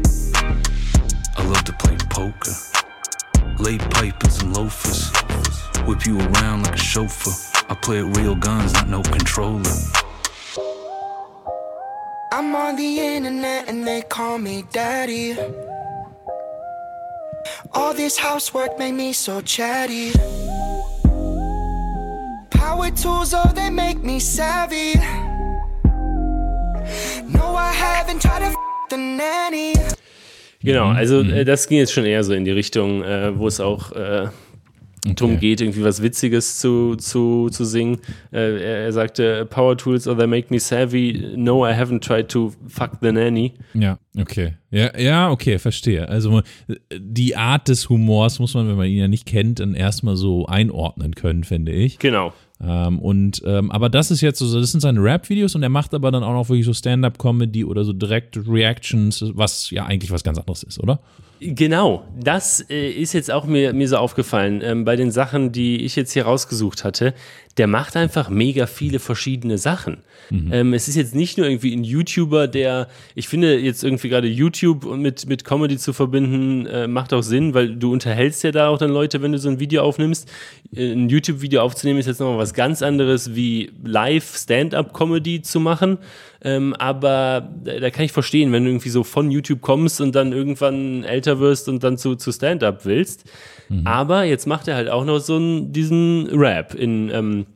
I 1.37 1.45
love 1.45 1.65
to 1.65 1.75
play 1.75 1.99
poker, 2.09 2.55
lay 3.59 3.77
pipe 3.77 4.23
and 4.23 4.33
some 4.33 4.55
loafers. 4.55 5.13
Whip 5.87 6.07
you 6.07 6.19
around 6.21 6.63
like 6.63 6.77
a 6.77 6.79
chauffeur. 6.79 7.33
I 7.69 7.75
play 7.75 7.99
it 7.99 8.17
real 8.17 8.35
guns, 8.35 8.73
not 8.73 8.89
no 8.89 9.03
controller. 9.03 9.77
I'm 12.35 12.55
on 12.57 12.77
the 12.77 12.99
internet 12.99 13.69
and 13.69 13.87
they 13.87 14.01
call 14.01 14.39
me 14.39 14.65
daddy. 14.73 15.37
All 17.75 17.93
this 17.93 18.17
housework 18.17 18.79
made 18.79 18.93
me 18.93 19.13
so 19.13 19.43
chatty. 19.43 20.13
Power 22.49 22.91
tools, 22.93 23.35
oh, 23.35 23.53
they 23.55 23.69
make 23.69 24.03
me 24.03 24.19
savvy. 24.19 24.95
No, 27.29 27.55
I 27.55 27.71
haven't 27.75 28.23
tried 28.23 28.41
to 28.41 28.47
f 28.47 28.55
the 28.89 28.97
nanny. 28.97 29.75
Genau, 30.65 30.89
also 30.89 31.23
mhm. 31.23 31.35
äh, 31.35 31.45
das 31.45 31.69
ging 31.69 31.79
jetzt 31.79 31.93
schon 31.93 32.07
eher 32.07 32.25
so 32.25 32.33
in 32.33 32.47
die 32.47 32.53
Richtung, 32.53 33.03
äh, 33.03 33.39
wo 33.39 33.47
es 33.47 33.61
auch 33.61 33.93
äh, 33.93 34.29
okay. 35.05 35.15
darum 35.17 35.39
geht, 35.39 35.61
irgendwie 35.61 35.83
was 35.83 36.03
Witziges 36.03 36.59
zu, 36.59 36.97
zu, 36.97 37.49
zu 37.51 37.65
singen. 37.65 37.99
Äh, 38.33 38.63
er, 38.63 38.85
er, 38.85 38.93
sagte, 38.93 39.47
Power 39.47 39.77
Tools 39.77 40.07
or 40.07 40.17
they 40.17 40.27
make 40.27 40.49
me 40.51 40.61
savvy. 40.61 41.35
No, 41.37 41.67
I 41.67 41.73
haven't 41.73 42.01
tried 42.01 42.29
to 42.31 42.53
fuck 42.69 42.99
the 43.01 43.13
nanny. 43.13 43.55
Ja, 43.75 43.99
okay. 44.19 44.55
Ja, 44.71 44.99
ja, 44.99 45.31
okay, 45.31 45.59
verstehe. 45.59 46.09
Also 46.09 46.43
die 46.97 47.37
Art 47.37 47.69
des 47.69 47.89
Humors 47.89 48.39
muss 48.39 48.55
man, 48.55 48.69
wenn 48.69 48.77
man 48.77 48.87
ihn 48.87 48.99
ja 48.99 49.09
nicht 49.09 49.27
kennt, 49.27 49.61
dann 49.61 49.75
erstmal 49.75 50.17
so 50.17 50.47
einordnen 50.47 51.15
können, 51.15 51.45
finde 51.45 51.73
ich. 51.73 51.99
Genau. 51.99 52.33
Ähm, 52.63 53.01
und 53.01 53.43
ähm, 53.45 53.71
aber 53.71 53.89
das 53.89 54.11
ist 54.11 54.21
jetzt 54.21 54.39
so, 54.39 54.61
das 54.61 54.71
sind 54.71 54.81
seine 54.81 55.03
Rap-Videos 55.03 55.55
und 55.57 55.63
er 55.63 55.69
macht 55.69 55.95
aber 55.95 56.11
dann 56.13 56.23
auch 56.23 56.33
noch 56.33 56.49
wirklich 56.49 56.65
so 56.65 56.73
Stand-up-Comedy 56.73 57.65
oder 57.65 57.85
so 57.85 57.93
Direct 57.93 58.39
Reactions, 58.47 59.25
was 59.35 59.71
ja 59.71 59.85
eigentlich 59.85 60.13
was 60.13 60.23
ganz 60.23 60.39
anderes 60.39 60.63
ist, 60.63 60.79
oder? 60.79 61.01
Genau, 61.45 62.05
das 62.17 62.65
äh, 62.71 62.89
ist 62.89 63.15
jetzt 63.15 63.29
auch 63.29 63.47
mir, 63.47 63.73
mir 63.73 63.89
so 63.89 63.97
aufgefallen 63.97 64.61
ähm, 64.63 64.85
bei 64.85 64.95
den 64.95 65.11
Sachen, 65.11 65.51
die 65.51 65.85
ich 65.85 65.97
jetzt 65.97 66.13
hier 66.13 66.25
rausgesucht 66.25 66.85
hatte. 66.85 67.15
Der 67.59 67.67
macht 67.67 67.97
einfach 67.97 68.31
mega 68.31 68.67
viele 68.67 68.99
verschiedene 68.99 69.59
Sachen. 69.59 69.99
Mhm. 70.31 70.53
Ähm, 70.53 70.75
es 70.75 70.89
ist 70.89 70.97
jetzt 70.97 71.15
nicht 71.15 71.37
nur 71.37 71.47
irgendwie 71.47 71.75
ein 71.75 71.85
YouTuber, 71.85 72.49
der, 72.49 72.89
ich 73.15 73.29
finde 73.29 73.59
jetzt 73.59 73.85
irgendwie 73.85 74.09
gerade 74.09 74.29
YouTube 74.29 74.85
mit, 74.97 75.27
mit 75.27 75.45
Comedy 75.45 75.77
zu 75.77 75.93
verbinden, 75.93 76.67
äh, 76.67 76.87
macht 76.87 77.13
auch 77.13 77.23
Sinn, 77.23 77.53
weil 77.53 77.77
du 77.77 77.93
unterhältst 77.93 78.43
ja 78.43 78.53
da 78.53 78.69
auch 78.69 78.79
dann 78.79 78.91
Leute, 78.91 79.21
wenn 79.21 79.33
du 79.33 79.39
so 79.39 79.51
ein 79.51 79.61
Video 79.61 79.83
aufnimmst. 79.83 80.31
Äh, 80.75 80.93
ein 80.93 81.09
YouTube-Video 81.09 81.61
aufzunehmen 81.61 81.99
ist 81.99 82.07
jetzt 82.07 82.21
nochmal 82.21 82.39
was 82.39 82.55
ganz 82.55 82.83
anderes 82.83 83.35
wie 83.35 83.71
live 83.85 84.37
Stand-up-Comedy 84.37 85.43
zu 85.43 85.61
machen. 85.61 85.99
Ähm, 86.45 86.75
aber 86.75 87.51
da 87.65 87.91
kann 87.91 88.05
ich 88.05 88.13
verstehen, 88.13 88.53
wenn 88.53 88.65
du 88.65 88.71
irgendwie 88.71 88.89
so 88.89 89.05
von 89.05 89.31
YouTube 89.31 89.61
kommst 89.61 90.01
und 90.01 90.15
dann 90.15 90.33
irgendwann 90.33 91.05
älter 91.05 91.39
wirst 91.39 91.69
und 91.69 91.85
dann 91.85 91.99
zu, 91.99 92.17
zu 92.17 92.33
Stand-up 92.33 92.85
willst. 92.85 93.25
Mhm. 93.73 93.87
Aber 93.87 94.25
jetzt 94.25 94.47
macht 94.47 94.69
er 94.69 94.77
halt 94.77 94.91
auch 94.91 95.05
noch 95.05 95.19
so 95.19 95.37
einen, 95.37 95.73
diesen 95.73 96.29
Rap 96.33 96.75
in, 96.75 97.11
ähm, 97.11 97.47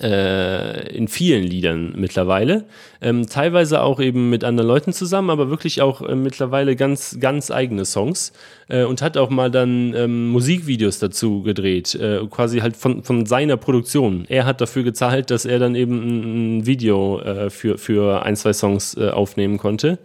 äh, 0.00 0.96
in 0.96 1.06
vielen 1.06 1.44
Liedern 1.44 1.92
mittlerweile. 1.96 2.64
Ähm, 3.00 3.28
teilweise 3.28 3.82
auch 3.82 4.00
eben 4.00 4.30
mit 4.30 4.42
anderen 4.42 4.66
Leuten 4.66 4.92
zusammen, 4.92 5.30
aber 5.30 5.50
wirklich 5.50 5.80
auch 5.80 6.02
äh, 6.02 6.16
mittlerweile 6.16 6.74
ganz, 6.74 7.18
ganz 7.20 7.50
eigene 7.50 7.84
Songs. 7.84 8.32
Äh, 8.68 8.84
und 8.84 9.00
hat 9.00 9.16
auch 9.16 9.30
mal 9.30 9.50
dann 9.50 9.94
ähm, 9.94 10.28
Musikvideos 10.28 10.98
dazu 10.98 11.42
gedreht, 11.42 11.94
äh, 11.94 12.20
quasi 12.28 12.58
halt 12.60 12.76
von, 12.76 13.04
von 13.04 13.26
seiner 13.26 13.56
Produktion. 13.56 14.24
Er 14.28 14.46
hat 14.46 14.60
dafür 14.60 14.82
gezahlt, 14.82 15.30
dass 15.30 15.44
er 15.44 15.60
dann 15.60 15.76
eben 15.76 16.58
ein, 16.58 16.66
Video 16.66 17.20
äh, 17.20 17.50
für, 17.50 17.78
für 17.78 18.24
ein, 18.24 18.34
zwei 18.34 18.54
Songs 18.54 18.96
äh, 18.96 19.10
aufnehmen 19.10 19.58
konnte. 19.58 19.98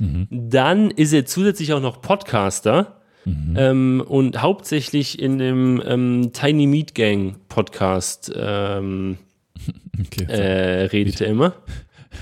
Mhm. 0.00 0.26
Dann 0.30 0.90
ist 0.90 1.12
er 1.12 1.26
zusätzlich 1.26 1.72
auch 1.72 1.80
noch 1.80 2.00
Podcaster. 2.00 2.96
Mhm. 3.26 3.54
Ähm, 3.56 4.04
und 4.06 4.40
hauptsächlich 4.40 5.18
in 5.18 5.38
dem 5.38 5.82
ähm, 5.84 6.30
Tiny 6.32 6.68
Meat 6.68 6.94
Gang 6.94 7.34
Podcast 7.48 8.32
ähm, 8.34 9.18
okay, 10.00 10.24
äh, 10.32 10.84
redet 10.84 11.20
er 11.20 11.26
immer. 11.26 11.56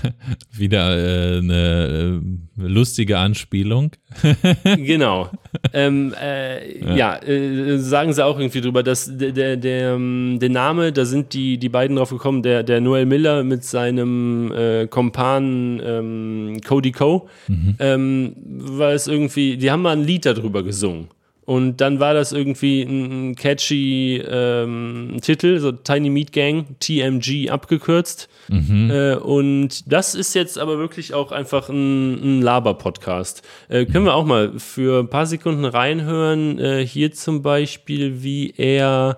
Wieder 0.51 0.97
äh, 0.97 1.37
eine 1.37 2.21
äh, 2.57 2.61
lustige 2.61 3.17
Anspielung. 3.17 3.91
genau. 4.63 5.29
Ähm, 5.73 6.13
äh, 6.21 6.79
ja, 6.79 6.95
ja 6.95 7.23
äh, 7.23 7.77
sagen 7.77 8.13
sie 8.13 8.25
auch 8.25 8.39
irgendwie 8.39 8.61
drüber, 8.61 8.83
dass 8.83 9.09
der, 9.17 9.31
der, 9.31 9.57
der, 9.57 9.93
ähm, 9.93 10.37
der, 10.39 10.49
Name, 10.49 10.91
da 10.91 11.05
sind 11.05 11.33
die, 11.33 11.57
die 11.57 11.69
beiden 11.69 11.97
drauf 11.97 12.09
gekommen, 12.09 12.43
der, 12.43 12.63
der 12.63 12.81
Noel 12.81 13.05
Miller 13.05 13.43
mit 13.43 13.63
seinem 13.63 14.51
äh, 14.51 14.87
Kompan 14.87 15.81
ähm, 15.83 16.61
Cody 16.65 16.91
Coe, 16.91 17.23
mhm. 17.47 17.75
ähm, 17.79 18.35
weil 18.45 18.95
es 18.95 19.07
irgendwie, 19.07 19.57
die 19.57 19.71
haben 19.71 19.81
mal 19.81 19.95
ein 19.95 20.03
Lied 20.03 20.25
darüber 20.25 20.63
gesungen. 20.63 21.09
Und 21.45 21.79
dann 21.79 21.99
war 21.99 22.15
das 22.15 22.31
irgendwie 22.31 22.81
ein, 22.81 23.35
catchy 23.35 24.21
ähm, 24.27 25.17
Titel, 25.21 25.59
so 25.59 25.71
Tiny 25.71 26.09
Meat 26.09 26.31
Gang, 26.31 26.65
TMG 26.79 27.49
abgekürzt. 27.49 28.27
Mhm. 28.47 28.89
Äh, 28.91 29.15
und 29.15 29.91
das 29.91 30.15
ist 30.15 30.33
jetzt 30.33 30.57
aber 30.57 30.77
wirklich 30.77 31.13
auch 31.13 31.31
einfach 31.31 31.69
ein, 31.69 32.13
ein 32.13 32.41
Laber-Podcast. 32.41 33.41
Äh, 33.69 33.85
können 33.85 34.05
wir 34.05 34.13
auch 34.13 34.25
mal 34.25 34.59
für 34.59 35.01
ein 35.01 35.09
paar 35.09 35.25
Sekunden 35.25 35.65
reinhören. 35.65 36.59
Äh, 36.59 36.85
hier 36.85 37.11
zum 37.11 37.41
Beispiel, 37.41 38.23
wie 38.23 38.51
er 38.57 39.17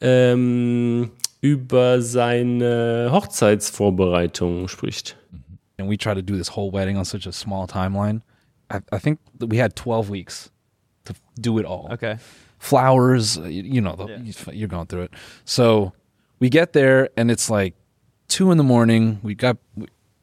ähm, 0.00 1.10
über 1.40 2.00
seine 2.02 3.08
Hochzeitsvorbereitung 3.12 4.68
spricht. 4.68 5.16
And 5.78 5.90
we 5.90 5.98
try 5.98 6.14
to 6.14 6.22
do 6.22 6.36
this 6.36 6.56
whole 6.56 6.72
wedding 6.72 6.96
on 6.96 7.04
such 7.04 7.26
a 7.26 7.32
small 7.32 7.66
timeline. 7.66 8.22
I, 8.72 8.78
I 8.94 8.98
think 8.98 9.18
we 9.38 9.62
had 9.62 9.76
12 9.76 10.10
weeks. 10.10 10.50
to 11.06 11.14
do 11.40 11.58
it 11.58 11.64
all. 11.64 11.88
Okay. 11.92 12.18
Flowers, 12.58 13.36
you, 13.36 13.62
you 13.62 13.80
know, 13.80 13.96
the, 13.96 14.06
yeah. 14.06 14.52
you're 14.52 14.68
going 14.68 14.86
through 14.86 15.02
it. 15.02 15.14
So 15.44 15.92
we 16.38 16.50
get 16.50 16.72
there 16.72 17.08
and 17.16 17.30
it's 17.30 17.48
like 17.48 17.74
two 18.28 18.50
in 18.50 18.58
the 18.58 18.64
morning. 18.64 19.20
We 19.22 19.34
got 19.34 19.56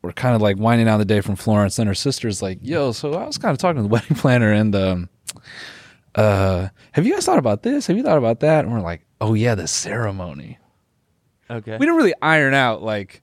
we're 0.02 0.12
kind 0.12 0.36
of 0.36 0.42
like 0.42 0.58
winding 0.58 0.86
down 0.86 1.00
the 1.00 1.06
day 1.06 1.22
from 1.22 1.36
Florence. 1.36 1.78
Then 1.78 1.88
her 1.88 1.96
sister's 1.96 2.42
like, 2.42 2.60
"Yo, 2.62 2.92
so 2.92 3.14
I 3.14 3.26
was 3.26 3.38
kind 3.38 3.52
of 3.52 3.58
talking 3.58 3.78
to 3.78 3.84
the 3.84 3.88
wedding 3.94 4.18
planner, 4.18 4.52
and 4.52 4.76
um, 4.76 5.10
uh, 6.16 6.68
have 6.92 7.06
you 7.06 7.14
guys 7.14 7.26
thought 7.26 7.40
about 7.40 7.64
this? 7.64 7.88
Have 7.88 7.98
you 7.98 8.04
thought 8.04 8.18
about 8.18 8.42
that?" 8.42 8.66
And 8.66 8.74
we're 8.74 8.82
like, 8.82 9.06
"Oh 9.22 9.34
yeah, 9.34 9.56
the 9.56 9.68
ceremony." 9.68 10.60
Okay. 11.50 11.74
We 11.74 11.86
didn't 11.86 11.98
really 11.98 12.14
iron 12.22 12.54
out 12.54 12.82
like, 12.82 13.22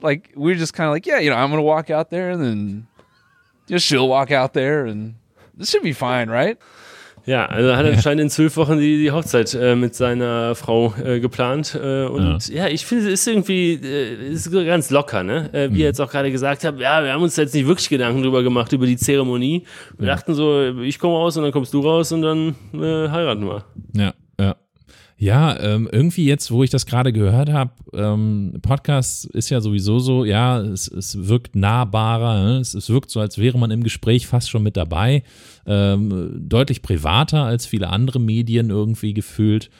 like 0.00 0.32
we 0.36 0.52
are 0.52 0.56
just 0.56 0.74
kind 0.74 0.86
of 0.86 0.92
like, 0.92 1.06
yeah, 1.06 1.18
you 1.18 1.30
know, 1.30 1.36
I'm 1.36 1.50
gonna 1.50 1.62
walk 1.62 1.90
out 1.90 2.10
there, 2.10 2.30
and 2.30 2.42
then 2.42 2.86
just 3.66 3.86
she'll 3.86 4.08
walk 4.08 4.30
out 4.30 4.52
there, 4.54 4.86
and 4.86 5.14
this 5.54 5.70
should 5.70 5.82
be 5.82 5.92
fine, 5.92 6.30
right? 6.30 6.58
Ja, 7.26 7.46
also 7.46 7.70
er 7.70 7.76
hat 7.76 7.86
anscheinend 7.86 8.22
in 8.22 8.30
zwölf 8.30 8.56
Wochen 8.56 8.78
die, 8.78 8.98
die 8.98 9.10
Hochzeit 9.10 9.54
äh, 9.54 9.74
mit 9.74 9.94
seiner 9.94 10.54
Frau 10.54 10.94
äh, 11.02 11.20
geplant. 11.20 11.74
Äh, 11.74 12.04
und 12.04 12.48
ja, 12.48 12.66
ja 12.66 12.68
ich 12.68 12.84
finde, 12.84 13.06
es 13.06 13.20
ist 13.20 13.28
irgendwie 13.28 13.74
äh, 13.74 14.32
ist 14.32 14.52
ganz 14.52 14.90
locker, 14.90 15.22
ne? 15.22 15.48
Äh, 15.52 15.70
wie 15.70 15.74
mhm. 15.74 15.80
er 15.80 15.86
jetzt 15.86 16.00
auch 16.00 16.10
gerade 16.10 16.30
gesagt 16.30 16.64
hat, 16.64 16.78
ja, 16.78 17.02
wir 17.02 17.12
haben 17.12 17.22
uns 17.22 17.36
jetzt 17.36 17.54
nicht 17.54 17.66
wirklich 17.66 17.88
Gedanken 17.88 18.22
drüber 18.22 18.42
gemacht, 18.42 18.72
über 18.72 18.86
die 18.86 18.96
Zeremonie. 18.96 19.64
Wir 19.96 20.08
ja. 20.08 20.14
dachten 20.14 20.34
so, 20.34 20.80
ich 20.80 20.98
komme 20.98 21.14
raus 21.14 21.36
und 21.36 21.44
dann 21.44 21.52
kommst 21.52 21.72
du 21.72 21.80
raus 21.80 22.12
und 22.12 22.22
dann 22.22 22.54
äh, 22.74 23.08
heiraten 23.08 23.46
wir. 23.46 23.64
Ja, 23.94 24.12
ja. 25.16 25.58
Ähm, 25.60 25.88
irgendwie 25.90 26.26
jetzt, 26.26 26.50
wo 26.50 26.62
ich 26.62 26.70
das 26.70 26.86
gerade 26.86 27.12
gehört 27.12 27.50
habe, 27.50 27.72
ähm, 27.92 28.58
Podcast 28.62 29.26
ist 29.26 29.50
ja 29.50 29.60
sowieso 29.60 29.98
so, 29.98 30.24
ja, 30.24 30.60
es, 30.60 30.88
es 30.88 31.28
wirkt 31.28 31.56
nahbarer, 31.56 32.44
ne? 32.44 32.58
es, 32.58 32.74
es 32.74 32.90
wirkt 32.90 33.10
so, 33.10 33.20
als 33.20 33.38
wäre 33.38 33.58
man 33.58 33.70
im 33.70 33.82
Gespräch 33.82 34.26
fast 34.26 34.50
schon 34.50 34.62
mit 34.62 34.76
dabei, 34.76 35.22
ähm, 35.66 36.32
deutlich 36.48 36.82
privater 36.82 37.44
als 37.44 37.66
viele 37.66 37.88
andere 37.88 38.20
Medien 38.20 38.70
irgendwie 38.70 39.14
gefühlt. 39.14 39.70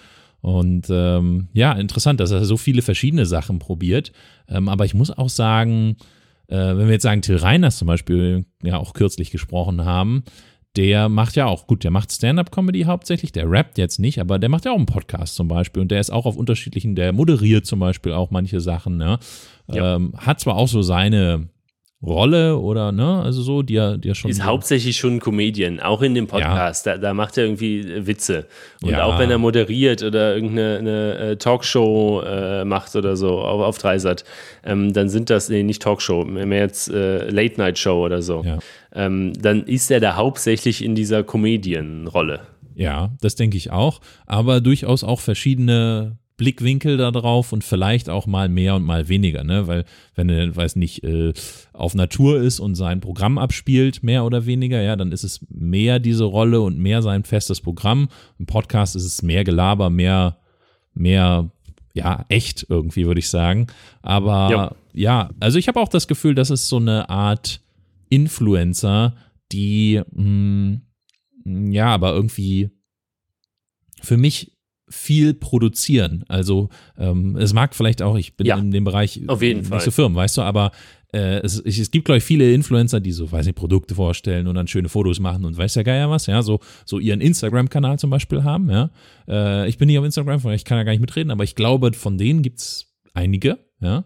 Und 0.41 0.89
ähm, 0.91 1.49
ja, 1.55 1.72
interessant, 1.72 2.20
dass 2.20 2.30
er 2.30 2.45
so 2.45 2.59
viele 2.59 2.82
verschiedene 2.82 3.24
Sachen 3.24 3.59
probiert. 3.59 4.12
Ähm, 4.47 4.68
aber 4.68 4.85
ich 4.85 4.93
muss 4.93 5.11
auch 5.11 5.30
sagen, 5.30 5.97
äh, 6.49 6.57
wenn 6.57 6.87
wir 6.87 6.93
jetzt 6.93 7.03
sagen, 7.03 7.22
Till 7.22 7.37
Reiners 7.37 7.78
zum 7.78 7.89
Beispiel 7.89 8.45
ja 8.62 8.76
auch 8.76 8.93
kürzlich 8.93 9.30
gesprochen 9.30 9.87
haben, 9.87 10.24
der 10.77 11.09
macht 11.09 11.37
ja 11.37 11.47
auch, 11.47 11.66
gut, 11.66 11.85
der 11.85 11.91
macht 11.91 12.12
Stand-up-Comedy 12.12 12.83
hauptsächlich, 12.83 13.33
der 13.33 13.49
rappt 13.51 13.79
jetzt 13.79 13.99
nicht, 13.99 14.20
aber 14.20 14.39
der 14.39 14.49
macht 14.49 14.64
ja 14.64 14.72
auch 14.72 14.77
einen 14.77 14.87
Podcast 14.87 15.37
zum 15.37 15.49
Beispiel 15.49 15.83
und 15.83 15.91
der 15.91 16.01
ist 16.01 16.11
auch 16.11 16.27
auf 16.27 16.37
unterschiedlichen, 16.37 16.97
der 16.97 17.12
moderiert 17.12 17.66
zum 17.66 17.79
Beispiel 17.79 18.12
auch 18.12 18.31
manche 18.31 18.61
Sachen, 18.61 18.97
ne? 18.97 19.18
Ja. 19.72 19.97
Ähm, 19.97 20.14
hat 20.16 20.41
zwar 20.41 20.57
auch 20.57 20.68
so 20.68 20.83
seine 20.83 21.49
Rolle 22.05 22.59
oder 22.59 22.92
ne, 22.92 23.22
also 23.22 23.42
so, 23.42 23.62
die 23.62 23.76
er, 23.76 23.96
die 23.96 24.11
er 24.11 24.14
schon. 24.14 24.30
Ist 24.30 24.38
so 24.38 24.44
hauptsächlich 24.44 24.96
schon 24.96 25.14
ein 25.14 25.20
Comedian, 25.20 25.80
auch 25.80 26.02
in 26.02 26.14
dem 26.14 26.26
Podcast. 26.26 26.86
Ja. 26.86 26.92
Da, 26.92 26.98
da, 26.98 27.14
macht 27.14 27.38
er 27.38 27.44
irgendwie 27.44 28.07
Witze. 28.07 28.46
Und 28.82 28.90
ja. 28.90 29.05
auch 29.05 29.18
wenn 29.18 29.30
er 29.30 29.38
moderiert 29.38 30.02
oder 30.02 30.34
irgendeine 30.34 30.78
eine 30.78 31.18
äh, 31.18 31.36
Talkshow 31.36 32.22
äh, 32.22 32.64
macht 32.64 32.94
oder 32.94 33.16
so 33.16 33.40
auf, 33.40 33.62
auf 33.62 33.78
Dreisat, 33.78 34.24
ähm, 34.64 34.92
dann 34.92 35.09
sind 35.09 35.30
das, 35.30 35.48
nee, 35.48 35.62
nicht 35.62 35.82
Talkshow, 35.82 36.24
mehr 36.24 36.61
jetzt 36.61 36.90
äh, 36.90 37.28
Late-Night-Show 37.30 38.05
oder 38.05 38.22
so. 38.22 38.42
Ja. 38.44 38.59
Ähm, 38.94 39.32
dann 39.40 39.64
ist 39.64 39.90
er 39.90 40.00
da 40.00 40.16
hauptsächlich 40.16 40.84
in 40.84 40.94
dieser 40.94 41.24
Comedian-Rolle. 41.24 42.40
Ja, 42.74 43.11
das 43.20 43.34
denke 43.36 43.57
ich 43.57 43.70
auch. 43.70 44.00
Aber 44.26 44.61
durchaus 44.61 45.05
auch 45.05 45.20
verschiedene 45.20 46.18
Blickwinkel 46.37 46.97
da 46.97 47.12
drauf 47.12 47.53
und 47.53 47.62
vielleicht 47.62 48.09
auch 48.09 48.26
mal 48.26 48.49
mehr 48.49 48.74
und 48.74 48.85
mal 48.85 49.09
weniger, 49.09 49.45
ne? 49.45 49.68
Weil, 49.68 49.85
wenn 50.16 50.28
er, 50.28 50.55
weiß 50.55 50.76
nicht, 50.76 51.05
äh, 51.05 51.32
auf 51.72 51.95
Natur 51.95 52.41
ist 52.41 52.59
und 52.59 52.74
sein 52.74 53.01
Programm 53.01 53.39
abspielt, 53.39 54.03
mehr 54.03 54.24
oder 54.24 54.45
weniger, 54.45 54.82
ja, 54.82 54.97
dann 54.97 55.12
ist 55.12 55.22
es 55.22 55.47
mehr 55.49 56.01
diese 56.01 56.24
Rolle 56.24 56.61
und 56.61 56.78
mehr 56.78 57.03
sein 57.03 57.22
festes 57.22 57.61
Programm. 57.61 58.09
Im 58.39 58.47
Podcast 58.47 58.97
ist 58.97 59.05
es 59.05 59.22
mehr 59.22 59.45
Gelaber, 59.45 59.91
mehr, 59.91 60.39
mehr, 60.93 61.51
ja, 61.93 62.24
echt 62.28 62.66
irgendwie, 62.68 63.07
würde 63.07 63.20
ich 63.20 63.28
sagen. 63.28 63.68
Aber 64.03 64.51
ja, 64.51 64.74
ja 64.93 65.30
also 65.39 65.59
ich 65.59 65.68
habe 65.68 65.78
auch 65.78 65.89
das 65.89 66.09
Gefühl, 66.09 66.35
das 66.35 66.51
ist 66.51 66.68
so 66.68 66.78
eine 66.78 67.09
Art 67.11 67.61
Influencer, 68.09 69.14
die, 69.53 70.03
mh, 70.11 70.80
hm, 71.45 71.70
ja, 71.70 71.89
aber 71.89 72.12
irgendwie 72.12 72.70
für 74.03 74.16
mich 74.16 74.53
viel 74.89 75.35
produzieren. 75.35 76.24
Also 76.28 76.68
ähm, 76.99 77.37
es 77.37 77.53
mag 77.53 77.74
vielleicht 77.74 78.03
auch, 78.03 78.16
ich 78.16 78.37
bin 78.37 78.47
ja, 78.47 78.59
in 78.59 78.70
dem 78.70 78.85
Bereich 78.85 79.20
auf 79.28 79.43
jeden 79.43 79.61
nicht 79.61 79.68
Fall. 79.68 79.80
so 79.80 79.91
firm, 79.91 80.14
weißt 80.14 80.37
du, 80.37 80.43
aber 80.43 80.72
äh, 81.12 81.41
es, 81.43 81.61
es 81.61 81.91
gibt, 81.91 82.07
glaube 82.07 82.18
ich, 82.18 82.24
viele 82.24 82.53
Influencer, 82.53 83.01
die 83.01 83.12
so, 83.12 83.30
weiß 83.30 83.47
nicht, 83.47 83.55
Produkte 83.55 83.95
vorstellen 83.95 84.47
und 84.47 84.57
dann 84.57 84.66
schöne 84.66 84.89
Fotos 84.89 85.20
machen 85.20 85.45
und 85.45 85.57
weiß 85.57 85.76
ja 85.76 85.82
ja 85.82 86.11
was, 86.11 86.26
ja, 86.26 86.43
so, 86.43 86.61
so 86.85 86.99
ihren 86.99 87.20
Instagram-Kanal 87.20 87.99
zum 87.99 88.11
Beispiel 88.11 88.43
haben, 88.43 88.68
ja. 88.68 88.91
Äh, 89.28 89.68
ich 89.68 89.78
bin 89.78 89.87
nicht 89.87 89.99
auf 89.99 90.05
Instagram, 90.05 90.41
ich 90.53 90.64
kann 90.64 90.76
ja 90.76 90.85
gar 90.85 90.93
nicht 90.93 91.01
mitreden, 91.01 91.30
aber 91.30 91.45
ich 91.45 91.55
glaube, 91.55 91.93
von 91.93 92.18
denen 92.18 92.43
gibt 92.43 92.59
es 92.59 92.95
einige, 93.14 93.59
ja. 93.80 94.05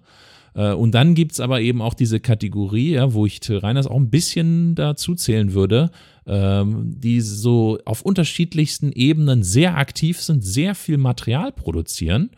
Äh, 0.59 0.73
und 0.73 0.93
dann 0.93 1.15
gibt 1.15 1.33
es 1.33 1.41
aber 1.41 1.61
eben 1.61 1.81
auch 1.81 1.95
diese 1.95 2.19
Kategorie, 2.19 2.93
ja, 2.93 3.15
wo 3.15 3.25
ich 3.25 3.41
Till 3.41 3.59
Reiners 3.59 3.87
auch 3.87 3.97
ein 3.97 4.11
bisschen 4.11 4.75
dazu 4.75 5.15
zählen 5.15 5.55
würde, 5.55 5.91
ähm, 6.27 6.97
die 6.99 7.21
so 7.21 7.79
auf 7.85 8.03
unterschiedlichsten 8.03 8.91
Ebenen 8.93 9.45
sehr 9.45 9.79
aktiv 9.79 10.21
sind, 10.21 10.45
sehr 10.45 10.75
viel 10.75 10.99
Material 10.99 11.53
produzieren 11.53 12.31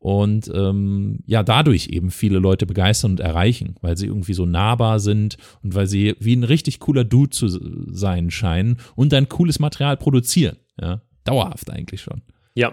und 0.00 0.50
ähm, 0.52 1.20
ja, 1.26 1.42
dadurch 1.44 1.88
eben 1.88 2.10
viele 2.10 2.40
Leute 2.40 2.66
begeistern 2.66 3.12
und 3.12 3.20
erreichen, 3.20 3.76
weil 3.80 3.96
sie 3.96 4.06
irgendwie 4.06 4.34
so 4.34 4.44
nahbar 4.44 4.98
sind 4.98 5.38
und 5.62 5.74
weil 5.74 5.86
sie 5.86 6.16
wie 6.18 6.34
ein 6.34 6.44
richtig 6.44 6.80
cooler 6.80 7.04
Dude 7.04 7.30
zu 7.30 7.48
sein 7.92 8.30
scheinen 8.30 8.78
und 8.96 9.12
dann 9.12 9.28
cooles 9.28 9.60
Material 9.60 9.96
produzieren. 9.96 10.56
Ja, 10.80 11.00
dauerhaft 11.24 11.70
eigentlich 11.70 12.00
schon. 12.00 12.22
Ja, 12.54 12.72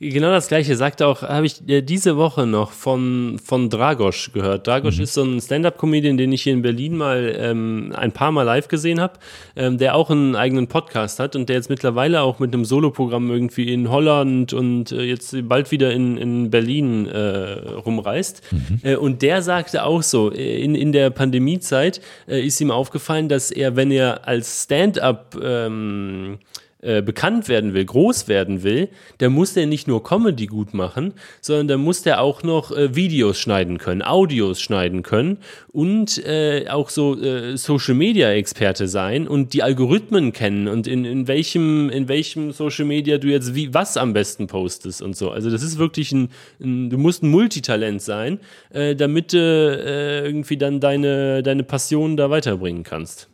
Genau 0.00 0.30
das 0.30 0.48
gleiche 0.48 0.76
sagt 0.76 1.02
auch, 1.02 1.22
habe 1.22 1.46
ich 1.46 1.68
äh, 1.68 1.82
diese 1.82 2.16
Woche 2.16 2.46
noch 2.46 2.72
von, 2.72 3.40
von 3.42 3.70
Dragos 3.70 4.30
gehört. 4.32 4.66
Dragos 4.66 4.96
mhm. 4.96 5.02
ist 5.02 5.14
so 5.14 5.22
ein 5.22 5.40
Stand-Up-Comedian, 5.40 6.16
den 6.16 6.32
ich 6.32 6.42
hier 6.42 6.52
in 6.52 6.62
Berlin 6.62 6.96
mal 6.96 7.34
ähm, 7.38 7.92
ein 7.96 8.12
paar 8.12 8.32
Mal 8.32 8.42
live 8.42 8.68
gesehen 8.68 9.00
habe, 9.00 9.14
ähm, 9.56 9.78
der 9.78 9.94
auch 9.94 10.10
einen 10.10 10.36
eigenen 10.36 10.66
Podcast 10.66 11.20
hat 11.20 11.36
und 11.36 11.48
der 11.48 11.56
jetzt 11.56 11.70
mittlerweile 11.70 12.22
auch 12.22 12.38
mit 12.38 12.52
einem 12.52 12.64
Soloprogramm 12.64 13.30
irgendwie 13.30 13.72
in 13.72 13.90
Holland 13.90 14.52
und 14.52 14.92
äh, 14.92 15.02
jetzt 15.02 15.36
bald 15.48 15.70
wieder 15.70 15.92
in, 15.92 16.16
in 16.16 16.50
Berlin 16.50 17.06
äh, 17.06 17.68
rumreist. 17.84 18.42
Mhm. 18.50 18.80
Äh, 18.82 18.96
und 18.96 19.22
der 19.22 19.42
sagte 19.42 19.84
auch 19.84 20.02
so, 20.02 20.32
äh, 20.32 20.62
in, 20.62 20.74
in 20.74 20.92
der 20.92 21.10
Pandemiezeit 21.10 22.00
äh, 22.26 22.44
ist 22.44 22.60
ihm 22.60 22.70
aufgefallen, 22.70 23.28
dass 23.28 23.50
er, 23.50 23.76
wenn 23.76 23.90
er 23.90 24.26
als 24.26 24.64
Stand-Up 24.64 25.36
ähm, 25.42 26.38
äh, 26.84 27.02
bekannt 27.02 27.48
werden 27.48 27.72
will, 27.72 27.84
groß 27.84 28.28
werden 28.28 28.62
will, 28.62 28.88
der 29.20 29.30
muss 29.30 29.54
der 29.54 29.66
nicht 29.66 29.88
nur 29.88 30.02
Comedy 30.02 30.46
gut 30.46 30.74
machen, 30.74 31.14
sondern 31.40 31.68
der 31.68 31.78
muss 31.78 32.02
der 32.02 32.20
auch 32.20 32.42
noch 32.42 32.70
äh, 32.70 32.94
Videos 32.94 33.38
schneiden 33.38 33.78
können, 33.78 34.02
Audios 34.02 34.60
schneiden 34.60 35.02
können 35.02 35.38
und 35.72 36.24
äh, 36.26 36.66
auch 36.68 36.90
so 36.90 37.18
äh, 37.18 37.56
Social 37.56 37.94
Media 37.94 38.30
Experte 38.30 38.86
sein 38.86 39.26
und 39.26 39.54
die 39.54 39.62
Algorithmen 39.62 40.32
kennen 40.32 40.68
und 40.68 40.86
in, 40.86 41.04
in 41.04 41.26
welchem 41.26 41.88
in 41.88 42.08
welchem 42.08 42.52
Social 42.52 42.84
Media 42.84 43.18
du 43.18 43.28
jetzt 43.28 43.54
wie 43.54 43.72
was 43.72 43.96
am 43.96 44.12
besten 44.12 44.46
postest 44.46 45.00
und 45.00 45.16
so. 45.16 45.30
Also 45.30 45.50
das 45.50 45.62
ist 45.62 45.78
wirklich 45.78 46.12
ein, 46.12 46.28
ein 46.60 46.90
du 46.90 46.98
musst 46.98 47.22
ein 47.22 47.30
Multitalent 47.30 48.02
sein, 48.02 48.40
äh, 48.70 48.94
damit 48.94 49.32
du 49.32 49.38
äh, 49.38 50.26
irgendwie 50.26 50.58
dann 50.58 50.80
deine 50.80 51.42
deine 51.42 51.62
Passion 51.62 52.16
da 52.16 52.30
weiterbringen 52.30 52.82
kannst. 52.82 53.28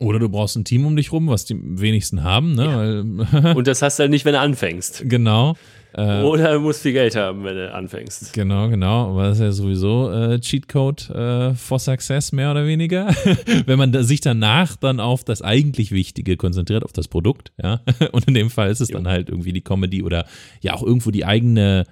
Oder 0.00 0.18
du 0.18 0.30
brauchst 0.30 0.56
ein 0.56 0.64
Team 0.64 0.86
um 0.86 0.96
dich 0.96 1.12
rum, 1.12 1.28
was 1.28 1.44
die 1.44 1.56
wenigsten 1.60 2.24
haben. 2.24 2.54
Ne? 2.54 3.04
Ja. 3.34 3.52
Und 3.54 3.66
das 3.66 3.82
hast 3.82 3.98
du 3.98 4.02
halt 4.02 4.10
nicht, 4.10 4.24
wenn 4.24 4.32
du 4.32 4.40
anfängst. 4.40 5.04
Genau. 5.06 5.56
Äh, 5.92 6.22
Oder 6.22 6.54
du 6.54 6.60
musst 6.60 6.82
viel 6.82 6.92
Geld 6.92 7.16
haben, 7.16 7.44
wenn 7.44 7.56
du 7.56 7.72
anfängst. 7.72 8.32
Genau, 8.32 8.68
genau. 8.68 9.10
Aber 9.10 9.24
das 9.24 9.38
ist 9.38 9.42
ja 9.42 9.52
sowieso 9.52 10.10
äh, 10.10 10.40
Cheatcode 10.40 11.10
äh, 11.10 11.54
for 11.54 11.78
Success, 11.78 12.32
mehr 12.32 12.50
oder 12.50 12.66
weniger. 12.66 13.08
wenn 13.66 13.78
man 13.78 13.92
da, 13.92 14.02
sich 14.02 14.20
danach 14.20 14.76
dann 14.76 15.00
auf 15.00 15.24
das 15.24 15.42
eigentlich 15.42 15.90
Wichtige 15.90 16.36
konzentriert, 16.36 16.84
auf 16.84 16.92
das 16.92 17.08
Produkt. 17.08 17.52
ja. 17.62 17.80
Und 18.12 18.26
in 18.26 18.34
dem 18.34 18.50
Fall 18.50 18.70
ist 18.70 18.80
es 18.80 18.88
jo. 18.88 18.96
dann 18.96 19.08
halt 19.08 19.28
irgendwie 19.28 19.52
die 19.52 19.62
Comedy 19.62 20.02
oder 20.02 20.26
ja 20.62 20.74
auch 20.74 20.82
irgendwo 20.82 21.10
die 21.10 21.24
eigene 21.24 21.84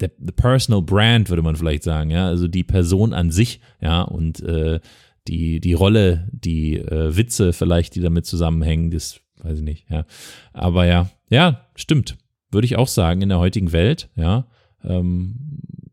der, 0.00 0.10
the 0.18 0.32
personal 0.32 0.80
brand, 0.80 1.28
würde 1.28 1.42
man 1.42 1.56
vielleicht 1.56 1.82
sagen, 1.82 2.10
ja, 2.10 2.26
also 2.26 2.48
die 2.48 2.64
Person 2.64 3.12
an 3.12 3.30
sich, 3.30 3.60
ja, 3.82 4.00
und 4.00 4.40
äh, 4.40 4.80
die, 5.28 5.60
die 5.60 5.74
Rolle, 5.74 6.28
die 6.32 6.76
äh, 6.76 7.16
Witze 7.16 7.52
vielleicht, 7.52 7.94
die 7.94 8.00
damit 8.00 8.26
zusammenhängen, 8.26 8.90
das 8.90 9.20
weiß 9.42 9.58
ich 9.58 9.64
nicht, 9.64 9.90
ja. 9.90 10.04
Aber 10.52 10.86
ja, 10.86 11.10
ja, 11.28 11.66
stimmt. 11.74 12.16
Würde 12.50 12.64
ich 12.64 12.76
auch 12.76 12.88
sagen, 12.88 13.22
in 13.22 13.28
der 13.28 13.38
heutigen 13.38 13.72
Welt, 13.72 14.08
ja, 14.16 14.46
ähm, 14.84 15.36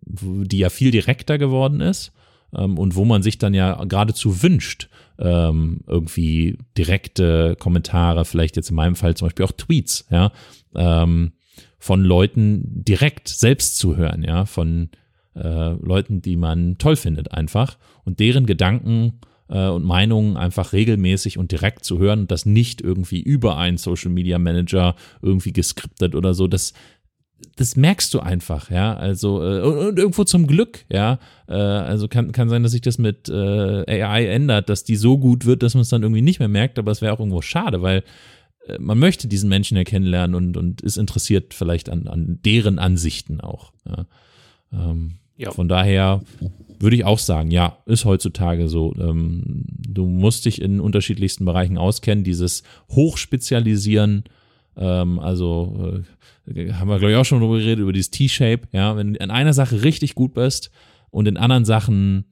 die 0.01 0.57
ja 0.57 0.69
viel 0.69 0.91
direkter 0.91 1.37
geworden 1.37 1.81
ist 1.81 2.11
ähm, 2.55 2.77
und 2.77 2.95
wo 2.95 3.05
man 3.05 3.21
sich 3.21 3.37
dann 3.37 3.53
ja 3.53 3.83
geradezu 3.85 4.41
wünscht, 4.41 4.89
ähm, 5.19 5.81
irgendwie 5.87 6.57
direkte 6.77 7.55
Kommentare, 7.59 8.25
vielleicht 8.25 8.55
jetzt 8.55 8.69
in 8.69 8.75
meinem 8.75 8.95
Fall 8.95 9.15
zum 9.15 9.27
Beispiel 9.27 9.45
auch 9.45 9.51
Tweets, 9.51 10.05
ja, 10.09 10.31
ähm, 10.75 11.33
von 11.79 12.03
Leuten 12.03 12.83
direkt 12.83 13.27
selbst 13.27 13.77
zu 13.77 13.97
hören, 13.97 14.23
ja, 14.23 14.45
von 14.45 14.89
äh, 15.37 15.73
Leuten, 15.73 16.21
die 16.21 16.35
man 16.35 16.77
toll 16.77 16.95
findet 16.95 17.31
einfach 17.31 17.77
und 18.03 18.19
deren 18.19 18.45
Gedanken 18.45 19.19
äh, 19.49 19.67
und 19.67 19.83
Meinungen 19.83 20.37
einfach 20.37 20.73
regelmäßig 20.73 21.37
und 21.37 21.51
direkt 21.51 21.85
zu 21.85 21.99
hören 21.99 22.21
und 22.21 22.31
das 22.31 22.45
nicht 22.45 22.81
irgendwie 22.81 23.21
über 23.21 23.57
einen 23.57 23.77
Social 23.77 24.11
Media 24.11 24.39
Manager 24.39 24.95
irgendwie 25.21 25.53
geskriptet 25.53 26.15
oder 26.15 26.33
so. 26.33 26.47
Das, 26.47 26.73
das 27.55 27.75
merkst 27.75 28.13
du 28.13 28.19
einfach, 28.19 28.71
ja. 28.71 28.95
Also, 28.95 29.43
äh, 29.43 29.61
und, 29.61 29.77
und, 29.77 29.99
irgendwo 29.99 30.23
zum 30.23 30.47
Glück, 30.47 30.85
ja. 30.89 31.19
Äh, 31.47 31.53
also 31.53 32.07
kann, 32.07 32.31
kann 32.31 32.49
sein, 32.49 32.63
dass 32.63 32.71
sich 32.71 32.81
das 32.81 32.97
mit 32.97 33.29
äh, 33.29 34.01
AI 34.03 34.27
ändert, 34.27 34.69
dass 34.69 34.83
die 34.83 34.95
so 34.95 35.17
gut 35.17 35.45
wird, 35.45 35.63
dass 35.63 35.73
man 35.73 35.81
es 35.81 35.89
dann 35.89 36.03
irgendwie 36.03 36.21
nicht 36.21 36.39
mehr 36.39 36.47
merkt, 36.47 36.79
aber 36.79 36.91
es 36.91 37.01
wäre 37.01 37.13
auch 37.13 37.19
irgendwo 37.19 37.41
schade, 37.41 37.81
weil 37.81 38.03
äh, 38.67 38.77
man 38.79 38.99
möchte 38.99 39.27
diesen 39.27 39.49
Menschen 39.49 39.77
ja 39.77 39.83
kennenlernen 39.83 40.35
und, 40.35 40.57
und 40.57 40.81
ist 40.81 40.97
interessiert 40.97 41.53
vielleicht 41.53 41.89
an, 41.89 42.07
an 42.07 42.39
deren 42.43 42.79
Ansichten 42.79 43.39
auch. 43.41 43.71
Ja. 43.87 44.05
Ähm, 44.73 45.19
ja. 45.37 45.51
Von 45.51 45.67
daher 45.67 46.21
würde 46.79 46.95
ich 46.95 47.05
auch 47.05 47.19
sagen, 47.19 47.51
ja, 47.51 47.77
ist 47.85 48.05
heutzutage 48.05 48.67
so. 48.67 48.93
Ähm, 48.99 49.63
du 49.87 50.05
musst 50.05 50.45
dich 50.45 50.61
in 50.61 50.79
unterschiedlichsten 50.79 51.45
Bereichen 51.45 51.77
auskennen, 51.77 52.23
dieses 52.23 52.63
Hochspezialisieren, 52.91 54.23
ähm, 54.75 55.19
also 55.19 56.01
äh, 56.47 56.71
haben 56.73 56.89
wir, 56.89 56.99
glaube 56.99 57.11
ich, 57.11 57.17
auch 57.17 57.25
schon 57.25 57.39
drüber 57.39 57.57
geredet, 57.57 57.79
über 57.79 57.93
dieses 57.93 58.11
T-Shape, 58.11 58.67
ja, 58.71 58.95
wenn 58.95 59.13
du 59.13 59.19
in 59.19 59.31
einer 59.31 59.53
Sache 59.53 59.83
richtig 59.83 60.15
gut 60.15 60.33
bist 60.33 60.71
und 61.09 61.27
in 61.27 61.37
anderen 61.37 61.65
Sachen 61.65 62.25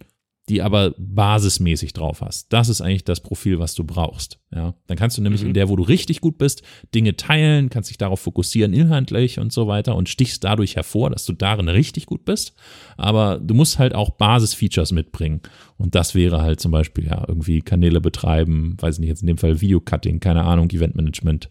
die 0.49 0.61
aber 0.61 0.93
basismäßig 0.97 1.93
drauf 1.93 2.21
hast. 2.21 2.53
Das 2.53 2.69
ist 2.69 2.81
eigentlich 2.81 3.03
das 3.03 3.19
Profil, 3.19 3.57
was 3.57 3.73
du 3.73 3.83
brauchst. 3.83 4.39
Ja, 4.53 4.75
dann 4.85 4.97
kannst 4.97 5.17
du 5.17 5.21
nämlich 5.21 5.41
mhm. 5.41 5.47
in 5.47 5.53
der, 5.55 5.69
wo 5.69 5.75
du 5.75 5.83
richtig 5.83 6.21
gut 6.21 6.37
bist, 6.37 6.61
Dinge 6.93 7.15
teilen, 7.15 7.69
kannst 7.69 7.89
dich 7.89 7.97
darauf 7.97 8.19
fokussieren, 8.19 8.73
inhaltlich 8.73 9.39
und 9.39 9.51
so 9.51 9.67
weiter 9.67 9.95
und 9.95 10.07
stichst 10.07 10.43
dadurch 10.43 10.75
hervor, 10.75 11.09
dass 11.09 11.25
du 11.25 11.33
darin 11.33 11.67
richtig 11.67 12.05
gut 12.05 12.25
bist. 12.25 12.53
Aber 12.95 13.39
du 13.39 13.55
musst 13.55 13.79
halt 13.79 13.95
auch 13.95 14.11
Basisfeatures 14.11 14.91
mitbringen. 14.91 15.41
Und 15.77 15.95
das 15.95 16.13
wäre 16.13 16.41
halt 16.41 16.59
zum 16.59 16.71
Beispiel 16.71 17.07
ja 17.07 17.25
irgendwie 17.27 17.61
Kanäle 17.61 17.99
betreiben, 17.99 18.77
weiß 18.79 18.95
ich 18.95 18.99
nicht, 18.99 19.09
jetzt 19.09 19.21
in 19.21 19.27
dem 19.27 19.37
Fall 19.37 19.61
Videocutting, 19.61 20.19
keine 20.19 20.43
Ahnung, 20.43 20.69
Eventmanagement, 20.69 21.49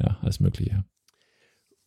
ja, 0.00 0.18
alles 0.20 0.40
Mögliche. 0.40 0.84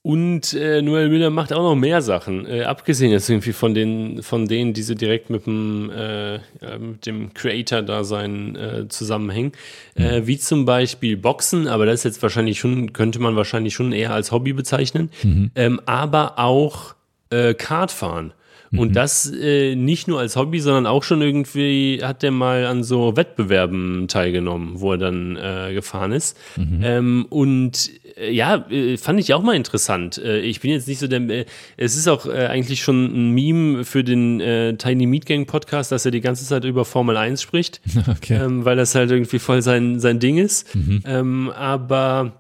Und 0.02 0.54
äh, 0.54 0.82
Noel 0.82 1.10
Müller 1.10 1.30
macht 1.30 1.52
auch 1.52 1.62
noch 1.62 1.76
mehr 1.76 2.02
Sachen, 2.02 2.46
äh, 2.46 2.64
abgesehen 2.64 3.12
jetzt 3.12 3.30
irgendwie 3.30 3.52
von 3.52 3.74
den, 3.74 4.24
von 4.24 4.48
denen, 4.48 4.74
die 4.74 4.82
so 4.82 4.94
direkt 4.94 5.30
mit 5.30 5.46
dem, 5.46 5.92
äh, 5.92 6.40
mit 6.80 7.06
dem 7.06 7.34
Creator-Dasein 7.34 8.56
äh, 8.56 8.88
zusammenhängen. 8.88 9.52
Äh, 9.96 10.22
mhm. 10.22 10.28
wie 10.28 10.38
zum 10.38 10.64
Beispiel 10.64 11.18
Boxen, 11.18 11.68
aber 11.68 11.86
das 11.86 11.96
ist 11.96 12.04
jetzt 12.06 12.24
wahrscheinlich 12.24 12.60
schon, 12.60 12.94
könnte 12.94 13.20
man 13.20 13.36
wahrscheinlich 13.36 13.74
schon 13.74 13.92
eher 13.92 14.14
als 14.14 14.32
Hobby 14.32 14.54
bezeichnen. 14.54 15.10
Mhm. 15.22 15.52
Ähm, 15.56 15.82
aber 15.86 16.40
auch 16.40 16.96
äh, 17.30 17.54
Kartfahren. 17.54 18.34
Und 18.72 18.90
mhm. 18.90 18.94
das 18.94 19.32
äh, 19.32 19.76
nicht 19.76 20.08
nur 20.08 20.20
als 20.20 20.36
Hobby, 20.36 20.60
sondern 20.60 20.86
auch 20.86 21.04
schon 21.04 21.22
irgendwie 21.22 22.02
hat 22.04 22.22
der 22.22 22.32
mal 22.32 22.66
an 22.66 22.84
so 22.84 23.16
Wettbewerben 23.16 24.08
teilgenommen, 24.08 24.80
wo 24.80 24.92
er 24.92 24.98
dann 24.98 25.36
äh, 25.36 25.74
gefahren 25.74 26.12
ist. 26.12 26.38
Mhm. 26.56 26.80
Ähm, 26.84 27.26
und 27.30 27.90
äh, 28.18 28.32
ja, 28.32 28.66
äh, 28.70 28.98
fand 28.98 29.20
ich 29.20 29.34
auch 29.34 29.42
mal 29.42 29.56
interessant. 29.56 30.18
Äh, 30.18 30.40
ich 30.42 30.60
bin 30.60 30.72
jetzt 30.72 30.88
nicht 30.88 31.00
so 31.00 31.08
der. 31.08 31.22
Äh, 31.22 31.46
es 31.78 31.96
ist 31.96 32.08
auch 32.08 32.28
eigentlich 32.28 32.82
schon 32.82 33.06
ein 33.06 33.32
Meme 33.32 33.84
für 33.84 34.04
den 34.04 34.78
Tiny 34.78 35.06
Meat 35.06 35.26
Gang 35.26 35.48
Podcast, 35.48 35.92
dass 35.92 36.06
er 36.06 36.12
die 36.12 36.22
ganze 36.22 36.46
Zeit 36.46 36.64
über 36.64 36.86
Formel 36.86 37.18
1 37.18 37.42
spricht, 37.42 37.82
okay. 38.08 38.36
ähm, 38.36 38.66
weil 38.66 38.76
das 38.76 38.96
halt 38.96 39.12
irgendwie 39.12 39.40
voll 39.40 39.62
sein, 39.62 40.00
sein 40.00 40.20
Ding 40.20 40.38
ist. 40.38 40.76
Mhm. 40.76 41.02
Ähm, 41.06 41.52
aber 41.56 42.34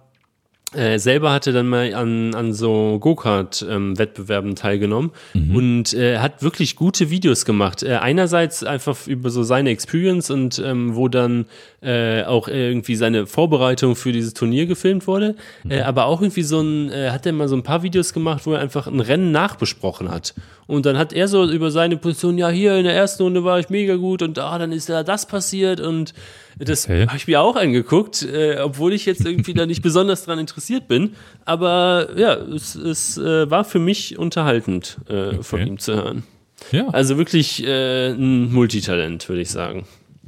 äh, 0.76 1.00
selber 1.00 1.32
hatte 1.32 1.52
dann 1.52 1.68
mal 1.68 1.96
an, 1.96 2.36
an 2.36 2.54
so 2.54 3.00
Go-Kart-Wettbewerben 3.00 4.52
ähm, 4.52 4.56
teilgenommen 4.56 5.12
mhm. 5.34 5.56
und 5.56 5.94
äh, 5.96 6.20
hat 6.20 6.44
wirklich 6.44 6.76
gute 6.76 7.10
Videos 7.10 7.46
gemacht. 7.46 7.82
Äh, 7.82 7.96
einerseits 7.96 8.64
einfach 8.64 9.08
über 9.08 9.32
so 9.32 9.42
seine 9.42 9.72
Experience 9.72 10.30
und 10.30 10.60
ähm, 10.60 10.96
wo 10.96 11.08
dann 11.08 11.46
äh, 11.82 12.24
auch 12.24 12.48
irgendwie 12.48 12.96
seine 12.96 13.26
Vorbereitung 13.26 13.96
für 13.96 14.12
dieses 14.12 14.36
Turnier 14.36 14.68
gefilmt 14.68 15.08
wurde, 15.08 15.36
mhm. 15.64 15.72
Äh, 15.72 15.82
aber 15.82 16.06
auch 16.06 16.22
irgendwie 16.22 16.44
so 16.44 16.62
ein, 16.62 16.92
äh, 16.92 17.10
hat 17.10 17.26
er 17.26 17.34
mal 17.34 17.48
so 17.48 17.56
ein 17.56 17.64
paar 17.64 17.82
Videos 17.82 18.14
gemacht, 18.14 18.46
wo 18.46 18.54
er 18.54 18.60
einfach 18.60 18.86
ein 18.86 19.00
Rennen 19.00 19.32
nachbesprochen 19.32 20.12
hat. 20.12 20.36
Und 20.68 20.86
dann 20.86 21.00
hat 21.00 21.14
er 21.14 21.28
so 21.28 21.50
über 21.50 21.72
seine 21.72 21.98
Position, 21.98 22.38
ja, 22.38 22.50
hier 22.50 22.78
in 22.78 22.84
der 22.84 22.94
ersten 22.94 23.24
Runde 23.24 23.44
war 23.44 23.60
ich 23.60 23.70
mega 23.70 23.96
gut 23.96 24.22
und 24.22 24.38
ah, 24.38 24.58
dann 24.60 24.72
ist 24.72 24.88
da 24.88 25.02
das 25.02 25.26
passiert 25.26 25.80
und 25.80 26.14
das 26.60 26.86
okay. 26.86 27.08
habe 27.08 27.18
ich 27.18 27.28
mir 27.28 27.42
auch 27.42 27.56
angeguckt, 27.56 28.24
äh, 28.24 28.58
obwohl 28.62 28.94
ich 28.94 29.06
jetzt 29.06 29.26
irgendwie 29.26 29.54
da 29.54 29.66
nicht 29.66 29.82
besonders 29.84 30.26
dran 30.26 30.40
interessiert 30.40 30.88
bin. 30.88 31.16
Aber 31.46 32.10
ja, 32.18 32.34
es, 32.36 32.76
es 32.76 33.18
äh, 33.18 33.50
war 33.50 33.64
für 33.64 33.80
mich 33.80 34.18
unterhaltend 34.20 34.98
äh, 35.10 35.28
okay. 35.28 35.44
von 35.44 35.68
ihm 35.68 35.80
zu 35.80 35.96
hören. 35.96 36.24
Ja. 36.72 36.90
Also 36.90 37.18
wirklich 37.18 37.66
äh, 37.66 38.10
ein 38.10 38.52
Multitalent, 38.52 39.30
würde 39.30 39.42
ich 39.42 39.50
sagen. 39.50 39.86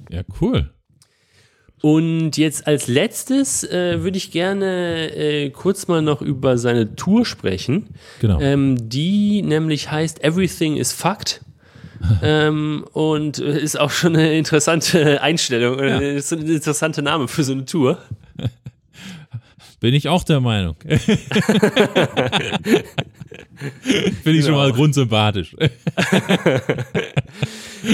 Ja, 0.09 0.21
cool. 0.39 0.69
Und 1.81 2.37
jetzt 2.37 2.67
als 2.67 2.87
letztes 2.87 3.63
äh, 3.63 4.03
würde 4.03 4.17
ich 4.17 4.31
gerne 4.31 5.15
äh, 5.15 5.49
kurz 5.49 5.87
mal 5.87 6.01
noch 6.01 6.21
über 6.21 6.57
seine 6.57 6.95
Tour 6.95 7.25
sprechen. 7.25 7.87
Genau. 8.19 8.39
Ähm, 8.39 8.77
die 8.89 9.41
nämlich 9.41 9.89
heißt 9.91 10.23
Everything 10.23 10.77
is 10.77 10.93
Fucked 10.93 11.41
ähm, 12.23 12.85
und 12.93 13.39
ist 13.39 13.79
auch 13.79 13.91
schon 13.91 14.15
eine 14.15 14.37
interessante 14.37 15.21
Einstellung, 15.21 15.79
ja. 15.79 15.99
ist 15.99 16.31
ein 16.33 16.47
interessanter 16.47 17.01
Name 17.01 17.27
für 17.27 17.43
so 17.43 17.53
eine 17.53 17.65
Tour. 17.65 17.97
Bin 19.79 19.93
ich 19.95 20.07
auch 20.09 20.23
der 20.23 20.39
Meinung. 20.41 20.75
Finde 23.61 24.39
ich 24.39 24.45
genau. 24.45 24.45
schon 24.45 24.53
mal 24.53 24.71
grundsympathisch. 24.73 25.55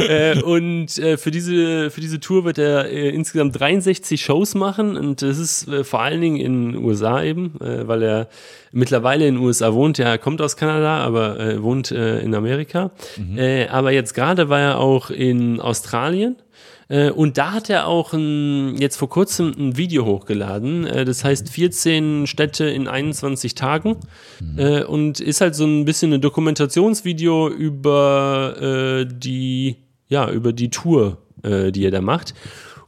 äh, 0.10 0.42
und 0.42 0.98
äh, 0.98 1.18
für, 1.18 1.32
diese, 1.32 1.90
für 1.90 2.02
diese 2.02 2.20
Tour 2.20 2.44
wird 2.44 2.58
er 2.58 2.90
äh, 2.90 3.10
insgesamt 3.10 3.58
63 3.58 4.22
Shows 4.22 4.54
machen 4.56 4.98
und 4.98 5.22
das 5.22 5.38
ist 5.38 5.68
äh, 5.70 5.86
vor 5.86 6.02
allen 6.02 6.20
Dingen 6.20 6.38
in 6.38 6.72
den 6.74 6.84
USA 6.84 7.24
eben, 7.24 7.60
äh, 7.62 7.88
weil 7.88 8.04
er 8.04 8.30
mittlerweile 8.78 9.28
in 9.28 9.36
den 9.36 9.44
USA 9.44 9.74
wohnt. 9.74 10.00
Er 10.00 10.18
kommt 10.18 10.42
aus 10.42 10.56
Kanada, 10.58 11.00
aber 11.00 11.40
äh, 11.40 11.62
wohnt 11.62 11.92
in 11.92 12.34
Amerika. 12.36 12.92
Mhm. 13.18 13.40
aber 13.70 13.92
jetzt 13.92 14.14
gerade 14.14 14.50
war 14.50 14.60
er 14.60 14.80
auch 14.80 15.10
in 15.10 15.60
Australien 15.60 16.38
äh, 16.90 17.12
und 17.12 17.38
da 17.38 17.52
hat 17.52 17.70
er 17.70 17.88
auch 17.88 18.14
ein, 18.14 18.78
jetzt 18.78 18.98
vor 18.98 19.10
kurzem 19.10 19.54
ein 19.58 19.78
Video 19.78 20.06
hochgeladen. 20.06 20.86
Äh, 20.86 21.06
das 21.06 21.24
heißt 21.24 21.50
14 21.50 22.28
Städte 22.28 22.66
in 22.66 22.88
21 22.88 23.56
Tagen. 23.56 23.98
Mhm. 24.40 24.60
Äh, 24.60 24.84
und 24.84 25.20
ist 25.20 25.42
halt 25.42 25.56
so 25.56 25.66
ein 25.66 25.86
bisschen 25.86 26.14
ein 26.14 26.22
Dokumentationsvideo 26.22 27.50
über 27.50 29.06
die, 29.12 29.78
ja, 30.08 30.30
über 30.30 30.54
die 30.54 30.70
Tour, 30.70 31.18
die 31.44 31.86
er 31.86 31.92
da 31.92 32.02
macht. 32.02 32.34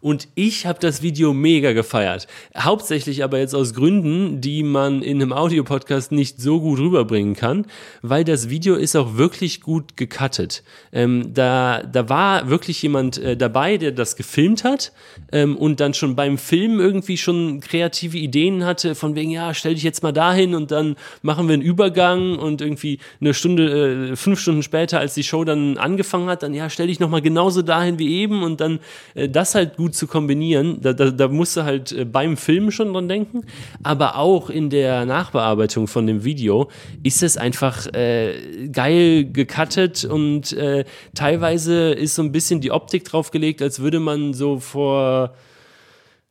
Und 0.02 0.30
ich 0.36 0.66
habe 0.66 0.80
das 0.80 1.02
Video 1.02 1.34
mega 1.34 1.74
gefeiert. 1.74 2.28
Hauptsächlich 2.58 3.24
aber 3.24 3.40
jetzt 3.40 3.54
aus 3.54 3.74
Gründen, 3.74 4.40
die 4.40 4.64
man 4.64 5.02
in 5.02 5.22
einem 5.22 5.34
Audiopodcast 5.34 6.12
nicht 6.12 6.42
so 6.42 6.62
gut 6.62 6.80
rüberbringen 6.80 7.36
kann, 7.36 7.66
weil 8.02 8.24
das 8.24 8.50
Video 8.50 8.76
ist 8.76 8.96
auch 8.96 9.18
wirklich 9.18 9.60
gut 9.62 9.98
gecuttet. 9.98 10.64
Ähm, 10.94 11.34
da, 11.34 11.84
da 11.84 12.08
war 12.08 12.50
wirklich 12.50 12.82
jemand 12.82 13.18
äh, 13.18 13.36
dabei, 13.36 13.78
der 13.78 13.92
das 13.92 14.16
gefilmt 14.16 14.64
hat 14.64 14.94
ähm, 15.32 15.58
und 15.58 15.80
dann 15.82 15.94
schon 15.94 16.16
beim 16.16 16.38
Film 16.38 16.80
irgendwie 16.80 17.18
schon 17.18 17.60
kreative 17.60 18.18
Ideen 18.18 18.66
hatte, 18.66 18.96
von 18.96 19.16
wegen, 19.16 19.32
ja, 19.32 19.54
stell 19.54 19.74
dich 19.74 19.84
jetzt 19.84 20.02
mal 20.02 20.14
dahin 20.14 20.56
und 20.56 20.72
dann 20.72 20.96
machen 21.22 21.48
wir 21.48 21.54
einen 21.54 21.62
Übergang 21.62 22.38
und 22.38 22.62
irgendwie 22.62 23.00
eine 23.20 23.34
Stunde, 23.34 24.12
äh, 24.12 24.16
fünf 24.16 24.40
Stunden 24.40 24.64
später, 24.64 25.00
als 25.00 25.14
die 25.14 25.24
Show 25.24 25.44
dann 25.44 25.78
angefangen 25.78 26.30
hat, 26.30 26.44
dann, 26.44 26.54
ja, 26.54 26.70
stell 26.70 26.88
dich 26.88 27.00
nochmal 27.00 27.22
genauso 27.22 27.62
dahin 27.62 28.00
wie 28.00 28.22
eben 28.22 28.44
und 28.44 28.62
dann 28.62 28.80
äh, 29.16 29.28
das 29.28 29.56
halt 29.56 29.76
gut 29.76 29.89
gut 29.90 29.96
zu 29.96 30.06
kombinieren. 30.06 30.80
Da, 30.82 30.94
da, 30.94 31.10
da 31.10 31.28
musst 31.28 31.58
du 31.58 31.64
halt 31.64 31.92
äh, 31.92 32.06
beim 32.06 32.38
Film 32.38 32.70
schon 32.70 32.94
dran 32.94 33.10
denken, 33.10 33.42
aber 33.82 34.18
auch 34.18 34.50
in 34.52 34.70
der 34.70 35.06
Nachbearbeitung 35.06 35.88
von 35.88 36.06
dem 36.06 36.24
Video 36.24 36.70
ist 37.02 37.24
es 37.24 37.38
einfach 37.38 37.88
äh, 37.94 38.70
geil 38.72 39.26
gecuttet 39.26 40.06
und 40.06 40.54
äh, 40.54 40.86
teilweise 41.16 41.92
ist 41.92 42.16
so 42.16 42.22
ein 42.22 42.32
bisschen 42.32 42.62
die 42.62 42.72
Optik 42.72 43.04
draufgelegt, 43.04 43.64
als 43.64 43.80
würde 43.80 44.00
man 44.00 44.34
so 44.34 44.60
vor 44.60 45.34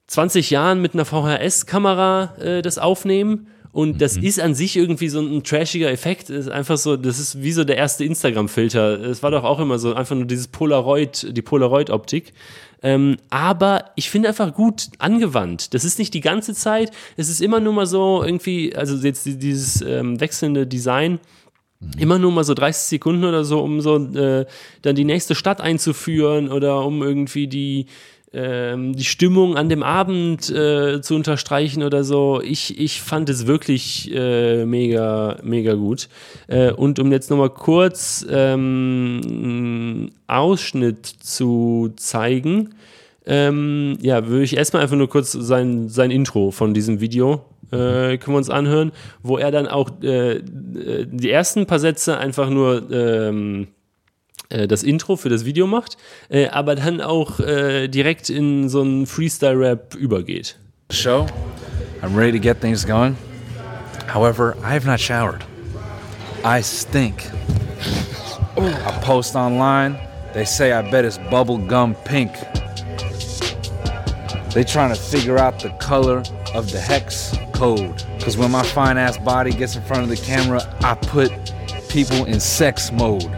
20 0.07 0.51
Jahren 0.51 0.81
mit 0.81 0.95
einer 0.95 1.05
VHS-Kamera 1.05 2.37
äh, 2.39 2.63
das 2.63 2.79
aufnehmen. 2.79 3.49
Und 3.71 4.01
das 4.01 4.17
mhm. 4.17 4.25
ist 4.25 4.41
an 4.41 4.55
sich 4.55 4.77
irgendwie 4.77 5.09
so 5.09 5.21
ein 5.21 5.45
trashiger 5.45 5.91
Effekt. 5.91 6.31
Das 6.31 6.37
ist 6.37 6.49
einfach 6.49 6.79
so, 6.79 6.97
das 6.97 7.19
ist 7.19 7.43
wie 7.43 7.53
so 7.53 7.65
der 7.65 7.77
erste 7.77 8.05
Instagram-Filter. 8.05 9.01
Es 9.01 9.23
war 9.23 9.31
doch 9.31 9.45
auch 9.45 9.61
immer 9.61 9.79
so, 9.79 9.95
einfach 9.95 10.17
nur 10.17 10.25
dieses 10.25 10.49
Polaroid, 10.49 11.37
die 11.37 11.43
Polaroid-Optik. 11.43 12.33
Ähm, 12.83 13.17
aber 13.31 13.91
ich 13.97 14.11
finde 14.11 14.29
einfach 14.29 14.55
gut 14.55 14.89
angewandt. 14.99 15.75
Das 15.75 15.85
ist 15.85 15.99
nicht 15.99 16.15
die 16.15 16.21
ganze 16.21 16.55
Zeit. 16.55 16.93
Es 17.17 17.29
ist 17.29 17.41
immer 17.41 17.61
nur 17.61 17.73
mal 17.73 17.87
so 17.87 18.23
irgendwie, 18.23 18.75
also 18.77 18.97
jetzt 18.97 19.27
dieses 19.27 19.81
ähm, 19.83 20.21
wechselnde 20.21 20.67
Design. 20.67 21.19
Mhm. 21.81 21.91
Immer 21.99 22.19
nur 22.19 22.33
mal 22.33 22.45
so 22.45 22.55
30 22.55 22.83
Sekunden 22.83 23.25
oder 23.25 23.45
so, 23.45 23.61
um 23.61 23.81
so 23.81 23.97
äh, 23.97 24.47
dann 24.83 24.97
die 24.97 25.05
nächste 25.05 25.35
Stadt 25.35 25.61
einzuführen 25.61 26.51
oder 26.51 26.85
um 26.85 27.03
irgendwie 27.03 27.49
die, 27.49 27.87
ähm, 28.33 28.95
die 28.95 29.05
Stimmung 29.05 29.57
an 29.57 29.69
dem 29.69 29.83
Abend 29.83 30.51
äh, 30.51 31.01
zu 31.01 31.15
unterstreichen 31.15 31.83
oder 31.83 32.05
so. 32.05 32.41
Ich, 32.43 32.79
ich 32.79 33.01
fand 33.01 33.29
es 33.31 33.47
wirklich 33.47 34.13
äh, 34.15 34.65
mega, 34.65 35.39
mega 35.43 35.75
gut. 35.75 36.09
Äh, 36.47 36.73
und 36.73 36.99
um 36.99 37.11
jetzt 37.13 37.31
nochmal 37.31 37.51
kurz 37.51 38.27
ähm, 38.29 39.21
einen 39.25 40.11
Ausschnitt 40.27 41.07
zu 41.07 41.93
zeigen, 41.97 42.75
ähm, 43.27 43.99
ja, 44.01 44.27
würde 44.27 44.45
ich 44.45 44.57
erstmal 44.57 44.83
einfach 44.83 44.97
nur 44.97 45.09
kurz 45.09 45.33
sein, 45.33 45.89
sein 45.89 46.11
Intro 46.11 46.51
von 46.51 46.75
diesem 46.75 47.01
Video 47.01 47.45
äh, 47.71 48.17
können 48.17 48.35
wir 48.35 48.39
uns 48.39 48.51
anhören, 48.51 48.93
wo 49.23 49.37
er 49.37 49.51
dann 49.51 49.67
auch 49.67 50.03
äh, 50.03 50.41
die 50.43 51.31
ersten 51.31 51.67
paar 51.67 51.79
Sätze 51.79 52.17
einfach 52.17 52.49
nur 52.49 52.91
ähm, 52.91 53.65
äh, 53.65 53.78
Äh, 54.51 54.67
das 54.67 54.83
Intro 54.83 55.17
für 55.17 55.29
das 55.29 55.45
Video 55.45 55.67
macht, 55.67 55.97
äh, 56.31 56.49
aber 56.49 56.75
dann 56.75 57.01
auch 57.01 57.41
äh, 57.41 57.89
direkt 57.89 58.31
in 58.31 58.69
so 58.69 58.81
einen 58.81 59.07
Freestyle-Rap 59.07 59.95
übergeht. 59.95 60.59
Show. 60.91 61.27
I'm 62.03 62.17
ready 62.17 62.33
to 62.33 62.39
get 62.39 62.61
things 62.61 62.87
going. 62.87 63.17
However, 64.07 64.57
I 64.63 64.73
have 64.73 64.87
not 64.87 65.01
showered. 65.01 65.45
I 66.45 66.63
stink. 66.63 67.31
I 68.57 68.93
post 69.03 69.37
online. 69.37 69.99
They 70.33 70.47
say 70.47 70.73
I 70.73 70.83
bet 70.83 71.05
it's 71.05 71.19
bubblegum 71.31 71.95
pink. 72.05 72.33
They 74.55 74.65
trying 74.65 74.95
to 74.95 75.01
figure 75.01 75.39
out 75.39 75.61
the 75.61 75.71
color 75.79 76.23
of 76.55 76.71
the 76.71 76.81
hex 76.81 77.37
code. 77.53 78.03
Cause 78.21 78.39
when 78.39 78.51
my 78.51 78.63
fine 78.63 78.97
ass 78.97 79.19
body 79.19 79.51
gets 79.51 79.77
in 79.77 79.83
front 79.83 80.05
of 80.05 80.09
the 80.09 80.17
camera, 80.17 80.63
I 80.81 80.95
put 80.95 81.31
people 81.89 82.25
in 82.25 82.41
sex 82.41 82.91
mode. 82.93 83.29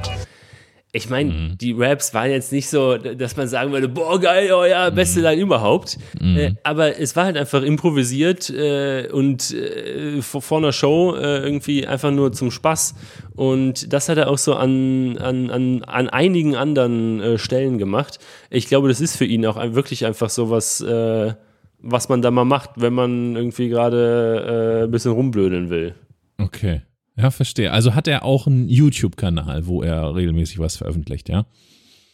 Ich 0.92 1.08
meine, 1.08 1.32
mhm. 1.32 1.58
die 1.58 1.72
Raps 1.72 2.14
waren 2.14 2.30
jetzt 2.30 2.50
nicht 2.50 2.68
so, 2.68 2.96
dass 2.96 3.36
man 3.36 3.46
sagen 3.46 3.70
würde, 3.70 3.88
boah, 3.88 4.18
geil, 4.18 4.50
oh 4.52 4.64
ja, 4.64 4.90
beste 4.90 5.20
mhm. 5.20 5.24
Line 5.24 5.42
überhaupt. 5.42 5.98
Mhm. 6.20 6.36
Äh, 6.36 6.54
aber 6.64 6.98
es 6.98 7.14
war 7.14 7.26
halt 7.26 7.36
einfach 7.36 7.62
improvisiert 7.62 8.50
äh, 8.50 9.08
und 9.12 9.52
äh, 9.52 10.20
vor, 10.20 10.42
vor, 10.42 10.58
einer 10.58 10.72
Show 10.72 11.14
äh, 11.14 11.44
irgendwie 11.44 11.86
einfach 11.86 12.10
nur 12.10 12.32
zum 12.32 12.50
Spaß. 12.50 12.96
Und 13.36 13.92
das 13.92 14.08
hat 14.08 14.18
er 14.18 14.28
auch 14.28 14.38
so 14.38 14.54
an, 14.54 15.16
an, 15.18 15.50
an, 15.50 15.84
an 15.84 16.08
einigen 16.08 16.56
anderen 16.56 17.20
äh, 17.20 17.38
Stellen 17.38 17.78
gemacht. 17.78 18.18
Ich 18.50 18.66
glaube, 18.66 18.88
das 18.88 19.00
ist 19.00 19.16
für 19.16 19.24
ihn 19.24 19.46
auch 19.46 19.56
wirklich 19.74 20.04
einfach 20.04 20.28
so 20.28 20.50
was, 20.50 20.80
äh, 20.80 21.34
was 21.78 22.08
man 22.08 22.20
da 22.20 22.32
mal 22.32 22.44
macht, 22.44 22.70
wenn 22.76 22.94
man 22.94 23.36
irgendwie 23.36 23.68
gerade 23.68 24.84
ein 24.84 24.90
bisschen 24.90 25.12
rumblödeln 25.12 25.70
will. 25.70 25.94
Okay. 26.36 26.82
Ja, 27.16 27.30
verstehe. 27.30 27.72
Also 27.72 27.94
hat 27.94 28.08
er 28.08 28.24
auch 28.24 28.46
einen 28.46 28.68
YouTube-Kanal, 28.68 29.66
wo 29.66 29.82
er 29.82 30.14
regelmäßig 30.14 30.58
was 30.58 30.76
veröffentlicht, 30.76 31.28
ja? 31.28 31.46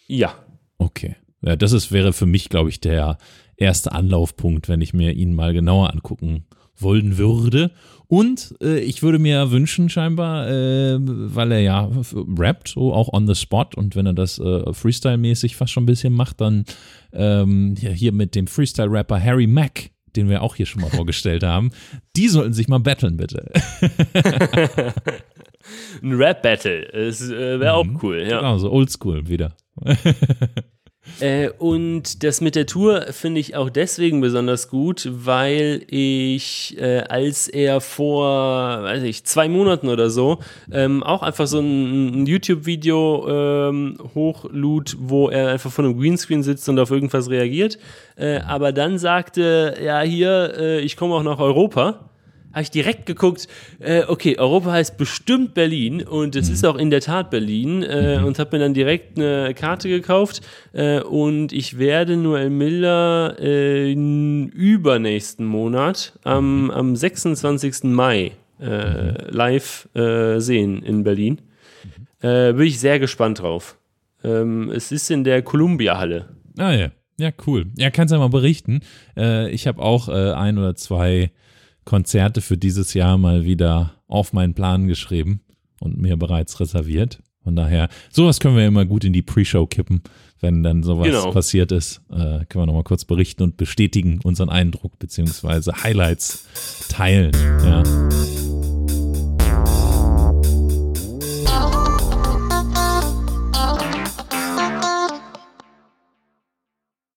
Ja. 0.08 0.34
Okay. 0.78 1.16
Ja, 1.42 1.56
das 1.56 1.72
ist, 1.72 1.92
wäre 1.92 2.12
für 2.12 2.26
mich, 2.26 2.48
glaube 2.48 2.70
ich, 2.70 2.80
der 2.80 3.18
erste 3.56 3.92
Anlaufpunkt, 3.92 4.68
wenn 4.68 4.80
ich 4.80 4.94
mir 4.94 5.12
ihn 5.12 5.34
mal 5.34 5.52
genauer 5.52 5.92
angucken 5.92 6.46
wollen 6.78 7.18
würde. 7.18 7.70
Und 8.08 8.54
äh, 8.62 8.78
ich 8.78 9.02
würde 9.02 9.18
mir 9.18 9.50
wünschen, 9.50 9.88
scheinbar, 9.88 10.48
äh, 10.48 10.98
weil 11.00 11.52
er 11.52 11.60
ja 11.60 11.90
rappt, 12.38 12.68
so 12.68 12.92
auch 12.92 13.12
on 13.12 13.26
the 13.26 13.34
spot 13.34 13.70
und 13.74 13.96
wenn 13.96 14.06
er 14.06 14.14
das 14.14 14.38
äh, 14.38 14.72
Freestyle-mäßig 14.72 15.56
fast 15.56 15.72
schon 15.72 15.84
ein 15.84 15.86
bisschen 15.86 16.12
macht, 16.12 16.40
dann 16.40 16.64
ähm, 17.12 17.74
hier 17.76 18.12
mit 18.12 18.34
dem 18.34 18.46
Freestyle-Rapper 18.46 19.22
Harry 19.22 19.46
Mack 19.46 19.90
den 20.16 20.28
wir 20.28 20.42
auch 20.42 20.56
hier 20.56 20.66
schon 20.66 20.82
mal 20.82 20.90
vorgestellt 20.90 21.42
haben, 21.42 21.70
die 22.16 22.28
sollten 22.28 22.52
sich 22.52 22.68
mal 22.68 22.80
battlen, 22.80 23.16
bitte. 23.16 23.50
Ein 26.02 26.12
Rap-Battle, 26.12 26.88
das 26.92 27.22
äh, 27.22 27.60
wäre 27.60 27.84
mhm. 27.84 27.96
auch 27.96 28.02
cool, 28.02 28.22
ja. 28.22 28.38
Genau, 28.38 28.58
so 28.58 28.70
oldschool 28.70 29.28
wieder. 29.28 29.56
Äh, 31.20 31.50
und 31.58 32.22
das 32.24 32.40
mit 32.40 32.54
der 32.54 32.66
Tour 32.66 33.06
finde 33.10 33.40
ich 33.40 33.56
auch 33.56 33.70
deswegen 33.70 34.20
besonders 34.20 34.68
gut, 34.68 35.08
weil 35.10 35.82
ich, 35.88 36.76
äh, 36.78 37.00
als 37.08 37.48
er 37.48 37.80
vor, 37.80 38.82
weiß 38.82 39.02
ich, 39.02 39.24
zwei 39.24 39.48
Monaten 39.48 39.88
oder 39.88 40.10
so, 40.10 40.38
ähm, 40.70 41.02
auch 41.02 41.22
einfach 41.22 41.46
so 41.46 41.60
ein, 41.60 42.22
ein 42.22 42.26
YouTube-Video 42.26 43.26
ähm, 43.28 43.98
hochlud, 44.14 44.96
wo 44.98 45.28
er 45.28 45.48
einfach 45.48 45.72
vor 45.72 45.84
einem 45.84 45.98
Greenscreen 45.98 46.42
sitzt 46.42 46.68
und 46.68 46.78
auf 46.78 46.90
irgendwas 46.90 47.30
reagiert, 47.30 47.78
äh, 48.16 48.38
aber 48.40 48.72
dann 48.72 48.98
sagte, 48.98 49.76
ja, 49.82 50.00
hier, 50.02 50.54
äh, 50.58 50.80
ich 50.80 50.96
komme 50.96 51.14
auch 51.14 51.22
nach 51.22 51.38
Europa 51.38 52.10
habe 52.56 52.62
ich 52.62 52.70
direkt 52.70 53.04
geguckt, 53.04 53.48
äh, 53.80 54.04
okay, 54.08 54.38
Europa 54.38 54.72
heißt 54.72 54.96
bestimmt 54.96 55.52
Berlin 55.52 56.02
und 56.02 56.34
es 56.36 56.48
mhm. 56.48 56.54
ist 56.54 56.64
auch 56.64 56.76
in 56.76 56.88
der 56.88 57.02
Tat 57.02 57.28
Berlin 57.28 57.82
äh, 57.82 58.18
mhm. 58.18 58.24
und 58.24 58.38
habe 58.38 58.56
mir 58.56 58.64
dann 58.64 58.72
direkt 58.72 59.18
eine 59.18 59.52
Karte 59.52 59.90
gekauft 59.90 60.40
äh, 60.72 61.00
und 61.00 61.52
ich 61.52 61.78
werde 61.78 62.16
Noel 62.16 62.48
Miller 62.48 63.36
äh, 63.38 63.92
übernächsten 63.92 65.44
Monat 65.44 66.18
am, 66.24 66.64
mhm. 66.64 66.70
am 66.70 66.96
26. 66.96 67.84
Mai 67.84 68.32
äh, 68.58 69.30
live 69.30 69.90
äh, 69.94 70.40
sehen 70.40 70.82
in 70.82 71.04
Berlin. 71.04 71.42
Äh, 72.22 72.54
bin 72.54 72.68
ich 72.68 72.80
sehr 72.80 72.98
gespannt 72.98 73.42
drauf. 73.42 73.76
Ähm, 74.24 74.70
es 74.70 74.92
ist 74.92 75.10
in 75.10 75.24
der 75.24 75.42
Columbia-Halle. 75.42 76.30
Ah 76.56 76.72
ja. 76.72 76.88
Ja, 77.18 77.30
cool. 77.46 77.66
Ja, 77.76 77.90
kannst 77.90 78.12
du 78.12 78.16
ja 78.16 78.20
mal 78.20 78.28
berichten. 78.28 78.80
Ich 79.14 79.66
habe 79.66 79.80
auch 79.80 80.08
ein 80.10 80.58
oder 80.58 80.74
zwei 80.74 81.30
Konzerte 81.86 82.42
für 82.42 82.58
dieses 82.58 82.92
Jahr 82.92 83.16
mal 83.16 83.46
wieder 83.46 83.94
auf 84.08 84.34
meinen 84.34 84.52
Plan 84.52 84.86
geschrieben 84.86 85.40
und 85.80 85.98
mir 85.98 86.18
bereits 86.18 86.60
reserviert. 86.60 87.22
Von 87.42 87.54
daher, 87.54 87.88
sowas 88.10 88.40
können 88.40 88.56
wir 88.56 88.66
immer 88.66 88.84
gut 88.84 89.04
in 89.04 89.12
die 89.12 89.22
Pre-Show 89.22 89.66
kippen. 89.68 90.02
Wenn 90.40 90.62
dann 90.62 90.82
sowas 90.82 91.06
genau. 91.06 91.30
passiert 91.30 91.72
ist, 91.72 92.02
äh, 92.10 92.44
können 92.44 92.62
wir 92.62 92.66
nochmal 92.66 92.82
kurz 92.82 93.04
berichten 93.04 93.44
und 93.44 93.56
bestätigen 93.56 94.20
unseren 94.22 94.50
Eindruck 94.50 94.98
beziehungsweise 94.98 95.72
Highlights 95.82 96.44
teilen. 96.88 97.32
Ja. 97.64 98.55